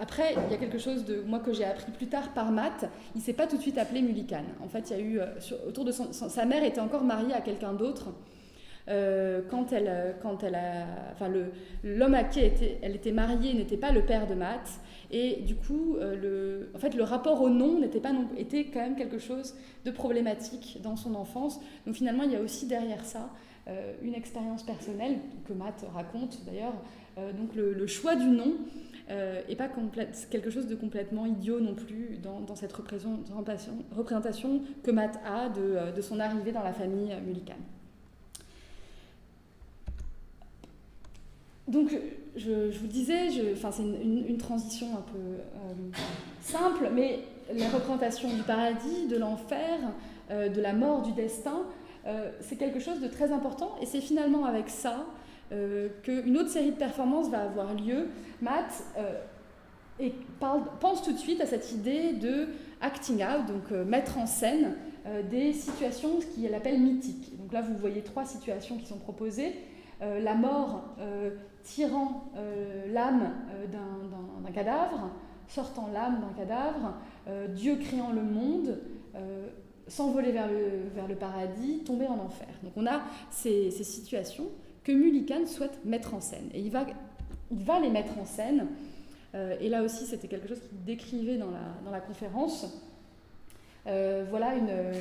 après, 0.00 0.34
il 0.46 0.52
y 0.52 0.54
a 0.54 0.58
quelque 0.58 0.78
chose 0.78 1.04
de 1.04 1.22
moi 1.26 1.38
que 1.38 1.52
j'ai 1.52 1.64
appris 1.64 1.90
plus 1.92 2.06
tard 2.06 2.32
par 2.34 2.50
Matt. 2.50 2.88
Il 3.14 3.20
s'est 3.20 3.32
pas 3.32 3.46
tout 3.46 3.56
de 3.56 3.62
suite 3.62 3.78
appelé 3.78 4.02
Mullican. 4.02 4.44
En 4.64 4.68
fait, 4.68 4.90
il 4.90 4.96
y 4.96 5.00
a 5.00 5.02
eu 5.02 5.20
autour 5.66 5.84
de 5.84 5.92
son, 5.92 6.12
sa 6.12 6.44
mère 6.44 6.64
était 6.64 6.80
encore 6.80 7.04
mariée 7.04 7.34
à 7.34 7.40
quelqu'un 7.40 7.72
d'autre 7.72 8.08
euh, 8.88 9.42
quand, 9.50 9.72
elle, 9.72 10.16
quand 10.22 10.42
elle 10.42 10.54
a, 10.54 10.86
enfin 11.12 11.30
l'homme 11.84 12.14
à 12.14 12.24
qui 12.24 12.40
elle 12.40 12.94
était, 12.94 13.12
mariée 13.12 13.52
n'était 13.52 13.76
pas 13.76 13.92
le 13.92 14.02
père 14.02 14.26
de 14.26 14.34
Matt, 14.34 14.80
et 15.10 15.36
du 15.42 15.54
coup, 15.54 15.96
euh, 15.96 16.16
le, 16.16 16.70
en 16.74 16.78
fait, 16.78 16.94
le 16.94 17.02
rapport 17.02 17.40
au 17.40 17.48
nom 17.48 17.78
n'était 17.78 18.00
pas 18.00 18.12
non, 18.12 18.28
était 18.36 18.66
quand 18.66 18.80
même 18.80 18.96
quelque 18.96 19.18
chose 19.18 19.54
de 19.84 19.90
problématique 19.90 20.78
dans 20.82 20.96
son 20.96 21.14
enfance. 21.14 21.60
Donc 21.86 21.94
finalement, 21.94 22.24
il 22.24 22.32
y 22.32 22.36
a 22.36 22.40
aussi 22.40 22.66
derrière 22.66 23.04
ça 23.04 23.30
euh, 23.68 23.94
une 24.02 24.14
expérience 24.14 24.62
personnelle 24.62 25.18
que 25.46 25.52
Matt 25.52 25.84
raconte 25.94 26.44
d'ailleurs. 26.44 26.74
donc 27.36 27.54
le, 27.56 27.86
choix 27.86 28.14
du 28.14 28.26
nom 28.26 28.54
n'est 29.08 29.56
pas 29.56 29.68
quelque 30.30 30.50
chose 30.50 30.66
de 30.66 30.74
complètement 30.74 31.26
idiot 31.26 31.58
non 31.60 31.74
plus 31.74 32.18
dans, 32.22 32.54
cette 32.54 32.72
représentation, 32.72 34.62
que 34.82 34.90
Matt 34.90 35.18
a 35.24 35.48
de, 35.48 35.96
de 35.96 36.00
son 36.00 36.20
arrivée 36.20 36.52
dans 36.52 36.62
la 36.62 36.72
famille 36.72 37.12
Mullican. 37.26 37.56
Donc, 41.68 41.94
je, 42.34 42.78
vous 42.78 42.86
disais, 42.86 43.28
c'est 43.30 43.82
une, 43.82 44.38
transition 44.38 44.86
un 44.96 45.02
peu 45.02 45.18
euh, 45.18 45.98
simple, 46.40 46.90
mais 46.94 47.20
la 47.52 47.68
représentation 47.68 48.32
du 48.32 48.42
paradis, 48.42 49.06
de 49.06 49.18
l'enfer, 49.18 49.78
euh, 50.30 50.48
de 50.48 50.60
la 50.60 50.72
mort, 50.72 51.02
du 51.02 51.12
destin, 51.12 51.62
euh, 52.06 52.30
c'est 52.40 52.56
quelque 52.56 52.80
chose 52.80 53.00
de 53.00 53.08
très 53.08 53.32
important, 53.32 53.76
et 53.82 53.86
c'est 53.86 54.00
finalement 54.00 54.44
avec 54.44 54.68
ça 54.68 55.06
qu'une 56.02 56.36
autre 56.36 56.50
série 56.50 56.72
de 56.72 56.76
performances 56.76 57.30
va 57.30 57.44
avoir 57.44 57.72
lieu. 57.72 58.08
Matt 58.42 58.84
pense 60.78 61.02
tout 61.02 61.12
de 61.12 61.18
suite 61.18 61.40
à 61.40 61.46
cette 61.46 61.72
idée 61.72 62.12
de 62.12 62.48
acting 62.82 63.24
out, 63.24 63.46
donc 63.46 63.70
mettre 63.86 64.18
en 64.18 64.26
scène 64.26 64.74
des 65.30 65.54
situations 65.54 66.18
qu'il 66.18 66.54
appelle 66.54 66.78
mythiques. 66.78 67.34
Donc 67.38 67.50
là, 67.54 67.62
vous 67.62 67.78
voyez 67.78 68.02
trois 68.02 68.26
situations 68.26 68.76
qui 68.76 68.84
sont 68.84 68.98
proposées. 68.98 69.54
la 70.02 70.34
mort 70.34 70.94
tirant 71.68 72.24
euh, 72.36 72.92
l'âme 72.92 73.30
euh, 73.52 73.66
d'un 73.66 74.52
cadavre, 74.52 75.10
sortant 75.48 75.88
l'âme 75.92 76.20
d'un 76.20 76.32
cadavre, 76.36 76.94
euh, 77.28 77.46
Dieu 77.48 77.76
créant 77.76 78.12
le 78.12 78.22
monde, 78.22 78.78
s'envoler 79.88 80.30
vers 80.30 80.46
le, 81.08 81.14
paradis, 81.16 81.80
tomber 81.84 82.06
en 82.06 82.18
enfer. 82.18 82.46
Donc 82.62 82.72
on 82.76 82.86
a 82.86 83.00
ces, 83.30 83.70
situations 83.70 84.44
que 84.84 84.92
Mullican 84.92 85.46
souhaite 85.46 85.84
mettre 85.84 86.14
en 86.14 86.20
scène. 86.20 86.48
Et 86.54 86.60
il 86.60 86.70
va, 86.70 86.86
les 87.80 87.90
mettre 87.90 88.16
en 88.16 88.24
scène. 88.24 88.68
et 89.34 89.68
là 89.68 89.82
aussi, 89.82 90.06
c'était 90.06 90.28
quelque 90.28 90.46
chose 90.46 90.60
qu'il 90.60 90.84
décrivait 90.84 91.36
dans 91.36 91.50
la, 91.90 92.00
conférence. 92.00 92.66
voilà 93.84 94.54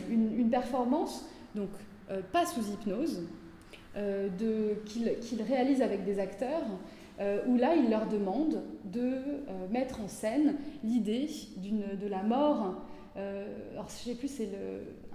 une, 0.09 0.49
performance, 0.49 1.30
donc 1.53 1.70
pas 2.32 2.47
sous 2.47 2.61
hypnose, 2.61 3.22
euh, 3.96 4.30
qu'il 4.86 5.42
réalise 5.42 5.82
avec 5.82 6.04
des 6.04 6.20
acteurs, 6.20 6.66
euh, 7.20 7.40
où 7.48 7.58
là, 7.58 7.76
il 7.76 7.90
leur 7.90 8.08
demande 8.08 8.62
de 8.86 9.02
euh, 9.02 9.68
mettre 9.72 10.02
en 10.02 10.08
scène 10.08 10.56
l'idée 10.84 11.30
de 11.58 12.08
la 12.08 12.24
mort. 12.24 12.76
alors, 13.16 13.88
je 13.90 14.10
ne 14.10 14.14
sais 14.14 14.20
plus, 14.20 14.28
c'est 14.28 14.50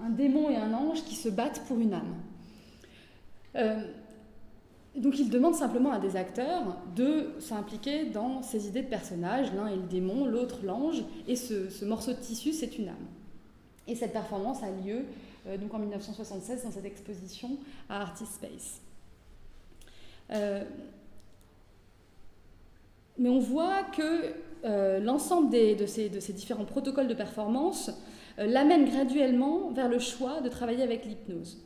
un 0.02 0.10
démon 0.10 0.50
et 0.50 0.56
un 0.56 0.72
ange 0.72 1.04
qui 1.04 1.14
se 1.14 1.28
battent 1.28 1.62
pour 1.68 1.78
une 1.78 1.94
âme. 1.94 2.16
Donc 4.96 5.18
il 5.18 5.30
demande 5.30 5.54
simplement 5.54 5.90
à 5.90 5.98
des 5.98 6.16
acteurs 6.16 6.76
de 6.94 7.30
s'impliquer 7.38 8.06
dans 8.06 8.42
ces 8.42 8.66
idées 8.68 8.82
de 8.82 8.88
personnages. 8.88 9.52
L'un 9.54 9.68
est 9.68 9.76
le 9.76 9.82
démon, 9.82 10.26
l'autre 10.26 10.58
l'ange, 10.64 11.02
et 11.26 11.36
ce, 11.36 11.70
ce, 11.70 11.86
morceau 11.86 12.12
de 12.12 12.18
tissu, 12.18 12.52
c'est 12.52 12.78
une 12.78 12.88
âme. 12.88 13.06
Et 13.88 13.94
cette 13.94 14.12
performance 14.12 14.62
a 14.62 14.70
lieu 14.70 15.04
donc 15.58 15.74
en 15.74 15.78
1976 15.78 16.64
dans 16.64 16.70
cette 16.70 16.84
exposition 16.84 17.58
à 17.88 18.02
Artist 18.02 18.34
Space. 18.34 18.80
Euh, 20.30 20.64
mais 23.18 23.28
on 23.28 23.38
voit 23.38 23.82
que 23.84 24.32
euh, 24.64 25.00
l'ensemble 25.00 25.50
de 25.50 25.86
ces, 25.86 26.08
de, 26.08 26.20
ces, 26.20 26.32
différents 26.32 26.64
protocoles 26.64 27.08
de 27.08 27.14
performance 27.14 27.90
l'amène 28.38 28.88
graduellement 28.88 29.70
vers 29.72 29.88
le 29.88 29.98
choix 29.98 30.40
de 30.40 30.48
travailler 30.48 30.82
avec 30.82 31.04
l'hypnose. 31.04 31.62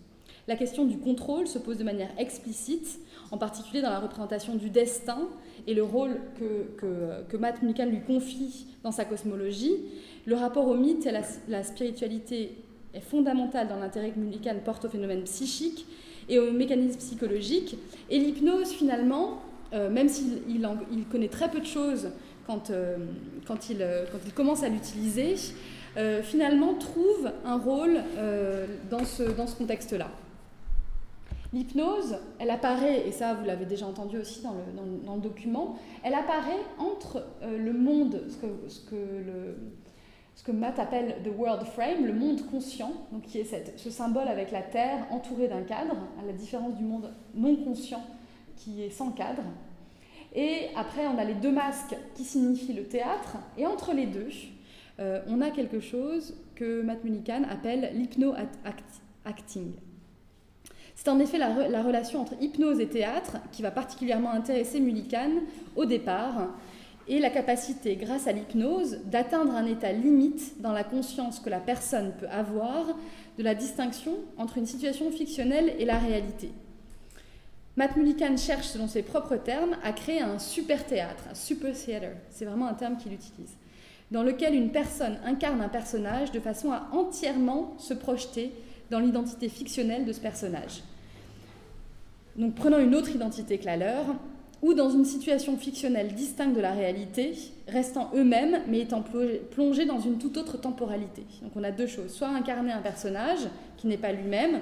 La 0.48 0.56
question 0.56 0.84
du 0.84 0.98
contrôle 0.98 1.46
se 1.46 1.58
pose 1.58 1.78
de 1.78 1.84
manière 1.84 2.10
explicite, 2.18 2.98
en 3.30 3.38
particulier 3.38 3.82
dans 3.82 3.90
la 3.90 4.00
représentation 4.00 4.56
du 4.56 4.70
destin 4.70 5.28
et 5.66 5.74
le 5.74 5.84
rôle 5.84 6.20
que, 6.38 6.74
que, 6.76 7.22
que 7.28 7.36
Matt 7.36 7.62
Mullican 7.62 7.86
lui 7.86 8.00
confie 8.00 8.66
dans 8.82 8.92
sa 8.92 9.04
cosmologie. 9.04 9.76
Le 10.24 10.34
rapport 10.34 10.66
au 10.66 10.74
mythe 10.74 11.06
et 11.06 11.10
à 11.10 11.22
la 11.48 11.62
spiritualité 11.62 12.56
est 12.96 13.00
fondamentale 13.00 13.68
dans 13.68 13.78
l'intérêt 13.78 14.10
que 14.10 14.18
Mullican 14.18 14.56
porte 14.64 14.84
au 14.86 14.88
phénomène 14.88 15.22
psychique 15.22 15.86
et 16.28 16.38
aux 16.38 16.52
mécanismes 16.52 16.98
psychologiques. 16.98 17.76
Et 18.10 18.18
l'hypnose, 18.18 18.72
finalement, 18.72 19.42
euh, 19.72 19.90
même 19.90 20.08
s'il 20.08 20.40
il, 20.48 21.04
connaît 21.10 21.28
très 21.28 21.50
peu 21.50 21.60
de 21.60 21.66
choses 21.66 22.10
quand, 22.46 22.70
euh, 22.70 22.96
quand, 23.46 23.68
il, 23.68 23.82
euh, 23.82 24.04
quand 24.10 24.18
il, 24.24 24.32
commence 24.32 24.62
à 24.62 24.68
l'utiliser, 24.68 25.34
finalement 26.22 26.74
trouve 26.74 27.30
un 27.46 27.56
rôle 27.56 28.02
dans 28.90 29.04
ce, 29.06 29.22
dans 29.22 29.46
ce 29.46 29.56
contexte-là. 29.56 30.10
L'hypnose, 31.54 32.18
elle 32.38 32.50
apparaît, 32.50 33.08
et 33.08 33.12
ça 33.12 33.32
vous 33.32 33.46
l'avez 33.46 33.64
déjà 33.64 33.86
entendu 33.86 34.18
aussi 34.18 34.42
dans 34.42 34.52
le, 34.52 35.06
dans, 35.06 35.14
le, 35.14 35.20
document, 35.22 35.78
elle 36.04 36.12
apparaît 36.12 36.60
entre 36.78 37.24
le 37.42 37.72
monde, 37.72 38.20
ce 38.28 38.36
que, 38.36 38.46
ce 38.68 38.80
que 38.80 38.94
le, 38.94 39.56
ce 40.36 40.44
que 40.44 40.52
Matt 40.52 40.78
appelle 40.78 41.16
the 41.24 41.30
world 41.36 41.64
frame, 41.66 42.04
le 42.04 42.12
monde 42.12 42.46
conscient, 42.50 42.92
qui 43.26 43.38
est 43.38 43.78
ce 43.78 43.90
symbole 43.90 44.28
avec 44.28 44.52
la 44.52 44.60
Terre 44.60 45.06
entourée 45.10 45.48
d'un 45.48 45.62
cadre, 45.62 45.96
à 46.22 46.26
la 46.26 46.32
différence 46.32 46.74
du 46.74 46.84
monde 46.84 47.10
non 47.34 47.56
conscient 47.56 48.04
qui 48.56 48.82
est 48.82 48.90
sans 48.90 49.10
cadre. 49.12 49.42
Et 50.34 50.68
après, 50.76 51.06
on 51.06 51.16
a 51.18 51.24
les 51.24 51.34
deux 51.34 51.50
masques 51.50 51.96
qui 52.14 52.24
signifient 52.24 52.74
le 52.74 52.84
théâtre, 52.84 53.38
et 53.56 53.66
entre 53.66 53.94
les 53.94 54.04
deux, 54.04 54.28
euh, 55.00 55.22
on 55.26 55.40
a 55.40 55.50
quelque 55.50 55.80
chose 55.80 56.36
que 56.54 56.82
Matt 56.82 57.02
Mullican 57.02 57.42
appelle 57.50 57.92
l'hypno-acting. 57.94 59.72
C'est 60.94 61.08
en 61.08 61.18
effet 61.18 61.38
la 61.38 61.82
relation 61.82 62.20
entre 62.20 62.34
hypnose 62.42 62.80
et 62.80 62.88
théâtre 62.88 63.38
qui 63.52 63.62
va 63.62 63.70
particulièrement 63.70 64.30
intéresser 64.30 64.80
Mullican 64.80 65.30
au 65.76 65.84
départ, 65.84 66.48
et 67.08 67.18
la 67.20 67.30
capacité, 67.30 67.96
grâce 67.96 68.26
à 68.26 68.32
l'hypnose, 68.32 68.98
d'atteindre 69.04 69.54
un 69.54 69.64
état 69.64 69.92
limite 69.92 70.60
dans 70.60 70.72
la 70.72 70.84
conscience 70.84 71.40
que 71.40 71.50
la 71.50 71.60
personne 71.60 72.12
peut 72.18 72.28
avoir 72.28 72.86
de 73.38 73.42
la 73.42 73.54
distinction 73.54 74.12
entre 74.38 74.58
une 74.58 74.66
situation 74.66 75.10
fictionnelle 75.10 75.74
et 75.78 75.84
la 75.84 75.98
réalité. 75.98 76.50
Matt 77.76 77.96
Mullican 77.96 78.36
cherche, 78.36 78.68
selon 78.68 78.88
ses 78.88 79.02
propres 79.02 79.36
termes, 79.36 79.76
à 79.84 79.92
créer 79.92 80.20
un 80.20 80.38
super 80.38 80.86
théâtre, 80.86 81.24
un 81.30 81.34
super 81.34 81.74
theater, 81.74 82.16
c'est 82.30 82.46
vraiment 82.46 82.66
un 82.66 82.74
terme 82.74 82.96
qu'il 82.96 83.12
utilise, 83.12 83.54
dans 84.10 84.22
lequel 84.22 84.54
une 84.54 84.70
personne 84.70 85.18
incarne 85.24 85.60
un 85.60 85.68
personnage 85.68 86.32
de 86.32 86.40
façon 86.40 86.72
à 86.72 86.88
entièrement 86.92 87.74
se 87.78 87.92
projeter 87.92 88.52
dans 88.90 88.98
l'identité 88.98 89.48
fictionnelle 89.48 90.06
de 90.06 90.12
ce 90.12 90.20
personnage. 90.20 90.82
Donc 92.36 92.54
prenant 92.54 92.78
une 92.78 92.94
autre 92.94 93.14
identité 93.14 93.58
que 93.58 93.66
la 93.66 93.76
leur, 93.76 94.06
ou 94.66 94.74
dans 94.74 94.90
une 94.90 95.04
situation 95.04 95.56
fictionnelle 95.56 96.12
distincte 96.12 96.56
de 96.56 96.60
la 96.60 96.72
réalité, 96.72 97.34
restant 97.68 98.10
eux-mêmes, 98.16 98.62
mais 98.66 98.80
étant 98.80 99.00
plo- 99.00 99.38
plongés 99.52 99.84
dans 99.84 100.00
une 100.00 100.18
toute 100.18 100.36
autre 100.38 100.60
temporalité. 100.60 101.22
Donc 101.40 101.52
on 101.54 101.62
a 101.62 101.70
deux 101.70 101.86
choses, 101.86 102.12
soit 102.12 102.26
incarner 102.26 102.72
un 102.72 102.80
personnage 102.80 103.46
qui 103.76 103.86
n'est 103.86 103.96
pas 103.96 104.10
lui-même, 104.10 104.58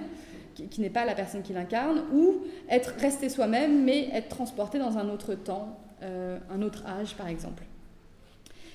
qui, 0.54 0.82
n'est 0.82 0.90
pas 0.90 1.06
la 1.06 1.14
personne 1.14 1.40
qui 1.40 1.54
l'incarne, 1.54 2.02
ou 2.12 2.42
être 2.68 2.92
resté 2.98 3.30
soi-même, 3.30 3.82
mais 3.82 4.10
être 4.12 4.28
transporté 4.28 4.78
dans 4.78 4.98
un 4.98 5.08
autre 5.08 5.34
temps, 5.34 5.78
euh, 6.02 6.36
un 6.54 6.60
autre 6.60 6.84
âge 6.86 7.14
par 7.14 7.28
exemple. 7.28 7.64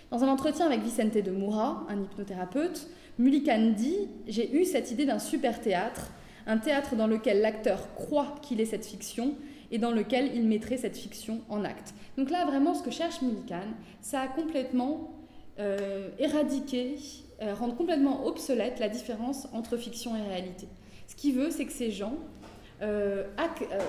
Dans 0.09 0.23
un 0.23 0.29
entretien 0.29 0.65
avec 0.65 0.81
Vicente 0.81 1.13
de 1.15 1.29
Moura, 1.29 1.85
un 1.89 2.01
hypnothérapeute, 2.01 2.87
Mullican 3.19 3.73
dit 3.77 4.07
J'ai 4.27 4.59
eu 4.59 4.65
cette 4.65 4.89
idée 4.89 5.05
d'un 5.05 5.19
super 5.19 5.61
théâtre, 5.61 6.09
un 6.47 6.57
théâtre 6.57 6.95
dans 6.95 7.05
lequel 7.05 7.41
l'acteur 7.41 7.93
croit 7.93 8.33
qu'il 8.41 8.59
est 8.59 8.65
cette 8.65 8.87
fiction 8.87 9.35
et 9.71 9.77
dans 9.77 9.91
lequel 9.91 10.31
il 10.35 10.47
mettrait 10.47 10.77
cette 10.77 10.97
fiction 10.97 11.41
en 11.49 11.63
acte. 11.63 11.93
Donc 12.17 12.29
là, 12.29 12.45
vraiment, 12.45 12.73
ce 12.73 12.83
que 12.83 12.91
cherche 12.91 13.21
Mullican, 13.21 13.67
ça 14.01 14.21
a 14.21 14.27
complètement 14.27 15.11
euh, 15.59 16.09
éradiqué, 16.19 16.95
euh, 17.41 17.53
rendre 17.53 17.75
complètement 17.75 18.25
obsolète 18.25 18.79
la 18.79 18.89
différence 18.89 19.47
entre 19.53 19.77
fiction 19.77 20.15
et 20.15 20.21
réalité. 20.21 20.67
Ce 21.07 21.15
qu'il 21.15 21.35
veut, 21.35 21.51
c'est 21.51 21.65
que 21.65 21.71
ces 21.71 21.91
gens 21.91 22.13
euh, 22.81 23.23
euh, 23.39 23.79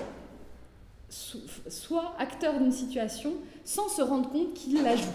so- 1.09 1.39
soient 1.69 2.13
acteurs 2.19 2.59
d'une 2.59 2.71
situation 2.71 3.33
sans 3.63 3.89
se 3.89 4.01
rendre 4.01 4.29
compte 4.29 4.53
qu'ils 4.53 4.81
la 4.83 4.95
jouent, 4.95 5.07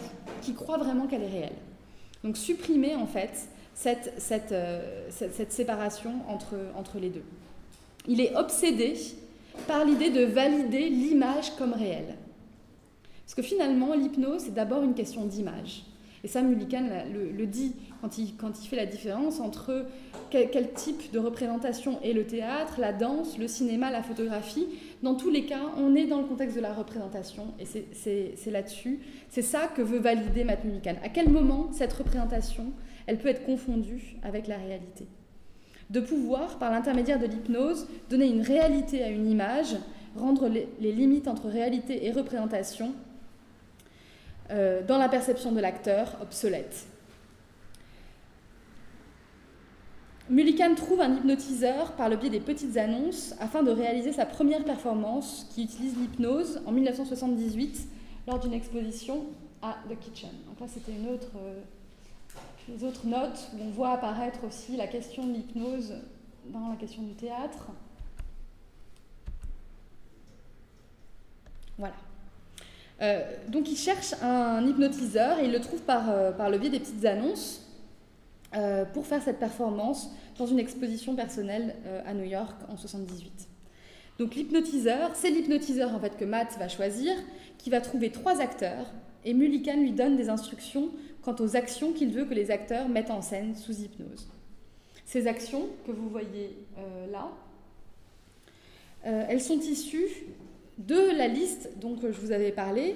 qu'ils 0.42 0.54
croient 0.54 0.78
vraiment 0.78 1.06
qu'elle 1.06 1.22
est 1.22 1.30
réelle. 1.30 1.56
Donc 2.24 2.36
supprimer 2.36 2.94
en 2.96 3.06
fait 3.06 3.48
cette, 3.74 4.52
euh, 4.52 5.10
séparation 5.48 6.12
entre 6.28 6.98
les 6.98 7.10
deux. 7.10 7.24
Il 8.08 8.20
est 8.20 8.34
obsédé 8.36 8.94
par 9.66 9.84
l'idée 9.84 10.10
de 10.10 10.24
valider 10.24 10.88
l'image 10.88 11.54
comme 11.56 11.72
réelle. 11.72 12.16
Parce 13.24 13.34
que 13.34 13.42
finalement, 13.42 13.94
l'hypnose, 13.94 14.42
c'est 14.42 14.54
d'abord 14.54 14.82
une 14.82 14.94
question 14.94 15.24
d'image. 15.24 15.84
Et 16.26 16.28
ça, 16.28 16.42
Mullican 16.42 16.88
le, 17.12 17.46
dit 17.46 17.74
quand 18.00 18.18
il, 18.18 18.68
fait 18.68 18.74
la 18.76 18.86
différence 18.86 19.38
entre 19.38 19.86
quel, 20.30 20.50
quel 20.50 20.72
type 20.72 21.12
de 21.12 21.18
représentation 21.20 22.00
est 22.02 22.12
le 22.12 22.26
théâtre, 22.26 22.80
la 22.80 22.92
danse, 22.92 23.38
le 23.38 23.46
cinéma, 23.46 23.92
la 23.92 24.02
photographie. 24.02 24.66
Dans 25.04 25.14
tous 25.14 25.30
les 25.30 25.46
cas, 25.46 25.60
on 25.76 25.94
est 25.94 26.06
dans 26.06 26.20
le 26.20 26.26
contexte 26.26 26.56
de 26.56 26.60
la 26.60 26.72
représentation, 26.72 27.54
et 27.60 27.64
c'est 27.64 28.50
là-dessus. 28.50 29.00
C'est 29.28 29.42
ça 29.42 29.68
que 29.68 29.82
veut 29.82 30.00
valider 30.00 30.42
Matt 30.42 30.64
Mullican. 30.64 30.96
À 31.04 31.10
quel 31.10 31.28
moment 31.28 31.68
cette 31.72 31.92
représentation, 31.92 32.72
elle 33.06 33.18
peut 33.18 33.28
être 33.28 33.44
confondue 33.44 34.16
avec 34.22 34.48
la 34.48 34.56
réalité? 34.56 35.06
De 35.90 36.00
pouvoir, 36.00 36.58
par 36.58 36.70
l'intermédiaire 36.70 37.18
de 37.18 37.26
l'hypnose, 37.26 37.86
donner 38.10 38.26
une 38.26 38.42
réalité 38.42 39.02
à 39.02 39.08
une 39.08 39.30
image, 39.30 39.76
rendre 40.16 40.48
les, 40.48 40.92
limites 40.92 41.28
entre 41.28 41.48
réalité 41.48 42.06
et 42.06 42.12
représentation 42.12 42.92
euh, 44.50 44.82
dans 44.86 44.98
la 44.98 45.08
perception 45.08 45.52
de 45.52 45.60
l'acteur 45.60 46.16
obsolètes. 46.22 46.86
Mullican 50.28 50.74
trouve 50.74 51.00
un 51.00 51.14
hypnotiseur 51.14 51.92
par 51.92 52.08
le 52.08 52.16
biais 52.16 52.30
des 52.30 52.40
petites 52.40 52.76
annonces 52.76 53.32
afin 53.38 53.62
de 53.62 53.70
réaliser 53.70 54.12
sa 54.12 54.26
première 54.26 54.64
performance 54.64 55.46
qui 55.54 55.62
utilise 55.62 55.96
l'hypnose 55.96 56.60
en 56.66 56.72
1978 56.72 57.86
lors 58.26 58.40
d'une 58.40 58.52
exposition 58.52 59.26
à 59.62 59.76
The 59.88 59.96
Kitchen. 60.00 60.30
Donc 60.48 60.58
là, 60.58 60.66
c'était 60.68 60.92
une 60.92 61.08
autre, 61.10 61.30
euh, 61.36 61.60
les 62.68 62.84
autres 62.84 63.06
notes 63.06 63.50
où 63.54 63.62
on 63.62 63.70
voit 63.70 63.92
apparaître 63.92 64.44
aussi 64.44 64.76
la 64.76 64.86
question 64.86 65.26
de 65.26 65.32
l'hypnose 65.32 65.94
dans 66.46 66.68
la 66.68 66.76
question 66.76 67.02
du 67.02 67.14
théâtre. 67.14 67.68
Voilà. 71.78 71.94
Euh, 73.02 73.36
donc 73.48 73.70
il 73.70 73.76
cherche 73.76 74.14
un 74.22 74.66
hypnotiseur 74.66 75.38
et 75.38 75.44
il 75.44 75.52
le 75.52 75.60
trouve 75.60 75.80
par, 75.82 76.10
euh, 76.10 76.32
par 76.32 76.48
le 76.48 76.58
biais 76.58 76.70
des 76.70 76.80
petites 76.80 77.04
annonces 77.04 77.62
euh, 78.54 78.86
pour 78.86 79.06
faire 79.06 79.22
cette 79.22 79.38
performance 79.38 80.10
dans 80.38 80.46
une 80.46 80.58
exposition 80.58 81.14
personnelle 81.14 81.76
à 82.06 82.14
New 82.14 82.24
York 82.24 82.56
en 82.68 82.76
78. 82.76 83.48
Donc 84.18 84.34
l'hypnotiseur, 84.34 85.10
c'est 85.14 85.30
l'hypnotiseur 85.30 85.94
en 85.94 86.00
fait 86.00 86.16
que 86.16 86.24
Matt 86.24 86.56
va 86.58 86.68
choisir, 86.68 87.12
qui 87.58 87.70
va 87.70 87.80
trouver 87.80 88.10
trois 88.10 88.40
acteurs 88.40 88.86
et 89.24 89.34
Mullican 89.34 89.76
lui 89.76 89.92
donne 89.92 90.16
des 90.16 90.28
instructions 90.28 90.90
quant 91.26 91.34
aux 91.40 91.56
actions 91.56 91.92
qu'il 91.92 92.12
veut 92.12 92.24
que 92.24 92.34
les 92.34 92.52
acteurs 92.52 92.88
mettent 92.88 93.10
en 93.10 93.20
scène 93.20 93.56
sous 93.56 93.80
hypnose. 93.80 94.28
Ces 95.04 95.26
actions 95.26 95.66
que 95.84 95.90
vous 95.90 96.08
voyez 96.08 96.56
euh, 96.78 97.10
là, 97.10 97.32
euh, 99.06 99.26
elles 99.28 99.40
sont 99.40 99.58
issues 99.58 100.26
de 100.78 101.16
la 101.16 101.26
liste 101.26 101.70
dont 101.80 101.98
je 102.00 102.20
vous 102.20 102.30
avais 102.30 102.52
parlé, 102.52 102.94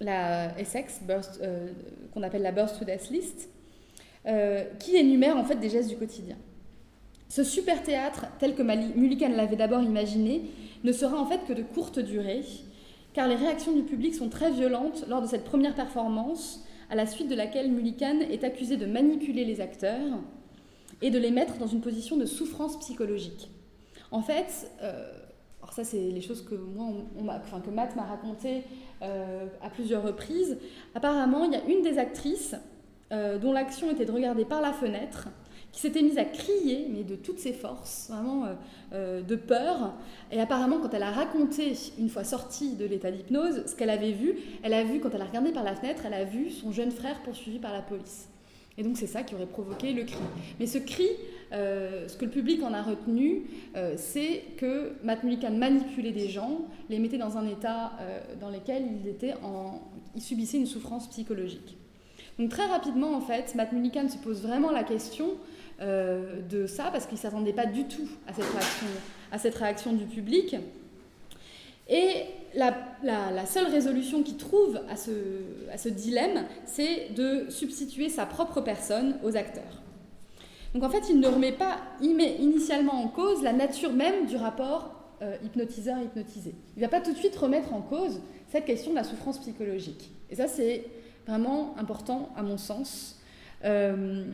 la 0.00 0.58
Essex, 0.58 1.00
burst, 1.02 1.38
euh, 1.40 1.68
qu'on 2.12 2.24
appelle 2.24 2.42
la 2.42 2.50
Burst 2.50 2.80
to 2.80 2.84
Death 2.84 3.10
List, 3.10 3.48
qui 4.80 4.96
énumère 4.96 5.36
en 5.36 5.44
fait 5.44 5.54
des 5.54 5.70
gestes 5.70 5.88
du 5.88 5.96
quotidien. 5.96 6.36
Ce 7.28 7.44
super 7.44 7.84
théâtre, 7.84 8.26
tel 8.40 8.56
que 8.56 8.62
Mullican 8.62 9.28
l'avait 9.28 9.54
d'abord 9.54 9.84
imaginé, 9.84 10.50
ne 10.82 10.90
sera 10.90 11.16
en 11.16 11.26
fait 11.26 11.46
que 11.46 11.52
de 11.52 11.62
courte 11.62 12.00
durée, 12.00 12.42
car 13.16 13.26
les 13.26 13.34
réactions 13.34 13.72
du 13.72 13.82
public 13.82 14.14
sont 14.14 14.28
très 14.28 14.50
violentes 14.50 15.06
lors 15.08 15.22
de 15.22 15.26
cette 15.26 15.44
première 15.44 15.74
performance, 15.74 16.62
à 16.90 16.94
la 16.94 17.06
suite 17.06 17.28
de 17.28 17.34
laquelle 17.34 17.72
Mullican 17.72 18.20
est 18.20 18.44
accusé 18.44 18.76
de 18.76 18.84
manipuler 18.84 19.46
les 19.46 19.62
acteurs 19.62 20.18
et 21.00 21.10
de 21.10 21.18
les 21.18 21.30
mettre 21.30 21.56
dans 21.56 21.66
une 21.66 21.80
position 21.80 22.18
de 22.18 22.26
souffrance 22.26 22.78
psychologique. 22.78 23.48
En 24.10 24.20
fait, 24.20 24.70
euh, 24.82 25.10
alors 25.62 25.72
ça 25.72 25.82
c'est 25.82 26.10
les 26.10 26.20
choses 26.20 26.44
que 26.44 26.56
moi, 26.56 26.92
Matt 27.72 27.96
m'a 27.96 28.04
raconté 28.04 28.64
euh, 29.00 29.46
à 29.62 29.70
plusieurs 29.70 30.02
reprises. 30.02 30.58
Apparemment, 30.94 31.44
il 31.44 31.52
y 31.52 31.56
a 31.56 31.64
une 31.64 31.80
des 31.80 31.96
actrices 31.96 32.54
euh, 33.12 33.38
dont 33.38 33.52
l'action 33.52 33.90
était 33.90 34.04
de 34.04 34.12
regarder 34.12 34.44
par 34.44 34.60
la 34.60 34.74
fenêtre, 34.74 35.28
qui 35.76 35.82
s'était 35.82 36.00
mise 36.00 36.16
à 36.16 36.24
crier, 36.24 36.86
mais 36.90 37.04
de 37.04 37.16
toutes 37.16 37.38
ses 37.38 37.52
forces, 37.52 38.08
vraiment 38.10 38.46
euh, 38.46 38.54
euh, 38.94 39.20
de 39.20 39.36
peur. 39.36 39.92
Et 40.32 40.40
apparemment, 40.40 40.78
quand 40.78 40.94
elle 40.94 41.02
a 41.02 41.10
raconté, 41.10 41.74
une 41.98 42.08
fois 42.08 42.24
sortie 42.24 42.76
de 42.76 42.86
l'état 42.86 43.10
d'hypnose, 43.10 43.62
ce 43.66 43.76
qu'elle 43.76 43.90
avait 43.90 44.12
vu, 44.12 44.36
elle 44.62 44.72
a 44.72 44.84
vu, 44.84 45.00
quand 45.00 45.14
elle 45.14 45.20
a 45.20 45.26
regardé 45.26 45.52
par 45.52 45.64
la 45.64 45.76
fenêtre, 45.76 46.04
elle 46.06 46.14
a 46.14 46.24
vu 46.24 46.48
son 46.50 46.72
jeune 46.72 46.90
frère 46.90 47.20
poursuivi 47.24 47.58
par 47.58 47.74
la 47.74 47.82
police. 47.82 48.26
Et 48.78 48.84
donc 48.84 48.96
c'est 48.96 49.06
ça 49.06 49.22
qui 49.22 49.34
aurait 49.34 49.44
provoqué 49.44 49.92
le 49.92 50.04
cri. 50.04 50.16
Mais 50.58 50.66
ce 50.66 50.78
cri, 50.78 51.08
euh, 51.52 52.08
ce 52.08 52.16
que 52.16 52.24
le 52.24 52.30
public 52.30 52.62
en 52.62 52.72
a 52.72 52.80
retenu, 52.80 53.42
c'est 53.96 54.44
que 54.56 54.94
Matt 55.04 55.24
Mullican 55.24 55.52
manipulait 55.52 56.12
des 56.12 56.30
gens, 56.30 56.62
les 56.88 56.98
mettait 56.98 57.18
dans 57.18 57.36
un 57.36 57.46
état 57.46 57.92
dans 58.40 58.48
lequel 58.48 58.82
ils, 59.02 59.08
étaient 59.08 59.34
en, 59.42 59.82
ils 60.14 60.22
subissaient 60.22 60.58
une 60.58 60.66
souffrance 60.66 61.06
psychologique. 61.10 61.76
Donc 62.38 62.50
très 62.50 62.66
rapidement, 62.66 63.14
en 63.14 63.20
fait, 63.20 63.54
Matt 63.54 63.72
Mullican 63.72 64.08
se 64.08 64.16
pose 64.18 64.42
vraiment 64.42 64.70
la 64.70 64.84
question 64.84 65.36
euh, 65.80 66.40
de 66.48 66.66
ça, 66.66 66.90
parce 66.90 67.06
qu'il 67.06 67.16
ne 67.16 67.20
s'attendait 67.20 67.52
pas 67.52 67.66
du 67.66 67.84
tout 67.84 68.08
à 68.26 69.38
cette 69.38 69.54
réaction, 69.54 69.92
du 69.92 70.04
public. 70.04 70.56
Et 71.88 72.24
la, 72.54 73.46
seule 73.46 73.66
résolution 73.66 74.22
qu'il 74.22 74.36
trouve 74.36 74.80
à 74.88 74.96
ce, 74.96 75.88
dilemme, 75.88 76.44
c'est 76.64 77.10
de 77.14 77.46
substituer 77.50 78.08
sa 78.08 78.26
propre 78.26 78.60
personne 78.60 79.16
aux 79.22 79.36
acteurs. 79.36 79.82
Donc 80.74 80.82
en 80.82 80.90
fait, 80.90 81.08
il 81.08 81.20
ne 81.20 81.28
remet 81.28 81.52
pas 81.52 81.78
immé- 82.02 82.36
initialement 82.40 83.02
en 83.02 83.08
cause 83.08 83.42
la 83.42 83.52
nature 83.52 83.92
même 83.92 84.26
du 84.26 84.36
rapport 84.36 84.90
euh, 85.22 85.36
hypnotiseur-hypnotisé. 85.44 86.54
Il 86.76 86.80
ne 86.80 86.86
va 86.86 86.90
pas 86.90 87.00
tout 87.00 87.12
de 87.12 87.16
suite 87.16 87.36
remettre 87.36 87.72
en 87.72 87.80
cause 87.80 88.20
cette 88.48 88.66
question 88.66 88.90
de 88.90 88.96
la 88.96 89.04
souffrance 89.04 89.38
psychologique. 89.38 90.10
Et 90.30 90.34
ça, 90.34 90.48
c'est 90.48 90.84
vraiment 91.26 91.74
important 91.78 92.30
à 92.36 92.42
mon 92.42 92.58
sens. 92.58 93.18
Euh, 93.64 94.24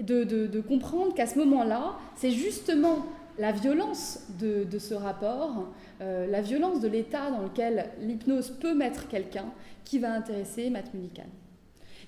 de, 0.00 0.60
comprendre 0.60 1.14
qu'à 1.14 1.26
ce 1.26 1.38
moment-là, 1.38 1.96
c'est 2.16 2.30
justement 2.30 3.06
la 3.38 3.52
violence 3.52 4.20
de, 4.38 4.78
ce 4.78 4.94
rapport, 4.94 5.68
euh, 6.00 6.26
la 6.26 6.42
violence 6.42 6.80
de 6.80 6.88
l'état 6.88 7.30
dans 7.30 7.42
lequel 7.42 7.90
l'hypnose 8.00 8.50
peut 8.60 8.74
mettre 8.74 9.08
quelqu'un 9.08 9.46
qui 9.84 9.98
va 9.98 10.12
intéresser 10.12 10.70
Matt 10.70 10.92
Mullican. 10.94 11.26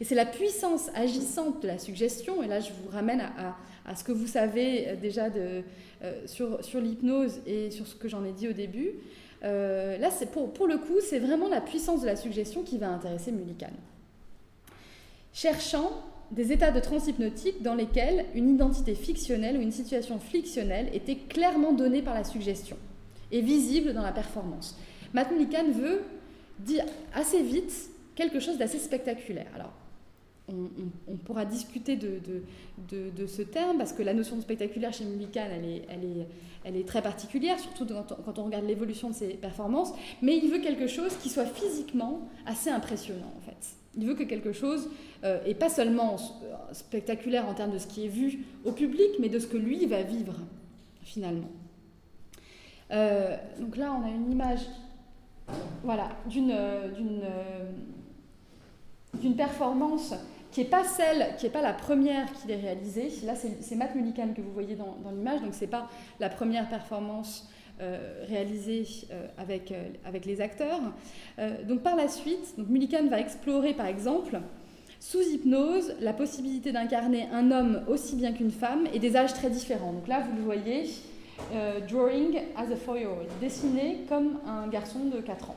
Et 0.01 0.05
c'est 0.05 0.15
la 0.15 0.27
puissance 0.27 0.90
agissante 0.94 1.62
de 1.62 1.69
la 1.69 1.78
suggestion, 1.78 2.43
et 2.43 2.48
là 2.48 2.61
je 2.61 2.70
vous 2.73 2.90
ramène 2.90 3.23
à, 3.86 3.94
ce 3.94 4.02
que 4.02 4.12
vous 4.12 4.27
savez 4.27 4.89
euh, 4.89 4.97
déjà 4.97 5.27
euh, 5.27 5.62
sur, 6.27 6.81
l'hypnose 6.81 7.40
et 7.47 7.70
sur 7.70 7.86
ce 7.86 7.94
que 7.94 8.09
j'en 8.09 8.24
ai 8.24 8.32
dit 8.32 8.48
au 8.48 8.52
début. 8.52 8.93
Là, 9.43 10.09
pour, 10.32 10.55
pour 10.55 10.66
le 10.66 10.78
coup, 10.78 11.01
c'est 11.02 11.19
vraiment 11.19 11.48
la 11.48 11.61
puissance 11.61 12.01
de 12.01 12.06
la 12.06 12.16
suggestion 12.16 12.62
qui 12.62 12.78
va 12.78 12.89
intéresser 12.89 13.31
Mullican. 13.31 13.73
Cherchant 15.35 16.02
des 16.35 16.52
états 16.52 16.73
de 16.73 16.81
transe 16.81 17.06
hypnotique 17.06 17.62
dans 17.62 17.74
lesquels 17.74 18.27
une 18.35 18.51
identité 18.55 18.94
fictionnelle 18.94 19.56
ou 19.56 19.61
une 19.61 19.73
situation 19.73 20.19
fictionnelle 20.19 20.90
était 20.93 21.16
clairement 21.16 21.73
donnée 21.73 22.02
par 22.02 22.15
la 22.15 22.24
suggestion 22.24 22.77
et 23.31 23.40
visible 23.40 23.94
dans 23.94 24.02
la 24.02 24.12
performance. 24.12 24.77
Matt 25.12 25.31
Mullican 25.31 25.70
veut 25.70 26.02
dire 26.59 26.85
assez 27.15 27.43
vite 27.43 27.73
quelque 28.16 28.40
chose 28.40 28.59
d'assez 28.59 28.78
spectaculaire. 28.78 29.47
Alors, 29.55 29.73
on, 30.48 31.16
pourra 31.24 31.47
discuter 31.47 31.97
de, 31.97 33.27
ce 33.27 33.43
terme 33.43 33.78
parce 33.78 33.93
que 33.93 34.02
la 34.02 34.12
notion 34.12 34.36
de 34.36 34.43
spectaculaire 34.43 34.93
chez 34.93 35.05
Mullican, 35.05 35.47
elle 36.65 36.77
est, 36.77 36.86
très 36.86 37.01
particulière, 37.01 37.59
surtout 37.59 37.86
quand 38.24 38.39
on 38.39 38.44
regarde 38.44 38.66
l'évolution 38.66 39.09
de 39.09 39.15
ses 39.15 39.28
performances, 39.28 39.93
mais 40.20 40.36
il 40.36 40.51
veut 40.51 40.59
quelque 40.59 40.86
chose 40.86 41.16
qui 41.23 41.28
soit 41.28 41.47
physiquement 41.47 42.28
assez 42.44 42.70
impressionnant 42.70 43.32
en 43.36 43.40
fait. 43.40 43.84
Il 43.97 44.07
veut 44.07 44.15
que 44.15 44.25
quelque 44.25 44.53
chose, 44.53 44.91
euh, 45.23 45.41
et 45.47 45.55
pas 45.55 45.69
seulement 45.69 46.16
euh, 46.16 46.55
spectaculaire 46.73 47.49
en 47.49 47.55
termes 47.55 47.73
de 47.73 47.79
ce 47.79 47.87
qui 47.87 48.05
est 48.05 48.09
vu 48.09 48.45
au 48.65 48.73
public, 48.73 49.11
mais 49.21 49.29
de 49.29 49.39
ce 49.39 49.47
que 49.47 49.57
lui 49.57 49.87
va 49.87 50.03
vivre 50.03 50.35
finalement. 51.03 51.51
Euh, 52.91 53.37
donc 53.59 53.77
là, 53.77 53.97
on 53.99 54.07
a 54.07 54.11
une 54.11 54.31
image 54.31 54.61
voilà, 55.83 56.11
d'une 56.27 56.51
euh, 56.53 57.71
performance 59.37 60.15
qui 60.51 60.61
n'est 60.61 60.66
pas 60.66 60.85
celle, 60.85 61.35
qui 61.37 61.47
n'est 61.47 61.53
pas 61.53 61.62
la 61.62 61.73
première 61.73 62.33
qu'il 62.33 62.51
ait 62.51 62.57
réalisée. 62.57 63.11
Là, 63.25 63.35
c'est 63.35 63.75
Matt 63.75 63.95
Mullican 63.95 64.29
que 64.35 64.41
vous 64.41 64.53
voyez 64.53 64.77
dans, 64.77 64.97
l'image, 65.11 65.41
donc 65.41 65.53
c'est 65.53 65.66
pas 65.66 65.89
la 66.21 66.29
première 66.29 66.69
performance 66.69 67.49
euh, 67.81 68.25
réalisée 68.29 68.87
euh, 69.11 69.27
avec, 69.37 69.73
euh, 69.73 69.89
avec 70.05 70.27
les 70.27 70.41
acteurs. 70.41 70.81
Donc 71.67 71.83
par 71.83 71.97
la 71.97 72.07
suite, 72.07 72.55
donc 72.57 72.69
Mullican 72.69 73.09
va 73.09 73.19
explorer 73.19 73.75
par 73.75 73.87
exemple 73.87 74.41
sous 75.01 75.21
hypnose 75.21 75.93
la 76.01 76.13
possibilité 76.13 76.71
d'incarner 76.71 77.27
un 77.33 77.51
homme 77.51 77.83
aussi 77.89 78.15
bien 78.15 78.33
qu'une 78.33 78.53
femme 78.53 78.87
et 78.95 79.01
des 79.01 79.17
âges 79.17 79.35
très 79.35 79.51
différents. 79.51 79.93
Donc 79.93 80.07
là, 80.07 80.21
vous 80.21 80.37
le 80.37 80.43
voyez, 80.43 80.85
drawing 81.89 82.39
as 82.57 82.71
a 82.73 82.77
four-year-old, 82.77 83.27
dessiné 83.41 84.03
comme 84.09 84.39
un 84.47 84.69
garçon 84.69 85.07
de 85.07 85.21
4 85.21 85.51
ans. 85.51 85.57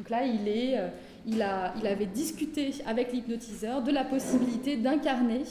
Donc 0.00 0.10
là, 0.10 0.26
il, 0.26 0.48
est, 0.48 0.76
il, 1.26 1.40
a, 1.42 1.72
il 1.80 1.86
avait 1.86 2.06
discuté 2.06 2.74
avec 2.86 3.12
l'hypnotiseur 3.12 3.82
de 3.82 3.92
la 3.92 4.04
possibilité 4.04 4.76
d'incarner, 4.76 5.42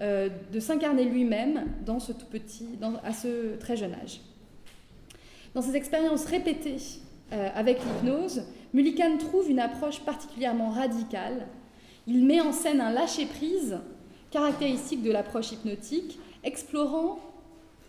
de 0.00 0.60
s'incarner 0.60 1.04
lui-même 1.04 1.64
dans 1.84 1.98
ce 1.98 2.12
tout 2.12 2.26
petit, 2.26 2.68
dans- 2.80 3.00
à 3.04 3.12
ce 3.12 3.56
très 3.58 3.76
jeune 3.76 3.94
âge. 3.94 4.20
Dans 5.54 5.62
ses 5.62 5.76
expériences 5.76 6.26
répétées 6.26 6.76
euh, 7.32 7.48
avec 7.54 7.78
l'hypnose, 7.82 8.42
Mullican 8.74 9.16
trouve 9.18 9.50
une 9.50 9.60
approche 9.60 10.00
particulièrement 10.00 10.70
radicale. 10.70 11.46
Il 12.06 12.24
met 12.24 12.40
en 12.40 12.52
scène 12.52 12.80
un 12.80 12.90
lâcher-prise 12.90 13.78
caractéristique 14.30 15.02
de 15.02 15.10
l'approche 15.10 15.52
hypnotique, 15.52 16.18
explorant 16.44 17.18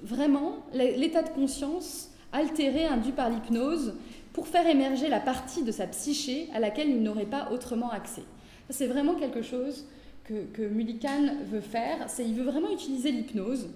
vraiment 0.02 0.58
l'état 0.74 1.24
de 1.24 1.30
conscience 1.30 2.12
altéré 2.32 2.86
induit 2.86 3.12
par 3.12 3.30
l'hypnose 3.30 3.96
pour 4.34 4.48
faire 4.48 4.68
émerger 4.68 5.10
la 5.10 5.20
partie 5.20 5.64
de 5.64 5.72
sa 5.72 5.88
psyché 5.88 6.48
à 6.54 6.60
laquelle 6.60 6.90
il 6.90 7.02
n'aurait 7.02 7.26
pas 7.26 7.52
autrement 7.52 7.92
accès. 7.92 8.24
C'est 8.70 8.88
vraiment 8.88 9.16
quelque 9.16 9.42
chose 9.42 9.86
que, 10.24 10.46
que 10.54 10.62
Mullican 10.62 11.36
veut 11.52 11.62
faire, 11.62 12.06
c'est 12.08 12.24
il 12.24 12.36
veut 12.36 12.44
vraiment 12.44 12.72
utiliser 12.72 13.12
l'hypnose 13.12 13.68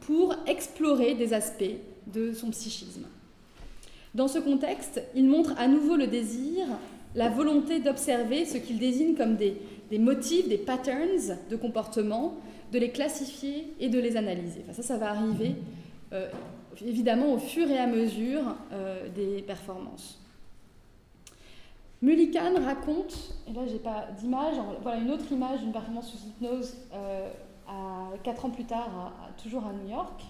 pour 0.00 0.34
explorer 0.46 1.14
des 1.14 1.34
aspects 1.34 1.64
de 2.06 2.32
son 2.32 2.50
psychisme. 2.50 3.06
Dans 4.18 4.26
ce 4.26 4.40
contexte, 4.40 5.00
il 5.14 5.28
montre 5.28 5.54
à 5.58 5.68
nouveau 5.68 5.94
le 5.94 6.08
désir, 6.08 6.66
la 7.14 7.28
volonté 7.28 7.78
d'observer 7.78 8.46
ce 8.46 8.58
qu'il 8.58 8.80
désigne 8.80 9.14
comme 9.14 9.36
des, 9.36 9.56
motifs, 9.96 10.48
des 10.48 10.58
patterns 10.58 11.36
de 11.48 11.54
comportement, 11.54 12.34
de 12.72 12.80
les 12.80 12.90
classifier 12.90 13.72
et 13.78 13.88
de 13.88 14.00
les 14.00 14.16
analyser. 14.16 14.64
Ça, 14.72 14.82
ça 14.82 14.96
va 14.96 15.10
arriver 15.10 15.54
euh, 16.12 16.28
évidemment 16.84 17.32
au 17.32 17.38
fur 17.38 17.70
et 17.70 17.78
à 17.78 17.86
mesure 17.86 18.42
euh, 18.72 19.08
des 19.14 19.40
performances. 19.42 20.20
Mullican 22.02 22.54
raconte, 22.64 23.36
et 23.48 23.52
là 23.52 23.68
j'ai 23.68 23.78
pas 23.78 24.08
d'image, 24.18 24.56
voilà 24.82 24.98
une 24.98 25.12
autre 25.12 25.30
image 25.30 25.60
d'une 25.60 25.70
performance 25.70 26.10
sous 26.10 26.26
hypnose 26.26 26.76
euh, 26.92 27.30
à, 27.68 28.16
quatre 28.24 28.46
ans 28.46 28.50
plus 28.50 28.64
tard, 28.64 29.12
toujours 29.40 29.64
à 29.64 29.72
New 29.72 29.88
York. 29.88 30.24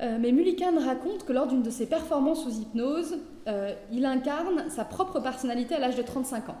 Euh, 0.00 0.18
mais 0.20 0.32
Mullican 0.32 0.78
raconte 0.78 1.24
que 1.24 1.32
lors 1.32 1.46
d'une 1.46 1.62
de 1.62 1.70
ses 1.70 1.86
performances 1.86 2.42
sous 2.42 2.60
hypnose, 2.60 3.18
euh, 3.48 3.72
il 3.90 4.04
incarne 4.06 4.70
sa 4.70 4.84
propre 4.84 5.20
personnalité 5.20 5.74
à 5.74 5.80
l'âge 5.80 5.96
de 5.96 6.02
35 6.02 6.48
ans. 6.50 6.56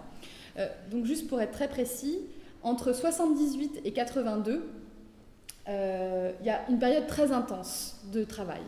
Euh, 0.58 0.66
donc 0.90 1.04
juste 1.04 1.28
pour 1.28 1.40
être 1.40 1.52
très 1.52 1.68
précis, 1.68 2.18
entre 2.62 2.92
78 2.92 3.80
et 3.84 3.92
82, 3.92 4.68
euh, 5.68 6.32
il 6.40 6.46
y 6.46 6.50
a 6.50 6.68
une 6.68 6.78
période 6.78 7.06
très 7.06 7.30
intense 7.32 8.00
de 8.12 8.24
travail. 8.24 8.62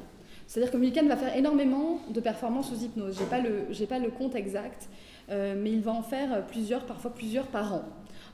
C'est-à-dire 0.47 0.73
que 0.73 0.77
Mullican 0.77 1.07
va 1.07 1.17
faire 1.17 1.37
énormément 1.37 2.01
de 2.11 2.21
performances 2.21 2.69
sous 2.69 2.85
hypnose. 2.85 3.17
Je 3.17 3.23
n'ai 3.23 3.87
pas, 3.87 3.97
pas 3.97 4.05
le 4.05 4.11
compte 4.11 4.35
exact, 4.35 4.89
mais 5.29 5.73
il 5.73 5.81
va 5.81 5.93
en 5.93 6.03
faire 6.03 6.47
plusieurs, 6.47 6.85
parfois 6.85 7.13
plusieurs 7.13 7.47
par 7.47 7.73
an. 7.73 7.83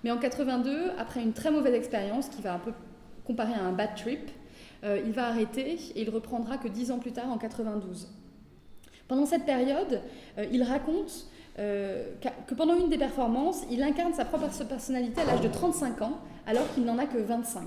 Mais 0.03 0.11
en 0.11 0.19
82, 0.19 0.91
après 0.99 1.23
une 1.23 1.33
très 1.33 1.53
mauvaise 1.53 1.73
expérience 1.73 2.29
qui 2.29 2.43
va 2.43 2.55
un 2.55 2.59
peu 2.59 2.73
comparer 3.25 3.55
à 3.55 3.63
un 3.63 3.73
bad 3.73 3.95
trip, 3.95 4.29
euh, 4.85 5.01
il 5.05 5.13
va 5.13 5.27
arrêter 5.29 5.79
et 5.95 6.03
il 6.03 6.11
reprendra 6.11 6.57
que 6.57 6.69
dix 6.69 6.91
ans 6.91 6.99
plus 6.99 7.13
tard, 7.13 7.31
en 7.31 7.39
92. 7.39 8.09
Pendant 9.09 9.27
cette 9.27 9.45
période, 9.45 10.01
euh, 10.39 10.47
il 10.53 10.63
raconte 10.63 11.27
euh, 11.59 12.15
que 12.47 12.55
pendant 12.55 12.75
une 12.77 12.89
des 12.89 12.99
performances, 12.99 13.63
il 13.71 13.83
incarne 13.83 14.15
sa 14.15 14.25
propre 14.25 14.47
personnalité 14.65 15.21
à 15.21 15.25
l'âge 15.25 15.41
de 15.41 15.49
35 15.49 16.03
ans, 16.03 16.19
alors 16.47 16.73
qu'il 16.73 16.85
n'en 16.85 16.97
a 16.99 17.07
que 17.07 17.19
25. 17.19 17.63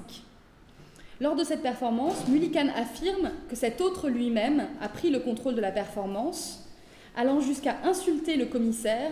Lors 1.22 1.36
de 1.36 1.44
cette 1.44 1.62
performance, 1.62 2.28
Mullican 2.28 2.70
affirme 2.76 3.32
que 3.50 3.56
cet 3.56 3.82
autre 3.82 4.10
lui-même 4.10 4.68
a 4.82 4.90
pris 4.90 5.10
le 5.10 5.20
contrôle 5.20 5.56
de 5.56 5.62
la 5.62 5.72
performance, 5.72 6.68
allant 7.16 7.40
jusqu'à 7.40 7.78
insulter 7.84 8.36
le 8.36 8.46
commissaire 8.46 9.12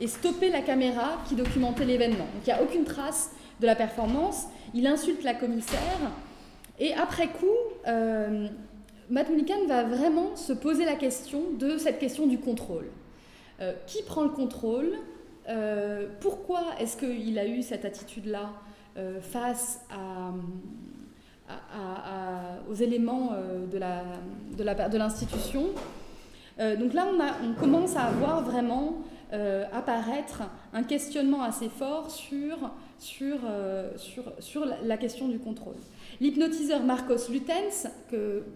et 0.00 0.06
stopper 0.06 0.50
la 0.50 0.60
caméra 0.60 1.22
qui 1.28 1.34
documentait 1.34 1.84
l'événement. 1.84 2.18
Donc 2.18 2.46
il 2.46 2.52
n'y 2.52 2.58
a 2.58 2.62
aucune 2.62 2.84
trace 2.84 3.30
de 3.60 3.66
la 3.66 3.74
performance. 3.74 4.46
Il 4.74 4.86
insulte 4.86 5.24
la 5.24 5.34
commissaire 5.34 5.98
et 6.80 6.92
après 6.94 7.28
coup, 7.28 7.46
euh, 7.86 8.48
Matt 9.10 9.28
Mullican 9.28 9.66
va 9.68 9.84
vraiment 9.84 10.34
se 10.34 10.52
poser 10.52 10.84
la 10.84 10.94
question 10.94 11.50
de 11.58 11.78
cette 11.78 11.98
question 11.98 12.26
du 12.26 12.38
contrôle. 12.38 12.86
Euh, 13.60 13.74
qui 13.86 14.02
prend 14.02 14.22
le 14.22 14.30
contrôle? 14.30 14.94
Euh, 15.48 16.06
Pourquoi 16.20 16.62
est-ce 16.78 16.96
qu'il 16.96 17.38
a 17.38 17.46
eu 17.46 17.62
cette 17.62 17.84
attitude-là 17.84 18.52
euh, 18.96 19.20
face 19.20 19.80
aux 22.70 22.74
éléments 22.74 23.32
de 23.70 24.96
l'institution? 24.96 25.66
Donc 26.58 26.94
là, 26.94 27.06
on, 27.42 27.52
commence 27.54 27.96
à 27.96 28.04
avoir 28.04 28.42
vraiment 28.44 28.98
apparaître 29.72 30.42
un 30.72 30.84
questionnement 30.84 31.42
assez 31.42 31.68
fort 31.68 32.10
sur, 32.10 32.58
la 34.84 34.96
question 34.96 35.28
du 35.28 35.38
contrôle. 35.38 35.76
L'hypnotiseur 36.20 36.82
Marcos 36.82 37.30
Lutens, 37.30 37.88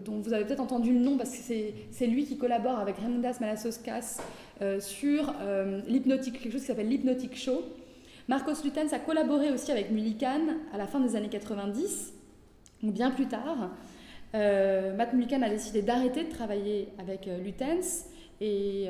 dont 0.04 0.20
vous 0.20 0.34
avez 0.34 0.44
peut-être 0.44 0.60
entendu 0.60 0.92
le 0.92 1.00
nom 1.00 1.16
parce 1.16 1.30
que 1.30 1.42
c'est- 1.90 2.06
lui 2.06 2.24
qui 2.26 2.36
collabore 2.36 2.78
avec 2.78 2.96
Raimundas 2.98 3.38
Malasoskas 3.40 4.18
euh, 4.60 4.80
sur 4.80 5.32
euh, 5.40 5.80
l'hypnotique, 5.88 6.34
quelque 6.40 6.52
chose 6.52 6.60
qui 6.60 6.66
s'appelle 6.66 6.88
l'hypnotic 6.88 7.34
show. 7.36 7.62
Marcos 8.28 8.62
Lutens 8.64 8.92
a 8.92 8.98
collaboré 8.98 9.50
aussi 9.50 9.72
avec 9.72 9.90
Mullican 9.90 10.40
à 10.74 10.78
la 10.78 10.86
fin 10.86 11.00
des 11.00 11.16
années 11.16 11.30
90, 11.30 12.12
ou 12.82 12.90
bien 12.90 13.10
plus 13.10 13.26
tard. 13.26 13.70
Euh, 14.34 14.94
Matt 14.94 15.14
Mullican 15.14 15.40
a 15.42 15.48
décidé 15.48 15.80
d'arrêter 15.80 16.24
de 16.24 16.28
travailler 16.30 16.88
avec 16.98 17.26
Lutens 17.42 18.06
et 18.40 18.88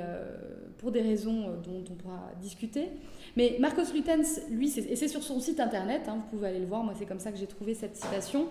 pour 0.79 0.91
des 0.91 1.03
raisons 1.03 1.43
dont 1.63 1.85
on 1.91 1.95
pourra 1.95 2.31
discuter. 2.41 2.89
Mais 3.36 3.56
Marcos 3.59 3.93
Lutens, 3.93 4.40
lui, 4.51 4.73
et 4.78 4.97
c'est 4.97 5.09
sur 5.09 5.23
son 5.23 5.40
site 5.40 5.59
internet, 5.59 6.02
hein, 6.09 6.16
vous 6.16 6.36
pouvez 6.36 6.48
aller 6.48 6.61
le 6.61 6.66
voir, 6.66 6.85
moi 6.85 6.94
c'est 6.97 7.06
comme 7.06 7.19
ça 7.19 7.32
que 7.32 7.39
j'ai 7.39 7.48
trouvé 7.48 7.74
cette 7.74 7.97
citation, 7.97 8.47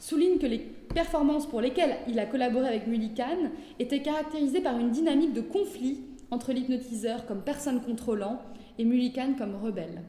souligne 0.00 0.38
que 0.38 0.46
les 0.46 0.58
performances 0.58 1.46
pour 1.46 1.60
lesquelles 1.60 1.96
il 2.08 2.18
a 2.18 2.26
collaboré 2.26 2.66
avec 2.66 2.86
Mullican 2.86 3.50
étaient 3.78 4.02
caractérisées 4.02 4.60
par 4.60 4.78
une 4.78 4.90
dynamique 4.90 5.32
de 5.32 5.40
conflit 5.40 6.00
entre 6.30 6.52
l'hypnotiseur 6.52 7.24
comme 7.26 7.42
personne 7.42 7.80
contrôlant 7.80 8.40
et 8.78 8.84
Mullican 8.84 9.34
comme 9.38 9.54
rebelle. 9.54 10.02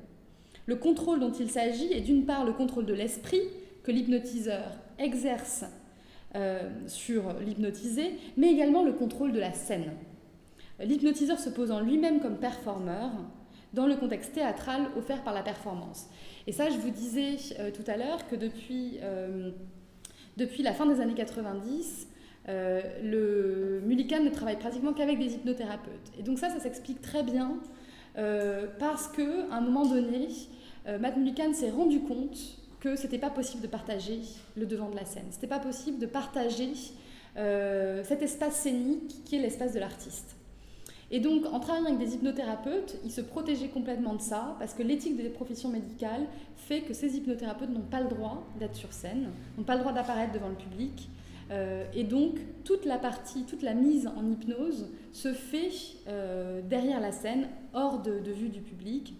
Le 0.65 0.75
contrôle 0.75 1.19
dont 1.19 1.31
il 1.31 1.49
s'agit 1.49 1.93
est 1.93 2.01
d'une 2.01 2.25
part 2.25 2.43
le 2.43 2.53
contrôle 2.53 2.85
de 2.85 2.93
l'esprit 2.93 3.41
que 3.83 3.91
l'hypnotiseur 3.91 4.71
exerce 4.99 5.63
euh, 6.35 6.69
sur 6.87 7.33
l'hypnotisé, 7.39 8.15
mais 8.35 8.51
également 8.51 8.83
le 8.83 8.93
contrôle 8.93 9.31
de 9.31 9.39
la 9.39 9.53
scène. 9.53 9.91
L'hypnotiseur 10.83 11.39
se 11.39 11.49
pose 11.49 11.71
en 11.71 11.79
lui-même 11.79 12.19
comme 12.19 12.37
performeur 12.37 13.11
dans 13.73 13.85
le 13.85 13.95
contexte 13.95 14.33
théâtral 14.33 14.89
offert 14.97 15.23
par 15.23 15.33
la 15.33 15.43
performance. 15.43 16.07
Et 16.47 16.51
ça, 16.51 16.69
je 16.69 16.77
vous 16.77 16.89
disais 16.89 17.35
euh, 17.59 17.71
tout 17.71 17.83
à 17.87 17.97
l'heure 17.97 18.27
que 18.27 18.35
depuis, 18.35 18.99
euh, 19.01 19.51
Depuis 20.37 20.63
la 20.63 20.73
fin 20.73 20.85
des 20.85 21.01
années 21.01 21.15
90, 21.15 22.07
euh, 22.47 22.81
le 23.03 23.81
Mullican 23.85 24.23
ne 24.23 24.29
travaille 24.29 24.59
pratiquement 24.59 24.93
qu'avec 24.93 25.19
des 25.19 25.33
hypnothérapeutes. 25.33 26.11
Et 26.17 26.23
donc 26.23 26.39
ça, 26.39 26.49
ça 26.49 26.59
s'explique 26.59 27.01
très 27.01 27.23
bien 27.23 27.57
euh, 28.17 28.67
parce 28.79 29.07
qu'à 29.07 29.23
un 29.51 29.61
moment 29.61 29.85
donné, 29.85 30.29
Matt 31.01 31.17
Mullican 31.17 31.53
s'est 31.53 31.71
rendu 31.71 31.99
compte 31.99 32.37
que 32.79 32.95
c'était 32.95 33.17
pas 33.17 33.29
possible 33.29 33.61
de 33.61 33.67
partager 33.67 34.21
le 34.55 34.65
devant 34.65 34.89
de 34.89 34.95
la 34.95 35.03
scène. 35.03 35.25
C'était 35.31 35.47
pas 35.47 35.59
possible 35.59 35.99
de 35.99 36.05
partager 36.05 36.71
cet 37.35 38.21
espace 38.21 38.55
scénique 38.55 39.23
qui 39.25 39.35
est 39.35 39.39
l'espace 39.39 39.73
de 39.73 39.79
l'artiste. 39.79 40.36
Et 41.09 41.19
donc, 41.19 41.45
en 41.45 41.59
travaillant 41.59 41.85
avec 41.85 41.99
des 41.99 42.15
hypnothérapeutes, 42.15 42.97
il 43.05 43.11
se 43.11 43.21
protégeait 43.21 43.69
complètement 43.69 44.15
de 44.15 44.21
ça, 44.21 44.55
parce 44.59 44.73
que 44.73 44.83
l'éthique 44.83 45.15
des 45.15 45.29
professions 45.29 45.69
médicales 45.69 46.27
fait 46.57 46.81
que 46.81 46.93
ces 46.93 47.15
hypnothérapeutes 47.15 47.69
n'ont 47.69 47.79
pas 47.79 48.01
le 48.01 48.09
droit 48.09 48.45
d'être 48.59 48.75
sur 48.75 48.91
scène, 48.91 49.29
n'ont 49.57 49.63
pas 49.63 49.75
le 49.75 49.81
droit 49.81 49.93
d'apparaître 49.93 50.33
devant 50.33 50.49
le 50.49 50.55
public. 50.55 51.09
Euh, 51.49 51.85
et 51.93 52.03
donc, 52.03 52.39
toute 52.65 52.83
la 52.83 52.97
partie, 52.97 53.43
toute 53.43 53.61
la 53.61 53.73
mise 53.73 54.07
en 54.07 54.29
hypnose 54.29 54.89
se 55.13 55.31
fait 55.31 55.71
euh, 56.09 56.61
derrière 56.61 56.99
la 56.99 57.13
scène, 57.13 57.47
hors 57.73 58.01
de, 58.01 58.31
vue 58.31 58.49
du 58.49 58.59
public. 58.59 59.13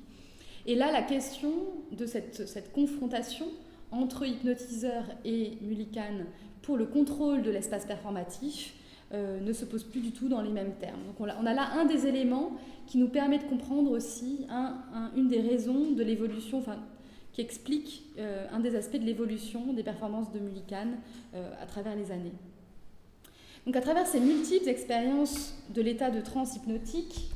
Et 0.66 0.76
là, 0.76 0.92
la 0.92 1.02
question 1.02 1.54
de 1.94 2.06
cette, 2.06 2.48
cette 2.50 2.74
confrontation 2.74 3.46
entre 3.92 4.28
hypnotiseur 4.28 5.06
et 5.24 5.58
Mullican 5.62 6.26
pour 6.62 6.76
le 6.76 6.86
contrôle 6.86 7.44
de 7.44 7.50
l'espace 7.50 7.86
performatif 7.86 8.74
euh, 9.14 9.40
ne 9.40 9.54
se 9.54 9.64
pose 9.64 9.84
plus 9.84 10.02
du 10.02 10.12
tout 10.12 10.28
dans 10.28 10.42
les 10.42 10.50
mêmes 10.50 10.74
termes. 10.80 11.00
On 11.20 11.46
a, 11.46 11.54
là 11.54 11.70
un 11.76 11.86
des 11.86 12.08
éléments 12.08 12.52
qui 12.88 12.98
nous 12.98 13.08
permet 13.08 13.38
de 13.38 13.46
comprendre 13.46 13.92
aussi 13.92 14.46
un, 14.50 14.76
une 15.16 15.30
des 15.30 15.40
raisons 15.40 15.92
de 15.92 16.04
l'évolution, 16.04 16.58
enfin, 16.58 16.78
qui 17.32 17.42
explique 17.42 18.04
euh, 18.18 18.48
un 18.52 18.60
des 18.60 18.76
aspects 18.76 18.98
de 18.98 19.06
l'évolution 19.06 19.72
des 19.72 19.84
performances 19.84 20.32
de 20.32 20.40
Mullican 20.40 20.88
euh, 21.36 21.54
à 21.62 21.66
travers 21.66 21.96
les 21.96 22.12
années. 22.12 22.34
Donc 23.66 23.76
à 23.76 23.82
travers 23.82 24.08
ces 24.08 24.20
multiples 24.20 24.68
expériences 24.68 25.58
de 25.74 25.82
l'état 25.82 26.10
de 26.10 26.20
transe 26.20 26.56
hypnotique, 26.56 27.32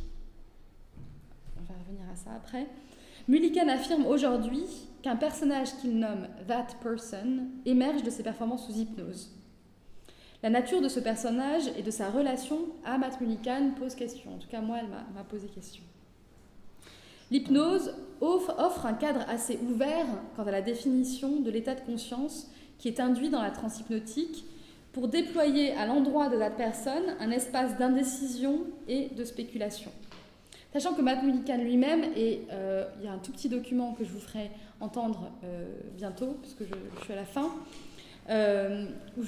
on 1.58 1.72
va 1.72 1.80
revenir 1.80 2.10
à 2.12 2.16
ça 2.16 2.32
après, 2.36 2.68
Mullican 3.28 3.68
affirme 3.68 4.06
aujourd'hui 4.08 4.66
qu'un 5.04 5.16
personnage 5.16 5.76
qu'il 5.80 5.98
nomme 6.00 6.28
That 6.48 6.68
Person 6.82 7.48
émerge 7.66 8.04
de 8.04 8.10
ses 8.10 8.24
performances 8.24 8.66
sous 8.66 8.78
hypnose. 8.78 9.41
La 10.44 10.50
nature 10.50 10.82
de 10.82 10.88
ce 10.88 11.00
personnage 11.00 11.64
et 11.78 11.84
de 11.84 11.92
sa 11.92 12.10
relation 12.10 12.58
à 12.84 12.98
Matt 12.98 13.22
Mullican 13.22 13.72
pose 13.78 13.96
question. 13.96 14.34
En 14.34 14.38
tout 14.38 14.48
cas, 14.48 14.62
moi, 14.62 14.78
elle 14.80 14.88
m'a 14.88 15.24
posé 15.24 15.48
question. 15.48 15.84
L'hypnose 17.30 17.94
offre 18.20 18.86
un 18.86 18.94
cadre 18.94 19.24
assez 19.30 19.58
ouvert 19.70 20.06
quant 20.36 20.44
à 20.44 20.52
la 20.52 20.62
définition 20.62 21.40
de 21.40 21.50
l'état 21.50 21.76
de 21.76 21.82
conscience 21.82 22.52
qui 22.78 22.90
est 22.90 23.00
induit 23.00 23.30
dans 23.30 23.42
la 23.42 23.52
transhypnotique 23.52 24.46
pour 24.92 25.08
déployer 25.08 25.74
à 25.74 25.86
l'endroit 25.86 26.28
de 26.28 26.38
la 26.38 26.50
personne 26.50 27.16
un 27.20 27.32
espace 27.32 27.78
d'indécision 27.78 28.66
et 28.88 29.10
de 29.16 29.24
spéculation. 29.24 29.92
Sachant 30.74 30.94
que 30.94 31.02
Matt 31.02 31.24
Mullican 31.24 31.58
lui-même, 31.58 32.04
et 32.16 32.42
euh, 32.52 32.86
il 33.00 33.06
y 33.06 33.08
a 33.08 33.14
un 33.14 33.18
tout 33.18 33.32
petit 33.32 33.50
document 33.50 33.94
que 33.94 34.04
je 34.04 34.10
vous 34.10 34.20
ferai 34.20 34.52
entendre 34.80 35.32
euh, 35.44 35.66
bientôt, 35.98 36.38
puisque 36.42 36.64
je, 36.64 37.04
suis 37.04 37.14
à 37.14 37.18
la 37.18 37.26
fin, 37.26 37.50
euh, 38.30 38.86
où, 39.18 39.24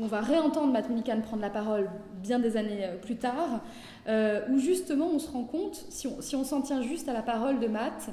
on 0.00 0.06
va 0.06 0.20
réentendre 0.20 0.72
Matt 0.72 0.90
Mullican 0.90 1.20
prendre 1.22 1.42
la 1.42 1.50
parole 1.50 1.88
bien 2.22 2.38
des 2.38 2.56
années 2.56 2.84
euh, 2.84 2.96
plus 2.96 3.16
tard, 3.16 3.62
euh, 4.06 4.42
où 4.50 4.58
justement 4.58 5.08
on 5.08 5.18
se 5.18 5.30
rend 5.30 5.44
compte, 5.44 5.86
si 5.88 6.06
on, 6.06 6.44
s'en 6.44 6.60
tient 6.60 6.82
juste 6.82 7.08
à 7.08 7.12
la 7.12 7.22
parole 7.22 7.60
de 7.60 7.66
Matt, 7.66 8.10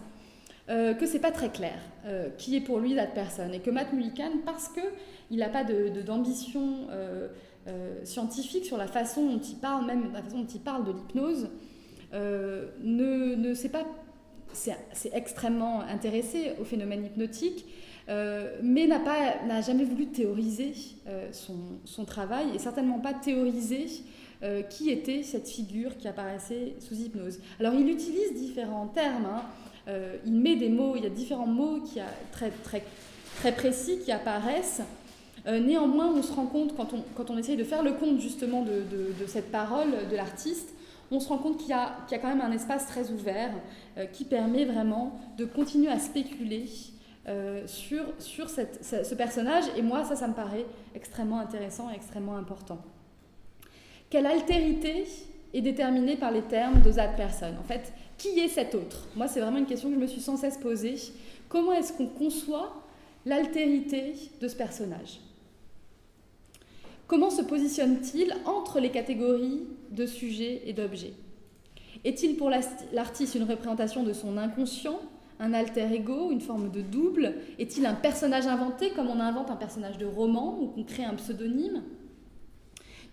que 0.67 1.05
c'est 1.05 1.19
pas 1.19 1.31
très 1.31 1.49
clair 1.49 1.77
qui 2.37 2.55
est 2.55 2.61
pour 2.61 2.79
lui 2.79 2.95
cette 2.95 3.13
personne, 3.13 3.53
et 3.53 3.59
que 3.59 3.69
Matt 3.69 3.91
Mullican, 3.91 4.31
parce 4.45 4.69
qu'il 4.69 5.39
n'a 5.39 5.49
pas 5.49 5.65
d'ambition 5.65 6.87
scientifique 8.05 8.63
sur 8.63 8.77
la 8.77 8.87
façon 8.87 9.25
dont 9.25 9.39
il 9.39 9.57
parle, 9.57 9.85
même 9.85 10.13
la 10.13 10.21
façon 10.21 10.39
dont 10.39 10.47
il 10.47 10.61
parle 10.61 10.85
de 10.85 10.93
l'hypnose, 10.93 11.49
ne, 12.13 13.35
ne 13.35 13.67
pas, 13.67 13.83
c'est 14.53 15.11
extrêmement 15.11 15.81
intéressé 15.81 16.53
au 16.61 16.63
phénomène 16.63 17.03
hypnotique, 17.03 17.65
euh, 18.09 18.57
mais 18.63 18.87
n'a, 18.87 19.61
jamais 19.61 19.83
voulu 19.83 20.07
théoriser 20.07 20.73
euh, 21.07 21.29
son, 21.31 22.05
travail 22.05 22.47
et 22.55 22.59
certainement 22.59 22.99
pas 22.99 23.13
théoriser 23.13 23.85
euh, 24.43 24.63
qui 24.63 24.89
était 24.89 25.23
cette 25.23 25.47
figure 25.47 25.97
qui 25.97 26.07
apparaissait 26.07 26.73
sous 26.79 26.95
hypnose. 26.95 27.39
Alors 27.59 27.73
il 27.73 27.87
utilise 27.89 28.33
différents 28.33 28.87
termes, 28.87 29.25
hein. 29.25 29.93
il 30.25 30.33
met 30.33 30.55
des 30.55 30.69
mots, 30.69 30.95
il 30.95 31.03
y 31.03 31.05
a 31.05 31.09
différents 31.09 31.47
mots 31.47 31.79
qui 31.81 31.99
très, 32.31 33.51
précis 33.51 33.99
qui 34.03 34.11
apparaissent. 34.11 34.81
néanmoins, 35.45 36.07
on 36.07 36.23
se 36.23 36.33
rend 36.33 36.47
compte, 36.47 36.75
quand 36.75 37.29
on, 37.29 37.37
essaye 37.37 37.55
de 37.55 37.63
faire 37.63 37.83
le 37.83 37.93
compte 37.93 38.19
justement 38.19 38.63
de, 38.63 39.25
cette 39.27 39.51
parole 39.51 39.91
de 40.09 40.15
l'artiste, 40.15 40.73
on 41.11 41.19
se 41.19 41.27
rend 41.27 41.37
compte 41.37 41.57
qu'il 41.57 41.75
qu'il 42.07 42.17
y 42.17 42.19
a 42.19 42.19
quand 42.19 42.29
même 42.29 42.41
un 42.41 42.51
espace 42.51 42.87
très 42.87 43.11
ouvert 43.11 43.51
qui 44.13 44.25
permet 44.25 44.65
vraiment 44.65 45.19
de 45.37 45.45
continuer 45.45 45.91
à 45.91 45.99
spéculer 45.99 46.65
euh, 47.27 47.67
sur, 47.67 48.03
sur 48.17 48.49
cette, 48.49 48.83
ce, 48.83 49.13
personnage. 49.13 49.65
Et 49.77 49.81
moi, 49.81 50.03
ça, 50.03 50.15
ça 50.15 50.27
me 50.27 50.33
paraît 50.33 50.65
extrêmement 50.95 51.39
intéressant 51.39 51.89
et 51.91 51.95
extrêmement 51.95 52.35
important. 52.35 52.79
Quelle 54.09 54.25
altérité 54.25 55.05
est 55.53 55.61
déterminée 55.61 56.17
par 56.17 56.31
les 56.31 56.41
termes 56.41 56.81
de 56.81 56.91
that 56.91 57.09
person 57.09 57.53
En 57.59 57.63
fait, 57.63 57.93
qui 58.17 58.39
est 58.39 58.47
cet 58.47 58.75
autre? 58.75 59.07
Moi, 59.15 59.27
c'est 59.27 59.39
vraiment 59.39 59.57
une 59.57 59.65
question 59.65 59.89
que 59.89 59.95
je 59.95 59.99
me 59.99 60.07
suis 60.07 60.21
sans 60.21 60.37
cesse 60.37 60.57
posée. 60.57 60.95
Comment 61.47 61.73
est-ce 61.73 61.93
qu'on 61.93 62.07
conçoit 62.07 62.73
l'altérité 63.25 64.15
de 64.39 64.47
ce 64.47 64.55
personnage? 64.55 65.19
Comment 67.07 67.29
se 67.29 67.41
positionne-t-il 67.41 68.33
entre 68.45 68.79
les 68.79 68.89
catégories 68.89 69.63
de 69.91 70.05
sujets 70.05 70.63
et 70.65 70.73
d'objets? 70.73 71.13
Est-il 72.03 72.35
pour 72.35 72.49
l'artiste 72.49 73.35
une 73.35 73.43
représentation 73.43 74.03
de 74.03 74.13
son 74.13 74.37
inconscient? 74.37 74.99
Un 75.41 75.53
alter 75.53 75.91
ego, 75.91 76.31
une 76.31 76.39
forme 76.39 76.71
de 76.71 76.81
double? 76.81 77.33
Est-il 77.59 77.85
un 77.85 77.95
personnage 77.95 78.47
inventé 78.47 78.91
comme 78.91 79.09
on 79.09 79.19
invente 79.19 79.49
un 79.49 79.55
personnage 79.55 79.97
de 79.97 80.05
roman 80.05 80.57
ou 80.61 80.67
qu'on 80.67 80.83
crée 80.83 81.03
un 81.03 81.15
pseudonyme? 81.15 81.83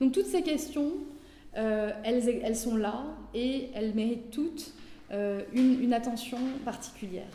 Donc 0.01 0.13
toutes 0.13 0.27
ces 0.27 0.43
questions, 0.43 0.93
euh, 1.57 1.91
elles, 2.05 2.57
sont 2.57 2.77
là 2.77 3.05
et 3.35 3.71
elles 3.75 3.95
méritent 3.95 4.31
toutes 4.31 4.73
euh, 5.11 5.41
une, 5.55 5.83
une 5.83 5.93
attention 5.93 6.39
particulière. 6.65 7.27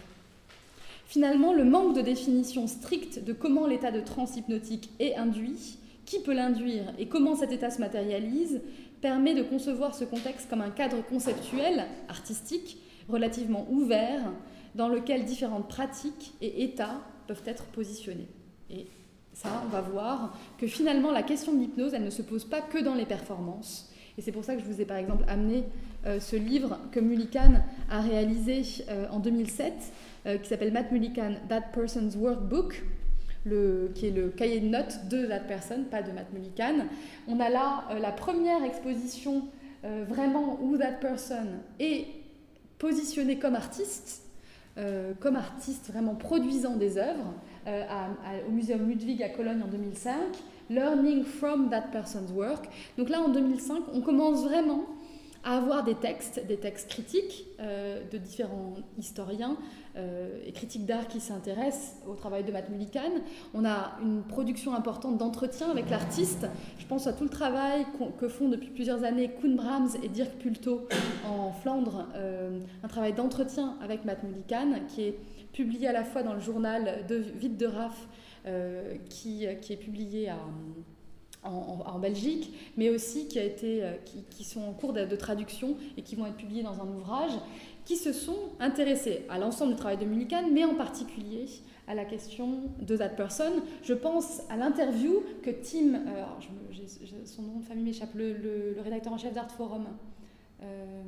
Finalement, 1.08 1.54
le 1.54 1.66
manque 1.66 1.96
de 1.96 2.02
définition 2.02 2.68
stricte 2.68 3.24
de 3.24 3.34
comment 3.34 3.68
l'état 3.68 3.92
de 3.92 4.00
transe 4.00 4.38
hypnotique 4.38 4.90
est 5.00 5.16
induit, 5.16 5.78
qui 6.06 6.20
peut 6.20 6.34
l'induire 6.34 6.94
et 7.00 7.08
comment 7.08 7.36
cet 7.36 7.52
état 7.52 7.70
se 7.70 7.80
matérialise, 7.80 8.62
permet 9.02 9.34
de 9.34 9.44
concevoir 9.44 9.96
ce 9.96 10.06
contexte 10.06 10.50
comme 10.50 10.62
un 10.62 10.70
cadre 10.70 11.04
conceptuel, 11.06 11.86
artistique, 12.08 12.78
relativement 13.10 13.68
ouvert, 13.70 14.32
dans 14.76 14.88
lequel 14.88 15.26
différentes 15.26 15.68
pratiques 15.68 16.34
et 16.42 16.64
états 16.64 17.02
peuvent 17.28 17.44
être 17.46 17.66
positionnés. 17.66 18.28
Et 18.70 18.88
ça, 19.34 19.50
on 19.66 19.70
va 19.70 19.82
voir 19.82 20.38
que 20.58 20.68
finalement, 20.68 21.12
la 21.12 21.24
question 21.24 21.54
de 21.54 21.60
l'hypnose, 21.60 21.94
elle 21.94 22.04
ne 22.04 22.10
se 22.10 22.22
pose 22.22 22.46
pas 22.46 22.62
que 22.62 22.78
dans 22.78 22.94
les 22.94 23.06
performances. 23.06 23.92
Et 24.18 24.22
c'est 24.22 24.32
pour 24.32 24.44
ça 24.44 24.56
que 24.56 24.62
je 24.62 24.66
vous 24.66 24.80
ai 24.80 24.86
par 24.86 24.98
exemple 24.98 25.24
amené 25.28 25.64
euh, 26.06 26.20
ce 26.20 26.36
livre 26.36 26.80
que 26.92 27.00
Mullican 27.00 27.54
a 27.90 28.02
réalisé 28.02 28.62
euh, 28.90 29.08
en 29.10 29.20
2007, 29.20 29.74
euh, 30.26 30.38
qui 30.38 30.50
s'appelle 30.50 30.72
Matt 30.72 30.92
Mullican, 30.92 31.36
That 31.50 31.62
Person's 31.74 32.16
Workbook, 32.16 32.84
qui 33.96 34.08
est 34.08 34.12
le 34.12 34.30
cahier 34.30 34.62
de 34.62 34.68
notes 34.68 35.08
de 35.10 35.26
That 35.26 35.42
Person, 35.42 35.84
pas 35.90 36.02
de 36.02 36.12
Matt 36.12 36.32
Mullican. 36.32 36.88
On 37.28 37.40
a 37.42 37.50
là 37.50 37.90
la 38.00 38.12
première 38.14 38.64
exposition 38.64 39.50
vraiment 39.84 40.60
où 40.62 40.78
That 40.78 40.94
Person 41.02 41.48
est 41.78 42.06
positionné 42.80 43.40
comme 43.40 43.56
artiste, 43.56 44.23
euh, 44.78 45.14
comme 45.20 45.36
artiste 45.36 45.92
vraiment 45.92 46.16
produisant 46.16 46.76
des 46.76 46.98
œuvres 46.98 47.34
euh, 47.68 47.84
au 48.48 48.52
Muséum 48.52 48.88
Ludwig 48.88 49.22
à 49.22 49.30
Cologne 49.30 49.62
en 49.64 49.68
2005, 49.68 50.14
Learning 50.70 51.24
from 51.24 51.70
that 51.70 51.90
person's 51.92 52.32
work. 52.32 52.66
Donc 52.98 53.10
là, 53.10 53.22
en 53.22 53.30
2005, 53.30 53.84
on 53.94 54.02
commence 54.02 54.44
vraiment 54.44 54.86
à 55.44 55.58
avoir 55.58 55.84
des 55.84 55.96
textes, 55.96 56.46
des 56.48 56.58
textes 56.58 56.90
critiques 56.90 57.46
euh, 57.60 58.02
de 58.10 58.18
différents 58.18 58.76
historiens 58.98 59.58
euh, 59.96 60.40
et 60.46 60.52
critiques 60.54 60.86
d'art 60.86 61.08
qui 61.08 61.20
s'intéressent 61.20 61.98
au 62.08 62.16
travail 62.16 62.44
de 62.44 62.52
Matt 62.52 62.70
Mullican. 62.70 63.12
On 63.54 63.66
a 63.66 63.98
une 64.02 64.24
production 64.24 64.74
importante 64.74 65.18
d'entretien 65.18 65.70
avec 65.70 65.90
l'artiste. 65.90 66.48
Je 66.78 66.86
pense 66.86 67.08
à 67.08 67.14
tout 67.14 67.26
le 67.26 67.30
travail 67.30 67.86
que 68.20 68.28
font 68.28 68.48
depuis 68.48 68.70
plusieurs 68.70 69.04
années 69.04 69.32
Koen 69.42 69.56
Brahms 69.56 69.90
et 70.02 70.08
Dirk 70.08 70.32
Pulto 70.40 70.88
en 71.28 71.52
Flandre, 71.52 72.08
euh, 72.16 72.60
un 72.82 72.88
travail 72.88 73.14
d'entretien 73.14 73.76
avec 73.82 74.06
Matt 74.06 74.24
Mullican 74.24 74.80
qui 74.88 75.04
est 75.04 75.20
publié 75.52 75.88
à 75.88 75.94
la 75.94 76.04
fois 76.04 76.24
dans 76.24 76.34
le 76.34 76.40
journal 76.40 77.06
de 77.08 77.16
Vite 77.16 77.58
de 77.58 77.68
Raff, 77.68 78.08
qui, 79.10 79.46
est 79.46 79.78
publié 79.80 80.28
à 80.28 80.38
en, 81.44 82.00
Belgique, 82.00 82.54
mais 82.78 82.90
aussi 82.90 83.28
qui, 83.28 83.40
a 83.40 83.44
été, 83.44 83.84
qui, 84.06 84.24
qui 84.30 84.44
sont 84.44 84.62
en 84.62 84.74
cours 84.74 84.94
de, 84.94 85.16
traduction 85.16 85.78
et 85.98 86.02
qui 86.02 86.16
vont 86.16 86.26
être 86.26 86.38
publiés 86.38 86.64
dans 86.64 86.82
un 86.82 86.88
ouvrage, 86.88 87.32
qui 87.86 87.98
se 87.98 88.14
sont 88.14 88.38
intéressés 88.60 89.26
à 89.30 89.38
l'ensemble 89.38 89.72
du 89.74 89.78
travail 89.78 89.98
de 89.98 90.06
Mullican, 90.06 90.44
mais 90.52 90.64
en 90.64 90.76
particulier 90.76 91.46
à 91.88 91.96
la 91.96 92.06
question 92.06 92.72
de 92.82 92.96
that 92.96 93.10
person. 93.10 93.52
Je 93.84 93.94
pense 93.94 94.42
à 94.50 94.56
l'interview 94.56 95.24
que 95.42 95.50
Tim, 95.50 95.96
euh, 95.96 96.24
son 97.26 97.42
nom 97.42 97.60
de 97.60 97.66
famille 97.66 97.84
m'échappe, 97.84 98.14
le, 98.16 98.76
rédacteur 98.82 99.14
en 99.14 99.18
chef 99.18 99.34
d'Art 99.34 99.52
Forum, 99.52 99.86
euh, 100.62 101.04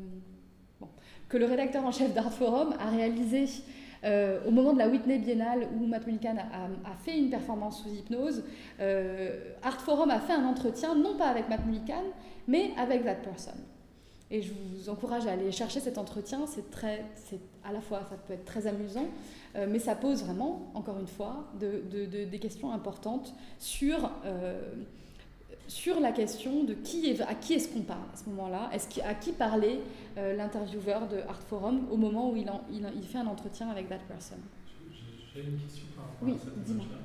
que 1.29 1.37
le 1.37 1.45
rédacteur 1.45 1.85
en 1.85 1.91
chef 1.91 2.13
d'Art 2.13 2.33
Forum 2.33 2.73
a 2.79 2.89
réalisé 2.89 3.45
euh, 4.03 4.39
au 4.47 4.51
moment 4.51 4.73
de 4.73 4.79
la 4.79 4.87
Whitney 4.87 5.19
Biennale 5.19 5.67
où 5.75 5.85
Matt 5.85 6.05
Mullican 6.05 6.35
a, 6.37 6.95
fait 7.03 7.17
une 7.17 7.29
performance 7.29 7.83
sous 7.83 7.89
hypnose. 7.89 8.43
Euh, 8.79 9.53
Art 9.63 9.81
Forum 9.81 10.09
a 10.09 10.19
fait 10.19 10.33
un 10.33 10.45
entretien, 10.45 10.95
non 10.95 11.17
pas 11.17 11.27
avec 11.27 11.49
Matt 11.49 11.65
Mullican, 11.65 12.03
mais 12.47 12.71
avec 12.77 13.03
that 13.03 13.15
person. 13.15 13.53
Et 14.31 14.41
je 14.41 14.51
vous 14.53 14.89
encourage 14.89 15.27
à 15.27 15.31
aller 15.31 15.51
chercher 15.51 15.79
cet 15.79 15.97
entretien. 15.97 16.45
C'est 16.47 16.71
très, 16.71 17.05
c'est 17.15 17.39
à 17.63 17.71
la 17.71 17.81
fois, 17.81 18.01
ça 18.09 18.15
peut 18.15 18.33
être 18.33 18.45
très 18.45 18.67
amusant, 18.67 19.07
euh, 19.55 19.67
mais 19.69 19.79
ça 19.79 19.95
pose 19.95 20.23
vraiment, 20.23 20.71
encore 20.73 20.99
une 20.99 21.07
fois, 21.07 21.45
de, 21.59 21.83
de, 21.91 22.05
de, 22.05 22.25
des 22.25 22.39
questions 22.39 22.71
importantes 22.71 23.33
sur, 23.59 24.11
euh, 24.25 24.61
sur 25.67 25.99
la 25.99 26.11
question 26.11 26.63
de 26.63 26.73
qui 26.73 27.09
est, 27.09 27.21
à 27.21 27.33
qui 27.35 27.53
est-ce 27.53 27.69
qu'on 27.69 27.81
parle 27.81 28.07
à 28.13 28.17
ce 28.17 28.29
moment-là? 28.29 28.69
Est-ce 28.73 29.01
à 29.01 29.13
qui 29.13 29.31
parlait 29.31 29.79
euh, 30.17 30.35
l'intervieweur 30.35 31.07
de 31.07 31.17
Art 31.27 31.41
Forum 31.41 31.87
au 31.91 31.97
moment 31.97 32.31
où 32.31 32.35
il, 32.35 32.49
en, 32.49 32.61
il, 32.71 32.85
il, 32.95 33.03
fait 33.03 33.17
un 33.17 33.27
entretien 33.27 33.69
avec 33.69 33.89
that 33.89 33.99
person? 34.07 34.37
J'ai 35.33 35.41
une 35.41 35.59
question 35.59 35.85
par 35.95 36.05
rapport 36.05 36.27
oui, 36.27 36.33
à 36.33 36.37
cette 36.37 36.69
image-là. 36.69 36.97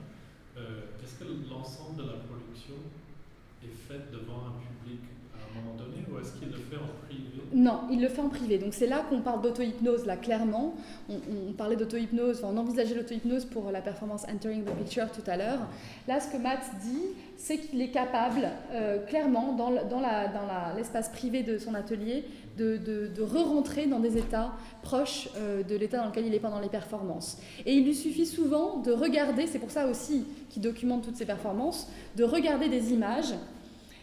Est-ce 1.02 1.18
que 1.18 1.24
l'ensemble 1.48 1.96
de 1.96 2.02
la 2.02 2.18
production 2.28 2.76
est 3.64 3.74
faite 3.74 4.12
devant 4.12 4.46
un 4.46 4.60
public 4.60 5.00
à 5.34 5.40
un 5.40 5.62
moment 5.62 5.76
donné 5.76 6.04
ou 6.10 6.18
est-ce 6.18 6.38
qu'il 6.38 6.48
le 6.48 6.58
fait 6.58 6.76
en 6.76 7.06
privé 7.06 7.39
Non, 7.52 7.80
il 7.90 8.00
le 8.00 8.08
fait 8.08 8.20
en 8.20 8.28
privé. 8.28 8.58
Donc 8.58 8.74
c'est 8.74 8.86
là 8.86 9.04
qu'on 9.08 9.20
parle 9.20 9.42
d'auto-hypnose, 9.42 10.06
là 10.06 10.16
clairement. 10.16 10.74
On, 11.08 11.52
parlait 11.52 11.76
d'auto-hypnose, 11.76 12.42
on 12.44 12.56
envisageait 12.56 12.94
l'auto-hypnose 12.94 13.44
pour 13.44 13.70
la 13.72 13.80
performance 13.80 14.24
Entering 14.32 14.64
the 14.64 14.70
Picture 14.76 15.10
tout 15.10 15.28
à 15.28 15.36
l'heure. 15.36 15.58
Là, 16.06 16.20
ce 16.20 16.28
que 16.28 16.36
Matt 16.36 16.60
dit, 16.82 17.02
c'est 17.36 17.58
qu'il 17.58 17.80
est 17.82 17.90
capable, 17.90 18.48
euh, 18.72 19.04
clairement, 19.04 19.54
dans, 19.54 19.70
l'espace 20.76 21.08
privé 21.08 21.42
de 21.42 21.58
son 21.58 21.74
atelier, 21.74 22.24
de 22.56 23.22
re-rentrer 23.22 23.86
dans 23.86 24.00
des 24.00 24.16
états 24.16 24.52
proches 24.82 25.28
euh, 25.36 25.62
de 25.62 25.74
l'état 25.74 25.98
dans 25.98 26.06
lequel 26.06 26.26
il 26.26 26.34
est 26.34 26.40
pendant 26.40 26.60
les 26.60 26.68
performances. 26.68 27.38
Et 27.66 27.74
il 27.74 27.84
lui 27.84 27.94
suffit 27.94 28.26
souvent 28.26 28.76
de 28.76 28.92
regarder, 28.92 29.46
c'est 29.46 29.58
pour 29.58 29.70
ça 29.70 29.86
aussi 29.86 30.24
qu'il 30.50 30.62
documente 30.62 31.02
toutes 31.02 31.16
ses 31.16 31.26
performances, 31.26 31.88
de 32.16 32.24
regarder 32.24 32.68
des 32.68 32.92
images 32.92 33.34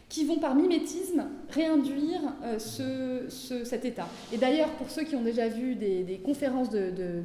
qui 0.09 0.23
vont 0.25 0.39
par 0.39 0.55
mimétisme 0.55 1.27
réinduire 1.49 2.21
euh, 2.43 2.59
ce, 2.59 3.25
ce, 3.29 3.63
cet 3.65 3.85
état. 3.85 4.07
Et 4.31 4.37
d'ailleurs, 4.37 4.69
pour 4.71 4.89
ceux 4.89 5.03
qui 5.03 5.15
ont 5.15 5.21
déjà 5.21 5.47
vu 5.49 5.75
des, 5.75 6.21
conférences 6.23 6.69
de, 6.69 6.91
de, 6.91 7.23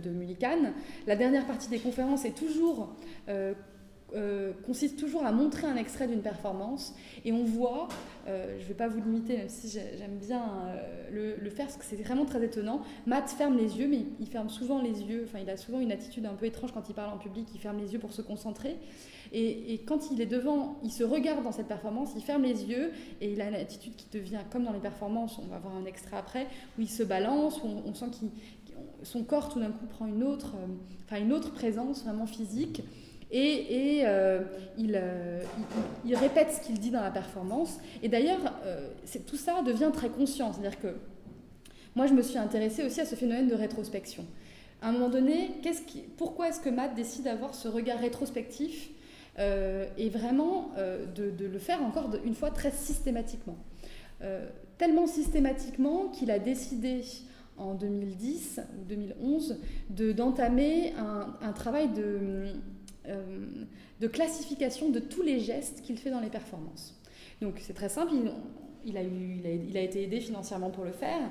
la 1.07 1.17
dernière 1.17 1.47
partie 1.47 1.69
des 1.69 1.79
conférences 1.79 2.25
euh, 3.29 3.55
euh, 4.15 4.53
consiste 4.67 4.99
toujours 4.99 5.25
à 5.25 5.33
montrer 5.33 5.67
un 5.67 5.77
extrait 5.77 6.07
d'une 6.07 6.23
performance. 6.23 6.95
Et 7.25 7.33
on 7.33 7.45
voit, 7.45 7.89
je 8.27 8.33
ne 8.33 8.69
vais 8.69 8.75
pas 8.75 8.89
vous 8.89 9.01
limiter 9.01 9.39
même 9.39 9.49
si 9.49 9.69
j'aime 9.69 10.19
bien 10.21 10.45
le, 11.13 11.37
le, 11.37 11.51
faire 11.51 11.67
parce 11.67 11.79
que 11.79 11.85
c'est 11.85 11.97
vraiment 11.97 12.25
très 12.25 12.45
étonnant, 12.45 12.83
Matt 13.07 13.31
ferme 13.31 13.57
les 13.57 13.79
yeux 13.79 13.89
mais 13.89 14.05
il 14.21 14.27
ferme 14.27 14.49
souvent 14.51 14.83
les 14.83 15.03
yeux, 15.03 15.25
enfin 15.27 15.39
il 15.43 15.49
a 15.51 15.57
souvent 15.57 15.81
une 15.81 15.93
attitude 15.93 16.27
un 16.27 16.35
peu 16.35 16.47
étrange 16.47 16.73
quand 16.73 16.89
il 16.89 16.95
parle 16.95 17.13
en 17.13 17.19
public, 17.19 17.49
il 17.55 17.61
ferme 17.61 17.79
les 17.79 17.95
yeux 17.95 17.99
pour 17.99 18.13
se 18.13 18.23
concentrer 18.23 18.77
et, 19.35 19.81
quand 19.87 20.11
il 20.11 20.21
est 20.21 20.27
devant, 20.27 20.79
il 20.83 20.93
se 20.93 21.05
regarde 21.05 21.43
dans 21.43 21.53
cette 21.53 21.69
performance, 21.69 22.11
il 22.15 22.23
ferme 22.23 22.43
les 22.43 22.65
yeux 22.65 22.93
et 23.21 23.33
il 23.33 23.41
a 23.41 23.49
une 23.49 23.55
attitude 23.55 23.97
qui 23.97 24.07
devient 24.13 24.41
comme 24.51 24.65
dans 24.65 24.73
les 24.73 24.79
performances, 24.79 25.39
on 25.39 25.47
va 25.47 25.59
voir 25.59 25.75
un 25.75 25.87
extrait 25.87 26.17
après, 26.17 26.47
où 26.79 26.83
il 26.83 26.91
se 26.91 27.03
balance, 27.03 27.63
où 27.63 27.69
on, 27.87 27.95
sent 27.95 28.11
qu'il 28.13 28.29
son 29.03 29.25
corps 29.25 29.49
tout 29.49 29.59
d'un 29.59 29.71
coup 29.71 29.87
prend 29.87 30.07
une 30.07 30.23
autre, 30.23 30.55
euh, 30.57 30.67
enfin 31.05 31.21
une 31.21 31.33
autre 31.33 31.51
présence 31.53 32.05
vraiment 32.05 32.27
physique. 32.27 32.83
Et, 33.31 33.99
et 33.99 34.07
euh, 34.07 34.43
il, 34.77 34.93
euh, 34.95 35.41
il, 36.05 36.11
il, 36.11 36.17
répète 36.17 36.53
ce 36.53 36.61
qu'il 36.61 36.79
dit 36.79 36.91
dans 36.91 37.01
la 37.01 37.11
performance. 37.11 37.79
Et 38.03 38.09
d'ailleurs, 38.11 38.41
tout 39.27 39.39
ça 39.39 39.63
devient 39.63 39.91
très 39.91 40.11
conscient. 40.11 40.53
C'est-à-dire 40.53 40.79
que 40.79 40.95
moi, 41.97 42.07
je 42.07 42.13
me 42.13 42.21
suis 42.21 42.37
intéressée 42.37 42.85
aussi 42.85 43.01
à 43.01 43.07
ce 43.07 43.15
phénomène 43.15 43.49
de 43.49 43.55
rétrospection. 43.55 44.27
À 44.83 44.89
un 44.89 44.93
moment 44.93 45.09
donné, 45.09 45.53
pourquoi 46.19 46.49
est-ce 46.49 46.61
que 46.61 46.69
Matt 46.69 46.95
décide 46.95 47.25
d'avoir 47.25 47.55
ce 47.55 47.69
regard 47.69 48.01
rétrospectif 48.01 48.91
euh, 49.39 49.87
et 49.97 50.11
vraiment 50.11 50.73
euh, 50.77 51.07
de, 51.07 51.47
le 51.47 51.59
faire 51.59 51.83
encore 51.83 52.11
une 52.25 52.35
fois 52.35 52.51
très 52.51 52.71
systématiquement. 52.71 53.57
Euh, 54.21 54.47
tellement 54.77 55.07
systématiquement 55.07 56.09
qu'il 56.09 56.31
a 56.31 56.39
décidé 56.39 57.03
en 57.57 57.75
2010 57.75 58.61
ou 58.79 58.85
2011 58.85 59.59
d'entamer 59.91 60.91
de, 60.91 60.99
un, 60.99 61.37
un, 61.41 61.53
travail 61.53 61.89
de, 61.89 62.47
de 64.01 64.07
classification 64.07 64.91
de 64.91 64.99
tous 64.99 65.23
les 65.23 65.41
gestes 65.41 65.81
qu'il 65.83 65.97
fait 65.97 66.11
dans 66.11 66.21
les 66.21 66.31
performances. 66.31 67.01
Donc 67.41 67.55
c'est 67.61 67.75
très 67.75 67.89
simple, 67.89 68.13
il, 68.85 68.97
a, 68.97 69.03
eu, 69.03 69.41
il, 69.69 69.77
a, 69.77 69.81
été 69.81 70.03
aidé 70.03 70.21
financièrement 70.21 70.71
pour 70.71 70.85
le 70.85 70.93
faire. 70.93 71.31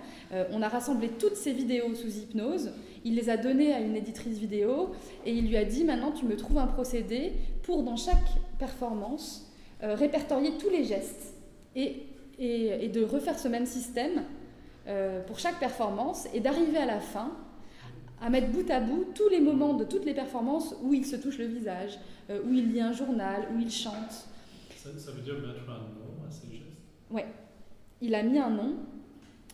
On 0.52 0.62
a 0.62 0.70
rassemblé 0.70 1.10
toutes 1.10 1.36
ces 1.36 1.54
vidéos 1.54 1.94
sous 1.96 2.18
hypnose. 2.18 2.72
Il 3.04 3.16
les 3.16 3.30
a 3.30 3.38
données 3.38 3.74
à 3.74 3.80
une 3.80 3.96
éditrice 3.96 4.38
vidéo 4.38 4.92
et 5.26 5.34
il 5.34 5.48
lui 5.48 5.58
a 5.58 5.66
dit 5.66 5.84
maintenant 5.84 6.12
tu 6.12 6.26
me 6.26 6.36
trouves 6.36 6.60
un 6.60 6.68
procédé 6.68 7.34
pour 7.64 7.84
dans 7.84 7.98
chaque 7.98 8.38
performance 8.60 9.52
euh, 9.84 9.96
répertorier 9.96 10.52
tous 10.60 10.70
les 10.70 10.84
gestes 10.84 11.34
et, 11.76 12.04
et, 12.38 12.86
et, 12.86 12.90
de 12.90 13.04
refaire 13.04 13.40
ce 13.40 13.48
même 13.48 13.66
système 13.66 14.24
euh, 14.88 15.24
pour 15.24 15.40
chaque 15.40 15.60
performance 15.60 16.28
et 16.34 16.40
d'arriver 16.40 16.78
à 16.78 16.86
la 16.86 17.00
fin 17.00 17.32
à 18.22 18.30
mettre 18.30 18.50
bout 18.50 18.70
à 18.70 18.80
bout 18.80 19.08
tous 19.16 19.30
les 19.30 19.40
moments 19.40 19.74
de 19.74 19.84
toutes 19.84 20.06
les 20.06 20.14
performances 20.14 20.76
où 20.84 20.94
il 20.94 21.06
se 21.06 21.16
touche 21.16 21.40
le 21.40 21.46
visage, 21.46 21.98
euh, 22.30 22.40
où 22.46 22.54
il 22.54 22.72
lit 22.72 22.82
un 22.82 22.92
journal, 22.92 23.48
où 23.54 23.60
il 23.60 23.72
chante. 23.72 24.28
Ça, 24.78 24.90
ça 24.98 25.12
veut 25.12 25.22
dire 25.22 25.34
mettre 25.36 25.68
un 25.68 25.80
nom 25.80 26.28
à 26.28 26.32
ces 26.32 26.48
gestes? 26.48 26.68
Ouais, 27.10 27.26
il 28.00 28.14
a 28.14 28.22
mis 28.22 28.38
un 28.38 28.52
nom. 28.52 28.76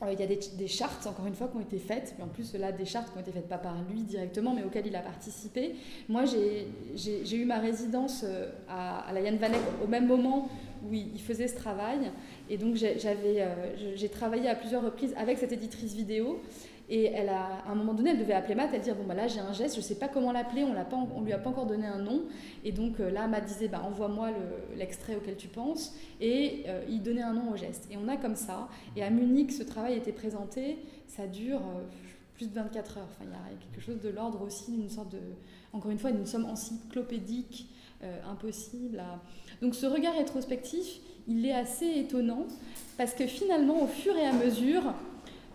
Euh, 0.04 0.14
il 0.14 0.20
y 0.20 0.24
a 0.24 0.28
des, 0.28 0.68
chartes, 0.68 1.08
encore 1.08 1.26
une 1.26 1.34
fois, 1.34 1.48
qui 1.48 1.58
ont 1.58 1.62
été 1.62 1.80
faites. 1.80 2.14
Mais 2.18 2.24
en 2.24 2.28
plus, 2.28 2.54
là, 2.54 2.72
des 2.72 2.86
chartes 2.86 3.12
qui 3.12 3.18
ont 3.18 3.22
été 3.22 3.32
faites 3.32 3.48
pas 3.48 3.58
par 3.58 3.76
lui 3.90 4.02
directement, 4.02 4.54
mais 4.54 4.64
auxquelles 4.64 4.88
il 4.88 4.96
a 4.96 5.02
participé. 5.02 5.76
Moi, 6.08 6.24
j'ai 6.26 7.36
eu 7.36 7.46
ma 7.46 7.60
résidence 7.60 8.24
euh, 8.24 8.52
à, 8.70 9.12
la 9.14 9.22
Yann 9.22 9.38
Vanek 9.38 9.62
au 9.84 9.88
même 9.88 10.08
moment 10.08 10.50
où 10.88 10.94
il, 10.94 11.20
faisait 11.20 11.48
ce 11.48 11.56
travail. 11.56 12.12
Et 12.50 12.58
donc, 12.58 12.76
j'ai 12.76 12.96
euh, 13.06 14.08
travaillé 14.12 14.50
à 14.50 14.56
plusieurs 14.56 14.84
reprises 14.84 15.14
avec 15.18 15.38
cette 15.40 15.52
éditrice 15.52 15.94
vidéo. 15.94 16.42
Et 16.90 17.06
elle 17.06 17.28
a, 17.28 17.64
à 17.68 17.72
un 17.72 17.76
moment 17.76 17.94
donné, 17.94 18.12
elle 18.12 18.20
devait 18.20 18.34
appeler 18.34 18.56
Matt, 18.56 18.70
elle 18.74 18.80
dire 18.80 18.96
bon 18.96 19.04
bah 19.04 19.14
là 19.14 19.28
j'ai 19.28 19.42
un 19.42 19.52
geste, 19.52 19.76
je 19.76 19.82
sais 19.82 19.96
pas 19.96 20.08
comment 20.08 20.32
l'appeler, 20.32 20.64
on 20.64 20.74
on 21.16 21.22
lui 21.22 21.34
a 21.34 21.38
pas 21.38 21.50
encore 21.50 21.66
donné 21.66 21.86
un 21.86 22.00
nom. 22.00 22.22
Et 22.64 22.72
donc 22.72 23.00
euh, 23.00 23.12
là 23.12 23.28
Matt 23.28 23.46
disait 23.46 23.68
bah 23.68 23.82
envoie-moi 23.86 24.30
l'extrait 24.76 25.14
le, 25.14 25.20
auquel 25.20 25.36
tu 25.36 25.50
penses, 25.50 25.96
et 26.22 26.64
euh, 26.68 26.86
il 26.90 27.04
donnait 27.04 27.24
un 27.24 27.34
nom 27.34 27.52
au 27.52 27.58
geste. 27.58 27.88
Et 27.92 27.98
on 27.98 28.08
a 28.08 28.16
comme 28.16 28.36
ça. 28.38 28.70
Et 28.96 29.04
à 29.04 29.10
Munich, 29.10 29.52
ce 29.52 29.64
travail 29.64 29.98
été 29.98 30.14
présenté, 30.14 30.78
ça 31.08 31.28
dure 31.28 31.60
euh, 31.60 31.84
plus 32.36 32.48
de 32.48 32.54
24 32.54 32.98
heures. 33.00 33.08
Enfin 33.10 33.26
il 33.26 33.32
y 33.32 33.34
a 33.34 33.60
quelque 33.60 33.84
chose 33.84 34.00
de 34.02 34.10
l'ordre 34.10 34.42
aussi 34.42 34.72
d'une 34.72 34.90
sorte 34.90 35.12
de, 35.12 35.20
encore 35.74 35.92
une 35.92 36.00
fois, 36.00 36.12
d'une 36.12 36.26
somme 36.26 36.46
encyclopédique 36.46 37.68
euh, 38.04 38.20
impossible. 38.32 39.04
Donc 39.62 39.76
ce 39.76 39.86
regard 39.86 40.16
rétrospectif, 40.16 41.00
il 41.28 41.46
est 41.46 41.54
assez 41.54 41.88
étonnant 41.98 42.46
parce 42.98 43.14
que 43.14 43.26
finalement, 43.26 43.82
au 43.82 43.88
fur 43.88 44.16
et 44.16 44.26
à 44.26 44.34
mesure, 44.34 44.94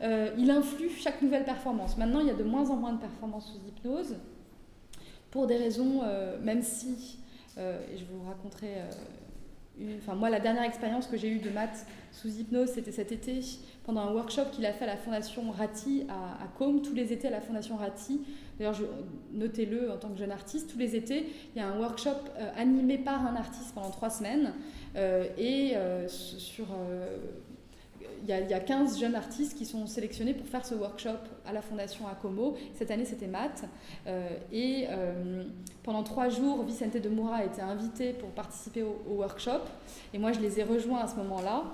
euh, 0.03 0.31
il 0.37 0.51
influe 0.51 0.91
chaque 0.91 1.23
nouvelle 1.23 1.45
performance. 1.45 1.97
Maintenant, 1.97 2.21
il 2.21 2.27
y 2.27 2.31
a 2.31 2.35
de 2.35 2.43
moins 2.43 2.71
en 2.71 2.77
moins 2.77 2.93
de 2.93 2.99
performances 2.99 3.53
sous 3.53 3.69
hypnose, 3.69 4.17
pour 5.31 5.47
des 5.47 5.57
raisons, 5.57 6.01
euh, 6.03 6.39
même 6.43 6.63
si, 6.63 7.19
euh, 7.57 7.81
et 7.93 7.97
je 7.97 8.05
vous 8.05 8.23
raconterai, 8.27 8.75
enfin 9.99 10.15
moi, 10.15 10.29
la 10.29 10.41
dernière 10.41 10.65
expérience 10.65 11.07
que 11.07 11.17
j'ai 11.17 11.29
eue 11.29 11.39
de 11.39 11.51
maths 11.51 11.87
sous 12.11 12.29
hypnose, 12.29 12.71
c'était 12.71 12.93
cet 12.93 13.13
été, 13.13 13.41
pendant 13.85 14.03
un 14.03 14.13
workshop 14.13 14.47
qu'il 14.53 14.67
a 14.67 14.73
fait 14.73 14.85
à 14.85 14.89
la 14.89 14.97
Fondation 14.97 15.51
Ratti 15.51 16.05
à, 16.09 16.45
à 16.45 16.49
Côme, 16.59 16.83
tous 16.83 16.95
les 16.95 17.13
étés 17.13 17.29
à 17.29 17.31
la 17.31 17.41
Fondation 17.41 17.77
Ratti. 17.77 18.21
D'ailleurs, 18.59 18.77
notez-le 19.33 19.91
en 19.91 19.97
tant 19.97 20.11
que 20.11 20.19
jeune 20.19 20.31
artiste, 20.31 20.71
tous 20.71 20.79
les 20.79 20.95
étés, 20.95 21.27
il 21.55 21.59
y 21.59 21.65
a 21.65 21.69
un 21.69 21.79
workshop 21.79 22.19
animé 22.57 22.99
par 22.99 23.27
un 23.27 23.35
artiste 23.35 23.75
pendant 23.75 23.91
trois 23.91 24.11
semaines, 24.11 24.53
et 25.39 25.73
sur 26.09 26.67
il 28.23 28.29
y, 28.29 28.33
a, 28.33 28.41
il 28.41 28.49
y, 28.49 28.55
a 28.55 28.61
15 28.61 29.01
jeunes 29.01 29.17
artistes 29.17 29.57
qui 29.57 29.67
sont 29.67 29.87
sélectionnés 29.87 30.33
pour 30.33 30.47
faire 30.47 30.65
ce 30.65 30.75
workshop 30.75 31.19
à 31.45 31.53
la 31.53 31.61
Fondation 31.61 32.07
Acomo. 32.07 32.57
Cette 32.75 32.91
année, 32.91 33.05
c'était 33.05 33.27
Matt. 33.27 33.65
Euh, 34.07 34.29
et 34.53 34.87
euh, 34.89 35.45
pendant 35.83 36.03
trois 36.03 36.29
jours, 36.29 36.63
Vicente 36.65 36.97
de 36.97 37.09
Moura 37.09 37.37
a 37.37 37.45
été 37.45 37.61
invité 37.61 38.13
pour 38.13 38.31
participer 38.31 38.83
au, 38.83 38.97
workshop. 39.09 39.63
Et 40.15 40.19
moi, 40.19 40.33
je 40.33 40.41
les 40.41 40.61
ai 40.61 40.63
rejoints 40.63 41.01
à 41.01 41.09
ce 41.09 41.17
moment-là. 41.17 41.65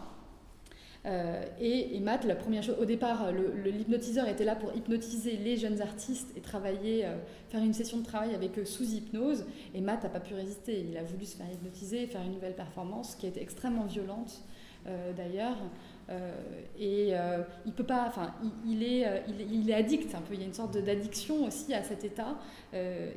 Euh, 1.06 1.44
et, 1.60 2.00
Matt, 2.00 2.24
la 2.24 2.34
première 2.34 2.62
chose, 2.62 2.76
au 2.80 2.84
départ, 2.84 3.30
l'hypnotiseur 3.64 4.26
était 4.26 4.44
là 4.44 4.56
pour 4.56 4.74
hypnotiser 4.74 5.36
les 5.36 5.56
jeunes 5.56 5.80
artistes 5.80 6.32
et 6.36 6.40
travailler, 6.40 7.04
euh, 7.04 7.16
faire 7.50 7.62
une 7.62 7.74
session 7.74 7.98
de 7.98 8.04
travail 8.04 8.34
avec 8.34 8.58
eux 8.58 8.64
sous 8.64 8.84
hypnose. 8.84 9.44
Et 9.74 9.80
Matt 9.80 10.02
n'a 10.02 10.08
pas 10.08 10.20
pu 10.20 10.34
résister. 10.34 10.86
Il 10.90 10.96
a 10.96 11.02
voulu 11.02 11.26
se 11.26 11.36
faire 11.36 11.50
hypnotiser, 11.52 12.06
faire 12.06 12.22
une 12.22 12.32
nouvelle 12.32 12.56
performance 12.56 13.14
qui 13.14 13.26
a 13.26 13.28
été 13.28 13.42
extrêmement 13.42 13.84
violente 13.84 14.42
d'ailleurs. 15.16 15.58
Et 16.78 17.12
il 17.66 17.72
peut 17.72 17.84
pas, 17.84 18.06
enfin, 18.08 18.34
il, 18.66 18.82
est, 18.82 19.06
il, 19.50 19.68
est 19.68 19.74
addict 19.74 20.14
un 20.14 20.20
peu. 20.20 20.34
Il 20.34 20.40
y 20.40 20.42
a 20.42 20.46
une 20.46 20.54
sorte 20.54 20.76
d'addiction 20.78 21.44
aussi 21.44 21.74
à 21.74 21.82
cet 21.82 22.04
état. 22.04 22.38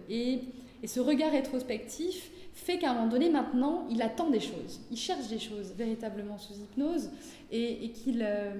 Et, 0.09 0.39
et, 0.83 0.87
ce 0.87 0.99
regard 0.99 1.31
rétrospectif 1.31 2.31
fait 2.53 2.77
qu'à 2.77 2.91
un 2.91 2.93
moment 2.93 3.07
donné, 3.07 3.29
maintenant, 3.29 3.85
il 3.89 4.01
attend 4.01 4.29
des 4.29 4.39
choses. 4.39 4.81
Il 4.91 4.97
cherche 4.97 5.27
des 5.27 5.39
choses 5.39 5.73
véritablement 5.77 6.37
sous 6.37 6.53
hypnose 6.53 7.09
et, 7.51 7.91
qu'il 7.91 8.21
euh, 8.21 8.51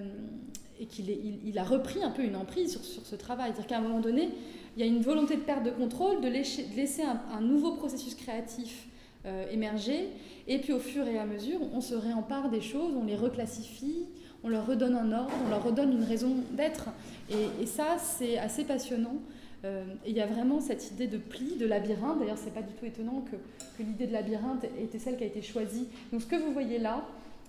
il, 1.46 1.60
a 1.60 1.64
repris 1.64 2.04
un 2.04 2.12
peu 2.12 2.24
une 2.24 2.36
emprise 2.36 2.82
sur, 2.82 3.06
ce 3.06 3.16
travail. 3.16 3.52
C'est-à-dire 3.52 3.68
qu'à 3.68 3.78
un 3.78 3.82
moment 3.82 4.00
donné, 4.00 4.30
il 4.76 4.80
y 4.80 4.84
a 4.84 4.88
une 4.88 5.02
volonté 5.02 5.36
de 5.36 5.42
perte 5.42 5.64
de 5.64 5.72
contrôle, 5.72 6.22
de 6.22 6.28
laisser, 6.28 7.04
un, 7.04 7.42
nouveau 7.42 7.74
processus 7.74 8.16
créatif 8.16 8.88
euh, 9.26 9.46
émerger, 9.52 10.08
et 10.48 10.58
puis 10.60 10.74
au 10.74 10.80
fur 10.80 11.08
et 11.08 11.20
à 11.20 11.26
mesure, 11.26 11.60
on 11.74 11.82
se 11.82 11.94
réempare 11.94 12.50
des 12.50 12.62
choses, 12.62 12.96
on 12.96 13.04
les 13.04 13.16
reclassifie, 13.16 14.06
on 14.44 14.50
leur 14.50 14.66
redonne 14.66 14.96
un 14.96 15.12
ordre, 15.12 15.32
on 15.46 15.50
leur 15.50 15.64
redonne 15.64 15.92
une 15.92 16.04
raison 16.04 16.36
d'être. 16.52 16.90
Et, 17.30 17.66
ça, 17.66 17.98
c'est 18.00 18.38
assez 18.38 18.64
passionnant. 18.64 19.16
Euh, 19.64 19.84
et 20.06 20.10
il 20.10 20.16
y 20.16 20.22
a 20.22 20.26
vraiment 20.26 20.60
cette 20.60 20.92
idée 20.92 21.08
de 21.08 21.18
pli, 21.18 21.56
de 21.58 21.68
labyrinthe. 21.68 22.20
D'ailleurs, 22.20 22.38
c'est 22.38 22.54
pas 22.54 22.64
du 22.64 22.74
tout 22.74 22.86
étonnant 22.86 23.22
que, 23.22 23.36
que 23.78 23.84
l'idée 23.88 24.08
de 24.08 24.14
labyrinthe 24.14 24.66
était 24.80 25.00
celle 25.00 25.18
qui 25.18 25.24
a 25.24 25.28
été 25.28 25.42
choisie. 25.42 25.88
Donc, 26.12 26.22
ce 26.22 26.28
que 26.28 26.36
vous 26.36 26.52
voyez 26.52 26.80
là, 26.80 27.06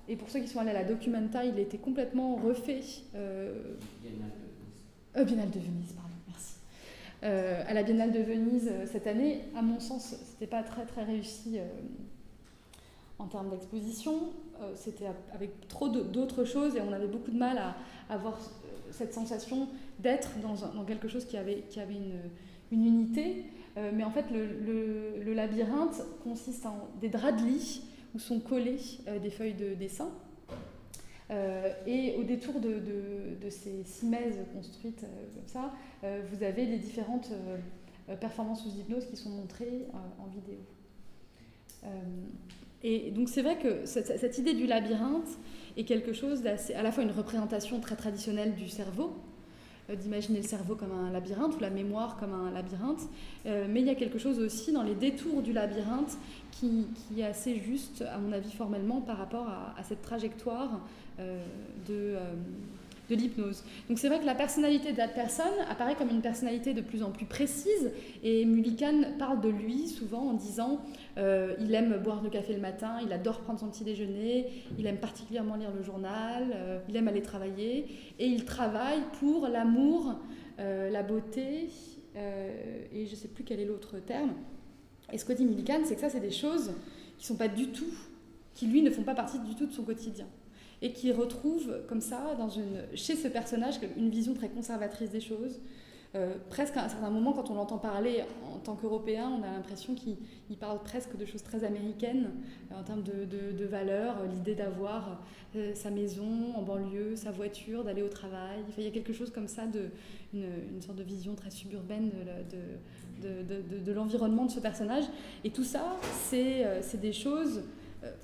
et 0.09 0.16
pour 0.16 0.28
ceux 0.28 0.40
qui 0.40 0.48
sont 0.48 0.59
allés 0.59 0.70
à 0.70 0.74
la 0.74 0.85
Documenta, 0.85 1.44
il 1.44 1.56
a 1.56 1.60
été 1.60 1.78
complètement 1.78 2.36
refait. 2.36 2.81
Euh, 3.14 3.77
euh, 5.16 5.24
Biennale 5.24 5.51
de 5.51 5.60
Venise. 5.60 5.93
pardon, 5.93 6.14
merci. 6.27 6.55
Euh, 7.23 7.62
à 7.66 7.73
la 7.73 7.82
Biennale 7.82 8.12
de 8.12 8.20
Venise 8.20 8.70
cette 8.90 9.06
année, 9.06 9.43
à 9.56 9.62
mon 9.62 9.78
sens, 9.78 10.16
c'était 10.24 10.48
pas 10.48 10.62
très 10.62 10.86
très 10.86 11.05
réussi 11.05 11.59
en 13.19 13.27
termes 13.27 13.51
d'exposition. 13.51 14.32
C'était 14.75 15.07
avec 15.35 15.69
trop 15.69 15.89
d'autres 15.89 16.45
choses 16.45 16.77
et 16.77 16.81
on 16.81 16.93
avait 16.93 17.07
beaucoup 17.07 17.31
de 17.31 17.39
mal 17.39 17.59
à, 17.59 17.77
avoir 18.09 18.39
cette 18.91 19.15
sensation 19.15 19.69
d'être 19.99 20.31
dans, 20.41 20.85
quelque 20.85 21.09
chose 21.09 21.25
qui 21.25 21.37
avait, 21.37 21.65
une, 22.71 22.85
unité. 22.85 23.45
mais 23.77 24.05
en 24.05 24.11
fait, 24.11 24.27
le, 24.31 25.33
labyrinthe 25.33 26.03
consiste 26.25 26.67
en 26.67 26.89
des 27.01 27.09
draps 27.09 27.43
de 27.43 27.47
lit 27.47 27.83
où 28.15 28.19
sont 28.19 28.41
collées 28.41 28.79
euh, 29.09 29.19
des 29.19 29.31
feuilles 29.31 29.55
de 29.55 29.75
dessin. 29.75 30.11
Euh, 31.31 31.73
et 31.87 32.17
au 32.17 32.25
détour 32.25 32.61
de, 32.61 33.49
ces 33.49 33.85
simèses 33.85 34.39
construites 34.55 35.05
euh, 35.05 35.35
comme 35.35 35.47
ça, 35.47 35.73
vous 36.31 36.43
avez 36.43 36.67
les 36.67 36.79
différentes 36.79 37.31
performances 38.21 38.65
sous 38.65 38.77
hypnose 38.77 39.07
qui 39.07 39.17
sont 39.17 39.31
montrées 39.31 39.87
en 40.19 40.27
vidéo. 40.27 40.59
Et 42.85 43.11
donc 43.11 43.29
c'est 43.29 43.43
vrai 43.43 43.59
que 43.59 43.87
cette, 43.87 44.39
idée 44.39 44.55
du 44.55 44.67
labyrinthe 44.67 45.29
est 45.77 45.85
quelque 45.85 46.13
chose 46.13 46.43
d'assez, 46.43 46.75
à 46.75 46.83
la 46.83 46.93
fois 46.93 47.03
une 47.05 47.11
représentation 47.11 47.81
très 47.81 47.97
traditionnelle 47.97 48.55
du 48.55 48.69
cerveau, 48.69 49.15
d'imaginer 50.01 50.39
le 50.41 50.47
cerveau 50.47 50.75
comme 50.75 50.93
un 50.93 51.11
labyrinthe 51.11 51.57
ou 51.57 51.61
la 51.61 51.71
mémoire 51.71 52.17
comme 52.17 52.33
un 52.33 52.51
labyrinthe, 52.51 53.03
mais 53.45 53.81
il 53.81 53.87
y 53.87 53.91
a 53.91 53.95
quelque 53.95 54.19
chose 54.19 54.39
aussi 54.39 54.73
dans 54.73 54.83
les 54.83 54.95
détours 54.95 55.43
du 55.43 55.53
labyrinthe 55.53 56.17
qui, 56.53 56.87
est 57.19 57.25
assez 57.25 57.57
juste, 57.57 58.03
à 58.03 58.19
mon 58.19 58.33
avis, 58.33 58.53
formellement, 58.53 59.01
par 59.01 59.19
rapport 59.19 59.49
à, 59.49 59.83
cette 59.83 60.03
trajectoire 60.03 60.81
euh, 61.19 61.43
de, 61.89 62.15
euh, 62.17 62.35
l'hypnose. 63.11 63.63
Donc 63.91 63.99
c'est 63.99 64.09
vrai 64.09 64.21
que 64.21 64.25
la 64.25 64.35
personnalité 64.35 64.93
de 64.93 64.97
la 64.97 65.09
personne 65.09 65.53
apparaît 65.69 65.97
comme 65.97 66.09
une 66.09 66.23
personnalité 66.23 66.73
de 66.73 66.81
plus 66.81 67.03
en 67.03 67.11
plus 67.11 67.27
précise, 67.27 67.91
et 68.23 68.47
Mullican 68.47 69.03
parle 69.19 69.43
de 69.43 69.51
lui 69.51 69.87
souvent 69.87 70.31
en 70.31 70.33
disant 70.33 70.81
euh, 71.19 71.55
il 71.61 71.75
aime 71.75 71.99
boire 72.03 72.23
le 72.23 72.31
café 72.31 72.55
le 72.55 72.61
matin, 72.61 72.99
il 73.03 73.13
adore 73.13 73.41
prendre 73.41 73.61
son 73.61 73.69
petit 73.69 73.85
déjeuner, 73.85 74.49
il 74.79 74.87
aime 74.87 74.99
particulièrement 74.99 75.57
lire 75.57 75.73
le 75.75 75.83
journal, 75.83 76.83
il 76.89 76.97
aime 76.97 77.09
aller 77.09 77.23
travailler, 77.23 77.87
et 78.19 78.27
il 78.27 78.45
travaille 78.45 79.01
pour 79.21 79.49
l'amour, 79.49 80.15
la 80.59 81.03
beauté, 81.03 81.69
et 82.17 83.07
je 83.07 83.11
ne 83.11 83.17
sais 83.17 83.29
plus 83.29 83.45
quel 83.45 83.61
est 83.61 83.65
l'autre 83.65 83.99
terme, 83.99 84.33
et 85.13 85.19
ce 85.19 85.25
que 85.25 85.33
dit 85.33 85.45
Millikan, 85.45 85.81
c'est 85.85 85.95
que 85.95 86.01
ça, 86.01 86.09
c'est 86.09 86.21
des 86.21 86.31
choses 86.31 86.73
qui 87.19 87.27
sont 87.27 87.37
pas 87.37 87.49
du 87.49 87.69
tout, 87.69 87.93
qui 88.55 88.67
lui 88.67 88.83
ne 88.83 88.91
font 88.91 89.03
pas 89.03 89.15
partie 89.15 89.39
du 89.39 89.55
tout 89.55 89.67
de 89.67 89.73
son 89.73 89.85
quotidien. 89.85 90.27
Et 90.81 90.93
qui 90.93 91.13
retrouve 91.13 91.83
comme 91.87 92.01
ça, 92.01 92.35
dans 92.37 92.49
une, 92.49 92.83
chez 92.95 93.15
ce 93.15 93.29
personnage, 93.29 93.75
une 93.97 94.11
vision 94.11 94.35
très 94.35 94.49
conservatrice 94.49 95.11
des 95.11 95.21
choses. 95.21 95.61
Euh, 96.15 96.35
presque 96.51 96.77
à 96.77 96.85
un 96.85 96.89
certain 96.91 97.09
moment, 97.09 97.33
quand 97.33 97.51
on 97.51 97.55
l'entend 97.55 97.79
parler 97.79 98.23
en 98.55 98.59
tant 98.59 98.77
qu'Européen, 98.77 99.31
on 99.31 99.43
a 99.43 99.47
l'impression 99.47 99.95
qu'il 99.95 100.19
parle 100.61 100.79
presque 100.83 101.17
de 101.17 101.25
choses 101.25 101.43
très 101.43 101.65
américaines 101.65 102.31
euh, 102.71 102.79
en 102.79 102.83
termes 102.83 103.03
de, 103.03 103.65
valeurs, 103.65 104.17
euh, 104.21 104.27
l'idée 104.27 104.55
d'avoir 104.55 105.23
sa 105.75 105.91
maison 105.91 106.55
en 106.55 106.63
banlieue, 106.63 107.17
sa 107.17 107.31
voiture, 107.31 107.85
d'aller 107.85 108.03
au 108.03 108.09
travail. 108.09 108.59
il 108.77 108.85
y 108.85 108.87
a 108.87 108.91
quelque 108.91 109.13
chose 109.13 109.31
comme 109.31 109.49
ça, 109.49 109.67
de, 109.67 109.91
une, 110.35 110.81
sorte 110.81 110.97
de 110.97 111.03
vision 111.03 111.35
très 111.35 111.51
suburbaine 111.51 112.11
de, 113.23 113.93
l'environnement 113.93 114.47
de 114.47 114.51
ce 114.51 114.61
personnage. 114.61 115.05
Et 115.45 115.51
tout 115.51 115.65
ça, 115.65 115.97
c'est 116.31 117.01
des 117.01 117.13
choses. 117.13 117.63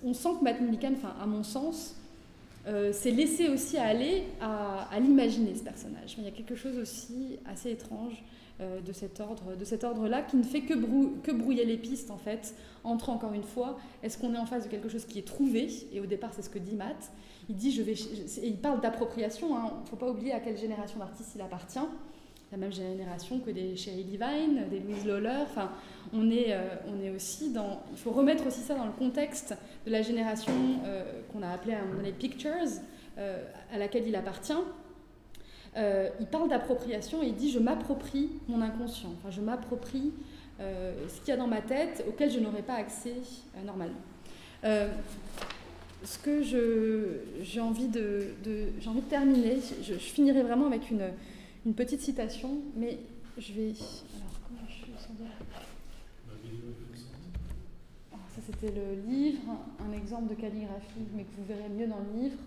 On 0.02 0.14
sent 0.14 0.30
que 0.38 0.44
Matt 0.44 0.60
Mullican, 0.60 0.94
à 1.20 1.26
mon 1.26 1.42
sens, 1.42 1.96
euh, 2.66 2.92
s'est 2.92 3.10
laissé 3.10 3.48
aussi 3.48 3.78
aller 3.78 4.24
à, 4.40 4.88
l'imaginer, 5.00 5.54
ce 5.54 5.62
personnage. 5.62 6.16
il 6.18 6.24
y 6.24 6.28
a 6.28 6.30
quelque 6.30 6.54
chose 6.54 6.78
aussi 6.78 7.38
assez 7.46 7.70
étrange 7.70 8.22
de 8.84 8.92
cet 8.92 9.20
ordre 9.20 9.54
de 9.54 9.64
cet 9.64 9.84
ordre-là 9.84 10.20
qui 10.22 10.36
ne 10.36 10.42
fait 10.42 10.62
que, 10.62 10.74
brouiller 11.30 11.64
les 11.64 11.76
pistes, 11.76 12.10
en 12.10 12.18
fait, 12.18 12.56
entre, 12.82 13.08
encore 13.10 13.32
une 13.32 13.44
fois, 13.44 13.78
est-ce 14.02 14.18
qu'on 14.18 14.34
est 14.34 14.38
en 14.38 14.46
face 14.46 14.64
de 14.64 14.68
quelque 14.68 14.88
chose 14.88 15.04
qui 15.04 15.20
est 15.20 15.26
trouvé? 15.26 15.68
Et 15.92 16.00
au 16.00 16.06
départ, 16.06 16.30
c'est 16.34 16.42
ce 16.42 16.50
que 16.50 16.58
dit 16.58 16.74
Matt. 16.74 17.12
Il 17.48 17.54
dit, 17.54 17.70
je 17.70 17.82
vais, 17.82 17.94
il 18.42 18.56
parle 18.56 18.80
d'appropriation. 18.80 19.50
Il 19.50 19.56
hein. 19.56 19.72
ne 19.84 19.88
faut 19.88 19.94
pas 19.94 20.10
oublier 20.10 20.32
à 20.32 20.40
quelle 20.40 20.58
génération 20.58 20.98
d'artistes 20.98 21.30
il 21.36 21.40
appartient 21.40 21.78
la 22.50 22.58
même 22.58 22.72
génération 22.72 23.40
que 23.40 23.50
des 23.50 23.76
Sherry 23.76 24.04
Levine, 24.04 24.68
des 24.70 24.80
Louise 24.80 25.04
Lawler. 25.06 25.42
Enfin, 25.42 25.70
on 26.12 26.30
est, 26.30 26.52
euh, 26.52 26.62
on 26.86 27.02
est 27.02 27.10
aussi 27.10 27.52
dans. 27.52 27.82
Il 27.92 27.98
faut 27.98 28.10
remettre 28.10 28.46
aussi 28.46 28.60
ça 28.60 28.74
dans 28.74 28.86
le 28.86 28.92
contexte 28.92 29.54
de 29.86 29.90
la 29.90 30.02
génération 30.02 30.52
euh, 30.84 31.04
qu'on 31.32 31.42
a 31.42 31.50
appelée 31.50 31.74
à 31.74 31.80
un 31.80 31.82
moment 31.82 31.96
donné 31.96 32.12
Pictures, 32.12 32.52
euh, 33.18 33.44
à 33.72 33.78
laquelle 33.78 34.06
il 34.06 34.16
appartient. 34.16 34.52
il 35.76 36.26
parle 36.26 36.48
d'appropriation 36.48 37.22
et 37.22 37.26
il 37.26 37.34
dit 37.34 37.50
Je 37.50 37.58
m'approprie 37.58 38.30
mon 38.48 38.62
inconscient. 38.62 39.10
Enfin, 39.18 39.30
je 39.30 39.40
m'approprie 39.40 40.12
ce 40.58 41.20
qu'il 41.20 41.28
y 41.28 41.32
a 41.32 41.36
dans 41.36 41.46
ma 41.46 41.60
tête 41.60 42.04
auquel 42.08 42.32
je 42.32 42.40
n'aurais 42.40 42.62
pas 42.62 42.74
accès 42.74 43.14
normalement. 43.64 44.00
ce 44.64 46.18
que 46.18 46.42
j'ai 46.42 47.60
envie 47.60 47.86
de, 47.86 48.34
envie 48.86 49.02
de 49.02 49.10
terminer, 49.10 49.58
je 49.82 49.94
finirai 49.94 50.42
vraiment 50.42 50.66
avec 50.66 50.90
une 50.90 51.10
une 51.68 51.74
petite 51.74 52.00
citation, 52.00 52.62
mais 52.76 52.98
je 53.36 53.52
vais. 53.52 53.74
Alors, 54.16 54.40
comment 54.48 54.66
je 54.66 54.72
suis 54.72 54.92
ah, 58.10 58.16
Ça, 58.34 58.40
c'était 58.46 58.72
le 58.74 59.02
livre, 59.06 59.52
un 59.78 59.92
exemple 59.92 60.30
de 60.30 60.40
calligraphie, 60.40 61.06
mais 61.14 61.24
que 61.24 61.36
vous 61.36 61.44
verrez 61.44 61.68
mieux 61.68 61.86
dans 61.86 61.98
le 61.98 62.22
livre. 62.22 62.38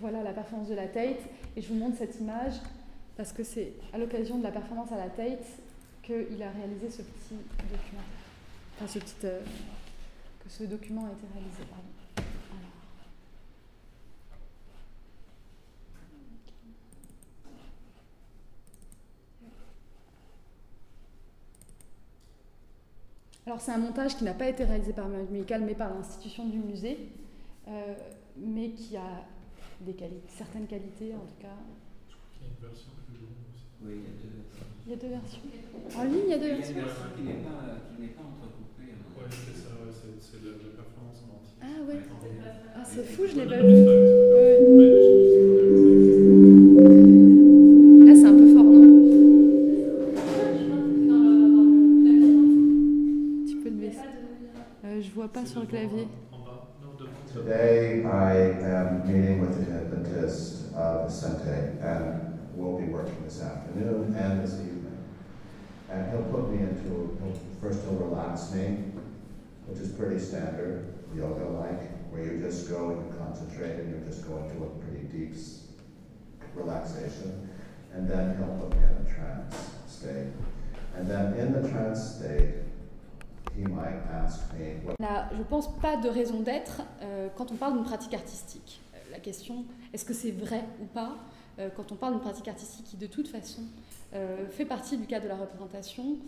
Voilà 0.00 0.22
la 0.22 0.34
performance 0.34 0.68
de 0.68 0.74
la 0.74 0.86
Tate, 0.86 1.20
et 1.56 1.62
je 1.62 1.68
vous 1.68 1.76
montre 1.76 1.96
cette 1.96 2.20
image 2.20 2.60
parce 3.16 3.32
que 3.32 3.42
c'est 3.42 3.72
à 3.94 3.98
l'occasion 3.98 4.36
de 4.36 4.42
la 4.42 4.50
performance 4.50 4.92
à 4.92 4.98
la 4.98 5.08
Tate 5.08 5.46
qu'il 6.02 6.42
a 6.42 6.50
réalisé 6.50 6.90
ce 6.90 7.00
petit 7.00 7.36
document. 7.70 8.02
Enfin, 8.76 8.86
ce 8.86 8.98
petit. 8.98 9.14
Euh, 9.24 9.40
que 10.44 10.50
ce 10.50 10.64
document 10.64 11.06
a 11.06 11.12
été 11.12 11.26
réalisé, 11.32 11.62
pardon. 11.70 11.91
Alors 23.46 23.60
c'est 23.60 23.72
un 23.72 23.78
montage 23.78 24.16
qui 24.16 24.24
n'a 24.24 24.34
pas 24.34 24.48
été 24.48 24.64
réalisé 24.64 24.92
par 24.92 25.08
Musical 25.08 25.62
mais 25.62 25.74
par 25.74 25.92
l'institution 25.92 26.46
du 26.46 26.58
musée, 26.58 27.08
euh, 27.68 27.94
mais 28.36 28.70
qui 28.70 28.96
a 28.96 29.24
des 29.80 29.94
qualités, 29.94 30.28
certaines 30.28 30.66
qualités 30.66 31.14
en 31.14 31.24
tout 31.26 31.40
cas. 31.40 31.56
Je 32.08 32.14
crois 32.14 32.26
qu'il 32.32 32.42
y 32.42 32.44
a 32.46 32.48
une 32.54 32.60
version 32.68 32.90
plus 33.06 33.16
longue 33.18 33.42
aussi. 33.50 33.66
Oui, 33.84 34.00
il 34.86 34.90
y 34.90 34.92
a 34.94 34.96
deux 34.96 35.08
versions. 35.08 35.40
Il 35.42 35.50
y 35.50 35.52
a 35.58 35.76
deux 35.76 35.82
versions. 35.82 36.00
En 36.00 36.04
ligne, 36.04 36.22
il 36.26 36.30
y 36.30 36.34
a 36.34 36.38
deux 36.38 36.48
versions. 36.54 36.72
Il 36.72 36.76
y 36.76 36.78
a 36.78 36.82
une 36.82 36.86
version 36.86 37.08
qui 37.16 37.22
n'est 37.22 37.42
pas, 37.42 37.82
pas 38.22 38.26
entrecoupée. 38.30 38.90
Hein. 38.94 39.10
Oui, 39.18 39.26
c'est 39.26 39.58
ça, 39.58 39.74
c'est 40.20 40.40
la, 40.44 40.50
la 40.50 40.54
performance 40.78 41.18
en 41.26 41.30
entier. 41.34 41.56
Ah 41.62 41.82
ouais. 41.82 41.98
Ah 42.76 42.84
c'est 42.84 43.02
fou, 43.04 43.22
je 43.26 43.34
l'ai 43.40 43.46
pas 43.46 43.58
vu. 43.58 43.62
Today 57.32 58.04
I 58.04 58.32
Sente, 61.08 61.80
and 61.80 62.38
we'll 62.54 62.78
be 62.78 62.84
working 62.92 63.24
this 63.24 63.40
afternoon 63.40 64.14
and 64.14 64.44
this 64.44 64.52
evening. 64.60 64.98
And 65.88 66.10
he'll 66.10 66.24
put 66.24 66.50
me 66.50 66.58
into, 66.58 67.16
he'll, 67.22 67.38
first 67.62 67.84
he'll 67.84 67.94
relax 67.94 68.52
me, 68.52 68.84
which 69.64 69.78
is 69.78 69.92
pretty 69.92 70.18
standard, 70.18 70.92
yoga-like, 71.16 72.10
where 72.10 72.22
you 72.22 72.38
just 72.38 72.68
go 72.68 72.90
and 72.90 73.18
concentrate 73.18 73.76
and 73.76 73.94
you 73.94 74.06
just 74.06 74.28
go 74.28 74.36
into 74.44 74.64
a 74.64 74.68
pretty 74.84 75.06
deep 75.06 75.34
relaxation. 76.54 77.48
And 77.94 78.06
then 78.06 78.36
he'll 78.36 78.58
put 78.58 78.76
me 78.76 78.84
in 78.84 79.06
a 79.06 79.14
trance 79.14 79.70
state. 79.86 80.32
And 80.96 81.08
then 81.08 81.32
in 81.32 81.62
the 81.62 81.66
trance 81.66 82.16
state, 82.16 82.61
je 85.36 85.42
pense 85.42 85.76
pas 85.78 85.96
de 85.96 86.08
raison 86.08 86.40
d'être 86.40 86.82
euh, 87.02 87.28
quand 87.36 87.50
on 87.52 87.56
parle 87.56 87.74
d'une 87.74 87.84
pratique 87.84 88.14
artistique. 88.14 88.80
Euh, 88.94 88.98
la 89.10 89.18
question, 89.18 89.64
est-ce 89.92 90.04
que 90.04 90.14
c'est 90.14 90.30
vrai 90.30 90.64
ou 90.80 90.86
pas 90.86 91.16
euh, 91.58 91.68
quand 91.76 91.92
on 91.92 91.96
parle 91.96 92.14
d'une 92.14 92.22
pratique 92.22 92.48
artistique 92.48 92.86
qui, 92.86 92.96
de 92.96 93.06
toute 93.06 93.28
façon, 93.28 93.62
fait 94.50 94.66
partie 94.66 94.98
du 94.98 95.06
cadre 95.06 95.24
de 95.24 95.28
la 95.30 95.36
représentation, 95.36 96.18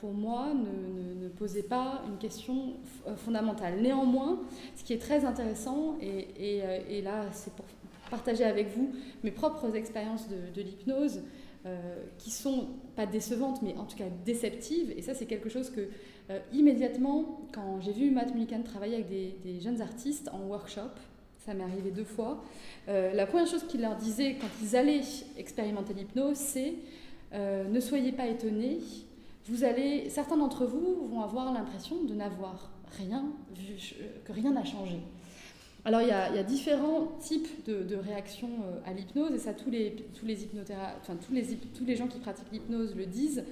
pour 0.00 0.12
moi, 0.12 0.48
ne, 0.52 1.22
ne, 1.22 1.28
posait 1.28 1.62
pas 1.62 2.02
une 2.08 2.18
question 2.18 2.72
fondamentale. 3.18 3.80
Néanmoins, 3.80 4.40
ce 4.74 4.82
qui 4.82 4.94
est 4.94 4.98
très 4.98 5.24
intéressant, 5.24 5.94
et, 6.00 6.26
et, 6.36 6.62
et 6.88 7.02
là, 7.02 7.26
c'est 7.30 7.52
pour 7.52 7.66
partager 8.10 8.42
avec 8.42 8.76
vous 8.76 8.92
mes 9.22 9.30
propres 9.30 9.76
expériences 9.76 10.26
de, 10.28 10.52
de 10.56 10.60
l'hypnose, 10.60 11.22
qui 12.18 12.32
sont 12.32 12.66
pas 12.96 13.06
décevantes, 13.06 13.62
mais 13.62 13.76
en 13.76 13.84
tout 13.84 13.96
cas 13.96 14.08
déceptives. 14.24 14.92
Et 14.96 15.00
ça, 15.00 15.14
c'est 15.14 15.26
quelque 15.26 15.48
chose 15.48 15.70
que, 15.70 15.88
euh, 16.30 16.38
immédiatement, 16.52 17.40
quand 17.52 17.80
j'ai 17.80 17.92
vu 17.92 18.10
Matt 18.10 18.34
Mullican 18.34 18.62
travailler 18.62 18.94
avec 18.94 19.08
des, 19.08 19.60
jeunes 19.60 19.80
artistes 19.80 20.30
en 20.32 20.46
workshop, 20.46 20.90
ça 21.44 21.52
m'est 21.52 21.64
arrivé 21.64 21.90
deux 21.90 22.04
fois, 22.04 22.42
euh, 22.88 23.12
la 23.12 23.26
première 23.26 23.46
chose 23.46 23.64
qu'il 23.66 23.82
leur 23.82 23.96
disait 23.96 24.36
quand 24.40 24.48
ils 24.62 24.76
allaient 24.76 25.02
expérimenter 25.36 25.92
l'hypnose, 25.92 26.36
c'est 26.36 26.74
euh, 27.34 27.64
ne 27.64 27.80
soyez 27.80 28.12
pas 28.12 28.26
étonnés, 28.26 28.78
vous 29.46 29.64
allez, 29.64 30.08
certains 30.08 30.36
d'entre 30.36 30.64
vous 30.64 31.06
vont 31.08 31.20
avoir 31.20 31.52
l'impression 31.52 32.02
de 32.04 32.14
n'avoir 32.14 32.70
rien 32.98 33.24
vu, 33.54 33.94
que 34.24 34.32
rien 34.32 34.52
n'a 34.52 34.64
changé. 34.64 35.00
Alors 35.84 36.00
il 36.00 36.08
y, 36.08 36.12
a, 36.12 36.42
différents 36.42 37.08
types 37.20 37.66
de, 37.66 37.96
réactions 37.96 38.48
euh, 38.48 38.90
à 38.90 38.94
l'hypnose 38.94 39.32
et 39.32 39.38
ça 39.38 39.52
tous 39.52 39.70
les, 39.70 39.96
tous 40.18 40.24
les 40.24 40.38
enfin 41.02 41.16
tous 41.16 41.34
les, 41.34 41.44
tous 41.76 41.84
les 41.84 41.94
gens 41.94 42.06
qui 42.06 42.18
pratiquent 42.18 42.50
l'hypnose 42.52 42.94
le 42.96 43.04
disent. 43.04 43.44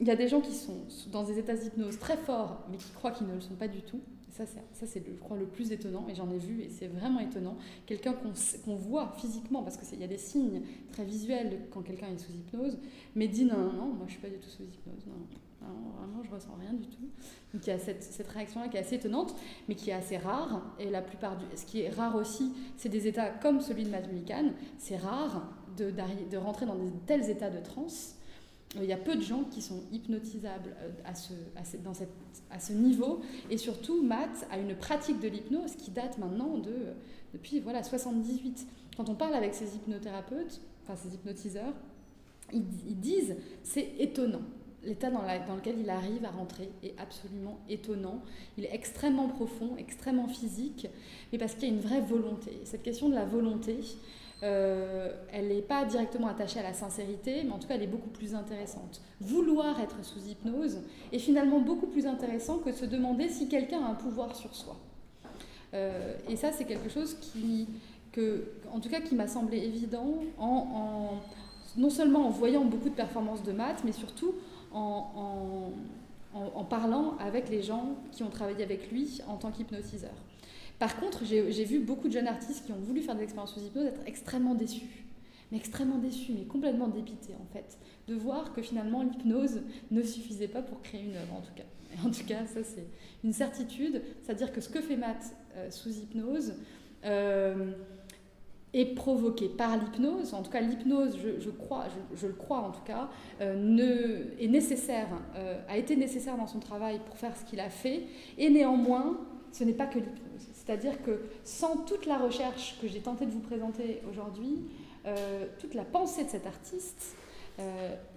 Il 0.00 0.06
y 0.06 0.10
a 0.10 0.16
des 0.16 0.28
gens 0.28 0.40
qui 0.40 0.52
sont 0.52 0.78
dans 1.12 1.24
des 1.24 1.38
états 1.38 1.54
d'hypnose 1.54 1.98
très 1.98 2.16
forts 2.16 2.64
mais 2.70 2.78
qui 2.78 2.90
croient 2.92 3.10
qu'ils 3.10 3.26
ne 3.26 3.34
le 3.34 3.40
sont 3.40 3.54
pas 3.54 3.68
du 3.68 3.82
tout. 3.82 4.00
Ça, 4.30 4.46
c'est, 4.86 5.04
je 5.06 5.18
crois, 5.18 5.36
le 5.36 5.44
plus 5.44 5.70
étonnant 5.70 6.06
et 6.08 6.14
j'en 6.14 6.30
ai 6.30 6.38
vu 6.38 6.62
et 6.62 6.70
c'est 6.70 6.86
vraiment 6.86 7.20
étonnant. 7.20 7.58
Quelqu'un 7.84 8.14
qu'on, 8.14 8.74
voit 8.74 9.12
physiquement, 9.18 9.62
parce 9.62 9.76
qu'il 9.76 10.00
y 10.00 10.04
a 10.04 10.06
des 10.06 10.16
signes 10.16 10.62
très 10.92 11.04
visuels 11.04 11.66
quand 11.70 11.82
quelqu'un 11.82 12.06
est 12.06 12.18
sous 12.18 12.32
hypnose, 12.32 12.78
mais 13.14 13.28
dit 13.28 13.44
non, 13.44 13.58
non, 13.58 13.72
non, 13.72 13.86
moi 13.86 13.96
je 13.98 14.04
ne 14.04 14.08
suis 14.10 14.20
pas 14.20 14.30
du 14.30 14.38
tout 14.38 14.48
sous 14.48 14.62
hypnose. 14.62 15.04
Non. 15.06 15.26
Non, 15.62 15.90
vraiment, 15.98 16.22
je 16.22 16.30
ressens 16.30 16.56
rien 16.58 16.72
du 16.72 16.86
tout. 16.86 17.10
Donc 17.52 17.66
il 17.66 17.68
y 17.68 17.72
a 17.72 17.78
cette, 17.78 18.28
réaction-là 18.28 18.68
qui 18.68 18.78
est 18.78 18.80
assez 18.80 18.94
étonnante, 18.94 19.34
mais 19.68 19.74
qui 19.74 19.90
est 19.90 19.94
assez 19.94 20.16
rare. 20.16 20.74
Et 20.78 20.88
la 20.88 21.02
plupart 21.02 21.36
du, 21.36 21.44
ce 21.54 21.66
qui 21.66 21.82
est 21.82 21.90
rare 21.90 22.16
aussi, 22.16 22.52
c'est 22.78 22.88
des 22.88 23.06
états 23.06 23.28
comme 23.28 23.60
celui 23.60 23.84
de 23.84 23.90
Matt 23.90 24.08
Mullican. 24.10 24.52
C'est 24.78 24.96
rare 24.96 25.52
de, 25.76 25.92
de 26.30 26.36
rentrer 26.38 26.64
dans 26.64 26.76
de 26.76 26.88
tels 27.06 27.28
états 27.28 27.50
de 27.50 27.60
transe. 27.60 28.16
Il 28.76 28.84
y 28.84 28.92
a 28.92 28.96
peu 28.96 29.16
de 29.16 29.20
gens 29.20 29.44
qui 29.44 29.62
sont 29.62 29.82
hypnotisables 29.90 30.76
à 31.04 31.14
ce, 31.14 31.32
à 31.56 32.60
ce, 32.60 32.72
niveau. 32.72 33.20
Et 33.50 33.58
surtout, 33.58 34.00
Matt 34.00 34.46
a 34.50 34.58
une 34.58 34.76
pratique 34.76 35.18
de 35.18 35.26
l'hypnose 35.26 35.74
qui 35.74 35.90
date 35.90 36.18
maintenant 36.18 36.56
de, 36.58 36.74
depuis 37.32 37.58
voilà, 37.58 37.82
78. 37.82 38.66
Quand 38.96 39.08
on 39.08 39.16
parle 39.16 39.34
avec 39.34 39.54
ces 39.54 39.74
hypnothérapeutes, 39.74 40.60
enfin 40.84 40.94
ces 40.94 41.14
hypnotiseurs, 41.14 41.72
ils, 42.52 42.62
disent 43.00 43.36
c'est 43.64 43.92
étonnant 43.98 44.42
l'état 44.84 45.10
dans, 45.10 45.22
lequel 45.56 45.78
il 45.78 45.90
arrive 45.90 46.24
à 46.24 46.30
rentrer 46.30 46.70
est 46.82 46.94
absolument 46.98 47.58
étonnant. 47.68 48.22
Il 48.56 48.64
est 48.64 48.74
extrêmement 48.74 49.28
profond, 49.28 49.76
extrêmement 49.76 50.28
physique, 50.28 50.86
mais 51.32 51.38
parce 51.38 51.54
qu'il 51.54 51.68
y 51.68 51.70
a 51.70 51.74
une 51.74 51.80
vraie 51.80 52.00
volonté. 52.00 52.60
Cette 52.64 52.82
question 52.82 53.08
de 53.08 53.14
la 53.14 53.24
volonté, 53.24 53.78
euh, 54.42 55.12
elle 55.32 55.48
n'est 55.48 55.62
pas 55.62 55.84
directement 55.84 56.28
attachée 56.28 56.60
à 56.60 56.62
la 56.62 56.72
sincérité, 56.72 57.42
mais 57.44 57.52
en 57.52 57.58
tout 57.58 57.68
cas, 57.68 57.74
elle 57.74 57.82
est 57.82 57.86
beaucoup 57.86 58.08
plus 58.08 58.34
intéressante. 58.34 59.02
Vouloir 59.20 59.78
être 59.80 60.02
sous 60.02 60.20
hypnose 60.20 60.80
est 61.12 61.18
finalement 61.18 61.60
beaucoup 61.60 61.86
plus 61.86 62.06
intéressant 62.06 62.58
que 62.58 62.72
se 62.72 62.86
demander 62.86 63.28
si 63.28 63.48
quelqu'un 63.48 63.82
a 63.84 63.88
un 63.90 63.94
pouvoir 63.94 64.34
sur 64.34 64.54
soi. 64.54 64.76
Euh, 65.74 66.14
et 66.28 66.36
ça, 66.36 66.52
c'est 66.52 66.64
quelque 66.64 66.88
chose 66.88 67.16
qui, 67.20 67.68
que, 68.12 68.44
en 68.72 68.80
tout 68.80 68.88
cas, 68.88 69.00
qui 69.00 69.14
m'a 69.14 69.28
semblé 69.28 69.58
évident 69.58 70.14
en, 70.38 70.46
en, 70.46 71.80
non 71.80 71.90
seulement 71.90 72.26
en 72.26 72.30
voyant 72.30 72.64
beaucoup 72.64 72.88
de 72.88 72.94
performances 72.94 73.42
de 73.42 73.52
maths, 73.52 73.82
mais 73.84 73.92
surtout 73.92 74.34
en, 74.72 75.72
parlant 76.68 77.16
avec 77.18 77.48
les 77.48 77.62
gens 77.62 77.96
qui 78.12 78.22
ont 78.22 78.30
travaillé 78.30 78.62
avec 78.62 78.90
lui 78.90 79.20
en 79.26 79.36
tant 79.36 79.50
qu'hypnotiseur. 79.50 80.14
Par 80.80 80.98
contre, 80.98 81.26
j'ai 81.26 81.64
vu 81.64 81.78
beaucoup 81.78 82.08
de 82.08 82.14
jeunes 82.14 82.26
artistes 82.26 82.64
qui 82.64 82.72
ont 82.72 82.80
voulu 82.80 83.02
faire 83.02 83.14
des 83.14 83.24
expériences 83.24 83.52
sous 83.52 83.60
hypnose 83.60 83.84
être 83.84 84.00
extrêmement 84.06 84.54
déçus. 84.54 85.04
Mais 85.52 85.58
extrêmement 85.58 85.98
déçus, 85.98 86.32
mais 86.32 86.44
complètement 86.44 86.88
dépités 86.88 87.34
en 87.34 87.52
fait, 87.52 87.76
de 88.08 88.14
voir 88.14 88.54
que 88.54 88.62
finalement 88.62 89.02
l'hypnose 89.02 89.60
ne 89.90 90.02
suffisait 90.02 90.48
pas 90.48 90.62
pour 90.62 90.80
créer 90.80 91.02
une 91.02 91.16
œuvre 91.16 91.34
en 91.34 91.42
tout 91.42 91.52
cas. 91.54 91.64
En 92.06 92.10
tout 92.10 92.24
cas, 92.24 92.46
ça 92.46 92.62
c'est 92.62 92.86
une 93.24 93.32
certitude, 93.32 94.00
c'est-à-dire 94.22 94.52
que 94.52 94.60
ce 94.60 94.68
que 94.68 94.80
fait 94.80 94.96
Matt 94.96 95.34
euh, 95.56 95.70
sous 95.70 95.90
hypnose, 95.90 96.54
euh, 97.04 97.72
est 98.72 98.94
provoqué 98.94 99.48
par 99.48 99.76
l'hypnose, 99.76 100.32
en 100.32 100.42
tout 100.42 100.52
cas 100.52 100.60
l'hypnose, 100.60 101.18
je, 101.18 101.46
le 101.46 102.32
crois 102.32 102.60
en 102.60 102.70
tout 102.70 102.84
cas, 102.86 103.10
euh, 103.40 104.24
est 104.38 104.46
nécessaire, 104.46 105.08
a 105.68 105.76
été 105.76 105.96
nécessaire 105.96 106.36
dans 106.36 106.46
son 106.46 106.60
travail 106.60 107.00
pour 107.04 107.16
faire 107.16 107.36
ce 107.36 107.44
qu'il 107.44 107.58
a 107.58 107.68
fait, 107.68 108.04
et 108.38 108.48
néanmoins, 108.48 109.18
ce 109.50 109.64
n'est 109.64 109.72
pas 109.72 109.86
que 109.86 109.98
l'hypnose. 109.98 110.29
C'est-à-dire 110.64 111.02
que 111.02 111.20
sans 111.44 111.78
toute 111.78 112.06
la 112.06 112.18
recherche 112.18 112.78
que 112.80 112.88
j'ai 112.88 113.00
tenté 113.00 113.26
de 113.26 113.30
vous 113.30 113.40
présenter 113.40 114.02
aujourd'hui, 114.08 114.58
euh, 115.06 115.46
toute 115.58 115.74
la 115.74 115.84
pensée 115.84 116.24
de 116.24 116.30
cet 116.30 116.46
artiste, 116.46 117.16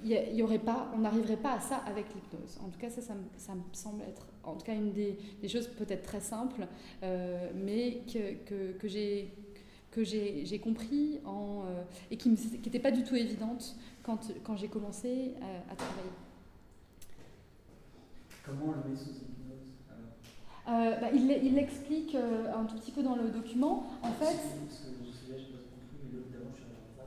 il 0.05 0.11
y, 0.11 0.41
aurait 0.41 0.57
pas, 0.57 0.89
on 0.95 0.99
n'arriverait 0.99 1.35
pas 1.35 1.55
à 1.55 1.59
ça 1.59 1.83
avec 1.85 2.05
l'hypnose. 2.15 2.57
En 2.63 2.69
tout 2.69 2.79
cas, 2.79 2.89
ça, 2.89 3.01
ça 3.01 3.13
me, 3.13 3.61
semble 3.73 4.01
être, 4.03 4.25
en 4.45 4.53
tout 4.53 4.65
cas, 4.65 4.73
une 4.73 4.93
des, 4.93 5.17
choses 5.49 5.67
peut-être 5.67 6.03
très 6.03 6.21
simples, 6.21 6.65
mais 7.01 8.03
que, 8.07 8.35
que, 8.45 8.71
que 8.77 8.87
j'ai 8.87 9.33
que 9.93 10.03
j'ai 10.03 10.59
compris 10.59 11.19
en, 11.25 11.63
euh, 11.65 11.83
et 12.09 12.17
qui 12.17 12.29
n'était 12.29 12.79
pas 12.79 12.91
du 12.91 13.03
tout 13.03 13.15
évidente 13.15 13.75
quand, 14.01 14.31
quand 14.43 14.55
j'ai 14.55 14.67
commencé 14.67 15.33
à, 15.69 15.75
travailler. 15.75 16.09
Comment 18.43 18.65
on 18.69 18.71
le 18.71 18.89
met 18.89 18.97
sous 18.97 19.11
euh, 20.67 20.99
bah, 20.99 21.07
Il 21.13 21.55
l'explique 21.55 22.15
euh, 22.15 22.53
un 22.55 22.65
tout 22.65 22.75
petit 22.75 22.91
peu 22.91 23.03
dans 23.03 23.15
le 23.15 23.29
document. 23.29 23.85
En 24.01 24.11
fait. 24.11 24.37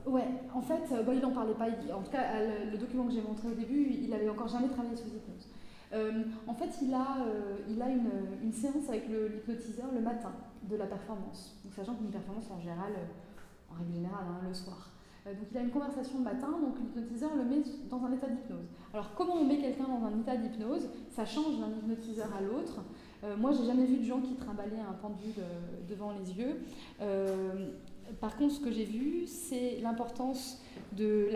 Ouais, 0.05 0.27
en 0.53 0.61
fait, 0.61 1.03
bon, 1.05 1.11
il 1.11 1.19
n'en 1.19 1.31
parlait 1.31 1.53
pas. 1.53 1.67
Il, 1.67 1.93
en 1.93 2.01
tout 2.01 2.11
cas, 2.11 2.39
le, 2.39 2.71
le 2.71 2.77
document 2.77 3.05
que 3.05 3.11
j'ai 3.11 3.21
montré 3.21 3.49
au 3.49 3.53
début, 3.53 3.89
il 3.91 4.09
n'avait 4.09 4.29
encore 4.29 4.47
jamais 4.47 4.69
travaillé 4.69 4.95
sous 4.95 5.07
hypnose. 5.07 5.49
Euh, 5.93 6.23
en 6.47 6.53
fait, 6.53 6.69
il 6.81 6.93
a, 6.93 7.25
euh, 7.25 7.57
il 7.69 7.81
a 7.81 7.89
une, 7.89 8.09
une, 8.43 8.51
séance 8.51 8.89
avec 8.89 9.07
l'hypnotiseur 9.07 9.87
le, 9.91 9.99
le 9.99 10.03
matin 10.03 10.33
de 10.63 10.75
la 10.75 10.85
performance. 10.85 11.55
Donc, 11.63 11.73
sachant 11.73 11.95
qu'une 11.95 12.09
performance 12.09 12.49
en 12.51 12.59
général, 12.59 12.91
euh, 12.91 13.71
en 13.73 13.77
règle 13.77 13.93
générale, 13.93 14.25
hein, 14.29 14.41
le 14.45 14.53
soir. 14.53 14.91
Euh, 15.25 15.33
donc 15.33 15.45
il 15.51 15.57
a 15.57 15.61
une 15.61 15.71
conversation 15.71 16.17
le 16.17 16.25
matin, 16.25 16.49
donc 16.51 16.75
l'hypnotiseur 16.79 17.35
le 17.35 17.45
met 17.45 17.63
dans 17.89 18.03
un 18.03 18.11
état 18.11 18.27
d'hypnose. 18.27 18.67
Alors 18.93 19.13
comment 19.15 19.35
on 19.35 19.45
met 19.45 19.59
quelqu'un 19.59 19.85
dans 19.85 20.05
un 20.05 20.19
état 20.19 20.35
d'hypnose? 20.35 20.89
Ça 21.09 21.25
change 21.25 21.57
d'un 21.59 21.69
hypnotiseur 21.69 22.27
à 22.37 22.41
l'autre. 22.41 22.81
Euh, 23.23 23.35
moi, 23.37 23.51
j'ai 23.51 23.65
jamais 23.65 23.85
vu 23.85 23.97
de 23.97 24.05
gens 24.05 24.21
qui 24.21 24.35
trimbalaient 24.35 24.79
un 24.79 24.93
pendule 24.93 25.43
devant 25.89 26.11
les 26.11 26.31
yeux. 26.37 26.61
Euh, 27.01 27.69
par 28.19 28.37
contre, 28.37 28.55
ce 28.55 28.59
que 28.59 28.71
j'ai 28.71 28.85
vu, 28.85 29.27
c'est 29.27 29.79
l'importance 29.81 30.61
de 30.93 31.29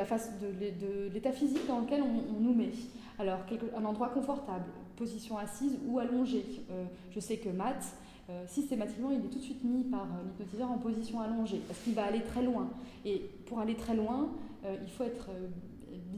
l'état 1.14 1.32
physique 1.32 1.68
dans 1.68 1.80
lequel 1.80 2.02
on, 2.02 2.40
nous 2.40 2.54
met. 2.54 2.72
Alors, 3.20 3.40
un 3.78 3.86
endroit 3.86 4.10
confortable, 4.10 4.66
position 4.96 5.38
assise 5.38 5.78
ou 5.88 6.00
allongée. 6.00 6.46
Euh, 6.72 6.86
je 7.12 7.20
sais 7.20 7.38
que 7.38 7.50
Matt, 7.50 7.84
euh, 8.30 8.46
systématiquement, 8.48 9.12
il 9.12 9.18
est 9.18 9.30
tout 9.30 9.40
de 9.40 9.44
suite 9.44 9.64
mis 9.64 9.84
par 9.84 10.04
euh, 10.04 10.24
l'hypnotiseur 10.26 10.72
en 10.72 10.78
position 10.78 11.20
allongée, 11.20 11.62
parce 11.68 11.80
qu'il 11.82 11.94
va 11.94 12.06
aller 12.06 12.22
très 12.22 12.44
loin. 12.44 12.70
Et 13.06 13.30
pour 13.46 13.60
aller 13.60 13.76
très 13.76 13.96
loin, 13.96 14.30
euh, 14.66 14.78
il 14.82 14.92
faut 14.92 15.04
être 15.04 15.30
euh, 15.30 15.48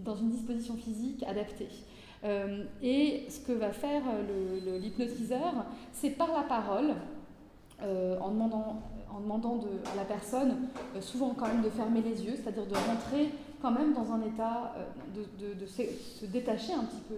dans 0.04 0.16
une 0.16 0.30
disposition 0.30 0.76
physique 0.76 1.24
adaptée. 1.24 1.70
Euh, 2.24 2.64
et 2.82 3.26
ce 3.30 3.40
que 3.40 3.52
va 3.52 3.72
faire 3.72 4.02
l'hypnotiseur, 4.80 5.66
c'est 5.92 6.12
par 6.12 6.32
la 6.32 6.44
parole, 6.44 6.94
en 7.82 8.30
demandant, 8.30 8.82
en 9.14 9.20
demandant 9.20 9.58
de, 9.58 9.68
à 9.92 9.96
la 9.98 10.06
personne, 10.06 10.70
souvent 11.02 11.34
quand 11.38 11.48
même 11.48 11.62
de 11.62 11.70
fermer 11.70 12.02
les 12.02 12.24
yeux, 12.24 12.36
c'est-à-dire 12.36 12.66
de 12.66 12.76
rentrer 12.76 13.30
quand 13.62 13.72
même 13.72 13.94
dans 13.94 14.14
un 14.14 14.22
état 14.22 14.74
de, 15.14 15.66
se, 15.66 16.26
détacher 16.26 16.74
un 16.74 16.86
petit 16.86 17.02
peu 17.10 17.16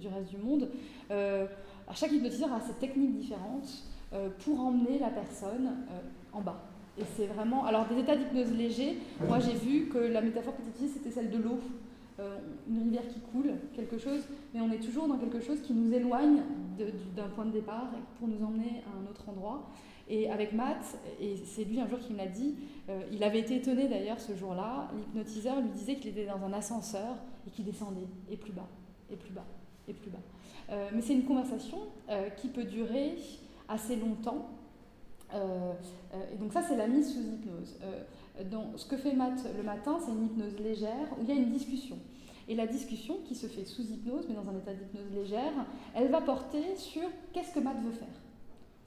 du 0.00 0.08
reste 0.08 0.30
du 0.30 0.38
monde. 0.38 0.68
Euh, 1.10 1.46
chaque 1.94 2.12
hypnotiseur 2.12 2.52
a 2.52 2.60
ses 2.60 2.74
techniques 2.74 3.16
différentes 3.16 3.68
euh, 4.12 4.28
pour 4.44 4.60
emmener 4.60 4.98
la 4.98 5.08
personne 5.08 5.66
euh, 5.90 6.00
en 6.32 6.40
bas. 6.40 6.60
Et 6.98 7.02
c'est 7.16 7.26
vraiment. 7.26 7.64
Alors, 7.64 7.86
des 7.86 7.98
états 8.00 8.16
d'hypnose 8.16 8.52
légers, 8.52 8.98
moi 9.26 9.38
j'ai 9.38 9.54
vu 9.54 9.88
que 9.88 9.98
la 9.98 10.20
métaphore 10.20 10.56
que 10.56 10.62
tu 10.62 10.68
utilises, 10.68 10.94
c'était 10.94 11.10
celle 11.10 11.30
de 11.30 11.38
l'eau. 11.38 11.58
Euh, 12.20 12.38
une 12.68 12.82
rivière 12.82 13.08
qui 13.08 13.20
coule, 13.20 13.52
quelque 13.74 13.96
chose, 13.96 14.20
mais 14.52 14.60
on 14.60 14.70
est 14.70 14.78
toujours 14.78 15.08
dans 15.08 15.16
quelque 15.16 15.40
chose 15.40 15.60
qui 15.62 15.72
nous 15.72 15.92
éloigne 15.92 16.42
d'un 17.16 17.28
point 17.28 17.46
de 17.46 17.52
départ 17.52 17.88
pour 18.18 18.28
nous 18.28 18.44
emmener 18.44 18.82
à 18.86 18.98
un 19.00 19.10
autre 19.10 19.28
endroit. 19.28 19.70
Et 20.08 20.30
avec 20.30 20.52
Matt, 20.52 20.98
et 21.18 21.36
c'est 21.36 21.64
lui 21.64 21.80
un 21.80 21.88
jour 21.88 21.98
qui 21.98 22.12
me 22.12 22.18
l'a 22.18 22.26
dit, 22.26 22.56
euh, 22.90 23.00
il 23.10 23.24
avait 23.24 23.38
été 23.38 23.56
étonné 23.56 23.88
d'ailleurs 23.88 24.20
ce 24.20 24.36
jour-là, 24.36 24.90
l'hypnotiseur 24.96 25.60
lui 25.60 25.70
disait 25.70 25.96
qu'il 25.96 26.10
était 26.10 26.26
dans 26.26 26.44
un 26.44 26.52
ascenseur 26.52 27.16
et 27.46 27.50
qu'il 27.50 27.64
descendait, 27.64 28.08
et 28.30 28.36
plus 28.36 28.52
bas, 28.52 28.68
et 29.10 29.16
plus 29.16 29.32
bas, 29.32 29.46
et 29.88 29.94
plus 29.94 30.10
bas. 30.10 30.18
Euh, 30.70 30.90
mais 30.92 31.00
c'est 31.00 31.14
une 31.14 31.24
conversation 31.24 31.78
qui 32.36 32.48
peut 32.48 32.64
durer 32.64 33.16
assez 33.68 33.96
longtemps. 33.96 34.50
et 35.32 36.36
donc 36.38 36.52
ça, 36.52 36.62
c'est 36.62 36.76
la 36.76 36.86
mise 36.86 37.14
sous 37.14 37.20
hypnose. 37.20 37.78
Donc, 38.44 38.66
ce 38.76 38.86
que 38.86 38.96
fait 38.96 39.12
Matt 39.12 39.44
le 39.56 39.62
matin, 39.62 39.98
c'est 40.04 40.12
une 40.12 40.26
hypnose 40.26 40.58
légère 40.58 41.12
où 41.18 41.22
il 41.22 41.28
y 41.28 41.32
a 41.32 41.34
une 41.34 41.50
discussion. 41.50 41.98
Et 42.48 42.54
la 42.54 42.66
discussion 42.66 43.18
qui 43.24 43.34
se 43.34 43.46
fait 43.46 43.64
sous 43.64 43.82
hypnose, 43.82 44.26
mais 44.28 44.34
dans 44.34 44.48
un 44.48 44.56
état 44.56 44.72
d'hypnose 44.72 45.10
légère, 45.14 45.52
elle 45.94 46.08
va 46.08 46.20
porter 46.20 46.74
sur 46.76 47.02
qu'est-ce 47.32 47.54
que 47.54 47.60
Matt 47.60 47.80
veut 47.82 47.92
faire. 47.92 48.08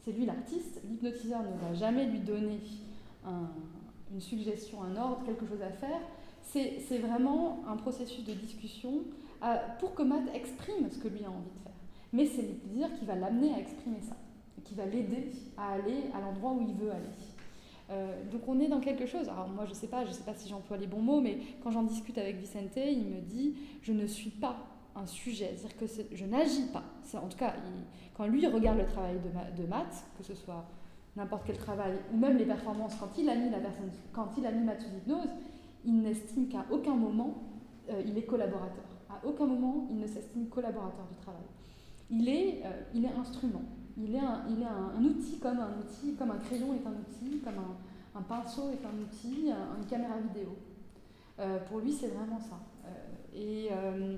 C'est 0.04 0.12
lui 0.12 0.26
l'artiste, 0.26 0.82
l'hypnotiseur 0.90 1.42
ne 1.44 1.68
va 1.68 1.74
jamais 1.74 2.06
lui 2.06 2.20
donner 2.20 2.60
une 4.12 4.20
suggestion, 4.20 4.84
un 4.84 4.98
ordre, 4.98 5.24
quelque 5.26 5.46
chose 5.46 5.62
à 5.62 5.72
faire. 5.72 6.02
C'est 6.42 6.98
vraiment 6.98 7.64
un 7.68 7.78
processus 7.78 8.26
de 8.26 8.34
discussion 8.34 9.04
euh, 9.44 9.56
pour 9.80 9.96
que 9.96 10.04
Matt 10.04 10.24
exprime 10.34 10.90
ce 10.92 10.98
que 10.98 11.08
lui 11.08 11.24
a 11.24 11.30
envie 11.30 11.52
de 11.56 11.64
faire. 11.64 11.74
Mais 12.12 12.26
c'est 12.26 12.42
l'hypnotiseur 12.42 12.94
qui 13.00 13.06
va 13.06 13.16
l'amener 13.16 13.54
à 13.54 13.60
exprimer 13.60 14.02
ça, 14.02 14.18
qui 14.66 14.76
va 14.76 14.86
l'aider 14.86 15.32
à 15.58 15.74
aller 15.74 16.04
à 16.14 16.20
l'endroit 16.20 16.52
où 16.52 16.62
il 16.62 16.74
veut 16.76 16.92
aller. 16.92 17.33
Euh, 17.90 18.24
donc 18.32 18.48
on 18.48 18.60
est 18.60 18.68
dans 18.68 18.80
quelque 18.80 19.06
chose. 19.06 19.28
Alors 19.30 19.50
moi 19.50 19.66
je 19.66 19.74
sais 19.74 19.88
pas, 19.88 20.06
je 20.06 20.12
sais 20.12 20.24
pas 20.24 20.34
si 20.34 20.50
j'emploie 20.50 20.78
les 20.78 20.88
bons 20.88 21.02
mots, 21.02 21.22
mais 21.22 21.38
quand 21.64 21.72
j'en 21.72 21.84
discute 21.84 22.18
avec 22.18 22.38
Vicente, 22.38 22.76
il 22.78 23.06
me 23.06 23.22
dit 23.22 23.56
je 23.82 23.92
ne 23.92 24.08
suis 24.08 24.30
pas 24.30 24.56
un 24.96 25.06
sujet, 25.06 25.54
c'est-à-dire 25.56 25.78
que 25.78 26.16
je 26.16 26.26
n'agis 26.26 26.68
pas. 26.68 26.84
En 27.18 27.28
tout 27.28 27.38
cas, 27.38 27.54
quand 28.16 28.28
lui 28.28 28.46
regarde 28.48 28.78
le 28.78 28.86
travail 28.86 29.16
de, 29.16 29.62
de 29.62 29.68
maths, 29.68 30.06
que 30.18 30.24
ce 30.24 30.36
soit 30.36 30.66
n'importe 31.16 31.44
quel 31.46 31.58
travail 31.58 31.94
ou 32.14 32.18
même 32.18 32.38
les 32.38 32.46
performances, 32.46 32.96
quand 32.96 33.18
il 33.18 33.30
a 33.30 33.36
mis 33.36 33.50
la 33.50 33.60
personne, 33.60 33.90
quand 34.12 34.30
il 34.38 34.46
a 34.46 34.52
mis 34.52 34.64
maths 34.64 34.82
sous 34.82 34.96
hypnose, 34.96 35.30
il 35.86 36.02
n'estime 36.02 36.48
qu'à 36.48 36.66
aucun 36.72 36.96
moment 36.96 37.44
euh, 37.90 38.02
il 38.06 38.18
est 38.18 38.24
collaborateur. 38.24 38.86
À 39.10 39.26
aucun 39.26 39.46
moment 39.46 39.88
il 39.90 39.98
ne 40.00 40.08
s'estime 40.08 40.48
collaborateur 40.48 41.06
du 41.12 41.18
travail. 41.18 41.42
Il 42.10 42.30
est, 42.30 42.62
euh, 42.66 42.70
il 42.94 43.06
est 43.06 43.14
instrument. 43.20 43.64
Il 43.98 44.16
est, 44.16 44.20
un, 44.20 44.42
un, 44.98 45.04
outil 45.04 45.38
comme 45.38 45.60
un 45.60 45.70
outil, 45.80 46.16
comme 46.16 46.32
un 46.32 46.38
crayon 46.38 46.74
est 46.74 46.88
un 46.88 46.92
outil, 46.92 47.40
comme 47.40 47.60
un, 48.16 48.22
pinceau 48.22 48.70
est 48.72 48.86
un 48.86 49.02
outil, 49.02 49.50
une 49.50 49.86
caméra 49.88 50.16
vidéo. 50.18 50.56
Euh, 51.40 51.58
pour 51.70 51.80
lui, 51.80 51.92
c'est 51.92 52.08
vraiment 52.08 52.40
ça. 52.40 52.60
Euh, 52.86 52.90
et 53.36 53.70
euh, 53.72 54.16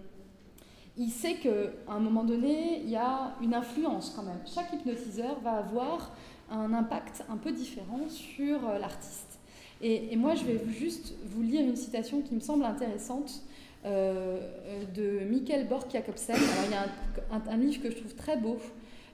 il 0.97 1.09
sait 1.09 1.35
qu'à 1.35 1.49
un 1.93 1.99
moment 1.99 2.23
donné, 2.23 2.81
il 2.83 2.89
y 2.89 2.95
a 2.95 3.35
une 3.41 3.53
influence 3.53 4.13
quand 4.15 4.23
même. 4.23 4.41
Chaque 4.45 4.73
hypnotiseur 4.73 5.39
va 5.41 5.57
avoir 5.57 6.11
un 6.49 6.73
impact 6.73 7.23
un 7.29 7.37
peu 7.37 7.51
différent 7.51 8.07
sur 8.07 8.61
l'artiste. 8.79 9.39
Et, 9.81 10.15
moi, 10.15 10.35
je 10.35 10.45
vais 10.45 10.61
juste 10.69 11.13
vous 11.25 11.41
lire 11.41 11.61
une 11.61 11.75
citation 11.75 12.21
qui 12.21 12.33
me 12.33 12.39
semble 12.39 12.63
intéressante 12.63 13.41
de 13.83 15.25
Michael 15.29 15.67
Bork-Jacobsen. 15.67 16.35
Alors, 16.35 16.65
il 16.65 16.71
y 16.71 16.75
a 16.75 17.51
un, 17.51 17.57
livre 17.57 17.83
que 17.83 17.91
je 17.91 17.97
trouve 17.97 18.15
très 18.15 18.37
beau 18.37 18.57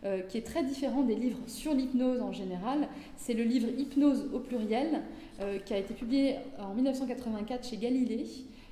euh, 0.04 0.22
qui 0.22 0.40
est 0.40 0.46
très 0.46 0.64
différent 0.64 1.04
des 1.04 1.14
livres 1.14 1.38
sur 1.46 1.76
l'hypnose 1.76 2.24
en 2.24 2.32
général. 2.32 2.88
C'est 3.18 3.36
le 3.36 3.44
livre 3.44 3.68
Hypnose 3.78 4.30
au 4.34 4.40
pluriel, 4.40 5.04
euh, 5.40 5.60
qui 5.60 5.76
a 5.76 5.78
été 5.78 5.94
publié 5.94 6.38
en 6.60 6.74
1984 6.74 7.68
chez 7.68 7.78
Galilée, 7.78 8.26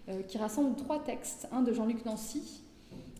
euh, 0.09 0.23
qui 0.27 0.39
rassemble 0.39 0.75
trois 0.75 1.03
textes, 1.03 1.47
un 1.51 1.61
de 1.61 1.71
Jean-Luc 1.71 2.03
Nancy, 2.05 2.63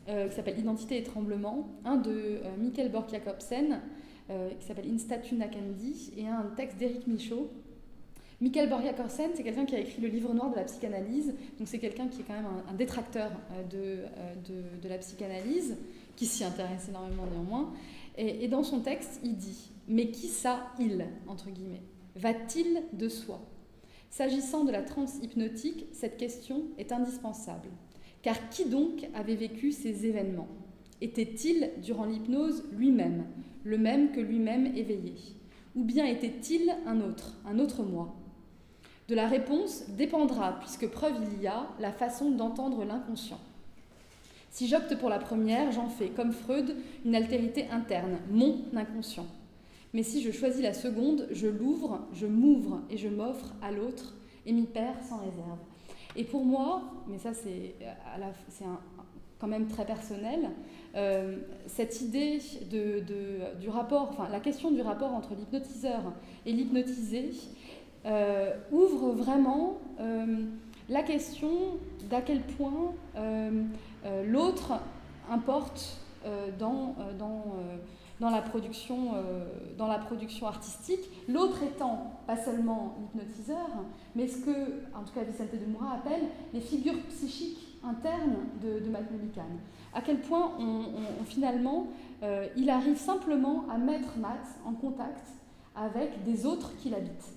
qui 0.08 0.36
s'appelle 0.36 0.58
Identité 0.58 0.98
et 0.98 1.04
tremblement, 1.04 1.68
un 1.86 1.98
de 1.98 2.40
Michael 2.58 2.90
Bork-Jacobsen, 2.90 3.80
qui 4.60 4.66
s'appelle 4.66 4.92
Instatu 4.92 5.36
Nakandi, 5.36 6.12
et 6.18 6.28
un 6.28 6.52
texte 6.58 6.80
d'Éric 6.80 7.06
Michaud, 7.06 7.52
Michael 8.42 8.70
Borja-Korsen, 8.70 9.32
c'est 9.36 9.44
quelqu'un 9.44 9.66
qui 9.66 9.76
a 9.76 9.80
écrit 9.80 10.02
le 10.02 10.08
livre 10.08 10.34
noir 10.34 10.50
de 10.50 10.56
la 10.56 10.64
psychanalyse, 10.64 11.36
donc 11.60 11.68
c'est 11.68 11.78
quelqu'un 11.78 12.08
qui 12.08 12.22
est 12.22 12.24
quand 12.24 12.34
même 12.34 12.48
un, 12.68 12.74
détracteur 12.74 13.30
de, 13.70 14.88
la 14.88 14.98
psychanalyse, 14.98 15.78
qui 16.16 16.26
s'y 16.26 16.44
intéresse 16.44 16.88
énormément 16.90 17.26
néanmoins, 17.32 17.74
et, 18.20 18.48
dans 18.50 18.64
son 18.64 18.82
texte, 18.82 19.22
il 19.24 19.38
dit 19.38 19.72
Mais 19.88 20.12
qui 20.12 20.28
ça, 20.28 20.74
il? 20.78 21.06
entre 21.28 21.50
guillemets 21.50 21.84
Va-t-il 22.16 22.84
de 22.94 23.08
soi? 23.08 23.42
S'agissant 24.10 24.66
de 24.66 24.72
la 24.72 24.82
transe 24.82 25.20
hypnotique, 25.24 25.86
cette 25.94 26.18
question 26.18 26.64
est 26.78 26.92
indispensable. 26.92 27.70
Car 28.22 28.50
qui 28.50 28.66
donc 28.66 29.08
avait 29.14 29.36
vécu 29.36 29.72
ces 29.72 30.06
événements? 30.06 30.50
Était-il, 31.00 31.72
durant 31.82 32.04
l'hypnose, 32.04 32.66
lui-même, 32.74 33.26
le 33.64 33.78
même 33.78 34.12
que 34.12 34.20
lui-même 34.20 34.66
éveillé? 34.76 35.14
Ou 35.76 35.86
bien 35.86 36.06
était-il 36.06 36.76
un 36.86 37.00
autre, 37.00 37.38
un 37.46 37.58
autre 37.58 37.84
moi? 37.84 38.16
De 39.08 39.16
la 39.16 39.28
réponse 39.28 39.86
dépendra, 39.90 40.60
puisque 40.60 40.90
preuve 40.90 41.16
il 41.32 41.42
y 41.42 41.48
a, 41.48 41.70
la 41.80 41.94
façon 41.94 42.32
d'entendre 42.32 42.84
l'inconscient. 42.84 43.40
Si 44.52 44.68
j'opte 44.68 44.98
pour 44.98 45.10
la 45.10 45.20
première, 45.20 45.72
j'en 45.72 45.90
fais, 45.90 46.10
comme 46.10 46.32
Freud, 46.32 46.76
une 47.06 47.16
altérité 47.16 47.68
interne, 47.72 48.18
mon 48.32 48.64
inconscient. 48.76 49.28
Mais 49.94 50.04
si 50.04 50.22
je 50.22 50.32
choisis 50.32 50.62
la 50.62 50.74
seconde, 50.74 51.28
je 51.32 51.48
l'ouvre, 51.48 52.02
je 52.14 52.28
m'ouvre 52.28 52.82
et 52.90 52.98
je 52.98 53.08
m'offre 53.08 53.54
à 53.62 53.72
l'autre 53.72 54.16
et 54.46 54.52
m'y 54.52 54.66
perds 54.66 55.04
sans 55.08 55.18
réserve. 55.18 55.60
Et 56.16 56.24
pour 56.24 56.44
moi, 56.44 56.84
mais 57.08 57.18
ça 57.18 57.34
c'est 57.34 57.76
quand 59.40 59.48
même 59.48 59.68
très 59.68 59.86
personnel, 59.86 60.50
euh, 60.96 61.38
cette 61.66 62.02
idée 62.02 62.40
du 63.60 63.70
rapport, 63.70 64.10
enfin 64.12 64.28
la 64.30 64.40
question 64.40 64.72
du 64.72 64.82
rapport 64.82 65.14
entre 65.14 65.34
l'hypnotiseur 65.34 66.14
et 66.46 66.52
l'hypnotisé 66.52 67.32
euh, 68.06 68.52
ouvre 68.72 69.12
vraiment 69.12 69.78
euh, 70.00 70.26
la 70.90 71.04
question 71.04 71.50
d'à 72.10 72.22
quel 72.22 72.42
point 72.42 72.94
euh, 73.16 73.64
l'autre 74.26 74.74
importe 75.30 76.00
euh, 76.26 76.50
dans, 76.58 76.96
euh, 77.00 77.14
dans, 77.18 77.46
dans, 78.20 78.30
la 78.30 78.42
production, 78.42 79.14
dans 79.78 79.88
la 79.88 80.00
production 80.00 80.48
artistique, 80.48 81.10
l'autre 81.30 81.64
étant 81.64 82.20
pas 82.28 82.36
seulement 82.36 82.98
l'hypnotiseur, 83.00 83.68
mais 84.16 84.28
ce 84.28 84.40
que, 84.40 84.52
en 84.94 85.04
tout 85.06 85.14
cas 85.14 85.24
Vicente 85.24 85.54
de 85.54 85.66
Moura 85.66 85.94
appelle 85.94 86.24
les 86.54 86.60
figures 86.60 87.02
psychiques 87.08 87.78
internes 87.82 88.36
de, 88.62 88.84
de 88.84 88.90
Matt 88.90 89.04
À 89.94 90.02
quel 90.02 90.20
point 90.20 90.52
finalement 91.26 91.88
il 92.58 92.70
arrive 92.70 92.98
simplement 92.98 93.64
à 93.72 93.78
mettre 93.78 94.18
Matt 94.18 94.46
en 94.66 94.74
contact 94.74 95.26
avec 95.74 96.26
des 96.26 96.46
autres 96.46 96.76
qui 96.76 96.90
l'habitent. 96.90 97.34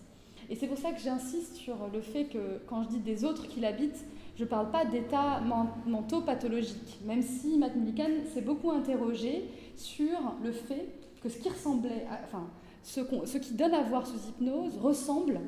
Et 0.51 0.57
c'est 0.57 0.67
pour 0.67 0.79
ça 0.79 0.91
que 0.91 1.01
j'insiste 1.01 1.55
sur 1.55 1.77
le 1.93 2.01
fait 2.01 2.25
que 2.25 2.61
quand 2.67 2.83
je 2.83 2.89
dis 2.89 2.99
des 2.99 3.25
autres 3.25 3.47
qui 3.47 3.61
l'habitent, 3.61 4.05
je 4.43 4.44
ne 4.44 4.51
parle 4.51 4.73
pas 4.73 4.85
d'états 4.85 5.40
mentaux 5.86 6.20
pathologiques, 6.23 6.98
même 7.05 7.23
si 7.23 7.56
Matt 7.59 7.77
Millikan 7.77 8.09
s'est 8.35 8.40
beaucoup 8.40 8.73
interrogé 8.73 9.48
sur 9.77 10.19
le 10.43 10.51
fait 10.51 10.89
que 11.23 11.28
ce 11.28 11.39
qui 11.39 11.48
ressemblait, 11.48 12.09
enfin, 12.24 12.51
ce, 12.82 13.39
qui 13.39 13.55
donne 13.55 13.73
à 13.73 13.85
voir 13.85 14.05
sous 14.05 14.19
hypnose 14.31 14.77
ressemble 14.78 15.39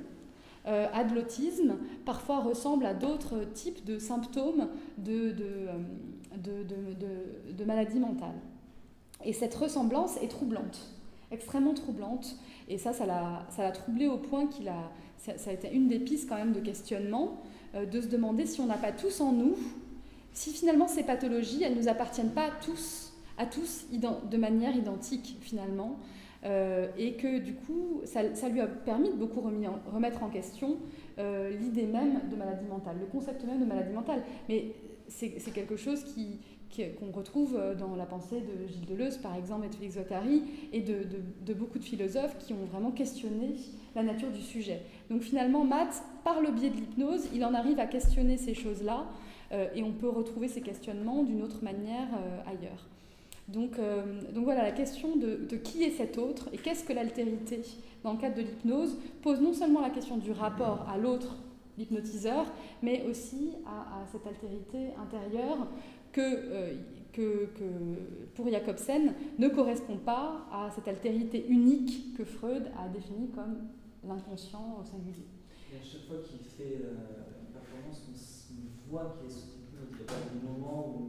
euh, 0.68 0.86
à 0.94 1.02
de 1.02 1.12
l'autisme, 1.12 1.74
parfois 2.04 2.38
ressemble 2.38 2.86
à 2.86 2.94
d'autres 2.94 3.40
types 3.52 3.84
de 3.84 3.98
symptômes 3.98 4.68
de, 4.96 5.32
de, 5.32 5.44
euh, 6.46 7.52
de, 7.52 7.64
maladies 7.64 7.98
mentales. 7.98 8.38
Et 9.24 9.32
cette 9.32 9.56
ressemblance 9.56 10.22
est 10.22 10.28
troublante, 10.28 10.94
extrêmement 11.32 11.74
troublante. 11.74 12.36
Et 12.68 12.78
ça, 12.78 12.92
ça 12.92 13.06
l'a 13.06 13.72
troublé 13.72 14.06
au 14.06 14.18
point 14.18 14.46
qu'il 14.46 14.68
a, 14.68 14.92
ça, 15.16 15.50
a 15.50 15.52
été 15.52 15.74
une 15.74 15.88
des 15.88 15.98
pistes 15.98 16.28
quand 16.28 16.36
même 16.36 16.52
de 16.52 16.60
questionnement. 16.60 17.42
Euh, 17.74 17.86
de 17.86 18.00
se 18.00 18.06
demander 18.06 18.46
si 18.46 18.60
on 18.60 18.66
n'a 18.66 18.76
pas 18.76 18.92
tous 18.92 19.20
en 19.20 19.32
nous, 19.32 19.56
si 20.32 20.50
finalement 20.50 20.86
ces 20.86 21.02
pathologies, 21.02 21.62
elles 21.62 21.74
ne 21.74 21.80
nous 21.80 21.88
appartiennent 21.88 22.32
pas 22.32 22.50
tous, 22.64 23.12
à 23.36 23.46
tous 23.46 23.86
de 23.90 24.36
manière 24.36 24.76
identique 24.76 25.36
finalement, 25.40 25.98
euh, 26.44 26.86
et 26.98 27.14
que 27.14 27.38
du 27.38 27.54
coup, 27.54 28.02
ça, 28.04 28.48
lui 28.48 28.60
a 28.60 28.66
permis 28.66 29.10
de 29.10 29.16
beaucoup 29.16 29.40
remettre 29.40 30.22
en 30.22 30.28
question 30.28 30.76
euh, 31.18 31.50
l'idée 31.50 31.86
même 31.86 32.20
de 32.30 32.36
maladie 32.36 32.66
mentale, 32.66 32.96
le 33.00 33.06
concept 33.06 33.44
même 33.44 33.60
de 33.60 33.64
maladie 33.64 33.92
mentale. 33.92 34.22
Mais 34.48 34.72
c'est 35.08 35.52
quelque 35.52 35.76
chose 35.76 36.04
qu'on 36.70 37.10
retrouve 37.12 37.58
dans 37.78 37.96
la 37.96 38.06
pensée 38.06 38.40
de 38.40 38.66
Gilles 38.66 38.86
Deleuze, 38.86 39.18
par 39.18 39.34
exemple, 39.36 39.66
et 39.66 39.68
de 39.68 39.74
Félix 39.74 39.96
Guattari, 39.96 40.42
et 40.72 40.80
de, 40.80 41.52
beaucoup 41.54 41.78
de 41.78 41.84
philosophes 41.84 42.36
qui 42.38 42.52
ont 42.52 42.64
vraiment 42.70 42.90
questionné 42.90 43.54
la 43.94 44.02
nature 44.02 44.30
du 44.30 44.42
sujet. 44.42 44.80
Donc 45.14 45.22
finalement, 45.22 45.62
Matt, 45.62 46.02
par 46.24 46.40
le 46.40 46.50
biais 46.50 46.70
de 46.70 46.74
l'hypnose, 46.74 47.28
il 47.32 47.44
en 47.44 47.54
arrive 47.54 47.78
à 47.78 47.86
questionner 47.86 48.36
ces 48.36 48.52
choses-là, 48.52 49.06
euh, 49.52 49.68
et 49.72 49.84
on 49.84 49.92
peut 49.92 50.08
retrouver 50.08 50.48
ces 50.48 50.60
questionnements 50.60 51.22
d'une 51.22 51.40
autre 51.40 51.62
manière 51.62 52.08
euh, 52.14 52.50
ailleurs. 52.50 52.88
Donc, 53.46 53.78
euh, 53.78 54.02
donc 54.32 54.42
voilà, 54.42 54.64
la 54.64 54.72
question 54.72 55.14
de, 55.14 55.36
qui 55.58 55.84
est 55.84 55.92
cet 55.92 56.18
autre 56.18 56.48
et 56.52 56.58
qu'est-ce 56.58 56.82
que 56.82 56.92
l'altérité 56.92 57.60
dans 58.02 58.14
le 58.14 58.18
cadre 58.18 58.34
de 58.34 58.40
l'hypnose 58.40 58.98
pose 59.22 59.40
non 59.40 59.52
seulement 59.52 59.82
la 59.82 59.90
question 59.90 60.16
du 60.16 60.32
rapport 60.32 60.84
à 60.92 60.98
l'autre, 60.98 61.36
l'hypnotiseur, 61.78 62.46
mais 62.82 63.04
aussi 63.08 63.52
à, 63.66 64.04
cette 64.10 64.26
altérité 64.26 64.94
intérieure 65.00 65.68
que, 66.10 66.74
que, 67.12 67.48
pour 68.34 68.50
Jacobsen 68.50 69.12
ne 69.38 69.46
correspond 69.46 69.96
pas 69.96 70.44
à 70.52 70.70
cette 70.74 70.88
altérité 70.88 71.46
unique 71.48 72.16
que 72.16 72.24
Freud 72.24 72.72
a 72.76 72.88
définie 72.88 73.28
comme 73.28 73.58
l'inconscient 74.08 74.78
au 74.80 74.84
singulier. 74.84 75.26
Et 75.72 75.76
à 75.76 75.82
chaque 75.84 76.06
fois 76.06 76.16
qu'il 76.24 76.38
fait 76.40 76.80
euh, 76.84 77.40
une 77.40 77.52
performance, 77.52 78.02
on, 78.06 78.90
voit 78.90 79.16
qu'il 79.18 79.30
est 79.30 79.34
hypnose. 79.34 79.88
Il 79.90 79.96
n'y 79.96 80.02
a 80.02 80.06
pas 80.06 80.14
de 80.32 80.46
moment 80.46 80.86
où, 80.88 81.00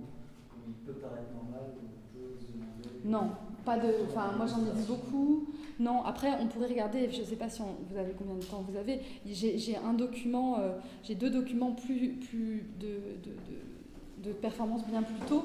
où 0.55 0.59
il 0.67 0.73
peut 0.85 0.99
paraître 0.99 1.31
normal, 1.33 1.75
où 1.75 1.85
on 1.85 2.17
peut 2.17 2.35
se 2.39 2.51
demander. 2.51 3.05
Non, 3.05 3.31
pas 3.63 3.77
de. 3.77 3.93
Enfin, 4.09 4.31
moi 4.37 4.47
j'en 4.47 4.61
ai 4.65 4.71
vu 4.71 4.85
beaucoup. 4.87 5.47
Non, 5.79 6.03
après 6.03 6.29
on 6.41 6.47
pourrait 6.47 6.67
regarder. 6.67 7.09
Je 7.11 7.21
ne 7.21 7.25
sais 7.25 7.35
pas 7.35 7.49
si 7.49 7.61
on- 7.61 7.75
vous 7.89 7.97
avez 7.97 8.13
combien 8.13 8.35
de 8.35 8.43
temps 8.43 8.63
vous 8.67 8.77
avez. 8.77 9.01
J'ai 9.25 9.77
un 9.77 9.93
document, 9.93 10.59
euh, 10.59 10.77
j'ai 11.03 11.15
deux 11.15 11.29
documents 11.29 11.73
plus, 11.73 12.13
plus 12.13 12.63
de, 12.79 12.87
de, 13.23 13.31
de, 13.31 14.29
de 14.29 14.33
performance 14.33 14.85
bien 14.87 15.03
plus 15.03 15.19
tôt. 15.27 15.43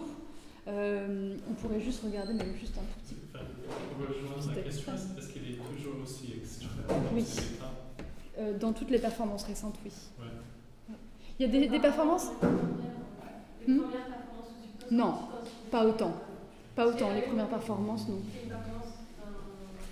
Euh, 0.68 1.36
on 1.50 1.54
pourrait 1.54 1.80
juste 1.80 2.02
regarder, 2.04 2.32
mais 2.34 2.44
juste 2.58 2.76
un 2.78 2.82
tout 2.82 3.00
petit. 3.02 3.19
Enfin, 3.34 3.44
pour 3.96 4.06
rejoindre 4.08 4.56
la 4.56 4.62
question, 4.62 4.92
est-ce 5.18 5.28
qu'il 5.28 5.42
est 5.42 5.56
toujours 5.56 6.02
aussi 6.02 6.34
extrême 6.36 6.70
Oui. 7.14 7.24
Euh, 8.38 8.58
dans 8.58 8.72
toutes 8.72 8.90
les 8.90 8.98
performances 8.98 9.44
récentes, 9.44 9.76
oui. 9.84 9.92
Ouais. 10.18 10.94
Il 11.38 11.46
y 11.46 11.48
a 11.48 11.52
des, 11.52 11.68
des 11.68 11.80
performances 11.80 12.28
Hmm 13.68 13.80
Non, 14.90 15.14
pas 15.70 15.84
autant. 15.84 16.14
Pas 16.74 16.86
autant. 16.86 17.12
Les 17.12 17.22
premières 17.22 17.48
performances, 17.48 18.08
non. 18.08 18.18
Il 18.24 18.30
fait 18.32 18.42
une 18.44 18.48
performance, 18.50 18.94
enfin, 19.20 19.32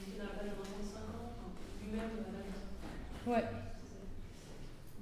qui 0.04 0.18
n'a 0.18 0.24
pas 0.26 0.44
de 0.44 0.48
25 0.48 0.98
ans, 0.98 1.32
enfin, 1.36 1.50
lui-même 1.84 2.00
à 2.00 3.30
la 3.30 3.32
Ouais. 3.32 3.44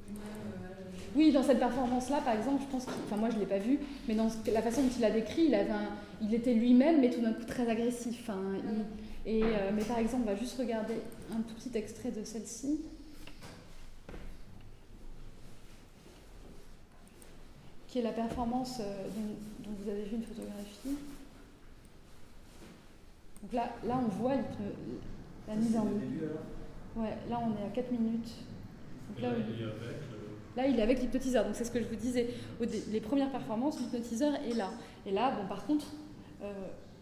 Lui-même 0.09 0.27
euh, 0.63 0.67
à 0.67 0.71
la 0.71 0.91
Oui, 1.17 1.33
dans 1.33 1.43
cette 1.43 1.59
performance-là, 1.59 2.21
par 2.21 2.35
exemple, 2.35 2.63
je 2.67 2.71
pense 2.71 2.85
qu'il, 2.85 2.93
enfin 3.07 3.17
moi 3.17 3.31
je 3.31 3.39
l'ai 3.39 3.47
pas 3.47 3.59
vu, 3.59 3.79
mais 4.07 4.15
dans 4.15 4.29
la 4.53 4.61
façon 4.63 4.83
dont 4.83 4.91
il 4.99 5.05
a 5.05 5.11
décrit, 5.11 5.45
il, 5.47 5.55
avait 5.55 5.71
un- 5.71 5.89
il 6.21 6.35
était 6.35 6.53
lui-même, 6.53 7.01
mais 7.01 7.11
tout 7.11 7.21
d'un 7.23 7.33
coup 7.33 7.45
très 7.47 7.69
agressif. 7.69 8.29
hein. 8.29 8.37
Il- 9.27 9.31
et, 9.39 9.43
euh, 9.43 9.71
mais 9.75 9.83
par 9.83 9.99
exemple, 9.99 10.25
on 10.25 10.31
va 10.31 10.37
juste 10.37 10.59
regarder 10.59 10.95
un 11.33 11.41
tout 11.41 11.55
petit 11.55 11.77
extrait 11.77 12.11
de 12.11 12.23
celle-ci. 12.23 12.81
Qui 17.89 18.01
est 18.01 18.03
la 18.03 18.13
performance 18.13 18.79
euh, 18.81 19.05
dont, 19.17 19.71
dont 19.71 19.77
vous 19.83 19.91
avez 19.91 20.05
vu 20.05 20.17
une 20.17 20.23
photographie. 20.23 20.97
Donc 23.43 23.53
là, 23.53 23.71
là 23.87 23.99
on 24.05 24.09
voit 24.09 24.35
la 25.49 25.55
mise 25.55 25.77
en. 25.77 25.85
Ouais, 26.97 27.17
là 27.31 27.41
on 27.43 27.51
est 27.63 27.67
à 27.67 27.71
4 27.75 27.91
minutes. 27.91 28.31
Donc 29.09 29.23
là, 29.23 29.31
il. 30.57 30.63
Là, 30.63 30.67
il 30.69 30.79
est 30.79 30.83
avec 30.83 31.01
l'hypnotiseur. 31.01 31.45
Donc, 31.45 31.55
c'est 31.55 31.65
ce 31.65 31.71
que 31.71 31.81
je 31.81 31.87
vous 31.87 31.97
disais. 31.97 32.29
Les 32.91 33.01
premières 33.01 33.31
performances, 33.31 33.79
l'hypnotiseur 33.81 34.35
est 34.37 34.55
là. 34.55 34.71
Et 35.07 35.13
là, 35.13 35.31
bon, 35.37 35.47
par 35.47 35.67
contre, 35.67 35.87
euh, 36.43 36.53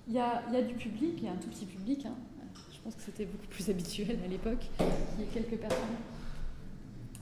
il 0.08 0.14
y, 0.14 0.18
a, 0.18 0.42
il 0.48 0.54
y 0.54 0.56
a 0.58 0.62
du 0.62 0.74
public, 0.74 1.14
il 1.18 1.24
y 1.24 1.28
a 1.28 1.32
un 1.32 1.36
tout 1.36 1.48
petit 1.48 1.66
public. 1.66 2.06
hein. 2.06 2.14
Je 2.72 2.78
pense 2.90 2.94
que 2.96 3.02
c'était 3.02 3.24
beaucoup 3.24 3.46
plus 3.46 3.70
habituel 3.70 4.18
à 4.22 4.28
l'époque, 4.28 4.68
qu'il 4.76 4.86
y 5.20 5.22
ait 5.22 5.30
quelques 5.32 5.58
personnes. 5.58 5.78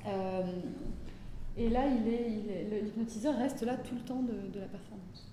Euh, 0.07 0.43
et 1.57 1.69
là, 1.69 1.87
il 1.87 2.03
il 2.09 2.85
l'hypnotiseur 2.85 3.37
reste 3.37 3.63
là 3.63 3.77
tout 3.77 3.95
le 3.95 4.01
temps 4.01 4.23
de, 4.23 4.33
de 4.53 4.59
la 4.59 4.67
performance. 4.67 5.29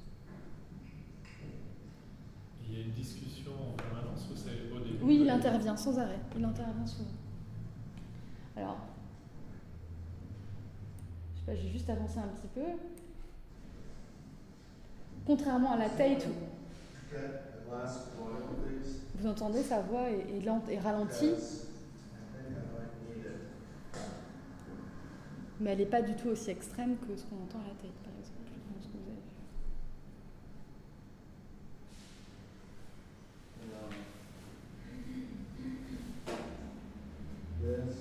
Il 2.68 2.78
y 2.78 2.82
a 2.82 2.86
une 2.86 2.92
discussion 2.92 3.52
en 3.52 3.72
permanence 3.76 4.28
ou 4.32 4.36
c'est 4.36 4.72
au 4.72 4.80
début 4.84 4.98
Oui, 5.02 5.20
il 5.24 5.30
intervient 5.30 5.76
sans 5.76 5.98
arrêt. 5.98 6.20
Il 6.38 6.46
intervient 6.46 6.86
souvent. 6.86 7.10
Alors, 8.56 8.78
pas, 11.50 11.56
j'ai 11.56 11.70
juste 11.70 11.90
avancé 11.90 12.20
un 12.20 12.28
petit 12.28 12.48
peu. 12.54 12.62
Contrairement 15.26 15.72
à 15.74 15.78
la 15.78 15.90
Tate, 15.90 16.26
vous 19.16 19.28
entendez 19.28 19.62
sa 19.64 19.82
voix 19.82 20.10
est, 20.10 20.44
lente 20.46 20.70
et 20.70 20.80
ralentie, 20.80 21.34
mais 25.60 25.72
elle 25.72 25.80
n'est 25.80 25.86
pas 25.86 26.02
du 26.02 26.14
tout 26.16 26.30
aussi 26.30 26.50
extrême 26.52 26.96
que 26.98 27.16
ce 27.16 27.24
qu'on 27.26 27.36
entend 27.44 27.60
à 27.60 27.68
la 27.68 27.76
Tate, 27.76 27.98
par 28.04 28.14
exemple, 28.18 28.40
ce 28.82 28.88
que 28.88 28.94
vous 28.94 29.10
avez 29.10 29.16
vu. 37.76 37.88
This. 37.88 37.96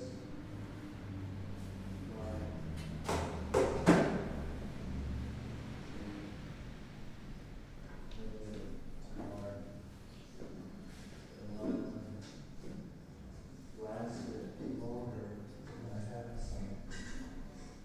Lasted 13.83 14.81
longer 14.81 15.29
than 15.66 15.91
I 15.95 16.01
had 16.12 16.41
some. 16.41 17.79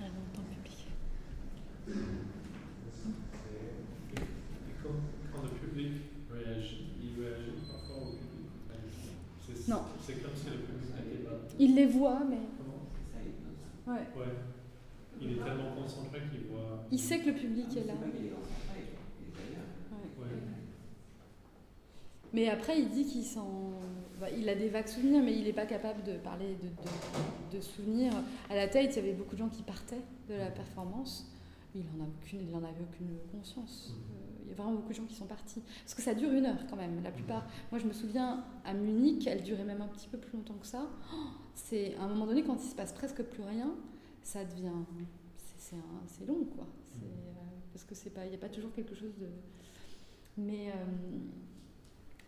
Elle 0.00 0.06
entend 0.06 0.42
le 0.48 0.56
public. 0.56 0.86
Et 4.16 4.74
quand, 4.82 4.88
quand 5.32 5.42
le 5.42 5.48
public 5.50 5.92
réagit, 6.30 6.84
il 7.02 7.22
réagit 7.22 7.52
parfois 7.70 7.96
au 7.96 8.10
public. 8.16 8.50
C'est- 9.46 9.68
Non. 9.70 9.82
C'est 10.04 10.14
comme 10.22 10.34
si 10.34 10.46
le 10.46 10.58
public 10.58 10.94
n'était 10.96 11.24
pas. 11.24 11.36
Il 11.74 11.80
les 11.80 11.86
voit, 11.86 12.20
mais 12.30 12.36
ouais. 13.92 13.98
Ouais. 14.16 14.24
Il 15.20 15.32
est 15.32 15.42
tellement 15.42 15.74
concentré 15.74 16.20
qu'il 16.30 16.46
voit. 16.46 16.84
il 16.92 16.98
sait 17.00 17.18
que 17.18 17.26
le 17.30 17.34
public 17.34 17.66
Ah, 17.70 17.78
est 17.80 17.84
là. 17.84 17.94
Pas 17.94 18.06
est 18.06 18.30
concentré. 18.30 18.80
Ouais. 19.90 20.24
Ouais. 20.24 20.38
Mais 22.32 22.48
après, 22.48 22.78
il 22.80 22.88
dit 22.90 23.04
qu'il 23.04 23.24
s'en. 23.24 23.72
bah, 24.20 24.28
il 24.36 24.48
a 24.48 24.54
des 24.54 24.68
vagues 24.68 24.86
souvenirs, 24.86 25.22
mais 25.24 25.36
il 25.36 25.42
n'est 25.44 25.52
pas 25.52 25.66
capable 25.66 26.04
de 26.04 26.12
parler 26.18 26.56
de, 26.62 26.68
de, 26.68 27.56
de 27.56 27.60
souvenirs. 27.60 28.12
À 28.48 28.54
la 28.54 28.68
tête, 28.68 28.92
il 28.92 28.96
y 28.96 28.98
avait 29.00 29.12
beaucoup 29.14 29.34
de 29.34 29.40
gens 29.40 29.48
qui 29.48 29.62
partaient 29.64 30.02
de 30.28 30.34
la 30.34 30.50
performance. 30.52 31.28
Il 31.74 31.82
n'en 31.98 32.04
aucune, 32.04 32.38
il 32.48 32.54
en 32.54 32.58
avait 32.58 32.84
aucune 32.88 33.16
conscience. 33.32 33.94
Mhm. 33.96 34.23
Vraiment 34.56 34.72
beaucoup 34.72 34.90
de 34.90 34.94
gens 34.94 35.04
qui 35.04 35.14
sont 35.14 35.26
partis. 35.26 35.60
Parce 35.82 35.94
que 35.94 36.02
ça 36.02 36.14
dure 36.14 36.30
une 36.32 36.46
heure 36.46 36.66
quand 36.68 36.76
même, 36.76 37.02
la 37.02 37.10
plupart. 37.10 37.44
Moi, 37.70 37.80
je 37.80 37.86
me 37.86 37.92
souviens, 37.92 38.44
à 38.64 38.74
Munich, 38.74 39.26
elle 39.26 39.42
durait 39.42 39.64
même 39.64 39.82
un 39.82 39.88
petit 39.88 40.08
peu 40.08 40.18
plus 40.18 40.36
longtemps 40.36 40.58
que 40.60 40.66
ça. 40.66 40.86
Oh, 41.12 41.16
c'est 41.54 41.96
à 41.96 42.04
un 42.04 42.08
moment 42.08 42.26
donné, 42.26 42.42
quand 42.42 42.56
il 42.62 42.68
se 42.68 42.74
passe 42.74 42.92
presque 42.92 43.22
plus 43.22 43.42
rien, 43.42 43.74
ça 44.22 44.44
devient. 44.44 44.70
C'est, 46.06 46.26
long, 46.26 46.44
quoi. 46.56 46.66
C'est, 46.92 47.04
euh, 47.06 47.32
parce 47.72 47.84
que 47.84 47.94
c'est 47.94 48.10
pas, 48.10 48.24
il 48.26 48.28
n'y 48.28 48.36
a 48.36 48.38
pas 48.38 48.48
toujours 48.48 48.72
quelque 48.72 48.94
chose 48.94 49.12
de. 49.18 49.26
Mais. 50.36 50.68
euh, 50.68 50.74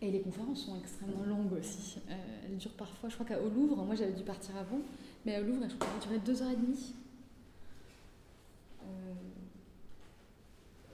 et 0.01 0.11
les 0.11 0.21
conférences 0.21 0.65
sont 0.65 0.77
extrêmement 0.77 1.23
longues 1.25 1.53
aussi. 1.53 1.99
Euh, 2.09 2.13
elles 2.45 2.57
durent 2.57 2.73
parfois, 2.73 3.09
je 3.09 3.15
crois 3.15 3.25
qu'au 3.25 3.49
Louvre, 3.49 3.83
moi 3.83 3.95
j'avais 3.95 4.13
dû 4.13 4.23
partir 4.23 4.55
avant, 4.55 4.79
mais 5.25 5.39
au 5.39 5.43
Louvre, 5.43 5.63
je 5.67 5.75
crois 5.75 5.89
qu'elle 5.89 6.09
durait 6.09 6.19
deux 6.19 6.41
heures 6.43 6.51
et 6.51 6.55
demie. 6.55 6.93
Euh, 8.83 9.13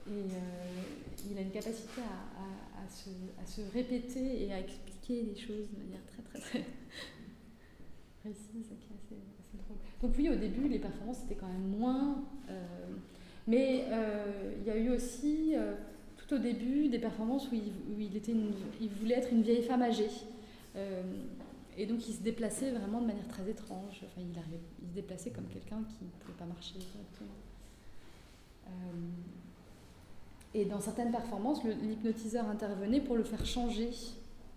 et 0.08 0.10
euh, 0.10 0.82
il 1.30 1.38
a 1.38 1.40
une 1.40 1.50
capacité 1.50 2.00
à, 2.02 3.46
se, 3.46 3.60
répéter 3.72 4.44
et 4.44 4.52
à 4.52 4.60
expliquer 4.60 5.22
les 5.22 5.36
choses 5.36 5.68
de 5.72 5.78
manière 5.78 6.04
très 6.06 6.22
très 6.22 6.38
très 6.38 6.64
précise, 8.20 8.48
qui 8.50 8.60
est 8.60 8.96
assez, 8.96 9.22
assez 9.38 9.58
drôle. 9.58 9.76
Donc 10.02 10.14
oui, 10.18 10.28
au 10.28 10.36
début, 10.36 10.68
les 10.68 10.78
performances 10.78 11.24
étaient 11.24 11.34
quand 11.34 11.48
même 11.48 11.68
moins... 11.68 12.24
euh, 12.48 12.86
mais 13.46 13.84
euh, 13.88 14.52
il 14.60 14.66
y 14.66 14.70
a 14.70 14.76
eu 14.76 14.90
aussi, 14.90 15.52
euh, 15.54 15.74
tout 16.16 16.34
au 16.34 16.38
début, 16.38 16.88
des 16.88 16.98
performances 16.98 17.50
où 17.50 17.54
il, 17.54 18.90
voulait 19.00 19.16
être 19.16 19.32
une 19.32 19.42
vieille 19.42 19.62
femme 19.62 19.82
âgée. 19.82 20.08
Et 21.76 21.86
donc 21.86 22.08
il 22.08 22.14
se 22.14 22.22
déplaçait 22.22 22.70
vraiment 22.70 23.00
de 23.00 23.06
manière 23.06 23.26
très 23.28 23.48
étrange. 23.50 24.00
Enfin, 24.04 24.20
il, 24.20 24.38
arrivait, 24.38 24.60
il 24.80 24.88
se 24.88 24.94
déplaçait 24.94 25.30
comme 25.30 25.46
quelqu'un 25.46 25.82
qui 25.82 26.04
ne 26.04 26.10
pouvait 26.20 26.38
pas 26.38 26.46
marcher 26.46 26.74
correctement. 26.74 27.34
Et 30.54 30.64
dans 30.64 30.80
certaines 30.80 31.10
performances, 31.10 31.64
l'hypnotiseur 31.64 32.48
intervenait 32.48 33.00
pour 33.00 33.16
le 33.16 33.24
faire 33.24 33.44
changer 33.44 33.90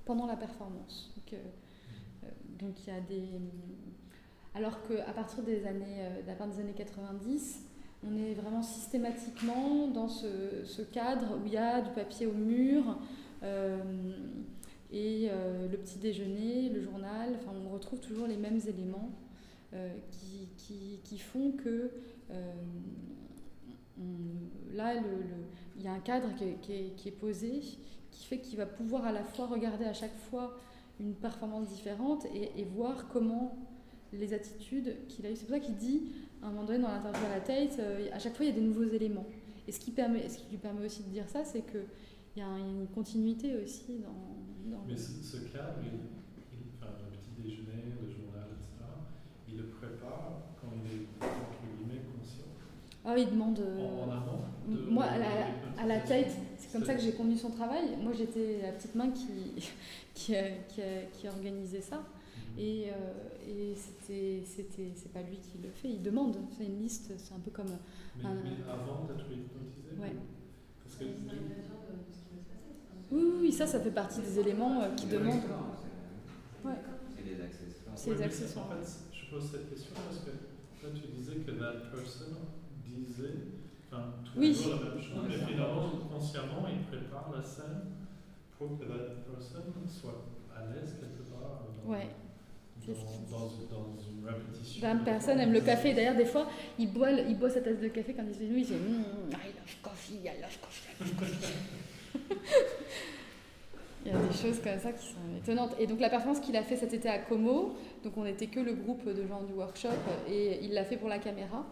pendant 0.05 0.27
la 0.27 0.35
performance. 0.35 1.11
Donc, 1.15 1.33
euh, 1.33 1.37
euh, 2.23 2.71
il 2.87 2.93
y 2.93 2.95
a 2.95 3.01
des... 3.01 3.27
Alors 4.53 4.81
qu'à 4.87 5.11
partir 5.13 5.43
des 5.43 5.65
années, 5.65 6.01
euh, 6.01 6.31
à 6.31 6.35
partir 6.35 6.55
des 6.55 6.61
années 6.61 6.75
90, 6.75 7.63
on 8.05 8.15
est 8.15 8.35
vraiment 8.35 8.61
systématiquement 8.61 9.87
dans 9.87 10.07
ce, 10.07 10.81
cadre 10.93 11.39
où 11.41 11.47
il 11.47 11.53
y 11.53 11.57
a 11.57 11.81
du 11.81 11.89
papier 11.91 12.27
au 12.27 12.33
mur 12.33 12.99
et 14.91 15.29
le 15.29 15.77
petit 15.77 15.97
déjeuner, 15.97 16.69
le 16.69 16.81
journal. 16.81 17.35
Enfin, 17.35 17.51
on 17.65 17.69
retrouve 17.69 17.99
toujours 17.99 18.27
les 18.27 18.37
mêmes 18.37 18.59
éléments. 18.67 19.09
qui, 20.11 20.47
qui, 20.57 20.99
qui, 21.03 21.17
font 21.17 21.51
que 21.51 21.91
là, 24.73 24.93
le, 24.93 25.01
il 25.77 25.83
y 25.83 25.87
a 25.87 25.93
un 25.93 25.99
cadre 25.99 26.29
qui 26.35 26.73
est, 26.73 27.11
posé 27.11 27.61
qui 28.11 28.25
fait 28.25 28.39
qu'il 28.39 28.57
va 28.57 28.65
pouvoir 28.65 29.05
à 29.05 29.11
la 29.11 29.23
fois 29.23 29.47
regarder 29.47 29.85
à 29.85 29.93
chaque 29.93 30.17
fois 30.17 30.57
une 30.99 31.13
performance 31.13 31.69
différente 31.69 32.25
et, 32.33 32.63
voir 32.63 33.07
comment 33.09 33.57
les 34.13 34.33
attitudes 34.33 34.95
qu'il 35.07 35.25
a 35.25 35.31
eues. 35.31 35.35
C'est 35.35 35.45
pour 35.45 35.55
ça 35.55 35.59
qu'il 35.59 35.75
dit, 35.75 36.11
à 36.41 36.47
un 36.47 36.49
moment 36.49 36.63
donné 36.63 36.79
dans 36.79 36.87
l'interview 36.87 37.25
à 37.25 37.29
la 37.29 37.41
Tate, 37.41 37.79
euh, 37.79 38.09
à 38.11 38.19
chaque 38.19 38.35
fois 38.35 38.45
il 38.45 38.49
y 38.49 38.51
a 38.51 38.55
des 38.55 38.65
nouveaux 38.65 38.83
éléments. 38.83 39.25
Et 39.67 39.71
ce 39.71 39.79
qui, 39.79 39.91
permet, 39.91 40.27
ce 40.29 40.39
qui 40.39 40.45
lui 40.51 40.57
permet 40.57 40.85
aussi 40.85 41.03
de 41.03 41.09
dire 41.09 41.27
ça, 41.27 41.43
c'est 41.43 41.61
qu'il 41.61 41.81
y 42.37 42.41
a 42.41 42.57
une 42.57 42.87
continuité 42.87 43.55
aussi 43.57 43.99
dans. 43.99 44.83
Mais 44.87 44.95
ce, 44.95 45.37
cadre, 45.51 45.79
il, 45.83 45.99
enfin, 46.81 46.93
le 47.03 47.17
petit 47.17 47.41
déjeuner, 47.41 47.83
le 48.01 48.09
journal, 48.09 48.47
etc., 48.51 48.85
il 49.49 49.57
le 49.57 49.67
prépare 49.67 50.41
quand 50.61 50.69
il 50.73 51.01
est. 51.01 51.26
Ah, 53.09 53.17
il 53.17 53.29
demande. 53.29 53.57
En, 53.59 54.11
en 54.11 54.17
de, 54.67 54.89
moi, 54.91 55.05
à 55.05 55.17
la, 55.17 55.27
à 55.81 55.85
la 55.87 55.99
Tate, 56.01 56.27
c'est 56.57 56.73
comme 56.73 56.83
ça 56.83 56.93
que 56.93 56.99
j'ai 56.99 57.13
conduit 57.13 57.37
son 57.37 57.51
travail. 57.51 57.95
Moi, 58.03 58.11
j'étais 58.11 58.59
la 58.61 58.73
petite 58.73 58.95
main 58.95 59.11
qui, 59.11 59.27
qui, 60.13 60.35
a, 60.35 60.43
qui, 60.67 60.81
a, 60.81 61.03
qui 61.13 61.25
a 61.25 61.31
organisé 61.31 61.79
ça. 61.79 62.03
Et, 62.57 62.87
euh, 62.89 62.93
et 63.47 63.75
c'était, 63.75 64.43
c'était, 64.45 64.91
c'est 64.93 65.13
pas 65.13 65.21
lui 65.21 65.37
qui 65.37 65.57
le 65.63 65.69
fait, 65.69 65.87
il 65.87 66.01
demande. 66.01 66.35
C'est 66.57 66.65
une 66.65 66.81
liste, 66.81 67.13
c'est 67.17 67.33
un 67.33 67.39
peu 67.39 67.51
comme. 67.51 67.67
Mais, 68.17 68.25
un, 68.25 68.33
mais 68.43 68.49
avant 68.69 69.07
hypnotisé 69.07 69.95
Ouais. 70.01 70.13
Parce 70.83 70.95
que. 70.97 71.05
Oui, 73.09 73.23
oui, 73.41 73.51
ça, 73.53 73.65
ça 73.65 73.79
fait 73.79 73.91
partie 73.91 74.19
des 74.19 74.39
éléments 74.39 74.81
euh, 74.81 74.89
qui 74.95 75.05
demandent. 75.05 75.43
Ouais. 76.65 76.73
C'est 77.15 77.23
les 77.23 77.41
accessoires. 77.41 77.95
C'est 77.95 78.19
mais 78.19 78.25
accessoires. 78.25 78.65
En 78.67 78.83
fait, 78.83 78.97
je 79.13 79.29
pose 79.33 79.49
cette 79.49 79.69
question 79.69 79.93
parce 79.95 80.25
que 80.25 80.31
là, 80.85 80.93
tu 80.93 81.07
disais 81.15 81.35
que 81.37 81.51
that 81.51 81.89
person 81.89 82.35
enfin, 83.91 84.03
tous 84.25 84.39
Oui. 84.39 84.47
les 84.49 84.53
jours 84.53 84.73
la 84.83 84.89
même 84.91 85.01
chose, 85.03 85.17
mais 85.27 85.35
c'est 85.37 85.45
finalement, 85.45 85.89
consciemment, 86.11 86.65
il 86.69 86.83
prépare 86.85 87.31
la 87.35 87.41
scène 87.43 87.81
pour 88.57 88.77
que 88.79 88.85
that 88.85 89.15
person 89.29 89.63
soit 89.87 90.23
à 90.55 90.65
l'aise 90.73 90.95
quelque 90.99 91.23
part 91.29 91.63
dans, 91.85 91.91
Ouais. 91.91 92.07
Dans, 92.87 92.93
dans, 92.93 93.47
dans 93.47 93.97
une 94.01 94.25
répétition. 94.25 94.81
20 94.81 94.95
de 94.95 95.03
personnes 95.03 95.39
aiment 95.39 95.51
le 95.51 95.59
café. 95.61 95.93
D'ailleurs, 95.93 96.15
des 96.15 96.25
fois, 96.25 96.47
il 96.79 96.91
boit, 96.91 97.11
il 97.11 97.37
boit 97.37 97.49
sa 97.49 97.59
tasse 97.59 97.79
de 97.79 97.89
café 97.89 98.13
quand 98.13 98.23
il 98.25 98.33
se 98.33 98.39
fait 98.39 98.45
nuit. 98.45 98.61
Il 98.61 98.65
fait 98.67 98.75
mm, 98.75 99.03
I 99.31 99.33
love 99.33 99.75
coffee, 99.81 100.13
I 100.23 100.39
love 100.41 100.57
coffee, 100.61 100.87
I 100.87 101.03
love 101.03 101.15
coffee. 101.19 101.53
il 104.05 104.11
y 104.11 104.15
a 104.15 104.19
des 104.19 104.33
choses 104.33 104.61
comme 104.61 104.79
ça 104.79 104.93
qui 104.93 105.05
sont 105.05 105.35
étonnantes. 105.37 105.75
Et 105.79 105.85
donc, 105.87 105.99
la 105.99 106.09
performance 106.09 106.39
qu'il 106.39 106.55
a 106.55 106.63
fait 106.63 106.77
cet 106.77 106.93
été 106.93 107.09
à 107.09 107.19
Como, 107.19 107.75
donc 108.05 108.15
on 108.15 108.23
n'était 108.23 108.47
que 108.47 108.61
le 108.61 108.73
groupe 108.73 109.05
de 109.05 109.27
gens 109.27 109.43
du 109.43 109.51
workshop, 109.53 109.89
et 110.29 110.63
il 110.63 110.73
l'a 110.73 110.85
fait 110.85 110.95
pour 110.97 111.09
la 111.09 111.19
caméra. 111.19 111.65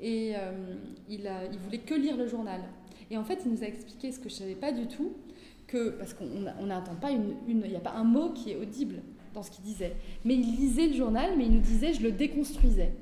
Et 0.00 0.34
euh, 0.36 0.74
il, 1.08 1.22
voulait 1.64 1.78
que 1.78 1.94
lire 1.94 2.16
le 2.16 2.26
journal. 2.26 2.60
Et 3.10 3.16
en 3.16 3.24
fait, 3.24 3.40
il 3.44 3.52
nous 3.52 3.62
a 3.62 3.66
expliqué 3.66 4.12
ce 4.12 4.18
que 4.18 4.28
je 4.28 4.34
ne 4.34 4.38
savais 4.40 4.54
pas 4.54 4.72
du 4.72 4.86
tout, 4.86 5.12
que, 5.66 5.90
parce 5.90 6.14
qu'on 6.14 6.26
on 6.60 6.66
n'entend 6.66 6.94
pas 6.94 7.10
une, 7.10 7.34
il 7.48 7.56
n'y 7.56 7.76
a 7.76 7.80
pas 7.80 7.92
un 7.92 8.04
mot 8.04 8.30
qui 8.30 8.50
est 8.50 8.56
audible 8.56 9.02
dans 9.32 9.42
ce 9.42 9.50
qu'il 9.50 9.64
disait. 9.64 9.94
Mais 10.24 10.34
il 10.34 10.56
lisait 10.56 10.88
le 10.88 10.94
journal, 10.94 11.32
mais 11.36 11.46
il 11.46 11.52
nous 11.52 11.60
disait, 11.60 11.92
je 11.92 12.02
le 12.02 12.12
déconstruisais. 12.12 12.92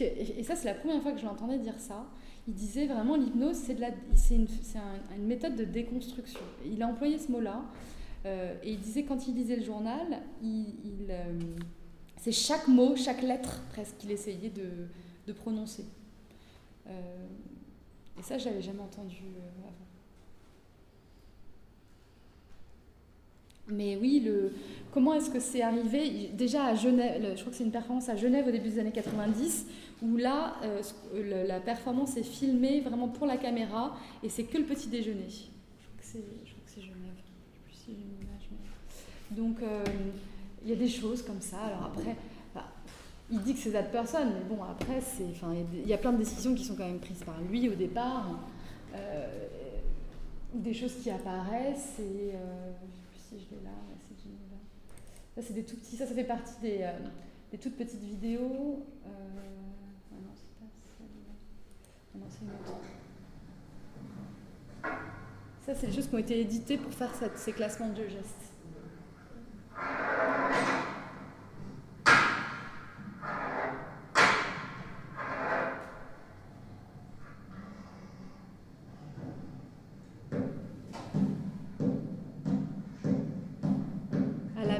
Et 0.00 0.42
ça, 0.42 0.56
c'est 0.56 0.66
la 0.66 0.74
première 0.74 1.00
fois 1.02 1.12
que 1.12 1.20
je 1.20 1.24
l'entendais 1.24 1.58
dire 1.58 1.78
ça. 1.78 2.06
Il 2.48 2.54
disait 2.54 2.86
vraiment, 2.86 3.16
l'hypnose, 3.16 3.56
c'est 3.56 4.34
une, 4.34 4.46
un, 4.76 5.16
une 5.16 5.26
méthode 5.26 5.56
de 5.56 5.64
déconstruction. 5.64 6.40
Il 6.64 6.82
a 6.82 6.88
employé 6.88 7.18
ce 7.18 7.30
mot-là. 7.32 7.64
Euh, 8.24 8.54
et 8.62 8.72
il 8.72 8.80
disait, 8.80 9.04
quand 9.04 9.26
il 9.28 9.34
lisait 9.34 9.56
le 9.56 9.64
journal, 9.64 10.22
euh, 10.44 11.24
c'est 12.16 12.32
chaque 12.32 12.66
mot, 12.68 12.96
chaque 12.96 13.22
lettre 13.22 13.62
presque 13.70 13.96
qu'il 13.98 14.10
essayait 14.10 14.50
de 14.50 15.32
prononcer. 15.32 15.84
Euh, 16.88 17.26
et 18.18 18.22
ça, 18.22 18.38
je 18.38 18.48
n'avais 18.48 18.62
jamais 18.62 18.80
entendu 18.80 19.22
avant. 19.58 19.72
Mais 23.68 23.98
oui, 24.00 24.20
le, 24.24 24.52
comment 24.92 25.14
est-ce 25.14 25.28
que 25.28 25.40
c'est 25.40 25.62
arrivé? 25.62 26.30
Déjà 26.32 26.66
à 26.66 26.74
Genève, 26.76 27.32
je 27.34 27.40
crois 27.40 27.50
que 27.50 27.56
c'est 27.56 27.64
une 27.64 27.72
performance 27.72 28.08
à 28.08 28.14
Genève 28.14 28.46
au 28.46 28.52
début 28.52 28.68
des 28.68 28.78
années 28.78 28.92
90, 28.92 29.66
où 30.02 30.16
là, 30.16 30.56
euh, 30.62 31.44
la 31.46 31.58
performance 31.58 32.16
est 32.16 32.22
filmée 32.22 32.80
vraiment 32.80 33.08
pour 33.08 33.26
la 33.26 33.36
caméra, 33.36 33.96
et 34.22 34.28
c'est 34.28 34.44
que 34.44 34.58
le 34.58 34.64
petit 34.64 34.88
déjeuner. 34.88 35.26
Je 35.28 35.36
crois 35.36 35.96
que 35.98 36.04
c'est 36.04 36.82
Genève. 36.82 37.16
Donc, 39.30 39.56
euh, 39.62 39.84
il 40.62 40.70
y 40.70 40.72
a 40.72 40.76
des 40.76 40.88
choses 40.88 41.22
comme 41.22 41.40
ça. 41.40 41.58
Alors 41.58 41.84
après, 41.84 42.16
il 43.30 43.40
dit 43.42 43.54
que 43.54 43.60
c'est 43.60 43.72
that 43.72 43.84
person, 43.84 44.24
mais 44.26 44.44
bon, 44.48 44.62
après, 44.62 45.00
il 45.74 45.88
y 45.88 45.92
a 45.92 45.98
plein 45.98 46.12
de 46.12 46.18
décisions 46.18 46.54
qui 46.54 46.64
sont 46.64 46.76
quand 46.76 46.86
même 46.86 47.00
prises 47.00 47.24
par 47.24 47.40
lui 47.40 47.68
au 47.68 47.74
départ. 47.74 48.40
Euh, 48.94 49.46
des 50.54 50.74
choses 50.74 50.94
qui 51.02 51.10
apparaissent 51.10 51.98
et 51.98 52.32
euh, 52.34 52.72
si 53.14 53.38
je 53.38 53.54
l'ai 53.54 53.62
là, 53.62 53.70
là 55.36 55.42
c'est 55.42 55.52
des 55.52 55.64
tout 55.64 55.76
petits, 55.76 55.96
ça, 55.96 56.06
ça 56.06 56.14
fait 56.14 56.24
partie 56.24 56.54
des, 56.62 56.78
euh, 56.80 57.56
toutes 57.60 57.76
petites 57.76 58.02
vidéos. 58.02 58.84
Euh, 59.04 59.08
ah 60.12 60.14
non, 60.14 60.30
c'est 60.34 60.48
pas. 60.58 60.66
Ah 62.14 62.18
non, 62.18 62.26
c'est 62.30 62.44
une 62.44 62.50
autre. 62.50 62.80
Ça, 65.66 65.74
c'est 65.74 65.88
des 65.88 65.92
choses 65.92 66.08
qui 66.08 66.14
ont 66.14 66.18
été 66.18 66.40
éditées 66.40 66.78
pour 66.78 66.92
faire 66.92 67.14
cette, 67.14 67.36
ces 67.38 67.52
classements 67.52 67.90
de 67.90 68.08
gestes. 68.08 68.52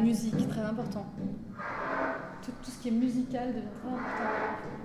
Musique, 0.07 0.49
très 0.49 0.61
important. 0.61 1.05
Tout, 2.43 2.53
ce 2.71 2.79
qui 2.81 2.89
est 2.89 2.93
musical 2.93 3.49
devient 3.49 3.67
très 3.83 3.89
important. 3.89 4.76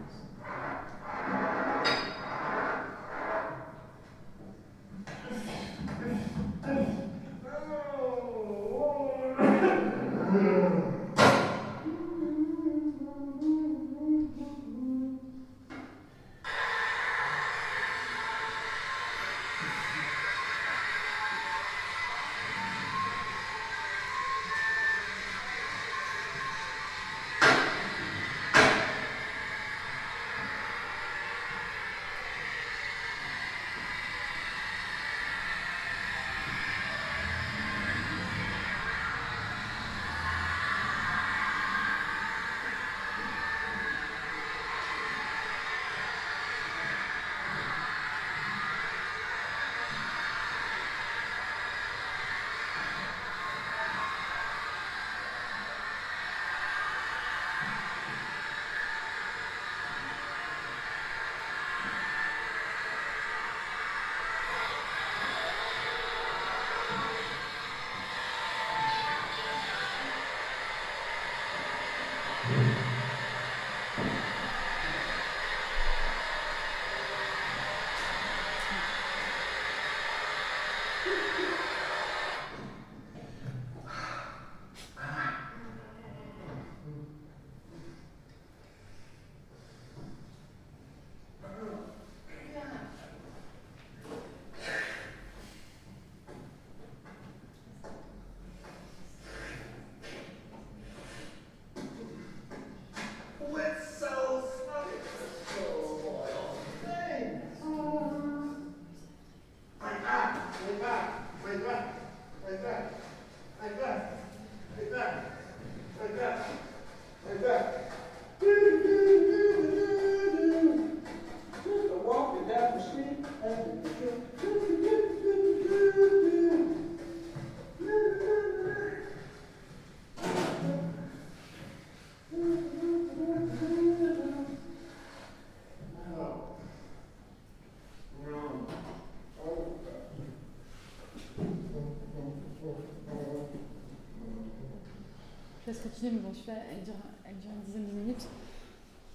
Mais 146.09 146.19
bon, 146.19 146.31
elle 146.47 146.83
dure, 146.83 146.93
une 147.29 147.61
dizaine 147.65 147.87
de 147.87 147.91
minutes. 147.91 148.27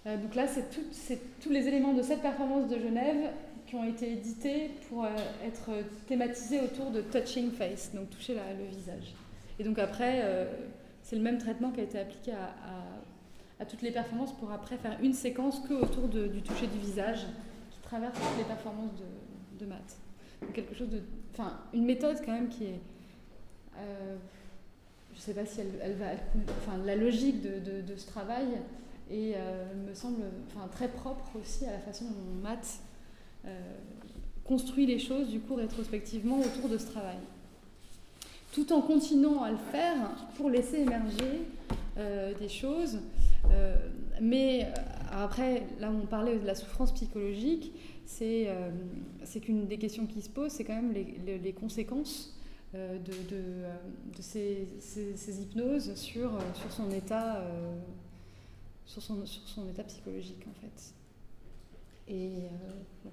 Euh, 0.06 0.16
donc 0.16 0.34
là, 0.34 0.46
c'est 0.46 1.40
tous 1.40 1.50
les 1.50 1.66
éléments 1.66 1.94
de 1.94 2.02
cette 2.02 2.22
performance 2.22 2.68
de 2.68 2.78
Genève 2.78 3.30
qui 3.66 3.74
ont 3.74 3.84
été 3.84 4.12
édités 4.12 4.70
pour 4.88 5.04
euh, 5.04 5.08
être 5.44 5.70
thématisés 6.06 6.60
autour 6.60 6.90
de 6.90 7.00
touching 7.00 7.50
face, 7.50 7.92
donc 7.92 8.10
toucher 8.10 8.34
le 8.34 8.64
visage. 8.64 9.14
Et 9.58 9.64
donc 9.64 9.78
après, 9.78 10.20
euh, 10.22 10.44
c'est 11.02 11.16
le 11.16 11.22
même 11.22 11.38
traitement 11.38 11.72
qui 11.72 11.80
a 11.80 11.84
été 11.84 11.98
appliqué 11.98 12.32
à, 12.32 13.64
toutes 13.64 13.82
les 13.82 13.90
performances 13.90 14.36
pour 14.36 14.52
après 14.52 14.76
faire 14.76 14.98
une 15.02 15.14
séquence 15.14 15.60
que 15.60 15.72
autour 15.72 16.08
du 16.08 16.42
toucher 16.42 16.66
du 16.66 16.78
visage 16.78 17.26
qui 17.70 17.80
traverse 17.80 18.12
toutes 18.12 18.38
les 18.38 18.44
performances 18.44 18.92
de, 18.94 19.64
de 19.64 19.68
maths. 19.68 19.96
Donc 20.42 20.52
quelque 20.52 20.74
chose 20.74 20.90
de, 20.90 21.00
enfin, 21.32 21.58
une 21.72 21.86
méthode 21.86 22.18
quand 22.24 22.32
même 22.32 22.48
qui 22.48 22.64
est, 22.64 22.80
sais 25.26 25.34
pas 25.34 25.46
si 25.46 25.60
elle, 25.60 25.94
va, 25.94 26.06
enfin, 26.58 26.78
la 26.84 26.94
logique 26.94 27.42
de, 27.42 27.96
ce 27.96 28.06
travail 28.06 28.46
euh, 29.10 29.74
me 29.88 29.94
semble 29.94 30.22
très 30.70 30.88
propre 30.88 31.24
aussi 31.40 31.66
à 31.66 31.72
la 31.72 31.80
façon 31.80 32.04
dont 32.04 32.42
Matt 32.42 32.78
euh, 33.44 33.60
construit 34.44 34.86
les 34.86 34.98
choses 34.98 35.28
du 35.28 35.40
coup 35.40 35.56
rétrospectivement 35.56 36.38
autour 36.38 36.68
de 36.68 36.78
ce 36.78 36.86
travail. 36.86 37.18
Tout 38.52 38.72
en 38.72 38.80
continuant 38.80 39.42
à 39.42 39.50
le 39.50 39.56
faire 39.72 39.96
pour 40.36 40.48
laisser 40.48 40.78
émerger 40.78 41.42
euh, 41.98 42.32
des 42.38 42.48
choses. 42.48 43.00
Mais 44.20 44.66
après, 45.12 45.64
là 45.78 45.90
où 45.90 45.94
on 46.02 46.06
parlait 46.06 46.36
de 46.38 46.46
la 46.46 46.54
souffrance 46.54 46.92
psychologique, 46.92 47.72
c'est 48.04 48.48
qu'une 49.40 49.66
des 49.66 49.78
questions 49.78 50.06
qui 50.06 50.22
se 50.22 50.28
posent, 50.28 50.52
c'est 50.52 50.64
quand 50.64 50.74
même 50.74 50.92
les, 50.92 51.52
conséquences 51.52 52.35
de, 52.98 53.12
de, 53.30 53.42
euh, 53.64 53.74
de 54.16 54.22
ces, 54.22 54.68
ces- 54.80 55.16
ces 55.16 55.42
hypnoses 55.42 55.94
sur, 55.94 56.34
euh, 56.34 56.38
sur 56.54 56.70
son 56.72 56.90
état 56.90 57.36
euh, 57.38 57.74
psychologique 59.84 60.44
en 60.48 60.60
fait. 60.60 60.94
Et 62.08 62.28
euh, 62.44 63.08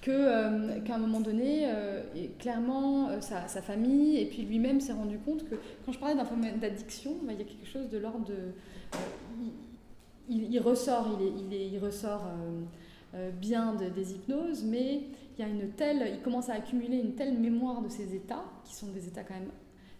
que 0.00 0.10
euh, 0.10 0.80
qu'à 0.80 0.96
un 0.96 0.98
moment 0.98 1.20
donné, 1.20 1.64
euh, 1.66 2.02
clairement, 2.38 3.08
euh, 3.08 3.20
sa, 3.20 3.48
famille 3.62 4.18
et 4.18 4.26
puis 4.26 4.42
lui-même 4.42 4.80
s'est 4.80 4.92
rendu 4.92 5.18
compte 5.18 5.48
que 5.48 5.56
quand 5.84 5.92
je 5.92 5.98
parlais 5.98 6.14
d'addiction, 6.60 7.12
bah, 7.24 7.32
il 7.32 7.38
y 7.38 7.42
a 7.42 7.44
quelque 7.44 7.66
chose 7.66 7.88
de 7.88 7.98
l'ordre 7.98 8.24
de, 8.26 8.34
euh, 8.34 8.96
il, 10.28 10.60
ressort, 10.60 11.18
il, 11.20 11.78
ressort 11.78 12.26
euh, 12.26 12.60
euh, 13.14 13.30
bien 13.30 13.74
de- 13.74 13.88
des 13.88 14.12
hypnoses, 14.12 14.64
mais 14.64 15.02
il 15.38 16.20
commence 16.22 16.48
à 16.48 16.54
accumuler 16.54 16.98
une 16.98 17.14
telle 17.14 17.38
mémoire 17.38 17.82
de 17.82 17.88
ces 17.88 18.14
états 18.14 18.44
qui 18.64 18.74
sont 18.74 18.88
des 18.88 19.08
états 19.08 19.24
quand 19.24 19.34
même, 19.34 19.50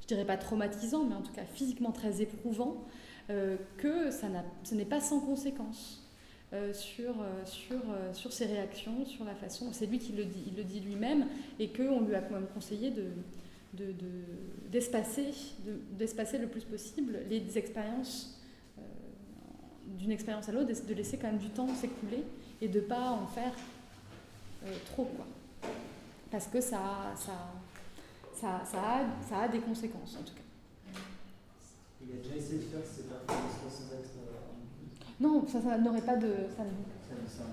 je 0.00 0.06
dirais 0.06 0.24
pas 0.24 0.36
traumatisants, 0.36 1.04
mais 1.04 1.14
en 1.14 1.22
tout 1.22 1.32
cas 1.32 1.44
physiquement 1.44 1.92
très 1.92 2.20
éprouvants, 2.22 2.84
euh, 3.30 3.56
que 3.78 4.10
ça 4.10 4.26
ce 4.64 4.74
n'est 4.74 4.84
pas 4.84 5.00
sans 5.00 5.20
conséquence 5.20 6.08
euh, 6.52 6.72
sur, 6.74 7.20
euh, 7.22 7.44
sur, 8.12 8.32
ses 8.32 8.46
réactions, 8.46 9.04
sur 9.06 9.24
la 9.24 9.34
façon. 9.34 9.72
C'est 9.72 9.86
lui 9.86 9.98
qui 9.98 10.12
le 10.12 10.24
dit, 10.24 10.80
lui-même, 10.80 11.26
et 11.58 11.68
qu'on 11.72 12.00
lui 12.02 12.14
a 12.14 12.20
quand 12.20 12.34
même 12.34 12.48
conseillé 12.52 12.90
de, 12.90 13.04
de, 13.74 13.86
de- 13.92 14.70
d'espacer, 14.70 15.28
de- 15.66 15.80
d'espacer 15.96 16.38
le 16.38 16.48
plus 16.48 16.64
possible 16.64 17.20
les 17.30 17.56
expériences 17.56 18.38
d'une 19.98 20.10
expérience 20.10 20.48
à 20.48 20.52
l'autre, 20.52 20.68
de 20.86 20.94
laisser 20.94 21.16
quand 21.18 21.28
même 21.28 21.38
du 21.38 21.50
temps 21.50 21.68
s'écouler 21.68 22.24
et 22.60 22.68
de 22.68 22.80
pas 22.80 23.10
en 23.10 23.26
faire 23.26 23.52
trop 24.86 25.04
quoi. 25.04 25.26
Parce 26.30 26.46
que 26.46 26.60
ça, 26.60 27.12
ça, 27.16 27.32
ça, 28.34 28.60
ça, 28.64 28.78
a, 28.78 29.00
ça 29.28 29.38
a 29.42 29.48
des 29.48 29.60
conséquences 29.60 30.16
en 30.18 30.22
tout 30.24 30.34
cas. 30.34 30.40
Il 32.00 32.18
a 32.18 32.22
déjà 32.22 32.36
essayé 32.36 32.58
de 32.58 32.64
faire 32.64 32.80
ces 32.84 33.02
performances 33.02 33.52
sans 33.70 33.96
extra. 33.98 34.20
Non, 35.20 35.44
ça, 35.46 35.60
ça 35.62 35.78
n'aurait 35.78 36.00
pas 36.02 36.16
de. 36.16 36.32
ça 36.56 36.64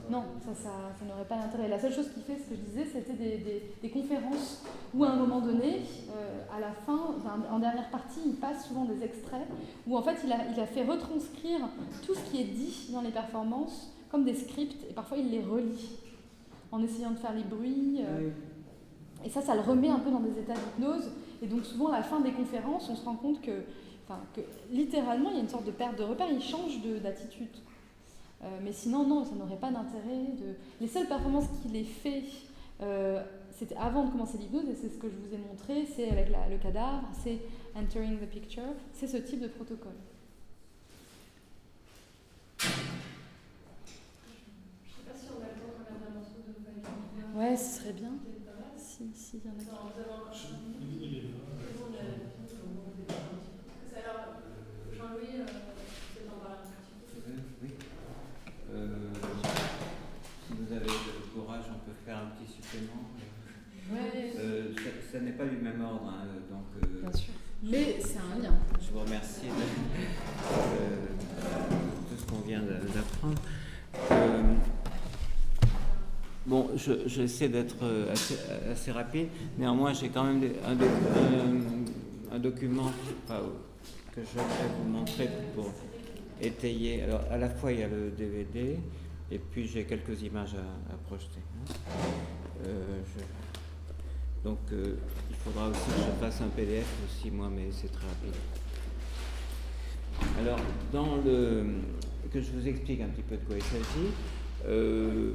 Non, 0.10 0.23
ça, 0.44 0.56
ça, 0.56 0.72
ça 0.98 1.06
n'aurait 1.06 1.26
pas 1.27 1.38
d'intérêt. 1.38 1.68
La 1.68 1.80
seule 1.80 1.94
chose 1.94 2.10
qu'il 2.11 2.23
fait, 2.23 2.36
ce 2.44 2.49
que 2.49 2.56
je 2.56 2.61
disais, 2.61 2.86
c'était 2.91 3.14
des, 3.14 3.38
des- 3.38 3.64
des 3.81 3.90
conférences 3.91 4.64
où, 4.95 5.03
à 5.03 5.10
un 5.11 5.15
moment 5.18 5.40
donné, 5.41 5.81
euh, 6.10 6.40
à 6.56 6.60
la 6.60 6.72
fin, 6.72 7.14
en 7.52 7.60
dernière 7.60 7.90
partie, 7.91 8.22
il 8.26 8.36
passe 8.38 8.68
souvent 8.68 8.86
des 8.86 9.03
extraits 9.03 9.45
où, 9.86 9.95
en 9.98 10.02
fait, 10.02 10.15
il 10.23 10.31
a, 10.31 10.38
il 10.52 10.60
a 10.60 10.65
fait 10.65 10.84
retranscrire 10.84 11.60
tout 12.03 12.15
ce 12.15 12.22
qui 12.31 12.41
est 12.41 12.45
dit 12.45 12.90
dans 12.91 13.02
les 13.02 13.11
performances 13.11 13.91
comme 14.10 14.23
des 14.26 14.34
scripts 14.34 14.90
et 14.90 14.94
parfois 14.94 15.18
il 15.18 15.30
les 15.30 15.44
relit 15.44 15.91
en 16.71 16.81
essayant 16.83 17.11
de 17.11 17.17
faire 17.17 17.33
les 17.33 17.43
bruits. 17.43 17.99
euh, 18.01 18.27
Oui. 18.27 18.31
et 19.25 19.29
ça, 19.29 19.41
ça 19.41 19.55
le 19.55 19.61
remet 19.61 19.89
un 19.89 19.99
peu 19.99 20.11
dans 20.11 20.19
des 20.21 20.37
états 20.39 20.53
d'hypnose. 20.53 21.11
Et 21.41 21.47
donc 21.47 21.65
souvent, 21.65 21.87
à 21.89 21.97
la 21.97 22.03
fin 22.03 22.19
des 22.19 22.31
conférences, 22.31 22.89
on 22.89 22.95
se 22.95 23.03
rend 23.05 23.15
compte 23.15 23.41
que, 23.41 23.63
enfin, 24.07 24.19
que 24.35 24.41
littéralement, 24.71 25.29
il 25.29 25.35
y 25.35 25.39
a 25.39 25.41
une 25.41 25.49
sorte 25.49 25.65
de 25.65 25.71
perte 25.71 25.97
de 25.97 26.03
repère. 26.03 26.27
Il 26.31 26.41
change 26.41 26.81
de- 26.81 26.99
d'attitude. 26.99 27.47
Euh, 28.43 28.47
mais 28.63 28.71
sinon, 28.71 29.05
non, 29.05 29.25
ça 29.25 29.35
n'aurait 29.35 29.57
pas 29.57 29.71
d'intérêt. 29.71 30.27
De... 30.39 30.55
Les 30.79 30.87
seules 30.87 31.07
performances 31.07 31.47
qu'il 31.61 31.75
ait 31.75 31.83
fait, 31.83 32.23
euh, 32.81 33.21
c'était 33.51 33.75
avant 33.75 34.05
de 34.05 34.11
commencer 34.11 34.37
l'hypnose, 34.37 34.69
et 34.69 34.75
c'est 34.75 34.87
ce 34.89 34.97
que 34.97 35.09
je 35.09 35.15
vous 35.15 35.33
ai 35.33 35.37
montré, 35.37 35.85
c'est 35.93 36.09
avec 36.09 36.29
la- 36.29 36.47
le 36.47 36.57
cadavre, 36.57 37.03
c'est 37.21 37.39
entering 37.75 38.17
the 38.17 38.29
picture, 38.29 38.63
c'est 38.93 39.07
ce 39.07 39.17
type 39.17 39.41
de 39.41 39.47
protocole. 39.49 39.91
Je 42.59 42.67
sais 42.67 42.71
pas 45.05 45.13
si 45.17 45.25
on 45.31 45.41
a 45.43 45.47
le 45.47 45.53
temps 45.59 45.67
de 45.67 45.73
regarder 45.83 46.05
un 46.09 46.13
morceau 46.19 46.39
de 46.47 46.51
Valkyrie. 46.63 47.28
Ouais, 47.40 47.56
ce 47.56 47.80
serait 47.80 47.94
bien. 47.94 48.11
Si, 48.78 49.10
si, 49.16 49.38
il 49.38 49.45
y 49.45 49.49
en 49.49 49.53
a. 49.53 50.80
Jean-Louis, 54.95 55.44
peut-être 55.45 56.34
en 56.34 56.40
parler 56.44 56.60
un 56.64 57.02
petit 57.06 57.22
peu. 57.22 57.32
Oui. 57.64 57.70
Euh, 58.74 58.88
si 60.48 60.53
vous 60.53 60.74
avez 60.74 60.86
le 60.86 61.34
courage, 61.41 61.64
on 61.70 61.80
peut 61.86 61.95
faire 62.06 62.18
un 62.18 62.30
petit 62.36 62.52
supplément. 62.52 63.03
Ouais, 63.91 64.34
Euh, 64.38 64.74
ça 64.76 64.90
ça 65.14 65.20
n'est 65.20 65.32
pas 65.32 65.45
du 65.45 65.57
même 65.57 65.82
ordre, 65.84 66.07
hein, 66.10 66.26
donc 66.52 66.66
euh, 66.84 67.02
bien 67.02 67.11
sûr. 67.14 67.34
Mais 67.64 67.98
c'est 67.99 68.20
un 68.20 68.40
lien. 68.41 68.53
je 68.80 68.91
vous 68.91 68.99
remercie 68.99 69.48
de 69.48 69.64
euh, 70.53 71.07
tout 72.10 72.16
ce 72.18 72.26
qu'on 72.32 72.41
vient 72.48 72.61
de- 72.61 72.88
d'apprendre. 72.94 73.41
Euh, 76.49 76.55
bon, 76.55 76.69
je- 76.76 77.07
j'essaie 77.07 77.49
d'être 77.49 77.76
euh, 77.84 78.11
assez, 78.11 78.35
assez 78.71 78.91
rapide. 78.91 79.27
Néanmoins, 79.57 79.93
j'ai 79.93 80.09
quand 80.09 80.23
même 80.23 80.41
un, 80.65 80.76
doc- 80.76 80.88
un- 82.31 82.35
un 82.35 82.39
document 82.39 82.91
que 83.27 84.21
je 84.21 84.38
vais 84.38 84.43
vous 84.84 84.89
montrer 84.89 85.30
pour 85.55 85.71
étayer. 86.41 87.03
Alors, 87.03 87.21
à 87.31 87.38
la 87.38 87.49
fois, 87.49 87.71
il 87.71 87.80
y 87.80 87.84
a 87.84 87.88
le 87.88 88.11
DVD 88.11 88.77
et 89.31 89.38
puis 89.39 89.67
j'ai 89.67 89.84
quelques 89.84 90.21
images 90.23 90.55
à, 90.55 90.95
projeter. 91.07 91.39
hein. 91.39 91.73
Euh, 92.65 93.01
je- 93.15 94.43
donc, 94.49 94.59
euh, 94.71 94.95
il 95.30 95.35
faudra 95.35 95.67
aussi 95.69 95.80
que 95.80 95.97
je 95.97 96.26
fasse 96.26 96.41
un 96.41 96.47
PDF 96.47 96.88
aussi, 97.05 97.30
moi, 97.30 97.49
mais 97.53 97.67
c'est 97.71 97.91
très 97.91 98.07
rapide. 98.07 98.34
Alors, 100.39 100.59
dans 100.91 101.17
le. 101.23 101.65
que 102.31 102.41
je 102.41 102.51
vous 102.51 102.67
explique 102.67 103.01
un 103.01 103.07
petit 103.07 103.21
peu 103.21 103.35
de 103.38 103.43
quoi 103.45 103.55
il 103.55 103.63
s'agit. 103.63 104.11
Euh, 104.67 105.34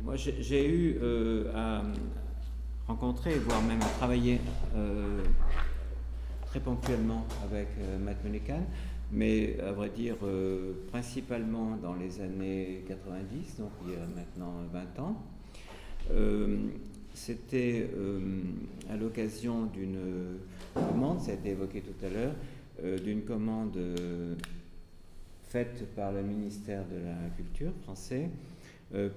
moi, 0.00 0.14
j'ai 0.16 0.68
eu 0.68 0.98
euh, 1.02 1.52
à 1.54 1.82
rencontrer, 2.86 3.34
voire 3.38 3.62
même 3.62 3.82
à 3.82 3.88
travailler 3.98 4.40
euh, 4.76 5.22
très 6.46 6.60
ponctuellement 6.60 7.26
avec 7.44 7.68
euh, 7.80 7.98
Matt 7.98 8.22
Mullican, 8.24 8.64
mais 9.10 9.58
à 9.60 9.72
vrai 9.72 9.90
dire, 9.90 10.16
principalement 10.92 11.76
dans 11.82 11.94
les 11.94 12.20
années 12.20 12.84
90, 12.86 13.56
donc 13.58 13.70
il 13.86 13.92
y 13.92 13.96
a 13.96 14.06
maintenant 14.14 14.52
20 14.72 15.02
ans. 15.02 15.16
C'était 17.14 17.88
à 18.90 18.96
l'occasion 18.96 19.64
d'une 19.64 19.98
commande, 20.74 21.20
ça 21.20 21.30
a 21.30 21.34
été 21.34 21.50
évoqué 21.50 21.80
tout 21.80 22.04
à 22.04 22.10
l'heure, 22.10 22.34
d'une 23.00 23.22
commande 23.22 23.78
faite 25.48 25.86
par 25.96 26.12
le 26.12 26.22
ministère 26.22 26.84
de 26.84 26.96
la 26.96 27.30
Culture 27.34 27.72
français 27.84 28.28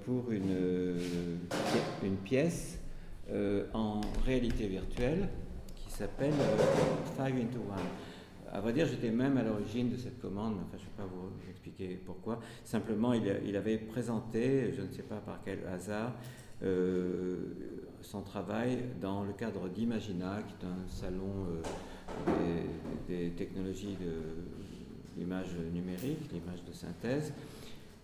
pour 0.04 0.30
une, 0.30 0.50
euh, 0.50 0.98
pièce 2.24 2.78
euh, 3.30 3.66
en 3.72 4.00
réalité 4.26 4.66
virtuelle 4.66 5.28
qui 5.74 5.90
s'appelle 5.90 6.32
euh, 6.32 6.56
Five 7.16 7.36
into 7.36 7.60
One. 7.60 7.86
À 8.52 8.60
vrai 8.60 8.72
dire, 8.72 8.86
j'étais 8.86 9.10
même 9.10 9.38
à 9.38 9.42
l'origine 9.42 9.90
de 9.90 9.96
cette 9.96 10.20
commande, 10.20 10.56
enfin, 10.66 10.76
je 10.76 10.82
ne 10.82 10.84
vais 10.84 10.96
pas 10.96 11.04
vous 11.04 11.30
expliquer 11.50 12.00
pourquoi. 12.04 12.40
Simplement, 12.64 13.14
il, 13.14 13.56
avait 13.56 13.78
présenté, 13.78 14.74
je 14.76 14.82
ne 14.82 14.90
sais 14.90 15.02
pas 15.02 15.16
par 15.16 15.40
quel 15.42 15.60
hasard, 15.66 16.12
euh, 16.62 17.36
son 18.02 18.20
travail 18.20 18.84
dans 19.00 19.24
le 19.24 19.32
cadre 19.32 19.68
d'Imagina, 19.68 20.42
qui 20.42 20.54
est 20.54 20.68
un 20.68 20.86
salon 20.88 21.46
euh, 22.28 22.42
des, 23.08 23.28
des 23.28 23.30
technologies 23.30 23.96
de 23.98 25.18
l'image 25.18 25.56
numérique, 25.72 26.30
l'image 26.32 26.62
de 26.68 26.72
synthèse, 26.72 27.32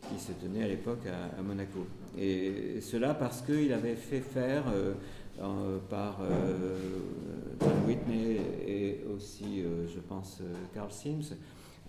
qui 0.02 0.18
se 0.18 0.32
tenait 0.32 0.64
à 0.64 0.68
l'époque 0.68 1.04
à, 1.06 1.42
Monaco. 1.42 1.86
Et 2.18 2.80
cela 2.80 3.14
parce 3.14 3.42
qu'il 3.42 3.72
avait 3.72 3.96
fait 3.96 4.20
faire 4.20 4.64
euh, 4.72 4.94
euh, 5.40 5.78
par 5.88 6.18
euh, 6.20 6.76
John 7.60 7.86
Whitney 7.86 8.40
et 8.66 9.04
aussi 9.14 9.62
euh, 9.62 9.86
pense, 10.08 10.42
Carl 10.74 10.90
Sims, 10.90 11.36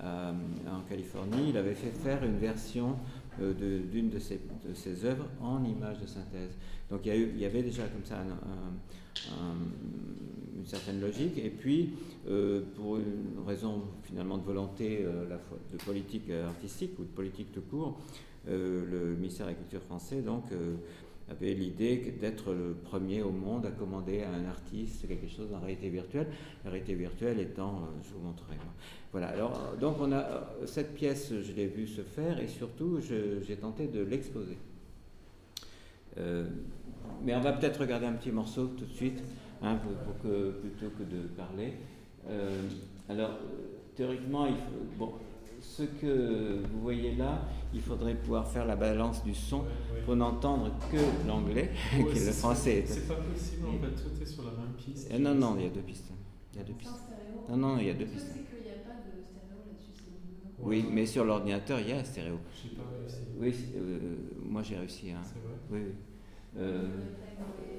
en 0.01 0.81
Californie, 0.87 1.49
il 1.49 1.57
avait 1.57 1.73
fait 1.73 1.89
faire 1.89 2.23
une 2.23 2.37
version 2.37 2.95
d'une 3.39 4.09
de, 4.09 4.19
ses, 4.19 4.39
de 4.67 4.73
ses 4.73 5.03
œuvres 5.03 5.25
en 5.41 5.63
images 5.63 5.99
de 5.99 6.05
synthèse. 6.05 6.57
Donc 6.89 7.01
il 7.05 7.37
y, 7.37 7.45
avait 7.45 7.63
déjà 7.63 7.83
comme 7.83 8.05
ça 8.05 8.17
une 8.17 8.31
certaine 10.69 11.01
logique. 11.01 11.37
Et 11.37 11.49
puis, 11.49 11.93
pour 12.75 12.97
une 12.97 13.45
raison 13.45 13.83
finalement 14.03 14.37
de 14.37 14.43
volonté 14.43 15.05
fois, 15.47 15.57
de 15.71 15.77
politique 15.83 16.29
artistique 16.29 16.97
ou 16.99 17.03
de 17.03 17.09
politique 17.09 17.51
tout 17.51 17.61
court, 17.61 17.99
le 18.47 19.15
ministère 19.15 19.45
de 19.47 19.51
la 19.51 19.57
Culture 19.57 19.81
français 19.81 20.21
donc 20.21 20.45
avait 21.29 21.53
l'idée 21.53 22.15
d'être 22.19 22.53
le 22.53 22.73
premier 22.73 23.21
au 23.21 23.31
monde 23.31 23.65
à 23.65 23.71
commander 23.71 24.23
à 24.23 24.31
un 24.31 24.45
artiste 24.45 25.07
quelque 25.07 25.27
chose 25.27 25.53
en 25.53 25.59
réalité 25.59 25.89
virtuelle. 25.89 26.27
La 26.63 26.71
réalité 26.71 26.95
virtuelle 26.95 27.39
étant, 27.39 27.75
euh, 27.75 28.01
je 28.03 28.13
vous 28.13 28.25
montrerai. 28.25 28.55
Voilà, 29.11 29.27
alors 29.27 29.53
euh, 29.53 29.77
donc 29.77 29.97
on 29.99 30.11
a 30.11 30.17
euh, 30.17 30.65
cette 30.65 30.93
pièce, 30.95 31.31
je 31.31 31.51
l'ai 31.53 31.67
vue 31.67 31.87
se 31.87 32.01
faire 32.01 32.39
et 32.39 32.47
surtout 32.47 32.99
j'ai 33.01 33.55
tenté 33.55 33.87
de 33.87 34.01
l'exposer. 34.01 34.57
mais 37.23 37.35
on 37.35 37.41
va 37.41 37.53
peut-être 37.53 37.79
regarder 37.81 38.05
un 38.05 38.13
petit 38.13 38.31
morceau 38.31 38.67
tout 38.67 38.85
de 38.85 38.93
suite, 38.93 39.23
hein, 39.61 39.77
pour, 39.77 40.21
que, 40.21 40.51
plutôt 40.51 40.89
que 40.97 41.03
de 41.03 41.27
parler. 41.27 41.73
alors, 43.07 43.31
théoriquement, 43.95 44.45
il 44.45 44.55
faut, 44.55 44.97
bon, 44.97 45.13
ce 45.61 45.83
que 45.83 46.61
vous 46.71 46.81
voyez 46.81 47.15
là, 47.15 47.41
il 47.73 47.81
faudrait 47.81 48.15
pouvoir 48.15 48.47
faire 48.47 48.65
la 48.65 48.75
balance 48.75 49.23
du 49.23 49.33
son 49.33 49.63
pour 50.05 50.15
n'entendre 50.15 50.71
que 50.91 51.27
l'anglais, 51.27 51.71
que 51.91 52.25
le 52.25 52.31
français. 52.31 52.83
C'est 52.85 53.07
pas 53.07 53.15
possible, 53.15 53.67
en 53.67 53.83
fait, 53.83 54.03
tout 54.03 54.21
est 54.21 54.25
sur 54.25 54.43
la 54.43 54.51
même 54.51 54.73
piste. 54.77 55.11
non, 55.19 55.35
non, 55.35 55.55
il 55.57 55.63
y 55.63 55.67
a 55.67 55.69
deux 55.69 55.81
pistes. 55.81 56.11
Il 56.53 56.59
y 56.59 56.61
a 56.61 56.65
deux 56.65 56.73
pistes. 56.73 56.91
Non, 57.49 57.57
non, 57.57 57.77
il 57.79 57.87
y 57.87 57.89
a 57.89 57.93
deux 57.93 58.05
pistes. 58.05 58.35
Oui, 60.61 60.85
mais 60.91 61.05
sur 61.05 61.23
l'ordinateur, 61.23 61.79
il 61.79 61.89
y 61.89 61.91
a 61.93 62.03
stéréo. 62.03 62.37
J'ai 62.53 62.75
pas 62.75 62.83
réussi. 62.99 63.21
Oui, 63.39 63.55
euh, 63.77 63.99
moi 64.43 64.61
j'ai 64.61 64.77
réussi. 64.77 65.11
Hein. 65.11 65.21
C'est 65.23 65.39
vrai? 65.39 65.55
Oui, 65.71 65.79
oui. 65.87 65.93
Euh, 66.57 66.87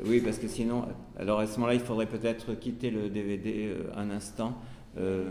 oui, 0.06 0.20
parce 0.20 0.38
que 0.38 0.48
sinon, 0.48 0.86
alors 1.20 1.40
à 1.40 1.46
ce 1.46 1.56
moment-là, 1.56 1.74
il 1.74 1.80
faudrait 1.80 2.06
peut-être 2.06 2.54
quitter 2.54 2.90
le 2.90 3.10
DVD 3.10 3.66
euh, 3.68 3.92
un 3.94 4.10
instant. 4.10 4.54
Euh, 4.96 5.30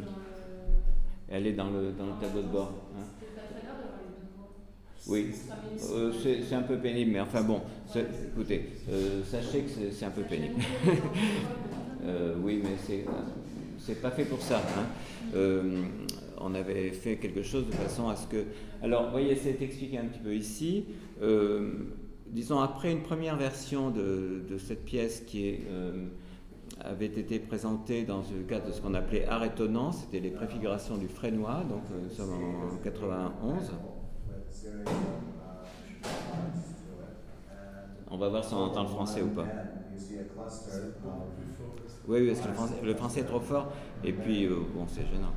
elle 1.27 1.47
est 1.47 1.53
dans 1.53 1.71
le, 1.71 1.91
dans 1.93 2.05
le 2.05 2.11
tableau 2.21 2.43
de 2.43 2.47
bord. 2.47 2.73
Hein. 2.95 3.05
Oui, 5.07 5.31
euh, 5.91 6.11
c'est 6.47 6.53
un 6.53 6.61
peu 6.61 6.77
pénible, 6.77 7.11
mais 7.13 7.19
enfin 7.19 7.41
bon, 7.41 7.61
écoutez, 7.95 8.69
euh, 8.91 9.23
sachez 9.23 9.61
que 9.61 9.69
c'est 9.91 10.05
un 10.05 10.11
peu 10.11 10.21
pénible. 10.21 10.61
oui, 12.43 12.61
mais 12.63 12.75
c'est 13.79 13.99
pas 13.99 14.11
fait 14.11 14.25
pour 14.25 14.41
ça. 14.41 14.61
Hein. 14.77 15.39
On 16.37 16.53
avait 16.53 16.91
fait 16.91 17.15
quelque 17.15 17.41
chose 17.41 17.65
de 17.65 17.73
façon 17.73 18.09
à 18.09 18.15
ce 18.15 18.27
que. 18.27 18.43
Alors, 18.83 19.05
vous 19.05 19.11
voyez, 19.11 19.35
c'est 19.35 19.59
expliqué 19.59 19.97
un 19.97 20.05
petit 20.05 20.19
peu 20.19 20.35
ici. 20.35 20.85
Euh, 22.29 22.33
disons, 22.33 22.59
après 22.59 22.91
une 22.91 23.01
première 23.01 23.37
version 23.37 23.89
de, 23.91 24.57
cette 24.57 24.85
pièce 24.85 25.21
qui 25.21 25.47
est 25.47 25.67
avait 26.81 27.07
été 27.07 27.39
présenté 27.39 28.03
dans 28.03 28.19
le 28.19 28.43
cadre 28.47 28.67
de 28.67 28.71
ce 28.71 28.81
qu'on 28.81 28.93
appelait 28.93 29.25
art 29.25 29.43
étonnant, 29.43 29.91
c'était 29.91 30.19
les 30.19 30.29
préfigurations 30.29 30.97
du 30.97 31.07
Frénois, 31.07 31.63
donc 31.67 31.83
euh, 31.91 32.01
nous 32.03 32.09
sommes 32.09 32.33
en 32.33 32.77
91. 32.83 33.71
On 38.11 38.17
va 38.17 38.29
voir 38.29 38.43
si 38.43 38.53
on 38.53 38.57
entend 38.57 38.83
le 38.83 38.89
français 38.89 39.21
ou 39.21 39.27
pas. 39.27 39.45
Oui, 42.07 42.33
que 42.33 42.85
le 42.85 42.95
français, 42.95 43.19
est 43.19 43.25
trop 43.25 43.39
fort, 43.39 43.71
et 44.03 44.13
puis 44.13 44.45
euh, 44.45 44.55
bon, 44.73 44.85
c'est 44.87 45.05
gênant. 45.05 45.33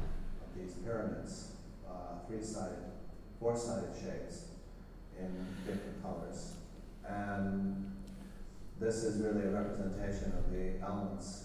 And 7.08 7.92
this 8.80 9.04
is 9.04 9.20
really 9.22 9.46
a 9.46 9.50
representation 9.50 10.32
of 10.38 10.50
the 10.52 10.84
elements 10.84 11.44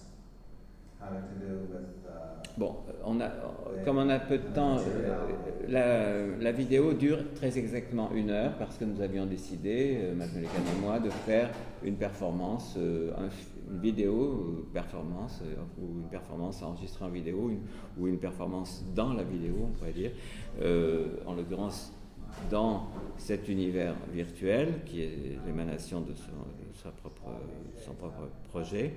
having 1.00 1.24
to 1.24 1.46
do 1.46 1.68
with. 1.72 2.06
Uh, 2.08 2.44
bon, 2.58 2.76
on 3.04 3.22
a, 3.22 3.32
comme 3.86 3.98
on 3.98 4.10
a 4.10 4.20
peu 4.20 4.38
de 4.38 4.48
temps, 4.54 4.78
euh, 4.78 5.66
la, 5.68 6.44
la, 6.44 6.52
vidéo 6.52 6.94
dure 6.94 7.20
très 7.36 7.58
exactement 7.58 8.12
une 8.14 8.32
heure 8.32 8.54
parce 8.58 8.78
que 8.78 8.86
nous 8.86 9.02
avions 9.02 9.26
décidé, 9.26 10.00
euh, 10.02 10.14
et 10.14 10.82
moi, 10.82 11.00
de 11.00 11.10
faire 11.10 11.50
une 11.84 11.96
performance, 11.96 12.76
euh, 12.78 13.12
un, 13.18 13.30
une 13.70 13.80
vidéo 13.80 14.24
euh, 14.24 14.68
performance 14.74 15.42
euh, 15.44 15.56
ou 15.82 16.00
une 16.00 16.10
performance 16.10 16.64
enregistrée 16.64 17.06
en 17.06 17.10
vidéo 17.10 17.50
une, 17.50 17.60
ou 17.98 18.08
une 18.08 18.18
performance 18.18 18.84
dans 18.96 19.14
la 19.14 19.24
vidéo, 19.24 19.56
on 19.64 19.78
pourrait 19.78 19.94
dire. 19.94 20.12
Euh, 20.62 21.08
en 21.26 21.36
l'occurrence, 21.36 21.94
dans 22.50 22.88
cet 23.18 23.50
univers 23.50 23.96
virtuel 24.14 24.82
qui 24.86 25.02
est 25.02 25.40
l'émanation 25.46 26.02
de 26.02 26.14
son, 26.14 26.92
propre, 26.92 28.30
projet, 28.50 28.94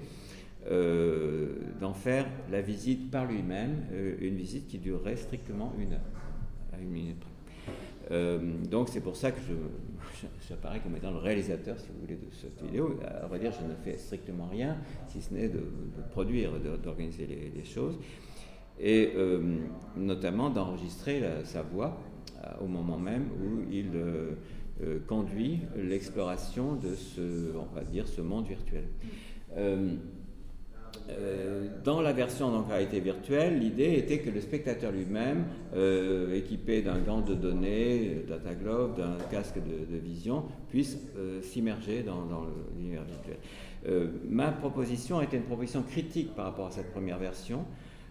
euh, 0.71 1.57
d'en 1.81 1.95
faire 1.95 2.27
la 2.51 2.61
visite 2.61 3.11
par 3.11 3.27
lui-même, 3.27 3.87
euh, 3.93 4.17
une 4.21 4.37
visite 4.37 4.69
qui 4.69 4.79
durerait 4.79 5.17
strictement 5.17 5.73
une 5.79 5.95
heure, 5.95 6.01
à 6.73 6.79
une 6.79 6.91
minute 6.91 7.25
euh, 8.11 8.39
donc 8.69 8.89
c'est 8.89 9.01
pour 9.01 9.15
ça 9.15 9.31
que 9.31 9.41
je, 9.41 10.27
j'apparais 10.49 10.81
comme 10.81 10.97
étant 10.97 11.13
le 11.13 11.19
réalisateur, 11.19 11.79
si 11.79 11.87
vous 11.89 12.01
voulez, 12.01 12.17
de 12.17 12.33
cette 12.33 12.61
vidéo. 12.63 12.99
À 13.23 13.27
vrai 13.27 13.39
dire, 13.39 13.53
je 13.53 13.65
ne 13.65 13.75
fais 13.85 13.97
strictement 13.99 14.49
rien, 14.51 14.77
si 15.09 15.23
ce 15.23 15.33
n'est 15.33 15.49
de, 15.49 15.63
produire, 16.11 16.53
d'organiser 16.83 17.27
les, 17.55 17.65
choses, 17.65 17.99
et 18.81 19.13
euh, 19.15 19.59
notamment 19.97 20.51
d'enregistrer 20.51 21.23
sa 21.45 21.63
voix 21.63 22.01
au 22.61 22.67
moment 22.67 22.99
même 22.99 23.29
où 23.43 23.71
il 23.71 23.91
euh, 23.95 24.33
euh, 24.83 24.99
conduit 25.07 25.61
l'exploration 25.77 26.75
de 26.75 26.95
ce, 26.95 27.55
on 27.57 27.75
va 27.75 27.85
dire, 27.85 28.09
ce 28.09 28.21
monde 28.21 28.47
virtuel. 28.47 28.85
Euh, 29.57 29.97
euh, 31.09 31.69
dans 31.85 32.01
la 32.01 32.13
version 32.13 32.51
donc 32.51 32.69
réalité 32.69 33.01
virtuelle, 33.01 33.59
l'idée 33.59 33.95
était 33.95 34.19
que 34.19 34.31
le 34.31 34.41
spectateur 34.41 34.93
lui-même, 34.93 35.45
euh, 35.75 36.35
équipé 36.35 36.83
d'un 36.83 36.99
gant 36.99 37.21
de 37.21 37.35
données, 37.35 38.25
data 38.29 38.55
glove, 38.55 38.97
d'un 38.97 39.17
casque 39.31 39.57
de, 39.57 39.97
vision, 39.97 40.45
puisse 40.69 40.99
euh, 41.17 41.43
s'immerger 41.43 42.03
dans, 42.03 42.25
dans 42.27 42.47
l'univers 42.77 43.05
virtuel. 43.05 44.11
ma 44.29 44.53
proposition 44.53 45.21
était 45.21 45.37
une 45.37 45.45
proposition 45.45 45.83
critique 45.83 46.35
par 46.35 46.47
rapport 46.47 46.67
à 46.67 46.71
cette 46.71 46.93
première 46.93 47.19
version, 47.19 47.65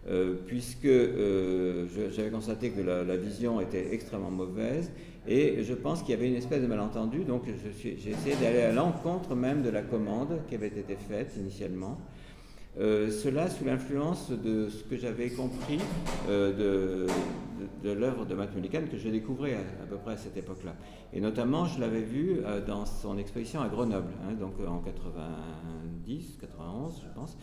euh, 0.09 0.33
puisque 0.47 0.85
euh, 0.85 1.85
j'avais 2.11 2.31
constaté 2.31 2.71
que 2.71 2.81
la, 2.81 3.15
vision 3.15 3.61
était 3.61 3.93
extrêmement 3.93 4.31
mauvaise 4.31 4.91
et 5.27 5.61
je 5.61 5.73
pense 5.75 6.01
qu'il 6.01 6.15
y 6.15 6.17
avait 6.17 6.27
une 6.27 6.35
espèce 6.35 6.63
de 6.63 6.67
malentendu, 6.67 7.25
donc 7.25 7.43
j'ai 7.77 8.09
essayé 8.09 8.35
d'aller 8.41 8.61
à 8.61 8.71
l'encontre 8.71 9.35
même 9.35 9.61
de 9.61 9.69
la 9.69 9.83
commande 9.83 10.39
qui 10.47 10.55
avait 10.55 10.67
été 10.67 10.95
faite 10.95 11.35
initialement. 11.37 11.99
Euh, 12.79 13.11
cela 13.11 13.51
sous 13.51 13.65
l'influence 13.65 14.31
de 14.31 14.69
ce 14.69 14.83
que 14.83 14.95
j'avais 14.97 15.29
compris 15.29 15.79
de, 16.27 17.05
l'œuvre 17.83 18.25
de 18.25 18.33
Matt 18.33 18.55
Mullican 18.55 18.81
que 18.89 18.97
je 18.97 19.09
découvrais 19.09 19.53
à, 19.53 19.85
peu 19.87 19.97
près 19.97 20.13
à 20.13 20.17
cette 20.17 20.37
époque-là. 20.37 20.73
Et 21.13 21.21
notamment, 21.21 21.65
je 21.65 21.79
l'avais 21.79 22.01
vu 22.01 22.37
dans 22.65 22.87
son 22.87 23.19
exposition 23.19 23.61
à 23.61 23.67
Grenoble, 23.67 24.13
hein, 24.27 24.33
donc 24.33 24.53
en 24.67 24.79
90, 24.79 26.37
91, 26.41 27.03
je 27.03 27.13
pense. 27.13 27.37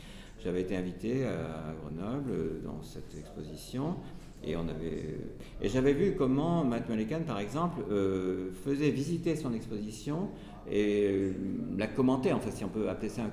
J'avais 0.47 0.60
été 0.60 0.77
invité 0.77 1.24
à 1.24 1.74
Grenoble 1.82 2.31
euh, 2.31 2.60
dans 2.64 2.81
cette 2.81 3.12
exposition 3.18 3.97
et 4.44 4.55
et 5.60 5.68
j'avais 5.68 5.93
vu 5.93 6.14
comment 6.16 6.62
Matt 6.62 6.89
Mullican, 6.89 7.23
par 7.27 7.40
exemple, 7.40 7.81
euh, 7.90 8.52
faisait 8.64 8.90
visiter 8.90 9.35
son 9.35 9.52
exposition 9.55 10.28
et 10.70 11.09
euh, 11.10 11.32
la 11.77 11.89
commentait, 11.89 12.31
en 12.31 12.40
si 12.55 12.64
on 12.64 12.68
peut 12.68 12.89
appeler 12.89 13.09
ça 13.09 13.23
un, 13.23 13.31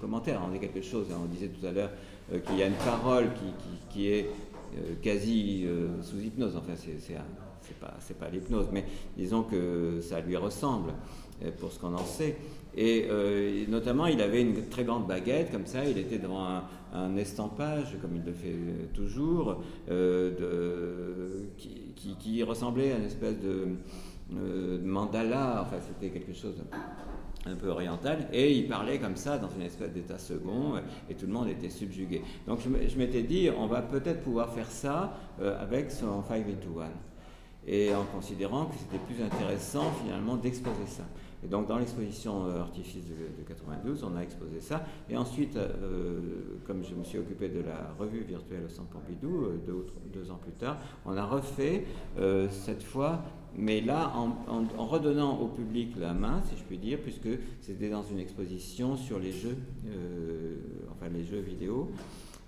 commentaire, 0.00 0.42
on 0.50 0.52
est 0.52 0.58
quelque 0.58 0.82
chose. 0.82 1.06
Hein, 1.12 1.18
on 1.22 1.26
disait 1.26 1.46
tout 1.46 1.64
à 1.64 1.70
l'heure 1.70 1.92
qu'il 2.44 2.56
y 2.56 2.64
a 2.64 2.66
une 2.66 2.72
parole 2.84 3.26
qui, 3.34 3.78
qui, 3.90 4.08
est 4.08 4.28
quasi 5.00 5.64
sous 6.02 6.18
hypnose. 6.18 6.56
Enfin, 6.56 6.72
c'est 6.74 7.78
pas 7.78 7.94
c'est 8.00 8.18
pas 8.18 8.28
l'hypnose, 8.30 8.66
mais 8.72 8.84
disons 9.16 9.44
que 9.44 10.00
ça 10.00 10.20
lui 10.20 10.36
ressemble 10.36 10.92
pour 11.60 11.70
ce 11.70 11.78
qu'on 11.78 11.94
en 11.94 12.04
sait. 12.04 12.36
Et 12.80 13.06
euh, 13.10 13.64
notamment, 13.66 14.06
il 14.06 14.22
avait 14.22 14.40
une 14.40 14.68
très 14.68 14.84
grande 14.84 15.08
baguette, 15.08 15.50
comme 15.50 15.66
ça, 15.66 15.84
il 15.84 15.98
était 15.98 16.18
devant 16.18 16.46
un, 16.94 17.16
estampage, 17.16 17.96
comme 18.00 18.14
il 18.14 18.24
le 18.24 18.32
fait 18.32 18.54
toujours, 18.94 19.62
euh, 19.90 21.40
qui, 21.56 22.42
ressemblait 22.44 22.92
à 22.92 22.98
une 22.98 23.04
espèce 23.04 23.40
de, 23.40 23.66
euh, 24.36 24.78
mandala, 24.80 25.66
enfin, 25.66 25.78
c'était 25.80 26.16
quelque 26.16 26.32
chose 26.32 26.54
un 27.46 27.56
peu 27.56 27.68
oriental, 27.68 28.28
et 28.32 28.56
il 28.56 28.68
parlait 28.68 29.00
comme 29.00 29.16
ça 29.16 29.38
dans 29.38 29.50
une 29.50 29.62
espèce 29.62 29.92
d'état 29.92 30.18
second, 30.18 30.74
et 31.10 31.14
tout 31.14 31.26
le 31.26 31.32
monde 31.32 31.48
était 31.48 31.70
subjugué. 31.70 32.22
Donc 32.46 32.60
je 32.60 32.96
m'étais 32.96 33.22
dit, 33.22 33.50
on 33.58 33.66
va 33.66 33.82
peut-être 33.82 34.22
pouvoir 34.22 34.52
faire 34.52 34.70
ça 34.70 35.18
euh, 35.40 35.60
avec 35.60 35.90
son 35.90 36.22
5 36.22 36.46
into 36.46 36.80
1 36.80 36.86
et 37.66 37.94
en 37.94 38.04
considérant 38.04 38.64
que 38.66 38.76
c'était 38.78 39.02
plus 39.04 39.22
intéressant 39.22 39.92
finalement 40.02 40.36
d'exposer 40.36 40.86
ça. 40.86 41.02
Et 41.44 41.46
donc 41.46 41.68
dans 41.68 41.78
l'exposition 41.78 42.46
Artifice 42.46 43.04
de, 43.04 43.42
92, 43.46 44.04
on 44.04 44.16
a 44.16 44.22
exposé 44.22 44.60
ça. 44.60 44.84
Et 45.08 45.16
ensuite, 45.16 45.58
comme 46.66 46.82
je 46.84 46.94
me 46.94 47.04
suis 47.04 47.18
occupé 47.18 47.48
de 47.48 47.60
la 47.60 47.94
revue 47.98 48.20
virtuelle 48.20 48.64
au 48.66 48.68
Centre 48.68 48.88
Pompidou, 48.88 49.46
deux, 50.12 50.30
ans 50.30 50.38
plus 50.42 50.52
tard, 50.52 50.78
on 51.06 51.16
a 51.16 51.24
refait 51.24 51.84
cette 52.50 52.82
fois 52.82 53.22
mais 53.56 53.80
là, 53.80 54.12
en, 54.16 54.86
redonnant 54.86 55.38
au 55.40 55.48
public 55.48 55.94
la 55.98 56.12
main, 56.12 56.42
si 56.48 56.56
je 56.56 56.62
puis 56.62 56.78
dire, 56.78 56.98
puisque 57.02 57.28
c'était 57.60 57.88
dans 57.88 58.04
une 58.04 58.18
exposition 58.18 58.96
sur 58.96 59.18
les 59.18 59.32
jeux, 59.32 59.56
enfin 60.92 61.10
les 61.12 61.24
jeux 61.24 61.40
vidéo, 61.40 61.90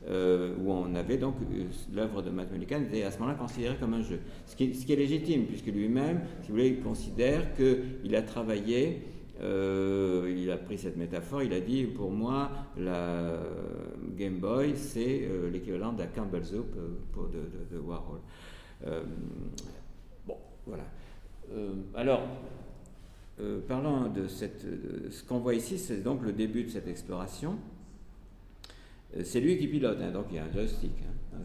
euh, 0.09 0.55
où 0.59 0.73
on 0.73 0.95
avait 0.95 1.19
donc 1.19 1.35
euh, 1.43 1.65
l'œuvre 1.93 2.23
de 2.23 2.31
Matt 2.31 2.51
Mullican 2.51 2.81
était 2.81 3.03
à 3.03 3.11
ce 3.11 3.19
moment-là 3.19 3.37
considérée 3.37 3.77
comme 3.79 3.93
un 3.93 4.03
jeu. 4.03 4.19
Ce 4.47 4.57
qui, 4.57 4.65
est, 4.65 4.97
légitime, 4.97 5.45
puisque 5.45 5.67
lui-même, 5.67 6.23
si 6.41 6.49
vous 6.49 6.55
voulez, 6.55 6.69
il 6.69 6.81
considère 6.81 7.55
qu'il 7.55 8.17
a 8.17 8.23
travaillé, 8.23 9.03
euh, 9.43 10.35
il 10.35 10.51
a 10.51 10.57
pris 10.57 10.79
cette 10.79 10.97
métaphore, 10.97 11.43
il 11.43 11.53
a 11.53 11.61
dit 11.61 11.85
pour 11.85 12.11
moi, 12.11 12.51
la 12.79 13.41
Game 14.17 14.39
Boy, 14.39 14.73
c'est 14.75 15.29
l'équivalent 15.53 15.93
de 15.93 15.99
la 15.99 16.07
Campbell 16.07 16.47
Soup 16.47 16.75
de, 17.71 17.79
Warhol. 17.79 18.21
bon, 20.27 20.37
voilà. 20.67 20.85
alors, 21.95 22.23
parlant 23.69 24.09
de 24.09 24.27
cette, 24.29 24.67
ce 25.11 25.23
qu'on 25.25 25.41
voit 25.41 25.55
ici, 25.55 25.79
c'est 25.79 26.03
donc 26.03 26.23
le 26.23 26.33
début 26.33 26.65
de 26.65 26.71
cette 26.71 26.89
exploration. 26.89 27.59
Euh, 29.17 29.23
c'est 29.25 29.41
lui 29.41 29.57
qui 29.59 29.67
pilote, 29.67 29.99
hein, 30.03 30.11
donc 30.11 30.27
il 30.31 30.37
y 30.37 30.39
a 30.39 30.45
un 30.45 30.53
joystick. 30.53 30.93
Hein. 31.03 31.39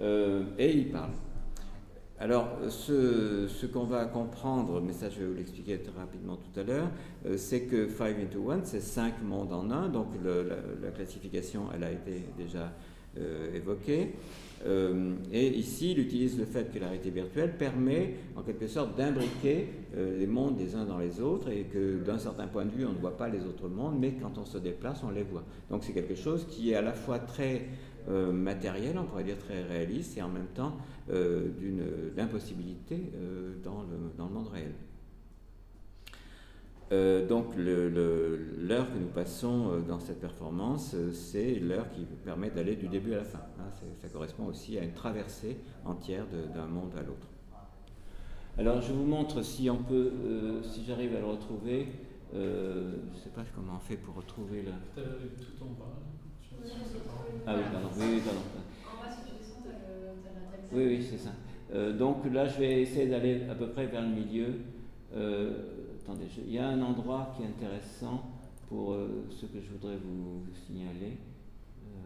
Euh, 0.00 0.44
et 0.58 0.70
il 0.70 0.90
parle. 0.90 1.10
Alors, 2.20 2.58
ce, 2.68 3.66
qu'on 3.66 3.84
va 3.84 4.04
comprendre, 4.06 4.80
mais 4.80 4.92
ça 4.92 5.08
je 5.08 5.20
vais 5.20 5.26
vous 5.26 5.34
l'expliquer 5.34 5.78
très 5.78 5.96
rapidement 5.98 6.36
tout 6.36 6.60
à 6.60 6.64
l'heure, 6.64 6.90
euh, 7.26 7.36
c'est 7.36 7.62
que 7.62 7.88
5 7.88 8.16
into 8.18 8.50
1, 8.50 8.64
c'est 8.64 8.80
5 8.80 9.22
mondes 9.22 9.52
en 9.52 9.70
un, 9.70 9.88
donc 9.88 10.08
la, 10.24 10.90
classification, 10.90 11.66
elle 11.74 11.84
a 11.84 11.92
été 11.92 12.24
déjà 12.36 12.72
évoquée. 13.52 14.14
Euh, 14.66 15.14
et 15.32 15.48
ici, 15.48 15.92
il 15.92 15.98
utilise 16.00 16.38
le 16.38 16.44
fait 16.44 16.72
que 16.72 16.78
la 16.78 16.86
réalité 16.86 17.10
virtuelle 17.10 17.56
permet 17.56 18.14
en 18.36 18.42
quelque 18.42 18.66
sorte 18.66 18.96
d'imbriquer 18.96 19.68
euh, 19.96 20.18
les 20.18 20.26
mondes 20.26 20.56
des 20.56 20.74
uns 20.74 20.84
dans 20.84 20.98
les 20.98 21.20
autres 21.20 21.50
et 21.50 21.62
que 21.62 22.02
d'un 22.02 22.18
certain 22.18 22.46
point 22.46 22.64
de 22.64 22.70
vue, 22.70 22.84
on 22.84 22.92
ne 22.92 22.98
voit 22.98 23.16
pas 23.16 23.28
les 23.28 23.44
autres 23.44 23.68
mondes, 23.68 23.98
mais 23.98 24.14
quand 24.20 24.38
on 24.38 24.44
se 24.44 24.58
déplace, 24.58 25.02
on 25.04 25.10
les 25.10 25.22
voit. 25.22 25.44
Donc 25.70 25.84
c'est 25.84 25.92
quelque 25.92 26.16
chose 26.16 26.46
qui 26.48 26.72
est 26.72 26.74
à 26.74 26.82
la 26.82 26.92
fois 26.92 27.18
très 27.18 27.66
euh, 28.08 28.32
matériel, 28.32 28.98
on 28.98 29.04
pourrait 29.04 29.24
dire 29.24 29.38
très 29.38 29.62
réaliste, 29.62 30.16
et 30.18 30.22
en 30.22 30.28
même 30.28 30.48
temps 30.54 30.76
d'une 31.08 31.84
impossibilité 32.18 33.12
dans, 33.64 33.80
le, 33.80 34.12
dans 34.18 34.26
le 34.26 34.34
monde 34.34 34.48
réel. 34.48 34.72
Euh, 36.90 37.26
donc 37.26 37.54
l'heure 37.56 38.90
que 38.90 38.98
nous 38.98 39.08
passons 39.08 39.72
euh, 39.72 39.80
dans 39.80 40.00
cette 40.00 40.20
performance, 40.20 40.94
euh, 40.94 41.12
c'est 41.12 41.56
l'heure 41.56 41.86
qui 41.90 42.06
permet 42.24 42.48
d'aller 42.50 42.76
du 42.76 42.88
début 42.88 43.12
à 43.12 43.18
la 43.18 43.24
fin. 43.24 43.42
Hein. 43.60 43.70
ça 44.00 44.08
correspond 44.08 44.46
aussi 44.46 44.78
à 44.78 44.84
une 44.84 44.94
traversée 44.94 45.58
entière 45.84 46.24
d'un 46.54 46.66
monde 46.66 46.92
à 46.98 47.02
l'autre. 47.02 47.28
Alors 48.56 48.80
je 48.80 48.92
vous 48.92 49.04
montre 49.04 49.42
si 49.42 49.68
on 49.68 49.76
peut, 49.76 50.12
si 50.62 50.84
j'arrive 50.84 51.14
à 51.14 51.20
le 51.20 51.26
retrouver. 51.26 51.88
je 52.32 52.38
ne 52.38 53.16
sais 53.22 53.30
pas 53.34 53.44
comment 53.54 53.74
on 53.76 53.80
fait 53.80 53.96
pour 53.96 54.14
retrouver 54.14 54.62
le. 54.62 54.72
tout 54.96 55.62
en 55.62 55.78
bas. 55.78 55.92
Ah 57.46 57.54
oui, 57.54 57.62
pardon. 57.70 57.88
Oui, 57.98 58.06
oui, 58.14 58.20
pardon. 58.24 58.40
Oui, 60.72 60.84
oui, 60.86 61.08
c'est 61.08 61.18
ça. 61.18 61.92
donc 61.92 62.24
là, 62.32 62.46
je 62.46 62.58
vais 62.58 62.82
essayer 62.82 63.06
d'aller 63.06 63.42
à 63.48 63.54
peu 63.54 63.68
près 63.68 63.86
vers 63.86 64.02
le 64.02 64.08
milieu 64.08 64.54
il 66.46 66.52
y 66.52 66.58
a 66.58 66.68
un 66.68 66.80
endroit 66.80 67.32
qui 67.36 67.42
est 67.42 67.46
intéressant 67.46 68.22
pour 68.68 68.92
euh, 68.92 69.26
ce 69.30 69.46
que 69.46 69.60
je 69.60 69.70
voudrais 69.72 69.96
vous, 69.96 70.42
signaler. 70.66 71.18
Euh, 71.84 71.98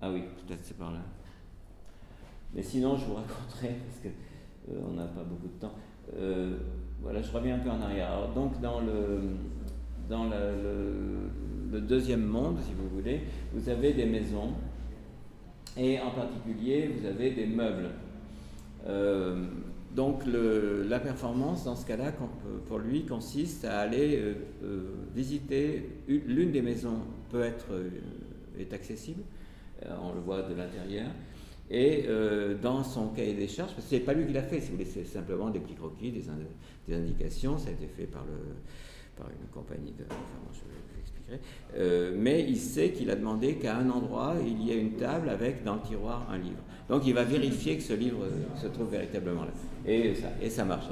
ah 0.00 0.10
oui, 0.10 0.22
peut-être 0.46 0.60
c'est 0.62 0.76
par 0.76 0.92
là. 0.92 1.00
Mais 2.54 2.62
sinon, 2.62 2.96
je 2.96 3.04
vous 3.06 3.14
raconterai, 3.14 3.76
parce 3.86 4.00
qu'on 4.00 4.72
euh, 4.72 4.96
n'a 4.96 5.06
pas 5.06 5.24
beaucoup 5.24 5.48
de 5.48 5.60
temps. 5.60 5.74
voilà, 7.00 7.22
je 7.22 7.32
reviens 7.32 7.56
un 7.56 7.60
peu 7.60 7.70
en 7.70 7.80
arrière. 7.80 8.12
Alors, 8.12 8.32
donc, 8.32 8.60
dans 8.60 8.80
le, 8.80 9.20
deuxième 11.80 12.24
monde, 12.24 12.58
si 12.60 12.72
vous 12.74 12.88
voulez, 12.88 13.22
vous 13.52 13.68
avez 13.68 13.92
des 13.92 14.06
maisons, 14.06 14.52
et 15.76 15.98
en 16.00 16.10
particulier, 16.10 16.88
vous 16.88 17.06
avez 17.06 17.30
des 17.30 17.46
meubles. 17.46 17.90
Donc 19.94 20.22
la 20.26 21.00
performance 21.00 21.64
dans 21.64 21.76
ce 21.76 21.84
cas-là, 21.86 22.12
pour 22.66 22.78
lui, 22.78 23.04
consiste 23.04 23.64
à 23.66 23.80
aller 23.80 24.16
euh, 24.16 24.34
euh, 24.64 24.94
visiter 25.14 25.86
l'une 26.08 26.50
des 26.50 26.62
maisons 26.62 27.00
peut 27.30 27.42
être 27.42 27.72
euh, 27.72 27.90
est 28.58 28.72
accessible, 28.72 29.22
on 30.02 30.14
le 30.14 30.20
voit 30.20 30.42
de 30.42 30.54
l'intérieur, 30.54 31.10
et 31.70 32.06
dans 32.60 32.84
son 32.84 33.08
cahier 33.08 33.32
des 33.32 33.48
charges, 33.48 33.72
parce 33.72 33.84
que 33.84 33.96
c'est 33.96 34.00
pas 34.00 34.12
lui 34.12 34.26
qui 34.26 34.32
l'a 34.34 34.42
fait, 34.42 34.60
si 34.60 34.66
vous 34.66 34.76
voulez, 34.76 34.84
c'est 34.84 35.06
simplement 35.06 35.48
des 35.48 35.58
petits 35.58 35.74
croquis, 35.74 36.12
des, 36.12 36.94
indications, 36.94 37.56
ça 37.56 37.70
a 37.70 37.72
été 37.72 37.86
fait 37.86 38.04
par 38.04 38.24
le 38.24 38.54
par 39.16 39.28
une 39.28 39.48
compagnie 39.48 39.92
de, 39.92 40.04
euh, 41.76 42.14
mais 42.16 42.44
il 42.48 42.58
sait 42.58 42.90
qu'il 42.90 43.10
a 43.10 43.16
demandé 43.16 43.56
qu'à 43.56 43.76
un 43.76 43.88
endroit, 43.90 44.34
il 44.44 44.62
y 44.62 44.72
ait 44.72 44.80
une 44.80 44.92
table 44.92 45.28
avec 45.28 45.64
dans 45.64 45.74
le 45.74 45.80
tiroir 45.80 46.26
un 46.30 46.38
livre. 46.38 46.62
Donc 46.88 47.06
il 47.06 47.14
va 47.14 47.24
vérifier 47.24 47.76
que 47.76 47.82
ce 47.82 47.94
livre 47.94 48.26
se 48.60 48.66
trouve 48.66 48.90
véritablement 48.90 49.44
là. 49.44 49.52
Et 49.86 50.14
ça, 50.14 50.28
et 50.40 50.50
ça 50.50 50.64
marche, 50.64 50.86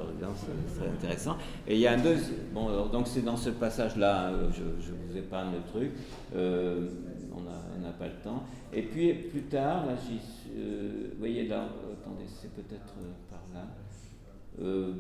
c'est 0.76 0.88
intéressant. 0.88 1.36
Et 1.68 1.74
il 1.74 1.80
y 1.80 1.86
a 1.86 1.92
un 1.92 2.02
deuxième. 2.02 2.36
Bon, 2.52 2.86
donc 2.86 3.06
c'est 3.06 3.24
dans 3.24 3.36
ce 3.36 3.50
passage-là, 3.50 4.30
euh, 4.30 4.48
je, 4.52 4.62
vous 4.92 5.16
épargne 5.16 5.52
le 5.52 5.70
truc, 5.70 5.92
euh, 6.34 6.88
on 7.32 7.80
n'a 7.80 7.90
pas 7.90 8.06
le 8.06 8.22
temps. 8.24 8.42
Et 8.72 8.82
puis 8.82 9.12
plus 9.14 9.42
tard, 9.42 9.84
vous 9.86 11.18
voyez 11.18 11.46
là, 11.46 11.68
attendez, 11.92 12.24
c'est 12.26 12.52
peut-être 12.52 12.94
par 13.28 13.42
là. 13.52 13.66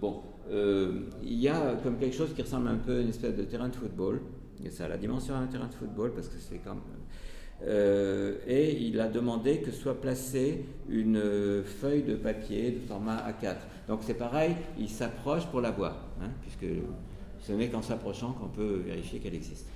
bon, 0.00 0.22
il 1.22 1.40
y 1.40 1.48
a 1.48 1.76
comme 1.82 1.96
quelque 1.96 2.16
chose 2.16 2.32
qui 2.34 2.42
ressemble 2.42 2.68
un 2.68 2.76
peu 2.76 2.98
à 2.98 3.00
une 3.00 3.08
espèce 3.08 3.36
de 3.36 3.42
terrain 3.42 3.68
de 3.68 3.76
football. 3.76 4.20
Et 4.64 4.70
ça 4.70 4.84
a 4.84 4.88
la 4.88 4.96
dimension 4.96 5.38
d'un 5.38 5.46
terrain 5.46 5.66
de 5.66 5.74
football 5.74 6.12
parce 6.12 6.28
que 6.28 6.38
c'est 6.38 6.58
comme. 6.58 6.80
Euh, 7.62 8.38
et 8.46 8.80
il 8.80 8.98
a 9.00 9.08
demandé 9.08 9.60
que 9.60 9.70
soit 9.70 10.00
placée 10.00 10.64
une 10.88 11.62
feuille 11.62 12.02
de 12.02 12.14
papier 12.14 12.70
de 12.70 12.78
format 12.78 13.16
A4. 13.28 13.56
Donc 13.88 14.00
c'est 14.02 14.14
pareil, 14.14 14.56
il 14.78 14.88
s'approche 14.88 15.46
pour 15.46 15.60
la 15.60 15.70
voir, 15.70 16.06
hein, 16.22 16.30
puisque 16.40 16.72
ce 17.40 17.52
n'est 17.52 17.68
qu'en 17.68 17.82
s'approchant 17.82 18.32
qu'on 18.32 18.48
peut 18.48 18.80
vérifier 18.86 19.18
qu'elle 19.18 19.34
existe. 19.34 19.66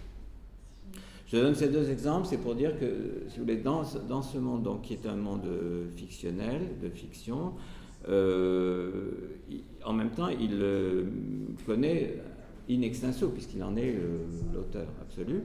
Je 1.27 1.37
donne 1.37 1.55
ces 1.55 1.69
deux 1.69 1.91
exemples, 1.91 2.27
c'est 2.27 2.39
pour 2.39 2.55
dire 2.55 2.79
que, 2.79 3.25
si 3.29 3.39
vous 3.39 3.45
voulez, 3.45 3.57
dans, 3.57 3.85
ce 3.85 4.39
monde 4.39 4.63
donc, 4.63 4.83
qui 4.83 4.95
est 4.95 5.07
un 5.07 5.17
monde 5.17 5.49
fictionnel, 5.97 6.61
de 6.83 6.89
fiction, 6.89 7.55
euh, 8.09 9.11
en 9.85 9.93
même 9.93 10.11
temps, 10.11 10.29
il 10.29 10.59
euh, 10.61 11.05
connaît 11.67 12.17
in 12.69 12.83
extenso, 12.83 13.29
puisqu'il 13.31 13.63
en 13.63 13.77
est 13.77 13.95
euh, 13.95 14.27
l'auteur 14.53 14.89
absolu. 15.01 15.43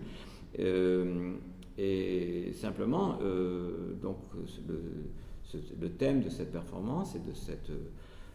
Euh, 0.60 1.34
et 1.78 2.52
simplement, 2.54 3.18
euh, 3.22 3.94
donc, 4.02 4.18
le, 4.68 5.90
thème 5.98 6.22
de 6.22 6.30
cette 6.30 6.52
performance 6.52 7.16
et 7.16 7.20
de 7.20 7.34
cette 7.34 7.72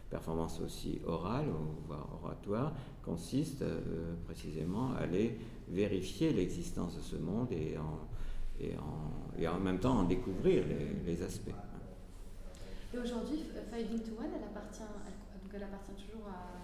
performance 0.09 0.59
aussi 0.61 0.99
orale, 1.05 1.45
voire 1.87 2.07
oratoire, 2.23 2.73
consiste 3.03 3.63
précisément 4.25 4.93
à 4.93 5.03
aller 5.03 5.37
vérifier 5.69 6.33
l'existence 6.33 6.95
de 6.97 7.01
ce 7.01 7.15
monde 7.15 7.51
et 7.51 7.77
en, 7.77 8.07
et 8.59 8.75
en, 8.77 9.39
et 9.39 9.47
en 9.47 9.59
même 9.59 9.79
temps 9.79 9.99
en 9.99 10.03
découvrir 10.03 10.63
les, 11.05 11.21
aspects. 11.21 11.51
Et 12.93 12.97
aujourd'hui, 12.97 13.43
Finding 13.71 13.99
to 13.99 14.11
One, 14.19 14.31
elle 14.35 14.43
appartient, 14.43 14.81
elle 15.53 15.63
appartient 15.63 16.03
toujours 16.03 16.27
à 16.27 16.55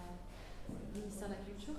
ministère 0.94 1.28
de 1.28 1.34
la 1.34 1.40
Culture 1.40 1.74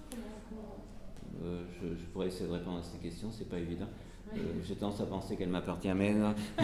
je, 1.41 2.05
pourrais 2.11 2.27
essayer 2.27 2.47
de 2.47 2.53
répondre 2.53 2.79
à 2.79 2.83
cette 2.83 3.01
question, 3.01 3.29
c'est 3.31 3.49
pas 3.49 3.57
évident. 3.57 3.87
Euh, 4.33 4.39
j'ai 4.65 4.75
tendance 4.75 5.01
à 5.01 5.05
penser 5.05 5.35
qu'elle 5.35 5.49
m'appartient, 5.49 5.93
mais 5.93 6.13
non. 6.13 6.33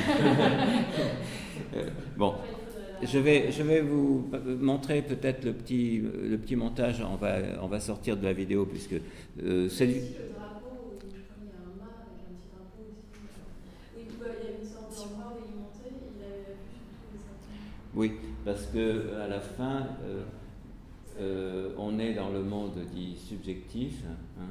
Euh, 1.75 1.89
bon, 2.17 2.35
je 3.03 3.19
vais, 3.19 3.51
je 3.51 3.63
vais 3.63 3.81
vous 3.81 4.29
montrer 4.59 5.01
peut-être 5.01 5.43
le 5.43 5.53
petit, 5.53 5.99
le 5.99 6.37
petit 6.37 6.55
montage. 6.55 7.01
On 7.01 7.15
va, 7.15 7.35
on 7.61 7.67
va 7.67 7.79
sortir 7.81 8.15
de 8.15 8.23
la 8.23 8.31
vidéo 8.31 8.65
puisque 8.65 8.95
c'est 9.69 9.87
du. 9.87 10.01
Oui, 17.99 18.13
parce 18.45 18.67
que 18.67 19.15
à 19.15 19.27
la 19.27 19.39
fin, 19.39 19.87
euh, 20.05 20.23
on 21.77 21.99
est 21.99 22.13
dans 22.13 22.29
le 22.29 22.43
monde 22.43 22.73
dit 22.93 23.15
subjectif, 23.17 24.03
hein, 24.39 24.45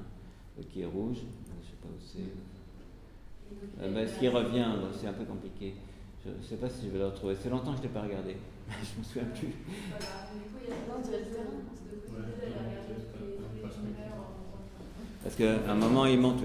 qui 0.70 0.82
est 0.82 0.86
rouge. 0.86 1.19
Je 1.62 1.66
sais 1.66 1.77
pas 1.81 1.89
où 1.89 2.01
c'est. 2.01 3.82
Euh, 3.82 3.93
ben, 3.95 4.07
ce 4.07 4.19
qui 4.19 4.28
revient, 4.28 4.66
c'est 5.01 5.07
un 5.07 5.12
peu 5.12 5.24
compliqué. 5.24 5.74
Je 6.24 6.31
ne 6.31 6.43
sais 6.43 6.57
pas 6.57 6.69
si 6.69 6.86
je 6.86 6.90
vais 6.90 6.99
le 6.99 7.07
retrouver. 7.07 7.36
C'est 7.40 7.49
longtemps 7.49 7.73
que 7.73 7.78
je 7.78 7.82
ne 7.82 7.89
l'ai 7.89 7.95
pas 7.95 8.03
regardé. 8.03 8.36
je 8.69 8.95
ne 8.95 8.99
me 8.99 9.05
souviens 9.05 9.24
plus. 9.35 9.55
Parce 15.23 15.36
qu'à 15.36 15.70
un 15.70 15.74
moment, 15.74 16.07
il 16.07 16.19
monte. 16.19 16.43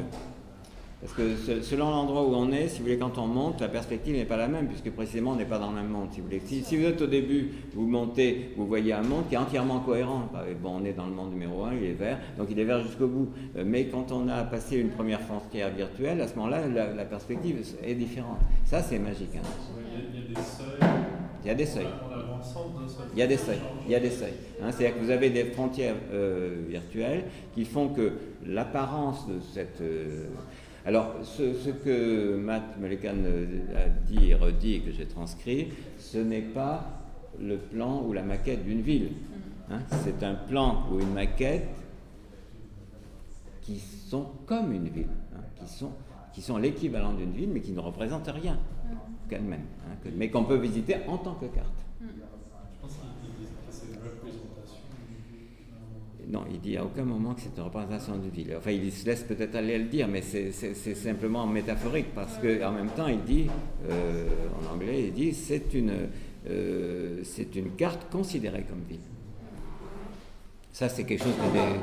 Parce 1.03 1.15
que 1.15 1.61
selon 1.61 1.89
l'endroit 1.89 2.23
où 2.23 2.34
on 2.34 2.49
est, 2.53 2.69
si 2.69 2.77
vous 2.77 2.85
voulez, 2.85 2.97
quand 2.97 3.17
on 3.17 3.27
monte, 3.27 3.59
la 3.59 3.67
perspective 3.67 4.15
n'est 4.15 4.23
pas 4.23 4.38
la 4.38 4.47
même, 4.47 4.67
puisque 4.67 4.89
précisément 4.89 5.31
on 5.31 5.35
n'est 5.35 5.43
pas 5.43 5.59
dans 5.59 5.69
le 5.69 5.75
même 5.75 5.89
monde. 5.89 6.07
Si 6.11 6.21
vous, 6.21 6.27
voulez. 6.27 6.41
Si, 6.45 6.77
vous 6.77 6.85
êtes 6.85 7.01
au 7.01 7.07
début, 7.07 7.49
vous 7.73 7.85
montez, 7.85 8.53
vous 8.55 8.65
voyez 8.65 8.93
un 8.93 9.01
monde 9.01 9.25
qui 9.27 9.35
est 9.35 9.38
entièrement 9.38 9.81
cohérent. 9.81 10.30
Bon, 10.61 10.77
on 10.81 10.85
est 10.85 10.93
dans 10.93 11.05
le 11.05 11.11
monde 11.11 11.31
numéro 11.31 11.65
1, 11.65 11.73
il 11.75 11.84
est 11.84 11.93
vert, 11.93 12.19
donc 12.38 12.47
il 12.51 12.57
est 12.57 12.63
vert 12.63 12.81
jusqu'au 12.81 13.07
bout. 13.07 13.30
Euh, 13.57 13.63
mais 13.65 13.88
quand 13.88 14.13
on 14.13 14.30
a 14.30 14.43
passé 14.43 14.77
une 14.77 14.91
première 14.91 15.19
frontière 15.19 15.71
virtuelle, 15.71 16.21
à 16.21 16.27
ce 16.27 16.35
moment-là, 16.35 16.67
la, 16.69 17.03
perspective 17.03 17.57
est 17.84 17.95
différente. 17.95 18.39
Ça, 18.63 18.81
c'est 18.81 18.97
magique. 18.97 19.35
Hein. 19.35 19.41
Il, 19.93 20.07
y 20.19 20.21
a, 20.21 20.34
des 20.34 20.45
seuils. 20.45 20.88
Il 21.43 21.47
y 21.47 21.51
a 21.51 21.55
des 21.55 21.65
seuils. 21.65 21.88
Il 23.13 23.19
y 23.19 23.21
a 23.21 23.27
des 23.27 23.38
seuils. 23.38 23.59
Il 23.85 23.91
y 23.91 23.95
a 23.95 23.99
des 23.99 24.09
seuils. 24.09 24.34
Hein. 24.61 24.71
C'est-à-dire 24.71 24.97
que 24.97 25.03
vous 25.03 25.11
avez 25.11 25.30
des 25.30 25.43
frontières 25.43 25.95
euh, 26.13 26.63
virtuelles 26.69 27.25
qui 27.53 27.65
font 27.65 27.89
que 27.89 28.13
l'apparence 28.45 29.27
de 29.27 29.39
cette 29.53 29.81
euh, 29.81 30.27
alors, 30.85 31.14
ce, 31.23 31.69
que 31.69 32.35
Matt 32.35 32.77
Mulligan 32.77 33.23
euh, 33.23 33.85
a 33.85 33.88
dit 33.88 34.31
et 34.31 34.35
redit 34.35 34.76
et 34.76 34.80
que 34.81 34.91
j'ai 34.91 35.05
transcrit, 35.05 35.69
ce 35.97 36.18
n'est 36.18 36.41
pas 36.41 36.85
le 37.39 37.57
plan 37.57 38.03
ou 38.05 38.11
la 38.11 38.22
maquette 38.22 38.65
d'une 38.65 38.81
ville. 38.81 39.11
Hein. 39.72 39.80
C'est 40.03 40.22
un 40.23 40.35
plan 40.35 40.84
ou 40.91 40.99
une 40.99 41.14
maquette 41.14 41.69
qui 43.61 43.80
sont 43.80 44.27
comme 44.45 44.73
une 44.73 44.89
ville, 44.89 45.07
hein, 45.34 45.41
qui 45.55 45.72
sont, 45.72 45.91
qui 46.34 46.41
sont 46.41 46.57
l'équivalent 46.57 47.14
d'une 47.14 47.31
ville, 47.31 47.49
mais 47.53 47.61
qui 47.61 47.72
ne 47.72 47.80
représentent 47.80 48.27
rien 48.27 48.60
qu'elle-même, 49.30 49.65
hein, 49.89 50.10
mais 50.18 50.30
qu'on 50.30 50.43
peut 50.43 50.57
visiter 50.57 50.97
en 51.07 51.18
tant 51.18 51.35
que 51.35 51.45
carte. 51.45 51.82
Non, 56.30 56.44
il 56.52 56.60
dit 56.60 56.78
à 56.78 56.86
aucun 56.86 57.04
moment 57.04 57.34
que 57.34 57.41
c'est 57.41 57.56
une 57.58 57.64
représentation 57.64 58.18
d'une 58.18 58.30
ville. 58.30 58.54
Enfin, 58.58 58.72
il 58.72 58.91
se 58.91 59.06
laisse 59.06 59.24
peut-être 59.24 59.56
aller 59.56 59.78
le 59.78 59.86
dire, 59.86 60.08
mais 60.08 60.22
c'est 60.22 60.95
simplement 60.95 61.45
métaphorique 61.45 62.14
parce 62.16 62.38
qu'en 62.38 62.72
même 62.72 62.90
temps, 62.90 63.08
il 63.08 63.22
dit, 63.24 63.48
euh, 63.90 64.26
en 64.62 64.74
anglais, 64.74 65.08
il 65.08 65.14
dit 65.14 65.34
c'est 65.34 65.74
une, 65.74 65.91
euh, 66.50 67.20
c'est 67.24 67.56
une 67.56 67.72
carte 67.72 68.10
considérée 68.10 68.64
comme 68.68 68.84
ville. 68.88 69.00
Ça, 70.72 70.90
c'est 70.90 71.04
quelque 71.04 71.24
chose 71.24 71.36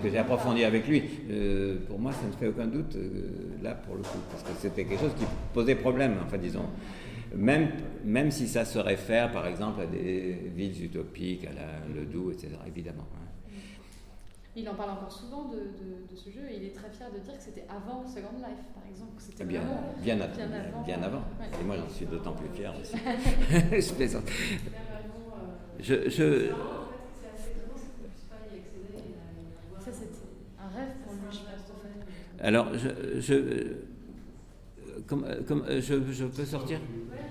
que 0.03 0.11
j'ai 0.11 0.19
approfondi 0.19 0.65
avec 0.65 0.89
lui. 0.89 1.03
Euh, 1.31 1.77
pour 1.87 1.99
moi, 1.99 2.11
ça 2.13 2.27
ne 2.27 2.33
fait 2.33 2.49
aucun 2.49 2.67
doute, 2.67 2.97
là, 3.63 3.75
pour 3.75 3.95
le 3.95 4.03
coup, 4.03 4.19
parce 4.31 4.43
que 4.43 4.51
c'était 4.61 4.85
quelque 4.85 5.01
chose 5.01 5.15
qui 5.17 5.25
posait 5.55 5.77
problème, 5.77 6.17
enfin, 6.27 6.39
disons. 6.39 6.65
Même, 7.37 7.69
même 8.05 8.33
si 8.33 8.49
ça 8.49 8.65
se 8.65 8.81
réfère, 8.81 9.31
par 9.31 9.47
exemple, 9.47 9.83
à 9.83 9.87
des 9.87 10.51
villes 10.57 10.87
utopiques, 10.87 11.47
à 11.47 11.53
la, 11.53 11.95
le 11.95 12.33
etc., 12.33 12.49
évidemment. 12.67 13.07
Il 14.57 14.69
en 14.69 14.75
parle 14.75 14.91
encore 14.91 15.13
souvent 15.13 15.45
de, 15.45 15.57
de, 15.57 16.17
ce 16.17 16.29
jeu 16.29 16.41
et 16.51 16.57
il 16.57 16.65
est 16.65 16.75
très 16.75 16.91
fier 16.91 17.09
de 17.13 17.19
dire 17.21 17.37
que 17.37 17.43
c'était 17.43 17.67
avant 17.69 18.05
Second 18.07 18.37
Life, 18.39 18.67
par 18.75 18.83
exemple. 18.91 19.13
C'était 19.19 19.45
bien, 19.45 19.63
bien, 20.03 20.17
bien, 20.17 20.25
avant. 20.25 20.83
Bien 20.85 21.03
avant. 21.03 21.23
Et 21.61 21.65
moi, 21.65 21.77
j'en 21.77 21.89
suis 21.89 22.07
d'autant 22.07 22.33
plus 22.33 22.49
fier 22.49 22.73
aussi. 22.81 22.97
je 23.81 23.95
plaisante. 23.95 24.25
Je, 25.79 26.11
je... 26.11 26.49
Ça, 29.79 29.93
c'était 29.93 30.27
un 30.59 30.77
rêve 30.77 30.95
pour 31.05 31.15
lui, 31.15 31.21
je 31.31 31.39
pense. 31.39 31.61
Alors, 32.43 32.69
je, 32.75 33.21
je, 33.21 33.77
comme, 35.07 35.27
comme, 35.47 35.65
je, 35.69 36.13
je 36.13 36.25
peux 36.25 36.45
sortir? 36.45 36.81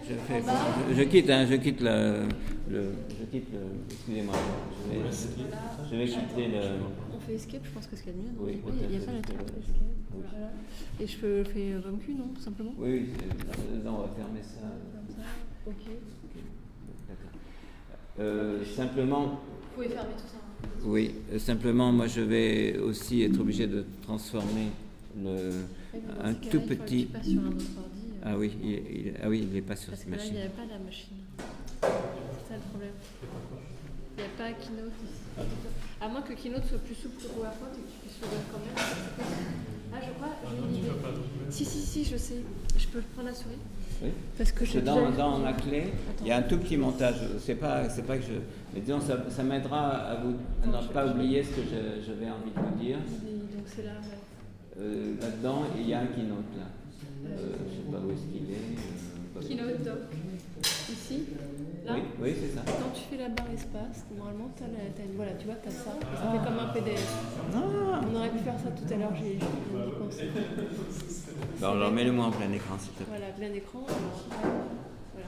Je, 0.07 0.13
fais, 0.13 0.41
je, 0.89 0.95
je, 0.95 1.03
quitte, 1.03 1.29
hein, 1.29 1.45
je 1.49 1.55
quitte 1.55 1.81
le, 1.81 2.23
le 2.69 2.91
je 3.09 3.25
quitte 3.25 3.47
le, 3.51 3.59
excusez-moi, 3.89 4.35
je 4.91 4.97
vais, 4.97 5.01
je 5.91 5.95
vais 5.95 6.05
quitter 6.05 6.47
le 6.47 7.08
escape, 7.33 7.61
je 7.65 7.69
pense 7.71 7.87
que 7.87 7.95
c'est 7.95 8.07
y 8.07 8.09
a 8.09 8.13
de 8.13 8.17
mieux. 8.17 8.31
Oui, 8.39 8.61
il 8.81 8.89
n'y 8.89 9.03
a 9.03 9.05
pas 9.05 9.13
la 9.13 9.21
table 9.21 9.43
escape. 9.59 9.75
Oui. 10.13 10.23
Voilà. 10.29 10.51
Et 10.99 11.07
je 11.07 11.17
fais, 11.17 11.43
fais 11.45 11.73
euh, 11.73 11.81
Q, 12.05 12.13
non 12.13 12.27
Tout 12.35 12.41
simplement 12.41 12.73
Oui, 12.77 13.09
là, 13.83 13.91
on 13.91 14.01
va 14.01 14.09
fermer 14.15 14.41
ça. 14.41 14.61
Comme 14.61 15.15
ça. 15.15 15.23
Ok. 15.65 15.73
okay. 15.75 16.43
D'accord. 17.07 17.39
Euh, 18.19 18.65
simplement. 18.65 19.25
Vous 19.27 19.75
pouvez 19.75 19.89
fermer 19.89 20.13
tout 20.13 20.27
ça. 20.27 20.37
Hein. 20.37 20.49
Oui, 20.83 21.15
euh, 21.31 21.39
simplement, 21.39 21.91
moi 21.91 22.07
je 22.07 22.21
vais 22.21 22.77
aussi 22.77 23.23
être 23.23 23.39
obligé 23.39 23.67
de 23.67 23.85
transformer 24.01 24.67
le, 25.21 25.51
un 26.21 26.33
tout 26.33 26.61
petit. 26.61 27.05
Pas 27.05 27.23
sur 27.23 27.41
un 27.41 27.47
autre 27.47 27.65
ordi, 27.77 28.07
euh. 28.11 28.23
Ah 28.23 28.37
oui, 28.37 28.51
il, 28.61 28.69
il, 28.69 29.13
ah 29.21 29.29
oui, 29.29 29.41
il 29.43 29.53
n'est 29.53 29.61
pas 29.61 29.75
sur 29.75 29.89
Parce 29.89 30.01
cette 30.01 30.09
machine. 30.09 30.33
Là, 30.33 30.39
il 30.39 30.41
n'y 30.41 30.41
avait 30.41 30.67
pas 30.67 30.73
la 30.73 30.79
machine. 30.79 31.17
C'est 31.81 32.53
ça 32.53 32.55
le 32.55 32.69
problème. 32.69 32.93
Il 34.19 34.23
n'y 34.23 34.27
a 34.27 34.37
pas 34.37 34.51
Keynote 34.59 34.91
ici. 35.05 35.21
Ah, 36.01 36.05
à 36.05 36.09
moins 36.09 36.21
que 36.21 36.33
Keynote 36.33 36.65
soit 36.65 36.79
plus 36.79 36.95
souple 36.95 37.23
que 37.23 37.27
PowerPoint 37.29 37.69
et 37.71 37.79
que 37.79 37.87
tu 37.87 37.99
puisses 38.03 38.19
l'ouvrir 38.21 38.41
quand 38.51 38.59
même. 38.59 38.75
Ah, 39.93 39.97
je 40.05 40.11
crois, 40.11 40.35
j'ai 40.43 40.57
une 40.57 40.75
idée. 40.75 40.91
Si, 41.49 41.63
si, 41.63 41.79
si, 41.79 42.03
je 42.03 42.17
sais. 42.17 42.43
Je 42.77 42.87
peux 42.87 42.99
prendre 43.13 43.29
la 43.29 43.33
souris 43.33 43.55
Oui. 44.03 44.09
Parce 44.37 44.51
que 44.51 44.65
je 44.65 44.79
dans, 44.79 45.09
dans 45.11 45.37
ma 45.37 45.53
clé, 45.53 45.93
il 46.19 46.27
y 46.27 46.31
a 46.33 46.37
un 46.37 46.41
tout 46.41 46.57
petit 46.57 46.75
montage. 46.75 47.15
C'est 47.39 47.55
pas, 47.55 47.87
c'est 47.87 48.05
pas 48.05 48.17
que 48.17 48.23
je. 48.23 48.33
Mais 48.73 48.81
disons, 48.81 48.99
ça, 48.99 49.23
ça 49.29 49.41
m'aidera 49.41 49.87
à 49.87 50.15
vous 50.15 50.35
ne 50.65 50.87
pas 50.87 51.07
oublier 51.07 51.41
ce 51.41 51.51
que 51.51 51.61
j'avais 52.05 52.29
envie 52.29 52.51
de 52.51 52.59
vous 52.59 52.83
dire. 52.83 52.97
donc 52.97 53.65
c'est 53.67 53.83
là, 53.83 53.93
euh, 54.81 55.15
Là-dedans, 55.21 55.63
il 55.77 55.87
y 55.87 55.93
a 55.93 55.99
un 56.01 56.07
keynote 56.07 56.57
là. 56.57 56.65
Euh, 57.25 57.53
je 57.69 57.75
sais 57.75 57.91
pas 57.91 58.05
où 58.05 58.11
est-ce 58.11 58.25
qu'il 58.33 58.51
est. 58.51 59.37
Euh, 59.37 59.47
keynote 59.47 59.81
doc. 59.81 59.99
Ici 60.91 61.23
oui, 61.87 62.01
oui 62.21 62.35
c'est 62.39 62.55
ça. 62.55 62.61
Quand 62.65 62.91
tu 62.93 63.01
fais 63.09 63.17
la 63.17 63.29
barre 63.29 63.51
espace, 63.53 64.05
normalement, 64.15 64.49
tu 64.55 64.63
as, 64.63 64.67
as, 64.67 65.05
voilà, 65.15 65.31
tu 65.33 65.45
vois, 65.45 65.55
tu 65.61 65.69
as 65.69 65.71
ça. 65.71 65.91
Ça 66.15 66.31
fait 66.31 66.43
comme 66.45 66.59
un 66.59 66.73
PDF. 66.73 67.13
Ah. 67.53 68.01
On 68.11 68.15
aurait 68.15 68.29
pu 68.29 68.39
faire 68.39 68.59
ça 68.59 68.71
tout 68.71 68.93
à 68.93 68.97
l'heure, 68.97 69.13
j'ai 69.15 69.39
pensé. 69.99 70.29
Alors 71.61 71.91
mets-le-moi 71.91 72.25
en 72.25 72.31
plein 72.31 72.51
écran, 72.51 72.75
s'il 72.79 72.91
te 72.91 73.03
plaît. 73.03 73.05
Voilà, 73.09 73.33
plein 73.33 73.53
écran. 73.53 73.83
voilà. 73.85 75.27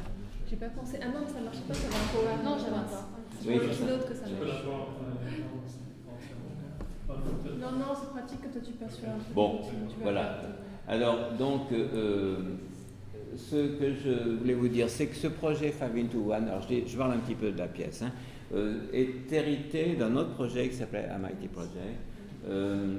J'ai 0.49 0.56
pas 0.56 0.69
pensé. 0.69 0.99
Ah 1.02 1.07
non, 1.07 1.28
ça 1.28 1.40
ne 1.40 1.45
marchait 1.45 1.68
pas, 1.68 1.73
ça 1.73 1.88
va 1.88 1.95
un 1.95 2.07
power. 2.14 2.44
Non, 2.44 2.57
j'avais 2.57 2.78
un 2.78 2.88
ça. 2.88 3.07
Oui, 3.45 3.60
c'est 3.73 3.88
d'autres 3.88 4.07
que 4.07 4.15
ça 4.15 4.23
marche. 4.23 4.64
Non, 7.60 7.72
non, 7.73 7.94
c'est 7.99 8.10
pratique 8.10 8.41
que 8.41 8.48
toi 8.48 8.61
tu 8.65 8.72
passes 8.73 8.95
sur 8.98 9.10
un 9.10 9.18
Bon, 9.34 9.61
voilà. 10.02 10.41
Alors, 10.88 11.34
donc, 11.38 11.72
euh, 11.72 12.38
ce 13.38 13.78
que 13.78 13.94
je 13.94 14.38
voulais 14.38 14.53
vous 14.53 14.68
dire, 14.68 14.90
c'est 14.90 15.08
que 15.08 15.16
ce 15.16 15.28
projet 15.28 15.72
Five 15.72 15.98
into 15.98 16.32
One, 16.32 16.48
alors 16.48 16.68
je, 16.70 16.98
parle 16.98 17.14
un 17.14 17.20
petit 17.20 17.36
peu 17.36 17.52
de 17.52 17.58
la 17.58 17.68
pièce, 17.68 18.02
hein, 18.02 18.12
euh, 18.53 18.80
est 18.94 19.32
hérité 19.32 19.95
d'un 19.95 20.16
autre 20.16 20.34
projet 20.34 20.68
qui 20.70 20.76
s'appelait 20.76 21.08
Mighty 21.20 21.48
Project. 21.48 21.99
Euh, 22.49 22.98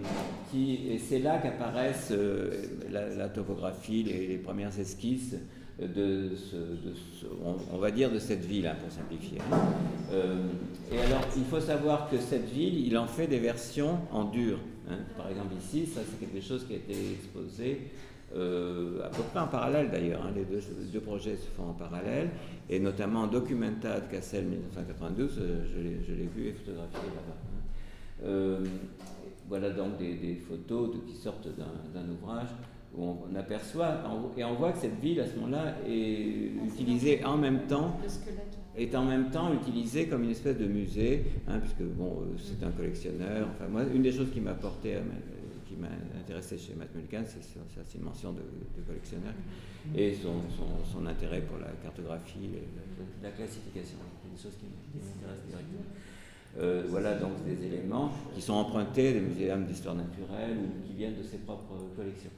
et 0.54 0.98
c'est 0.98 1.18
là 1.18 1.38
qu'apparaissent 1.38 2.12
euh, 2.12 2.62
la, 2.90 3.28
topographie, 3.28 4.04
les, 4.04 4.38
premières 4.38 4.78
esquisses 4.78 5.34
de, 5.80 6.30
on, 7.72 7.78
va 7.78 7.90
dire 7.90 8.10
de 8.10 8.18
cette 8.18 8.44
ville, 8.44 8.66
hein, 8.66 8.76
pour 8.80 8.92
simplifier. 8.92 9.38
Hein. 9.50 9.58
et 10.92 10.98
alors, 11.00 11.26
il 11.36 11.44
faut 11.44 11.60
savoir 11.60 12.08
que 12.08 12.18
cette 12.18 12.48
ville, 12.50 12.86
il 12.86 12.96
en 12.96 13.06
fait 13.06 13.26
des 13.26 13.40
versions 13.40 13.98
en 14.12 14.24
dur. 14.24 14.58
Par 15.16 15.28
exemple, 15.28 15.54
ici, 15.58 15.86
ça 15.86 16.00
c'est 16.08 16.24
quelque 16.24 16.44
chose 16.44 16.66
qui 16.66 16.74
a 16.74 16.76
été 16.76 16.94
exposé 17.14 17.80
euh, 18.34 19.04
à 19.04 19.08
peu 19.08 19.22
près 19.22 19.40
en 19.40 19.46
parallèle 19.46 19.90
d'ailleurs, 19.90 20.22
hein, 20.24 20.32
les 20.34 20.44
deux, 20.44 21.00
projets 21.00 21.36
se 21.36 21.48
font 21.48 21.68
en 21.68 21.72
parallèle, 21.74 22.30
et 22.70 22.78
notamment 22.78 23.26
Documentad 23.26 24.08
Cassel 24.10 24.44
1992, 24.46 25.38
euh, 25.38 25.64
je 26.06 26.12
l'ai 26.14 26.26
vu 26.26 26.48
et 26.48 26.52
photographié 26.52 26.98
là-bas. 27.08 27.36
Hein. 27.36 28.24
Euh, 28.24 28.64
voilà 29.48 29.70
donc 29.70 29.98
des, 29.98 30.40
photos 30.48 30.96
qui 31.06 31.14
sortent 31.14 31.48
d'un 31.48 32.08
ouvrage 32.08 32.48
où 32.96 33.04
on, 33.04 33.36
aperçoit, 33.36 33.98
et 34.38 34.44
on 34.44 34.54
voit 34.54 34.72
que 34.72 34.78
cette 34.78 34.98
ville 35.00 35.20
à 35.20 35.26
ce 35.26 35.34
moment-là 35.36 35.74
est 35.86 36.52
utilisée 36.66 37.24
en 37.24 37.36
même 37.36 37.66
temps 37.66 37.98
est 38.76 38.94
en 38.94 39.04
même 39.04 39.28
temps 39.30 39.52
utilisée 39.52 40.06
comme 40.06 40.24
une 40.24 40.30
espèce 40.30 40.56
de 40.56 40.64
musée, 40.64 41.24
hein, 41.46 41.58
puisque 41.58 41.82
bon, 41.82 42.22
c'est 42.38 42.64
un 42.64 42.70
collectionneur. 42.70 43.48
Enfin, 43.50 43.68
moi, 43.70 43.82
une 43.94 44.02
des 44.02 44.12
choses 44.12 44.30
qui 44.32 44.40
m'a 44.40 44.54
porté 44.54 44.96
qui 45.66 45.76
m'a 45.76 45.88
intéressé 46.32 46.56
chez 46.56 46.74
Matt 46.74 46.88
Mulligan, 46.94 47.22
c'est 47.26 47.42
sa 47.42 47.98
dimension 47.98 48.32
de, 48.32 48.38
de, 48.40 48.86
collectionneur 48.86 49.34
et 49.94 50.14
son, 50.14 51.06
intérêt 51.06 51.42
pour 51.42 51.58
la 51.58 51.68
cartographie, 51.82 52.48
la, 53.22 53.28
la 53.28 53.34
classification, 53.34 53.98
des 54.24 54.42
choses 54.42 54.56
qui, 54.58 54.66
m'intéressent 54.96 55.46
directement. 55.46 55.84
Euh, 56.58 56.84
voilà 56.88 57.14
donc 57.14 57.32
des 57.44 57.66
éléments 57.66 58.12
qui 58.34 58.40
sont 58.40 58.54
empruntés 58.54 59.14
des 59.14 59.20
muséums 59.20 59.64
d'histoire 59.64 59.94
naturelle 59.94 60.56
ou 60.56 60.86
qui 60.86 60.94
viennent 60.94 61.16
de 61.16 61.22
ses 61.22 61.38
propres 61.38 61.76
collections. 61.96 62.30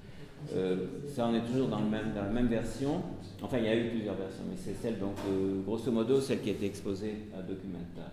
Euh, 0.55 0.87
ça, 1.09 1.27
on 1.27 1.35
est 1.35 1.47
toujours 1.47 1.69
dans 1.69 1.81
la 1.81 2.31
même 2.31 2.49
version. 2.49 3.03
Enfin, 3.43 3.59
il 3.59 3.65
y 3.65 3.69
a 3.69 3.77
eu 3.77 3.91
plusieurs 3.91 4.17
versions, 4.17 4.45
mais 4.49 4.57
c'est 4.57 4.75
celle, 4.75 4.99
donc, 4.99 5.15
euh, 5.29 5.63
grosso 5.65 5.91
modo, 5.91 6.21
celle 6.21 6.41
qui 6.43 6.51
a 6.51 6.53
été 6.53 6.67
exposée 6.67 7.15
à 7.37 7.43
Documenta. 7.43 8.11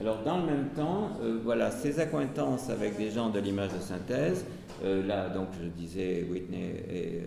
Alors 0.00 0.22
dans 0.24 0.38
le 0.38 0.46
même 0.46 0.68
temps, 0.74 1.10
euh, 1.22 1.38
voilà, 1.44 1.70
ces 1.70 2.00
accointances 2.00 2.70
avec 2.70 2.96
des 2.96 3.10
gens 3.10 3.30
de 3.30 3.38
l'image 3.38 3.72
de 3.72 3.78
synthèse, 3.78 4.44
euh, 4.84 5.06
là 5.06 5.28
donc 5.28 5.48
je 5.62 5.68
disais 5.68 6.26
Whitney 6.28 6.74
et 6.90 7.20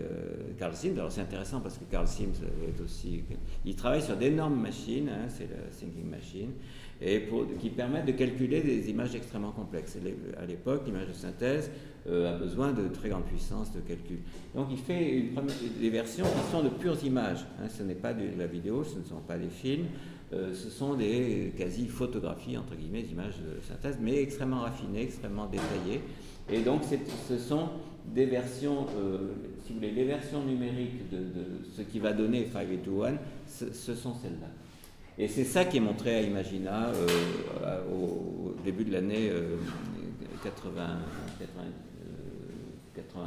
Carl 0.58 0.74
Sims, 0.74 0.94
alors 0.94 1.12
c'est 1.12 1.20
intéressant 1.20 1.60
parce 1.60 1.78
que 1.78 1.84
Carl 1.90 2.08
Sims 2.08 2.34
est 2.66 2.80
aussi, 2.82 3.22
il 3.64 3.76
travaille 3.76 4.02
sur 4.02 4.16
d'énormes 4.16 4.60
machines, 4.60 5.08
hein, 5.08 5.28
c'est 5.28 5.48
la 5.48 5.70
Thinking 5.78 6.10
Machine, 6.10 6.50
et 7.00 7.28
qui 7.60 7.70
permettent 7.70 8.06
de 8.06 8.12
calculer 8.12 8.62
des 8.62 8.88
images 8.90 9.14
extrêmement 9.14 9.52
complexes. 9.52 9.98
À 10.40 10.46
l'époque, 10.46 10.82
l'image 10.86 11.08
de 11.08 11.12
synthèse 11.12 11.70
euh, 12.08 12.34
a 12.34 12.38
besoin 12.38 12.72
de 12.72 12.88
très 12.88 13.10
grande 13.10 13.24
puissance 13.24 13.72
de 13.72 13.80
calcul. 13.80 14.18
Donc 14.54 14.68
il 14.70 14.78
fait 14.78 15.24
des 15.80 15.90
versions 15.90 16.24
qui 16.24 16.50
sont 16.50 16.62
de 16.62 16.68
pures 16.70 16.96
images. 17.04 17.44
Hein. 17.60 17.68
ce 17.68 17.82
n'est 17.82 17.94
pas 17.94 18.14
de 18.14 18.24
la 18.38 18.46
vidéo, 18.46 18.82
ce 18.84 18.98
ne 18.98 19.04
sont 19.04 19.20
pas 19.26 19.36
des 19.36 19.48
films, 19.48 19.86
euh, 20.32 20.52
ce 20.54 20.70
sont 20.70 20.94
des 20.94 21.52
quasi-photographies, 21.56 22.56
entre 22.56 22.74
guillemets, 22.74 23.02
d'images 23.02 23.36
de 23.36 23.60
synthèse, 23.62 23.98
mais 24.00 24.20
extrêmement 24.20 24.60
raffinées, 24.60 25.02
extrêmement 25.02 25.46
détaillées. 25.46 26.00
Et 26.50 26.60
donc 26.60 26.82
ce 27.28 27.38
sont 27.38 27.68
des 28.06 28.26
versions, 28.26 28.86
euh, 28.98 29.32
si 29.64 29.72
vous 29.72 29.78
voulez, 29.78 29.92
les 29.92 30.04
versions 30.04 30.44
numériques 30.44 31.10
de, 31.10 31.18
ce 31.76 31.82
qui 31.82 31.98
va 32.00 32.12
donner 32.12 32.46
581, 32.52 33.18
ce, 33.46 33.72
ce 33.72 33.94
sont 33.94 34.14
celles-là. 34.14 34.48
Et 35.18 35.28
c'est 35.28 35.44
ça 35.44 35.64
qui 35.64 35.78
est 35.78 35.80
montré 35.80 36.14
à 36.16 36.20
Imagina 36.22 36.88
euh, 36.88 37.80
au, 37.92 38.54
début 38.64 38.84
de 38.84 38.92
l'année 38.92 39.30
80, 40.42 40.98
91. 42.94 43.26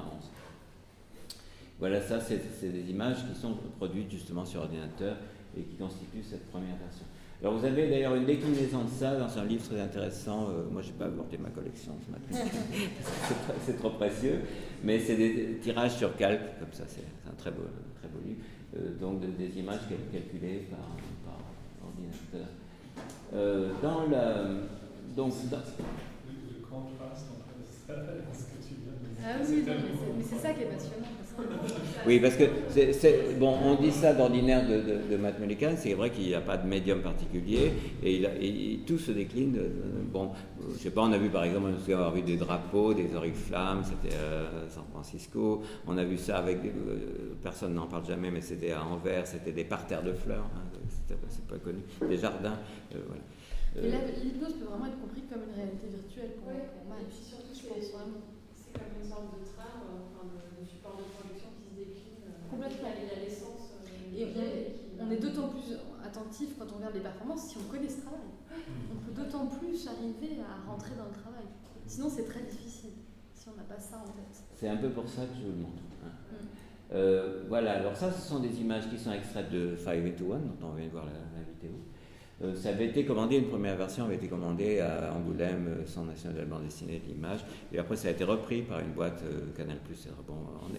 Voilà, 1.80 2.02
ça, 2.02 2.20
c'est 2.20 2.70
des 2.70 2.92
images 2.92 3.26
qui 3.26 3.40
sont 3.40 3.56
produites 3.78 4.12
justement 4.12 4.46
sur 4.46 4.62
ordinateur 4.62 5.16
et 5.58 5.62
qui 5.62 5.76
constituent 5.76 6.24
cette 6.24 6.50
première 6.50 6.76
version. 6.78 7.06
Alors 7.42 7.58
vous 7.58 7.66
avez 7.66 7.90
d'ailleurs 7.90 8.16
une 8.16 8.26
déclinaison 8.26 8.84
de 8.84 8.90
ça 8.90 9.16
dans 9.16 9.40
un 9.40 9.46
livre 9.46 9.64
très 9.64 9.80
intéressant. 9.80 10.50
Euh, 10.50 10.70
moi, 10.70 10.82
je 10.82 10.88
n'ai 10.88 10.94
pas 10.94 11.06
abordé 11.06 11.38
ma 11.38 11.50
collection 11.50 11.94
ce 12.06 12.12
matin, 12.12 12.50
c'est 13.66 13.78
trop 13.78 13.92
précieux, 13.92 14.42
mais 14.84 15.00
c'est 15.00 15.16
des 15.16 15.58
tirages 15.62 15.96
sur 15.96 16.16
calque, 16.18 16.60
comme 16.60 16.74
ça, 16.74 16.84
c'est 16.88 17.06
un 17.30 17.34
très 17.38 17.52
beau, 17.52 17.64
très 18.00 18.10
beau 18.10 18.20
livre. 18.26 18.42
Euh, 18.78 19.00
donc 19.00 19.22
des 19.22 19.58
images 19.58 19.80
calculées 20.12 20.68
par, 20.70 20.80
ordinateur. 21.88 22.48
Euh, 23.34 23.72
dans 23.82 24.08
la, 24.10 24.44
donc, 25.16 25.34
dans... 25.50 25.58
Le, 25.58 26.66
contraste 26.70 27.28
entre 27.32 27.66
ça 27.88 27.94
et 27.94 28.36
ce 28.36 28.44
que 28.44 28.68
tu 28.68 28.76
viens 28.84 28.94
de 28.94 29.08
dire. 29.08 29.24
Ah 29.24 29.40
oui, 29.48 29.64
mais 30.18 30.24
c'est 30.24 30.38
ça 30.38 30.54
qui 30.54 30.64
est 30.64 30.66
passionnant. 30.66 31.08
Oui, 32.08 32.20
parce 32.20 32.36
que, 32.36 32.44
c'est 32.70 33.38
bon, 33.38 33.56
on 33.64 33.76
dit 33.76 33.92
ça 33.92 34.14
d'ordinaire 34.14 34.66
de, 34.68 34.76
de, 34.76 35.12
de 35.12 35.18
Matt 35.18 35.40
Mullican, 35.40 35.74
c'est 35.78 35.94
vrai 35.94 36.10
qu'il 36.10 36.28
n'y 36.28 36.34
a 36.34 36.42
pas 36.42 36.58
de 36.58 36.68
médium 36.68 37.02
particulier, 37.02 37.72
et, 38.02 38.16
il 38.16 38.26
et, 38.26 38.80
tout 38.88 38.98
se 38.98 39.12
décline. 39.12 39.52
De, 39.52 39.70
bon, 40.12 40.32
je 40.74 40.78
sais 40.78 40.92
pas, 40.92 41.02
on 41.02 41.12
a 41.12 41.18
vu 41.18 41.30
par 41.30 41.44
exemple, 41.44 41.68
on 41.68 41.92
a 41.92 41.94
avoir 41.94 42.14
vu 42.14 42.22
des 42.22 42.38
drapeaux, 42.38 42.94
des 42.94 43.14
oriflammes, 43.16 43.84
c'était 43.84 44.16
à 44.16 44.70
San 44.70 44.86
Francisco, 44.92 45.62
on 45.88 45.98
a 45.98 46.04
vu 46.04 46.18
ça 46.18 46.38
avec, 46.38 46.60
euh, 46.66 47.36
personne 47.44 47.74
n'en 47.74 47.88
parle 47.88 48.06
jamais, 48.06 48.32
mais 48.32 48.42
c'était 48.42 48.72
à 48.72 48.84
Anvers, 48.84 49.28
c'était 49.28 49.52
des 49.52 49.66
parterres 49.66 50.04
de 50.04 50.14
fleurs, 50.14 50.50
hein, 50.56 50.80
c'est 51.28 51.48
pas 51.48 51.58
connu, 51.58 51.80
des 52.08 52.18
jardins, 52.18 52.58
euh, 52.96 53.00
voilà. 53.08 53.22
Et 53.78 53.90
là, 53.92 54.00
l'hypnose 54.02 54.54
peut 54.58 54.66
vraiment 54.66 54.88
être 54.88 55.00
compris 55.00 55.22
comme 55.30 55.46
une 55.46 55.54
réalité 55.54 55.94
virtuelle 55.94 56.42
pour, 56.42 56.50
ouais, 56.50 56.66
pour. 56.74 56.90
Et 56.98 57.06
puis 57.06 57.22
surtout, 57.22 57.54
je 57.54 57.64
pense 57.70 57.86
vraiment. 57.94 58.26
C'est 58.58 58.74
comme 58.74 58.98
une 58.98 59.08
sorte 59.08 59.30
de 59.30 59.46
trame, 59.46 59.86
enfin, 59.94 60.26
de, 60.26 60.42
de 60.58 60.66
support 60.66 60.98
de 60.98 61.06
production 61.14 61.54
qui 61.54 61.64
se 61.70 61.74
décline. 61.78 62.34
Euh, 62.34 62.39
Complètement. 62.50 62.90
Euh, 62.90 64.18
et 64.18 64.26
on, 65.00 65.06
on 65.06 65.12
est 65.12 65.18
d'autant 65.18 65.50
plus 65.50 65.78
attentif 66.04 66.58
quand 66.58 66.66
on 66.74 66.78
regarde 66.78 66.96
les 66.96 67.02
performances 67.02 67.50
si 67.50 67.58
on 67.58 67.72
connaît 67.72 67.90
ce 67.90 68.02
travail. 68.02 68.20
On 68.92 68.96
peut 69.06 69.22
d'autant 69.22 69.48
plus 69.48 69.88
arriver 69.88 70.42
à 70.42 70.70
rentrer 70.70 70.96
dans 70.98 71.06
le 71.06 71.12
travail. 71.12 71.46
Sinon, 71.86 72.10
c'est 72.10 72.26
très 72.26 72.42
difficile 72.42 72.92
si 73.34 73.48
on 73.50 73.56
n'a 73.56 73.64
pas 73.64 73.80
ça 73.80 73.98
en 73.98 74.06
tête. 74.06 74.44
C'est 74.56 74.68
un 74.68 74.78
peu 74.78 74.90
pour 74.90 75.08
ça 75.08 75.26
que 75.26 75.36
je 75.36 75.46
vous 75.46 75.52
le 75.52 75.62
montre. 75.64 75.82
Hein. 76.06 76.12
Mm. 76.32 76.36
Euh, 76.92 77.44
voilà, 77.48 77.74
alors 77.74 77.96
ça, 77.96 78.12
ce 78.12 78.28
sont 78.28 78.40
des 78.40 78.60
images 78.62 78.90
qui 78.90 78.98
sont 78.98 79.12
extraites 79.12 79.52
de 79.52 79.76
5 79.76 80.16
to 80.16 80.34
1, 80.34 80.38
dont 80.40 80.68
on 80.68 80.74
vient 80.74 80.86
de 80.88 80.92
voir 80.92 81.06
la, 81.06 81.12
la 81.12 81.40
vidéo. 81.46 81.49
Euh, 82.42 82.56
ça 82.56 82.70
avait 82.70 82.86
été 82.86 83.04
commandé, 83.04 83.38
une 83.38 83.50
première 83.50 83.76
version 83.76 84.06
avait 84.06 84.16
été 84.16 84.28
commandée 84.28 84.80
à 84.80 85.14
Angoulême, 85.14 85.68
euh, 85.68 85.86
Centre 85.86 86.08
national 86.08 86.38
de 86.38 86.42
la 86.42 86.48
bande 86.48 86.64
dessinée 86.64 87.02
de 87.06 87.12
l'image, 87.12 87.42
et 87.74 87.80
après 87.80 87.98
ça 87.98 88.08
a 88.08 88.12
été 88.12 88.24
repris 88.24 88.62
par 88.62 88.80
une 88.80 88.92
boîte 88.92 89.22
euh, 89.26 89.52
Canal+. 89.58 89.78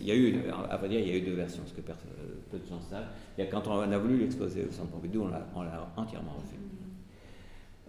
Il 0.01 0.07
y 0.07 0.11
a 0.11 0.15
eu, 0.15 0.43
à 0.71 0.77
vrai 0.79 0.89
dire, 0.89 1.01
il 1.01 1.09
y 1.09 1.13
a 1.13 1.17
eu 1.17 1.21
deux 1.21 1.35
versions, 1.35 1.63
ce 1.67 1.75
que 1.75 1.83
peu 1.83 2.59
de 2.59 2.67
gens 2.67 2.81
savent. 2.81 3.09
Quand 3.51 3.67
on 3.69 3.81
a 3.81 3.99
voulu 3.99 4.19
l'exposer 4.19 4.65
au 4.65 4.73
Centre 4.73 4.91
Pompidou, 4.91 5.29
on 5.55 5.63
l'a 5.63 5.93
entièrement 5.97 6.33
refait, 6.33 6.57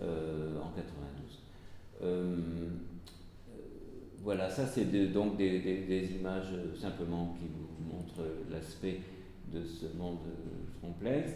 en 0.01 0.71
92. 0.75 2.11
voilà, 4.23 4.49
ça 4.49 4.65
c'est 4.65 4.85
donc 5.13 5.37
des, 5.37 6.11
images 6.19 6.53
simplement 6.79 7.37
qui 7.39 7.47
vous 7.47 7.95
montrent 7.95 8.27
l'aspect 8.51 8.99
de 9.53 9.63
ce 9.63 9.85
monde 9.97 10.17
complexe. 10.81 11.31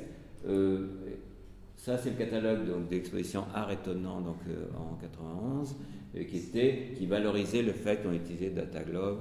Ça, 1.78 1.98
c'est 1.98 2.12
le 2.12 2.16
catalogue 2.16 2.88
d'exposition 2.90 3.44
Art 3.54 3.72
étonnant 3.72 4.22
donc, 4.22 4.38
euh, 4.48 4.66
en 4.78 4.96
91, 4.96 5.76
euh, 6.16 6.24
qui, 6.24 6.38
était, 6.38 6.94
qui 6.98 7.06
valorisait 7.06 7.62
le 7.62 7.74
fait 7.74 8.02
qu'on 8.02 8.14
utilisait 8.14 8.50
Dataglobe 8.50 9.20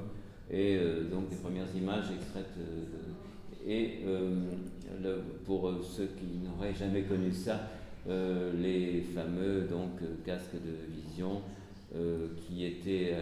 et 0.51 0.77
euh, 0.77 1.05
donc 1.05 1.29
des 1.29 1.37
premières 1.37 1.75
images 1.77 2.07
extraites. 2.17 2.55
et 3.67 4.01
le, 5.03 5.23
pour 5.45 5.73
ceux 5.83 6.07
qui 6.07 6.39
n'auraient 6.43 6.75
jamais 6.75 7.03
connu 7.03 7.33
ça, 7.33 7.69
les 8.07 9.03
fameux 9.15 9.63
donc, 9.63 10.01
casques 10.25 10.55
de 10.55 10.93
vision 10.93 11.41
qui 12.37 12.67
étaient 12.67 13.15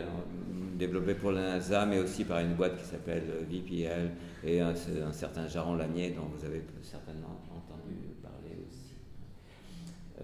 développés 0.77 1.15
pour 1.15 1.31
la 1.31 1.43
NASA, 1.43 1.87
mais 1.87 2.01
aussi 2.01 2.25
par 2.25 2.41
une 2.41 2.55
boîte 2.55 2.77
qui 2.77 2.85
s'appelle 2.85 3.23
VPL 3.49 4.11
et 4.45 4.61
un, 4.61 4.71
un 4.71 5.13
certain 5.13 5.47
Jaron 5.47 5.77
Lanier, 5.77 6.11
dont 6.11 6.29
vous 6.37 6.45
avez 6.45 6.63
certainement 6.83 7.41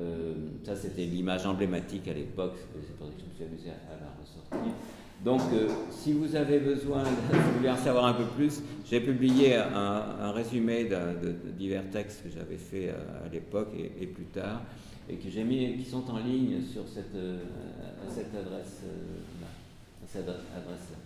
euh, 0.01 0.35
ça, 0.65 0.77
c'était 0.77 1.07
l'image 1.07 1.45
emblématique 1.45 2.07
à 2.07 2.13
l'époque, 2.13 2.55
c'est 2.57 2.97
pour 2.97 3.09
ça 3.09 3.13
que 3.15 3.21
je 3.21 3.25
me 3.25 3.35
suis 3.35 3.45
amusé 3.45 3.71
à, 3.71 3.97
la 4.01 4.11
ressortir. 4.21 4.73
Donc, 5.25 5.41
euh, 5.53 5.69
si 5.91 6.13
vous 6.13 6.37
avez 6.37 6.61
besoin, 6.61 7.03
si 7.33 7.37
vous 7.37 7.57
voulez 7.57 7.71
en 7.71 7.77
savoir 7.77 8.07
un 8.07 8.15
peu 8.15 8.25
plus, 8.25 8.63
j'ai 8.89 9.01
publié 9.01 9.57
un, 9.57 10.31
résumé 10.31 10.85
de, 10.85 11.35
divers 11.59 11.91
textes 11.91 12.23
que 12.23 12.31
j'avais 12.31 12.57
fait 12.57 12.91
à, 12.91 13.29
l'époque 13.33 13.71
et, 13.75 14.07
plus 14.07 14.27
tard, 14.27 14.63
et 15.09 15.17
qui 15.17 15.85
sont 15.85 16.09
en 16.11 16.19
ligne 16.19 16.63
sur 16.63 16.87
cette, 16.87 17.17
euh, 17.17 17.41
adresse-là. 18.07 19.49
cette 20.07 20.29
adresse-là. 20.29 20.97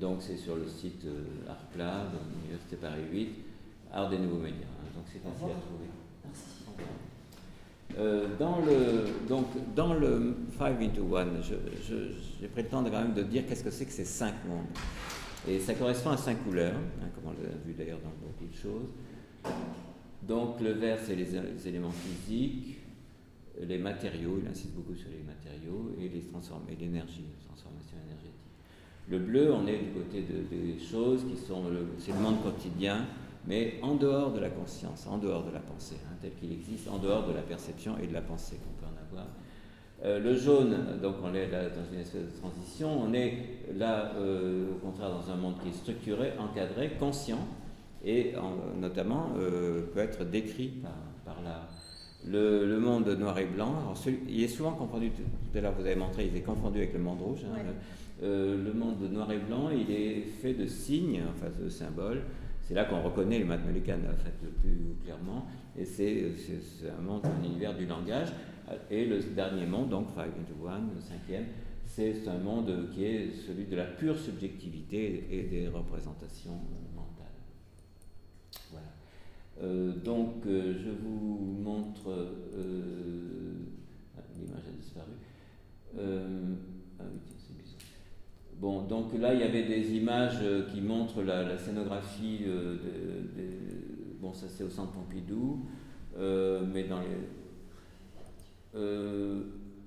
Donc, 0.00 0.16
c'est 0.18 0.36
sur 0.36 0.56
le 0.56 0.66
site 0.66 1.06
ARPLA, 1.48 2.06
de 2.12 2.18
l'Université 2.40 2.74
Paris 2.74 3.02
8. 3.12 3.51
Art 3.92 4.08
des 4.08 4.18
nouveaux 4.18 4.38
médias. 4.38 4.64
Hein, 4.64 4.88
donc 4.94 5.04
c'est 5.06 5.22
facile 5.22 5.54
à 5.56 5.60
trouver. 5.60 5.88
Merci. 6.24 6.42
Euh, 7.98 8.26
dans 8.38 8.58
le, 8.60 9.28
donc, 9.28 9.46
dans 9.74 9.92
le 9.92 10.34
5 10.58 10.80
into 10.80 11.14
1, 11.14 11.26
j'ai 12.40 12.48
pris 12.48 12.62
le 12.62 12.68
temps 12.68 12.82
de, 12.82 12.88
quand 12.88 13.02
même 13.02 13.12
de 13.12 13.22
dire 13.22 13.46
qu'est-ce 13.46 13.62
que 13.62 13.70
c'est 13.70 13.84
que 13.84 13.92
ces 13.92 14.06
cinq 14.06 14.34
mondes. 14.48 14.64
Et 15.46 15.58
ça 15.58 15.74
correspond 15.74 16.10
à 16.10 16.16
cinq 16.16 16.42
couleurs, 16.44 16.74
hein, 16.74 17.08
comme 17.14 17.24
on 17.26 17.42
l'a 17.42 17.50
vu 17.66 17.74
d'ailleurs 17.74 17.98
dans 17.98 18.12
beaucoup 18.26 18.46
de 18.50 18.56
choses. 18.56 18.88
Donc 20.22 20.60
le 20.60 20.72
vert, 20.72 20.98
c'est 21.04 21.16
les, 21.16 21.34
éléments 21.66 21.90
physiques, 21.90 22.78
les 23.60 23.78
matériaux, 23.78 24.38
il 24.40 24.48
insiste 24.48 24.72
beaucoup 24.72 24.94
sur 24.94 25.10
les 25.10 25.22
matériaux, 25.22 25.94
et 25.98 26.08
l'énergie, 26.76 27.24
la 27.28 27.46
transformation 27.46 27.96
énergétique. 28.06 28.32
Le 29.08 29.18
bleu, 29.18 29.52
on 29.52 29.66
est 29.66 29.78
du 29.78 29.90
côté 29.90 30.22
de, 30.22 30.44
des 30.48 30.78
choses 30.78 31.24
qui 31.28 31.36
sont, 31.36 31.64
c'est 31.98 32.12
le 32.12 32.18
monde 32.18 32.40
quotidien, 32.42 33.04
mais 33.46 33.74
en 33.82 33.94
dehors 33.94 34.32
de 34.32 34.40
la 34.40 34.50
conscience, 34.50 35.06
en 35.06 35.18
dehors 35.18 35.44
de 35.44 35.50
la 35.50 35.60
pensée, 35.60 35.96
hein, 36.06 36.14
tel 36.20 36.32
qu'il 36.34 36.52
existe, 36.52 36.88
en 36.88 36.98
dehors 36.98 37.26
de 37.26 37.32
la 37.32 37.42
perception 37.42 37.96
et 37.98 38.06
de 38.06 38.12
la 38.12 38.22
pensée 38.22 38.56
qu'on 38.56 38.80
peut 38.80 38.92
en 38.92 39.06
avoir. 39.10 39.26
Euh, 40.04 40.18
le 40.18 40.36
jaune, 40.36 40.76
donc 41.00 41.16
on 41.22 41.32
est 41.32 41.48
là 41.48 41.68
dans 41.68 41.92
une 41.92 42.00
espèce 42.00 42.22
de 42.22 42.40
transition, 42.40 43.02
on 43.02 43.12
est 43.12 43.34
là 43.76 44.12
euh, 44.16 44.72
au 44.72 44.84
contraire 44.84 45.10
dans 45.10 45.32
un 45.32 45.36
monde 45.36 45.54
qui 45.62 45.68
est 45.68 45.74
structuré, 45.74 46.32
encadré, 46.40 46.90
conscient, 46.98 47.38
et 48.04 48.34
notamment 48.80 49.28
euh, 49.38 49.82
peut 49.94 50.00
être 50.00 50.24
décrit 50.24 50.72
par, 50.82 50.92
par 51.24 51.42
la, 51.44 51.68
le, 52.28 52.80
monde 52.80 53.06
noir 53.10 53.38
et 53.38 53.44
blanc. 53.44 53.74
Alors, 53.78 53.96
il 54.28 54.42
est 54.42 54.48
souvent 54.48 54.72
confondu, 54.72 55.10
tout 55.10 55.56
à 55.56 55.60
l'heure 55.60 55.74
vous 55.78 55.86
avez 55.86 55.94
montré, 55.94 56.26
il 56.26 56.36
est 56.36 56.42
confondu 56.42 56.78
avec 56.78 56.94
le 56.94 56.98
monde 56.98 57.20
rouge. 57.20 57.42
Hein, 57.44 57.60
le 58.20 58.72
monde 58.72 59.00
noir 59.12 59.30
et 59.30 59.38
blanc, 59.38 59.70
il 59.70 59.88
est 59.94 60.22
fait 60.40 60.54
de 60.54 60.66
signes, 60.66 61.22
enfin 61.32 61.46
de 61.62 61.68
symboles, 61.68 62.22
c'est 62.62 62.74
là 62.74 62.84
qu'on 62.84 63.02
reconnaît 63.02 63.38
les 63.38 63.44
mathématiques 63.44 63.88
en 63.90 64.16
fait, 64.22 64.34
le 64.42 64.50
plus 64.50 64.96
clairement, 65.04 65.46
et 65.76 65.84
c'est 65.84 66.24
un 66.96 67.02
monde, 67.02 67.22
un 67.24 67.44
univers 67.44 67.76
du 67.76 67.86
langage. 67.86 68.28
Et 68.90 69.04
le 69.04 69.20
dernier 69.20 69.66
monde, 69.66 69.90
donc 69.90 70.08
5 70.14 70.22
into 70.22 70.66
1, 70.66 70.78
le 70.94 71.00
cinquième, 71.00 71.46
c'est 71.84 72.26
un 72.28 72.38
monde 72.38 72.88
qui 72.94 73.04
est 73.04 73.30
celui 73.32 73.66
de 73.66 73.76
la 73.76 73.84
pure 73.84 74.16
subjectivité 74.16 75.26
et 75.30 75.42
des 75.42 75.68
représentations 75.68 76.58
mentales. 76.94 77.26
Voilà. 78.70 79.92
donc, 80.04 80.44
je 80.46 80.90
vous 80.90 81.58
montre. 81.62 82.32
Ah, 84.16 84.22
l'image 84.38 84.64
a 84.66 84.80
disparu. 84.80 85.12
ah 85.98 87.04
oui, 87.04 87.18
c'est 87.36 87.56
bizarre. 87.58 87.80
Bon, 88.62 88.82
donc 88.82 89.12
là, 89.18 89.34
il 89.34 89.40
y 89.40 89.42
avait 89.42 89.64
des 89.64 89.96
images 89.96 90.38
qui 90.72 90.80
montrent 90.80 91.22
la, 91.22 91.58
scénographie. 91.58 92.38
de, 92.46 92.78
bon, 94.20 94.32
ça 94.32 94.46
c'est 94.48 94.62
au 94.62 94.70
centre 94.70 94.92
Pompidou, 94.92 95.66
mais 96.16 96.84
dans 96.84 97.00
les. 97.00 98.78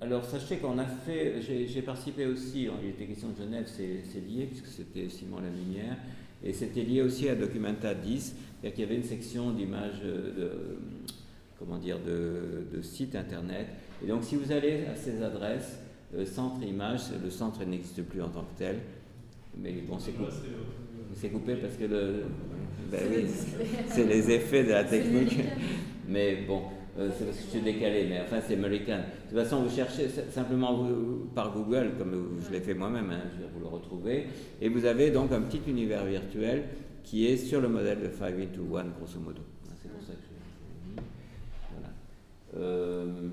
Alors 0.02 0.26
sachez 0.26 0.58
qu'on 0.58 0.76
a 0.76 0.84
fait, 0.84 1.40
j'ai 1.40 1.80
participé 1.80 2.26
aussi, 2.26 2.68
il 2.82 2.90
était 2.90 3.06
question 3.06 3.30
de 3.30 3.38
Genève, 3.38 3.64
c'est 3.66 4.20
lié, 4.20 4.44
puisque 4.44 4.66
c'était 4.66 5.08
Simon 5.08 5.40
La 5.40 5.48
Lumière, 5.48 5.96
et 6.44 6.52
c'était 6.52 6.82
lié 6.82 7.00
aussi 7.00 7.30
à 7.30 7.34
Documenta 7.34 7.94
10, 7.94 8.36
c'est-à-dire 8.60 8.74
qu'il 8.74 8.84
y 8.84 8.86
avait 8.86 8.96
une 8.96 9.08
section 9.08 9.52
d'images, 9.52 10.02
de, 10.02 10.50
comment 11.58 11.78
dire, 11.78 11.98
de, 11.98 12.82
sites 12.82 13.14
internet. 13.16 13.68
Et 14.04 14.08
donc 14.08 14.22
si 14.22 14.36
vous 14.36 14.52
allez 14.52 14.84
à 14.84 14.94
ces 14.94 15.22
adresses, 15.22 15.78
euh, 15.78 15.95
centre 16.24 16.62
image, 16.62 17.02
le 17.22 17.30
centre 17.30 17.64
n'existe 17.64 18.02
plus 18.02 18.22
en 18.22 18.28
tant 18.28 18.42
que 18.42 18.58
tel, 18.58 18.76
mais 19.56 19.72
bon, 19.88 19.98
c'est 19.98 20.12
coupé. 20.12 20.30
C'est 21.14 21.28
coupé 21.30 21.56
parce 21.56 21.76
que 21.76 21.84
le, 21.84 22.24
ben 22.90 23.00
oui, 23.10 23.24
c'est 23.88 24.04
les 24.04 24.30
effets 24.30 24.64
de 24.64 24.70
la 24.70 24.84
technique. 24.84 25.38
Mais 26.08 26.44
bon, 26.46 26.62
euh, 26.98 27.10
c'est 27.16 27.24
parce 27.24 27.38
que 27.38 27.44
je 27.44 27.50
suis 27.50 27.60
décalé, 27.60 28.06
mais 28.08 28.20
enfin 28.20 28.40
c'est 28.46 28.54
américain. 28.54 28.98
De 28.98 29.30
toute 29.30 29.38
façon, 29.44 29.62
vous 29.62 29.74
cherchez 29.74 30.08
simplement 30.30 30.86
par 31.34 31.52
Google, 31.52 31.92
comme 31.98 32.38
je 32.46 32.52
l'ai 32.52 32.60
fait 32.60 32.74
moi-même, 32.74 33.10
hein, 33.10 33.22
vous 33.52 33.60
le 33.60 33.66
retrouvez, 33.66 34.26
et 34.60 34.68
vous 34.68 34.84
avez 34.84 35.10
donc 35.10 35.32
un 35.32 35.42
petit 35.42 35.60
univers 35.66 36.04
virtuel 36.04 36.64
qui 37.02 37.26
est 37.26 37.36
sur 37.36 37.60
le 37.60 37.68
modèle 37.68 38.00
de 38.00 38.10
5 38.10 38.34
into 38.38 38.76
1, 38.76 38.84
grosso 38.98 39.18
modo. 39.20 39.42
Hein, 39.68 39.74
c'est 39.80 39.90
pour 39.90 40.02
ça 40.02 40.12
que 40.12 40.20
je 40.22 40.96
l'ai 40.96 41.02
Voilà. 41.72 41.94
Euh, 42.56 43.30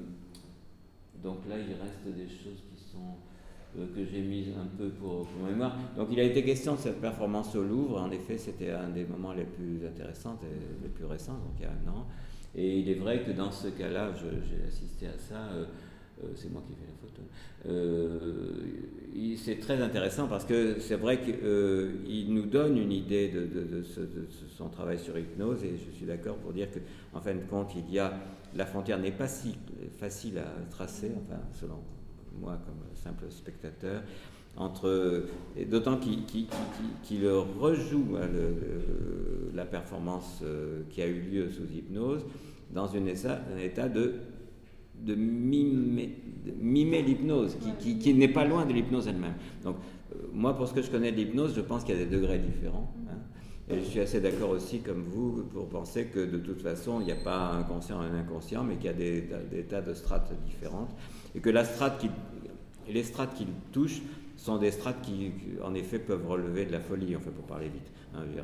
donc 1.23 1.37
là, 1.49 1.55
il 1.57 1.73
reste 1.73 2.17
des 2.17 2.27
choses 2.27 2.61
qui 2.69 2.72
euh, 3.79 3.87
que 3.95 4.05
j'ai 4.05 4.21
mises 4.21 4.49
un 4.49 4.67
peu 4.77 4.89
pour, 4.89 5.25
pour 5.25 5.47
mémoire. 5.47 5.75
Donc 5.97 6.09
il 6.11 6.19
a 6.19 6.23
été 6.23 6.43
question 6.43 6.75
de 6.75 6.79
cette 6.79 7.01
performance 7.01 7.55
au 7.55 7.63
Louvre. 7.63 7.99
En 7.99 8.11
effet, 8.11 8.37
c'était 8.37 8.69
un 8.69 8.89
des 8.89 9.03
moments 9.05 9.33
les 9.33 9.45
plus 9.45 9.83
intéressants 9.85 10.37
et 10.43 10.83
les 10.83 10.89
plus 10.89 11.05
récents, 11.05 11.33
donc 11.33 11.53
il 11.57 11.63
y 11.63 11.65
a 11.65 11.71
un 11.71 11.91
an. 11.91 12.05
Et 12.55 12.79
il 12.79 12.89
est 12.89 12.95
vrai 12.95 13.23
que 13.23 13.31
dans 13.31 13.51
ce 13.51 13.69
cas-là, 13.69 14.11
j'ai 14.15 14.67
assisté 14.67 15.07
à 15.07 15.17
ça, 15.17 15.47
euh, 15.53 15.65
euh, 16.23 16.27
c'est 16.35 16.51
moi 16.51 16.61
qui 16.67 16.73
ai 16.73 16.75
fait 16.75 16.85
la 16.85 16.93
photo. 17.01 17.23
C'est 19.43 19.59
très 19.59 19.81
intéressant 19.81 20.27
parce 20.27 20.45
que 20.45 20.79
c'est 20.79 20.97
vrai 20.97 21.19
qu'il 21.19 22.31
nous 22.31 22.45
donne 22.45 22.77
une 22.77 22.91
idée 22.91 23.29
de, 23.29 23.83
son 24.55 24.69
travail 24.69 24.99
sur 24.99 25.17
hypnose 25.17 25.63
et 25.63 25.77
je 25.77 25.91
suis 25.95 26.05
d'accord 26.05 26.35
pour 26.35 26.53
dire 26.53 26.67
qu'en 26.71 27.17
en 27.17 27.21
fin 27.21 27.33
de 27.33 27.41
compte, 27.49 27.73
il 27.75 27.91
y 27.91 27.97
a 27.97 28.13
la 28.55 28.67
frontière 28.67 28.99
n'est 28.99 29.11
pas 29.11 29.27
si 29.27 29.55
facile 29.97 30.37
à 30.37 30.45
tracer, 30.69 31.11
enfin 31.25 31.41
selon 31.53 31.79
moi 32.39 32.59
comme 32.65 32.95
simple 32.95 33.25
spectateur, 33.29 34.01
entre 34.55 35.25
d'autant 35.69 35.97
qu'il 35.97 37.27
rejoue 37.59 38.17
hein, 38.17 38.27
la 39.53 39.65
performance 39.65 40.43
qui 40.89 41.01
a 41.01 41.07
eu 41.07 41.21
lieu 41.21 41.49
sous 41.49 41.65
hypnose 41.73 42.23
dans 42.71 42.89
un 42.95 43.05
état 43.05 43.89
de, 43.89 44.15
de 45.01 45.15
mimer, 45.15 47.01
l'hypnose, 47.01 47.57
qui, 47.79 48.13
n'est 48.13 48.27
pas 48.27 48.45
loin 48.45 48.65
de 48.65 48.73
l'hypnose 48.73 49.07
elle-même. 49.07 49.35
Donc, 49.63 49.77
euh, 50.11 50.27
moi, 50.33 50.55
pour 50.55 50.67
ce 50.67 50.73
que 50.73 50.81
je 50.81 50.89
connais 50.89 51.11
de 51.11 51.17
l'hypnose, 51.17 51.53
je 51.55 51.61
pense 51.61 51.83
qu'il 51.83 51.95
y 51.95 52.01
a 52.01 52.05
des 52.05 52.09
degrés 52.09 52.39
différents. 52.39 52.93
Hein. 53.09 53.17
Et 53.69 53.79
je 53.79 53.85
suis 53.85 53.99
assez 53.99 54.19
d'accord 54.21 54.49
aussi, 54.49 54.79
comme 54.79 55.03
vous, 55.03 55.43
pour 55.53 55.67
penser 55.69 56.05
que 56.05 56.19
de 56.19 56.37
toute 56.37 56.61
façon, 56.61 56.99
il 57.01 57.05
n'y 57.05 57.11
a 57.11 57.17
pas 57.23 57.51
un 57.51 57.63
conscient 57.63 58.01
et 58.03 58.07
un 58.07 58.15
inconscient, 58.15 58.63
mais 58.63 58.75
qu'il 58.75 58.85
y 58.85 58.89
a 58.89 58.93
des, 58.93 59.63
tas 59.69 59.81
de 59.81 59.93
strates 59.93 60.33
différentes. 60.45 60.89
Et 61.35 61.39
que 61.39 61.49
la 61.49 61.65
strate 61.65 61.99
qui, 61.99 62.09
les 62.89 63.03
strates 63.03 63.33
qui 63.33 63.47
touchent 63.71 64.01
sont 64.37 64.57
des 64.57 64.71
strates 64.71 65.01
qui, 65.01 65.31
en 65.63 65.73
effet, 65.73 65.99
peuvent 65.99 66.27
relever 66.27 66.65
de 66.65 66.71
la 66.71 66.79
folie, 66.79 67.15
en 67.15 67.19
fait, 67.19 67.31
pour 67.31 67.45
parler 67.45 67.69
vite. 67.69 67.91
Hein. 68.15 68.23
Euh, 68.37 68.41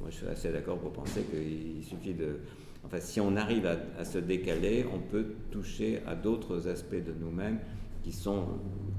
moi, 0.00 0.08
je 0.10 0.16
suis 0.16 0.26
assez 0.26 0.52
d'accord 0.52 0.78
pour 0.78 0.92
penser 0.92 1.22
qu'il 1.22 1.84
suffit 1.84 2.14
de 2.14 2.40
Enfin, 2.86 3.00
si 3.00 3.20
on 3.20 3.34
arrive 3.36 3.66
à, 3.98 4.04
se 4.04 4.18
décaler, 4.18 4.84
on 4.92 4.98
peut 4.98 5.24
toucher 5.50 6.02
à 6.06 6.14
d'autres 6.14 6.68
aspects 6.68 6.94
de 6.94 7.14
nous-mêmes 7.18 7.58
qui 8.02 8.12
sont 8.12 8.46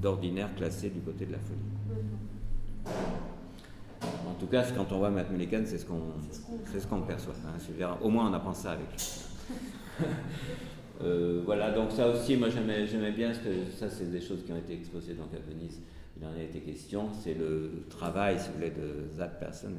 d'ordinaire 0.01 0.55
classés 0.55 0.89
du 0.89 1.01
côté 1.01 1.27
de 1.27 1.33
la 1.33 1.37
folie. 1.37 2.89
En 4.27 4.33
tout 4.39 4.47
cas, 4.47 4.63
quand 4.75 4.91
on 4.91 4.97
voit 4.97 5.11
Matt 5.11 5.29
Millikan, 5.31 5.61
c'est 5.65 5.77
ce 5.77 5.85
qu'on 5.85 6.01
c'est 6.71 6.79
ce 6.79 6.87
qu'on 6.87 7.01
perçoit. 7.01 7.35
Hein. 7.45 7.97
au 8.01 8.09
moins, 8.09 8.29
on 8.29 8.33
apprend 8.33 8.53
ça 8.53 8.71
avec 8.71 8.87
lui. 8.91 10.05
Euh, 11.03 11.41
voilà, 11.45 11.71
donc 11.71 11.91
ça 11.91 12.07
aussi, 12.09 12.37
moi 12.37 12.49
j'aimais 12.49 13.11
bien, 13.11 13.27
parce 13.27 13.39
que 13.39 13.49
ça, 13.77 13.89
c'est 13.89 14.11
des 14.11 14.21
choses 14.21 14.43
qui 14.45 14.51
ont 14.51 14.57
été 14.57 14.73
exposées 14.73 15.13
donc 15.13 15.27
à 15.33 15.51
Venise 15.51 15.81
il 16.17 16.25
en 16.25 16.29
a 16.29 16.41
été 16.41 16.59
question, 16.59 17.09
c'est 17.11 17.33
le 17.33 17.83
travail, 17.89 18.39
si 18.39 18.47
vous 18.47 18.53
voulez, 18.53 18.69
de 18.69 19.17
that 19.17 19.37
person, 19.39 19.71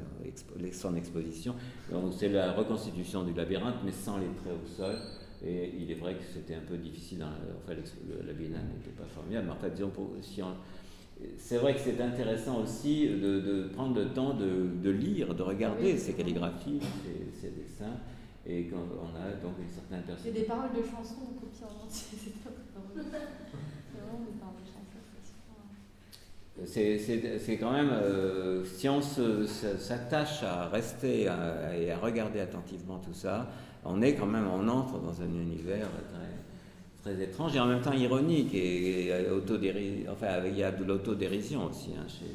son 0.71 0.95
exposition. 0.95 1.55
c'est 2.15 2.29
la 2.29 2.53
reconstitution 2.53 3.23
du 3.23 3.33
labyrinthe, 3.33 3.77
mais 3.83 3.91
sans 3.91 4.17
les 4.17 4.27
traits 4.27 4.53
au 4.53 4.67
sol. 4.67 4.95
Et 5.45 5.71
il 5.79 5.89
est 5.91 5.95
vrai 5.95 6.15
que 6.15 6.23
c'était 6.23 6.55
un 6.55 6.61
peu 6.67 6.77
difficile. 6.77 7.23
enfin, 7.23 7.73
la 8.25 8.33
biennale 8.33 8.65
n'était 8.65 8.95
pas 8.95 9.05
formidable, 9.05 9.47
mais 9.47 9.53
en 9.53 9.57
fait, 9.57 9.71
disons, 9.71 9.89
pour, 9.89 10.11
si 10.21 10.41
c'est 11.37 11.57
vrai 11.57 11.73
que 11.73 11.79
c'est 11.79 11.99
intéressant 11.99 12.61
aussi 12.61 13.07
de, 13.07 13.69
prendre 13.73 13.95
le 13.95 14.09
temps 14.09 14.35
de, 14.35 14.89
lire, 14.89 15.33
de 15.33 15.41
regarder 15.41 15.97
ces 15.97 16.13
calligraphies, 16.13 16.79
ces, 17.41 17.49
dessins, 17.49 17.97
et 18.49 18.63
quand 18.65 18.87
on 18.95 19.11
a 19.15 19.35
donc 19.43 19.59
une 19.59 19.69
certaine 19.69 20.03
personne. 20.03 20.25
C'est 20.25 20.39
des 20.39 20.47
paroles 20.47 20.71
de 20.71 20.81
chansons 20.81 21.35
copiées 21.35 21.67
en 21.67 21.85
entier, 21.85 22.17
c'est 22.17 23.99
vraiment 23.99 24.23
des 24.23 24.39
paroles 24.39 24.57
c'est 26.65 27.57
quand 27.59 27.71
même, 27.71 27.91
euh, 27.91 28.65
si 28.65 28.89
on 28.89 29.01
s'attache 29.01 30.43
à 30.43 30.67
rester 30.67 31.21
et 31.23 31.91
à 31.91 31.97
regarder 32.01 32.39
attentivement 32.39 32.97
tout 32.97 33.13
ça, 33.13 33.47
on 33.85 34.01
est 34.01 34.15
quand 34.15 34.25
même, 34.25 34.47
on 34.47 34.67
entre 34.67 34.99
dans 34.99 35.21
un 35.21 35.27
univers 35.27 35.87
très, 37.03 37.13
très 37.15 37.23
étrange 37.23 37.55
et 37.55 37.59
en 37.59 37.67
même 37.67 37.81
temps 37.81 37.93
ironique 37.93 38.53
et, 38.53 39.13
enfin 40.11 40.27
il 40.45 40.57
y 40.57 40.63
a 40.63 40.71
de 40.71 40.83
l'autodérision 40.83 41.65
aussi 41.65 41.91
hein, 41.97 42.05
chez 42.07 42.25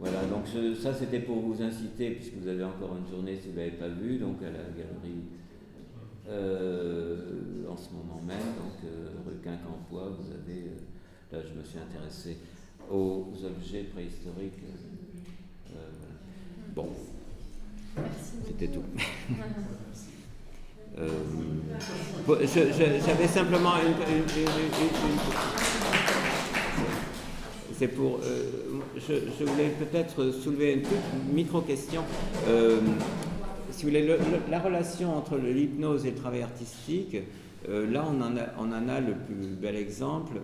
Voilà, 0.00 0.24
donc 0.24 0.46
ça 0.80 0.94
c'était 0.94 1.20
pour 1.20 1.40
vous 1.40 1.62
inciter, 1.62 2.12
puisque 2.12 2.34
vous 2.34 2.48
avez 2.48 2.64
encore 2.64 2.96
une 2.96 3.06
journée 3.06 3.36
si 3.36 3.48
vous 3.48 3.54
ne 3.54 3.58
l'avez 3.58 3.76
pas 3.76 3.88
vu, 3.88 4.18
donc 4.18 4.42
à 4.42 4.46
la 4.46 4.64
galerie 4.74 5.28
euh, 6.28 7.68
en 7.68 7.76
ce 7.76 7.90
moment 7.90 8.20
même, 8.26 8.38
donc 8.38 8.82
euh, 8.84 9.10
rue 9.26 9.36
Quincampoix, 9.44 10.16
vous 10.18 10.32
avez 10.32 10.70
Là, 11.32 11.38
je 11.44 11.56
me 11.56 11.64
suis 11.64 11.78
intéressé 11.78 12.38
aux 12.90 13.28
objets 13.44 13.84
préhistoriques. 13.84 14.58
Euh, 15.70 15.78
bon, 16.74 16.88
c'était 18.46 18.68
tout. 18.68 18.84
Euh, 20.98 21.08
j'avais 23.06 23.28
simplement 23.28 23.74
une, 23.76 23.94
c'est 27.80 27.88
pour. 27.88 28.20
Euh, 28.22 28.44
je, 28.96 29.44
voulais 29.44 29.70
peut-être 29.70 30.30
soulever 30.32 30.74
une 30.74 30.82
toute 30.82 31.32
micro-question. 31.32 32.02
si 33.70 33.82
vous 33.82 33.88
voulez, 33.88 34.16
la 34.50 34.60
relation 34.60 35.16
entre 35.16 35.36
l'hypnose 35.38 36.06
et 36.06 36.10
le 36.10 36.16
travail 36.16 36.42
artistique, 36.42 37.16
là, 37.66 38.04
on 38.06 38.20
en, 38.20 38.36
a, 38.36 38.42
on 38.58 38.72
en, 38.72 38.88
a, 38.88 39.00
le 39.00 39.14
plus 39.14 39.56
bel 39.60 39.76
exemple 39.76 40.34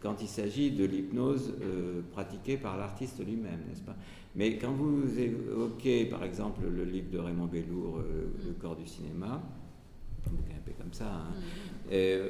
quand 0.00 0.22
il 0.22 0.28
s'agit 0.28 0.70
de 0.70 0.84
l'hypnose 0.84 1.54
euh, 1.62 2.00
pratiquée 2.12 2.56
par 2.56 2.76
l'artiste 2.76 3.24
lui-même, 3.24 3.60
n'est-ce 3.68 3.82
pas? 3.82 3.96
Mais 4.36 4.56
quand 4.56 4.72
vous 4.72 5.18
évoquez, 5.18 6.04
par 6.04 6.22
exemple, 6.22 6.60
le 6.70 6.84
livre 6.84 7.10
de 7.10 7.18
Raymond 7.18 7.46
Bellour, 7.46 7.98
euh, 7.98 8.28
Le 8.46 8.52
corps 8.52 8.76
du 8.76 8.86
cinéma, 8.86 9.42
un 10.26 10.60
peu 10.64 10.72
comme 10.78 10.92
ça, 10.92 11.06
hein, 11.06 11.32
mm. 11.34 11.88
euh, 11.92 12.28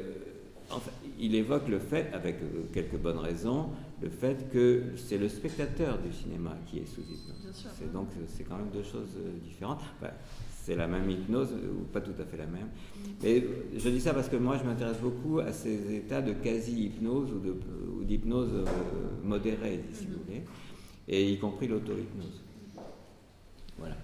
il 1.18 1.34
évoque 1.34 1.68
le 1.68 1.78
fait, 1.78 2.10
avec 2.12 2.36
quelques 2.72 2.96
bonnes 2.96 3.18
raisons, 3.18 3.70
le 4.00 4.08
fait 4.08 4.50
que 4.52 4.82
c'est 4.96 5.18
le 5.18 5.28
spectateur 5.28 5.98
du 5.98 6.12
cinéma 6.12 6.56
qui 6.66 6.78
est 6.78 6.86
sous 6.86 7.00
hypnose. 7.00 7.66
C'est 7.76 7.92
donc 7.92 8.08
c'est 8.28 8.44
quand 8.44 8.56
même 8.56 8.70
deux 8.72 8.82
choses 8.82 9.16
euh, 9.16 9.38
différentes. 9.42 9.82
C'est 10.62 10.76
la 10.76 10.86
même 10.86 11.08
hypnose 11.10 11.48
euh, 11.52 11.80
ou 11.80 11.84
pas 11.84 12.00
tout 12.00 12.14
à 12.20 12.24
fait 12.24 12.36
la 12.36 12.46
même. 12.46 12.68
Mais 13.22 13.44
je 13.76 13.88
dis 13.88 14.00
ça 14.00 14.14
parce 14.14 14.28
que 14.28 14.36
moi 14.36 14.56
je 14.58 14.64
m'intéresse 14.64 14.98
beaucoup 14.98 15.40
à 15.40 15.52
ces 15.52 15.94
états 15.94 16.22
de 16.22 16.32
quasi-hypnose 16.32 17.30
ou 17.32 18.04
d'hypnose 18.04 18.50
euh, 18.52 18.64
modérée, 19.24 19.80
si 19.92 20.06
vous 20.06 20.12
mm-hmm. 20.12 20.24
voulez, 20.26 20.42
et 21.08 21.32
y 21.32 21.38
compris 21.38 21.66
l'auto-hypnose. 21.68 22.42
Voilà. 23.78 23.96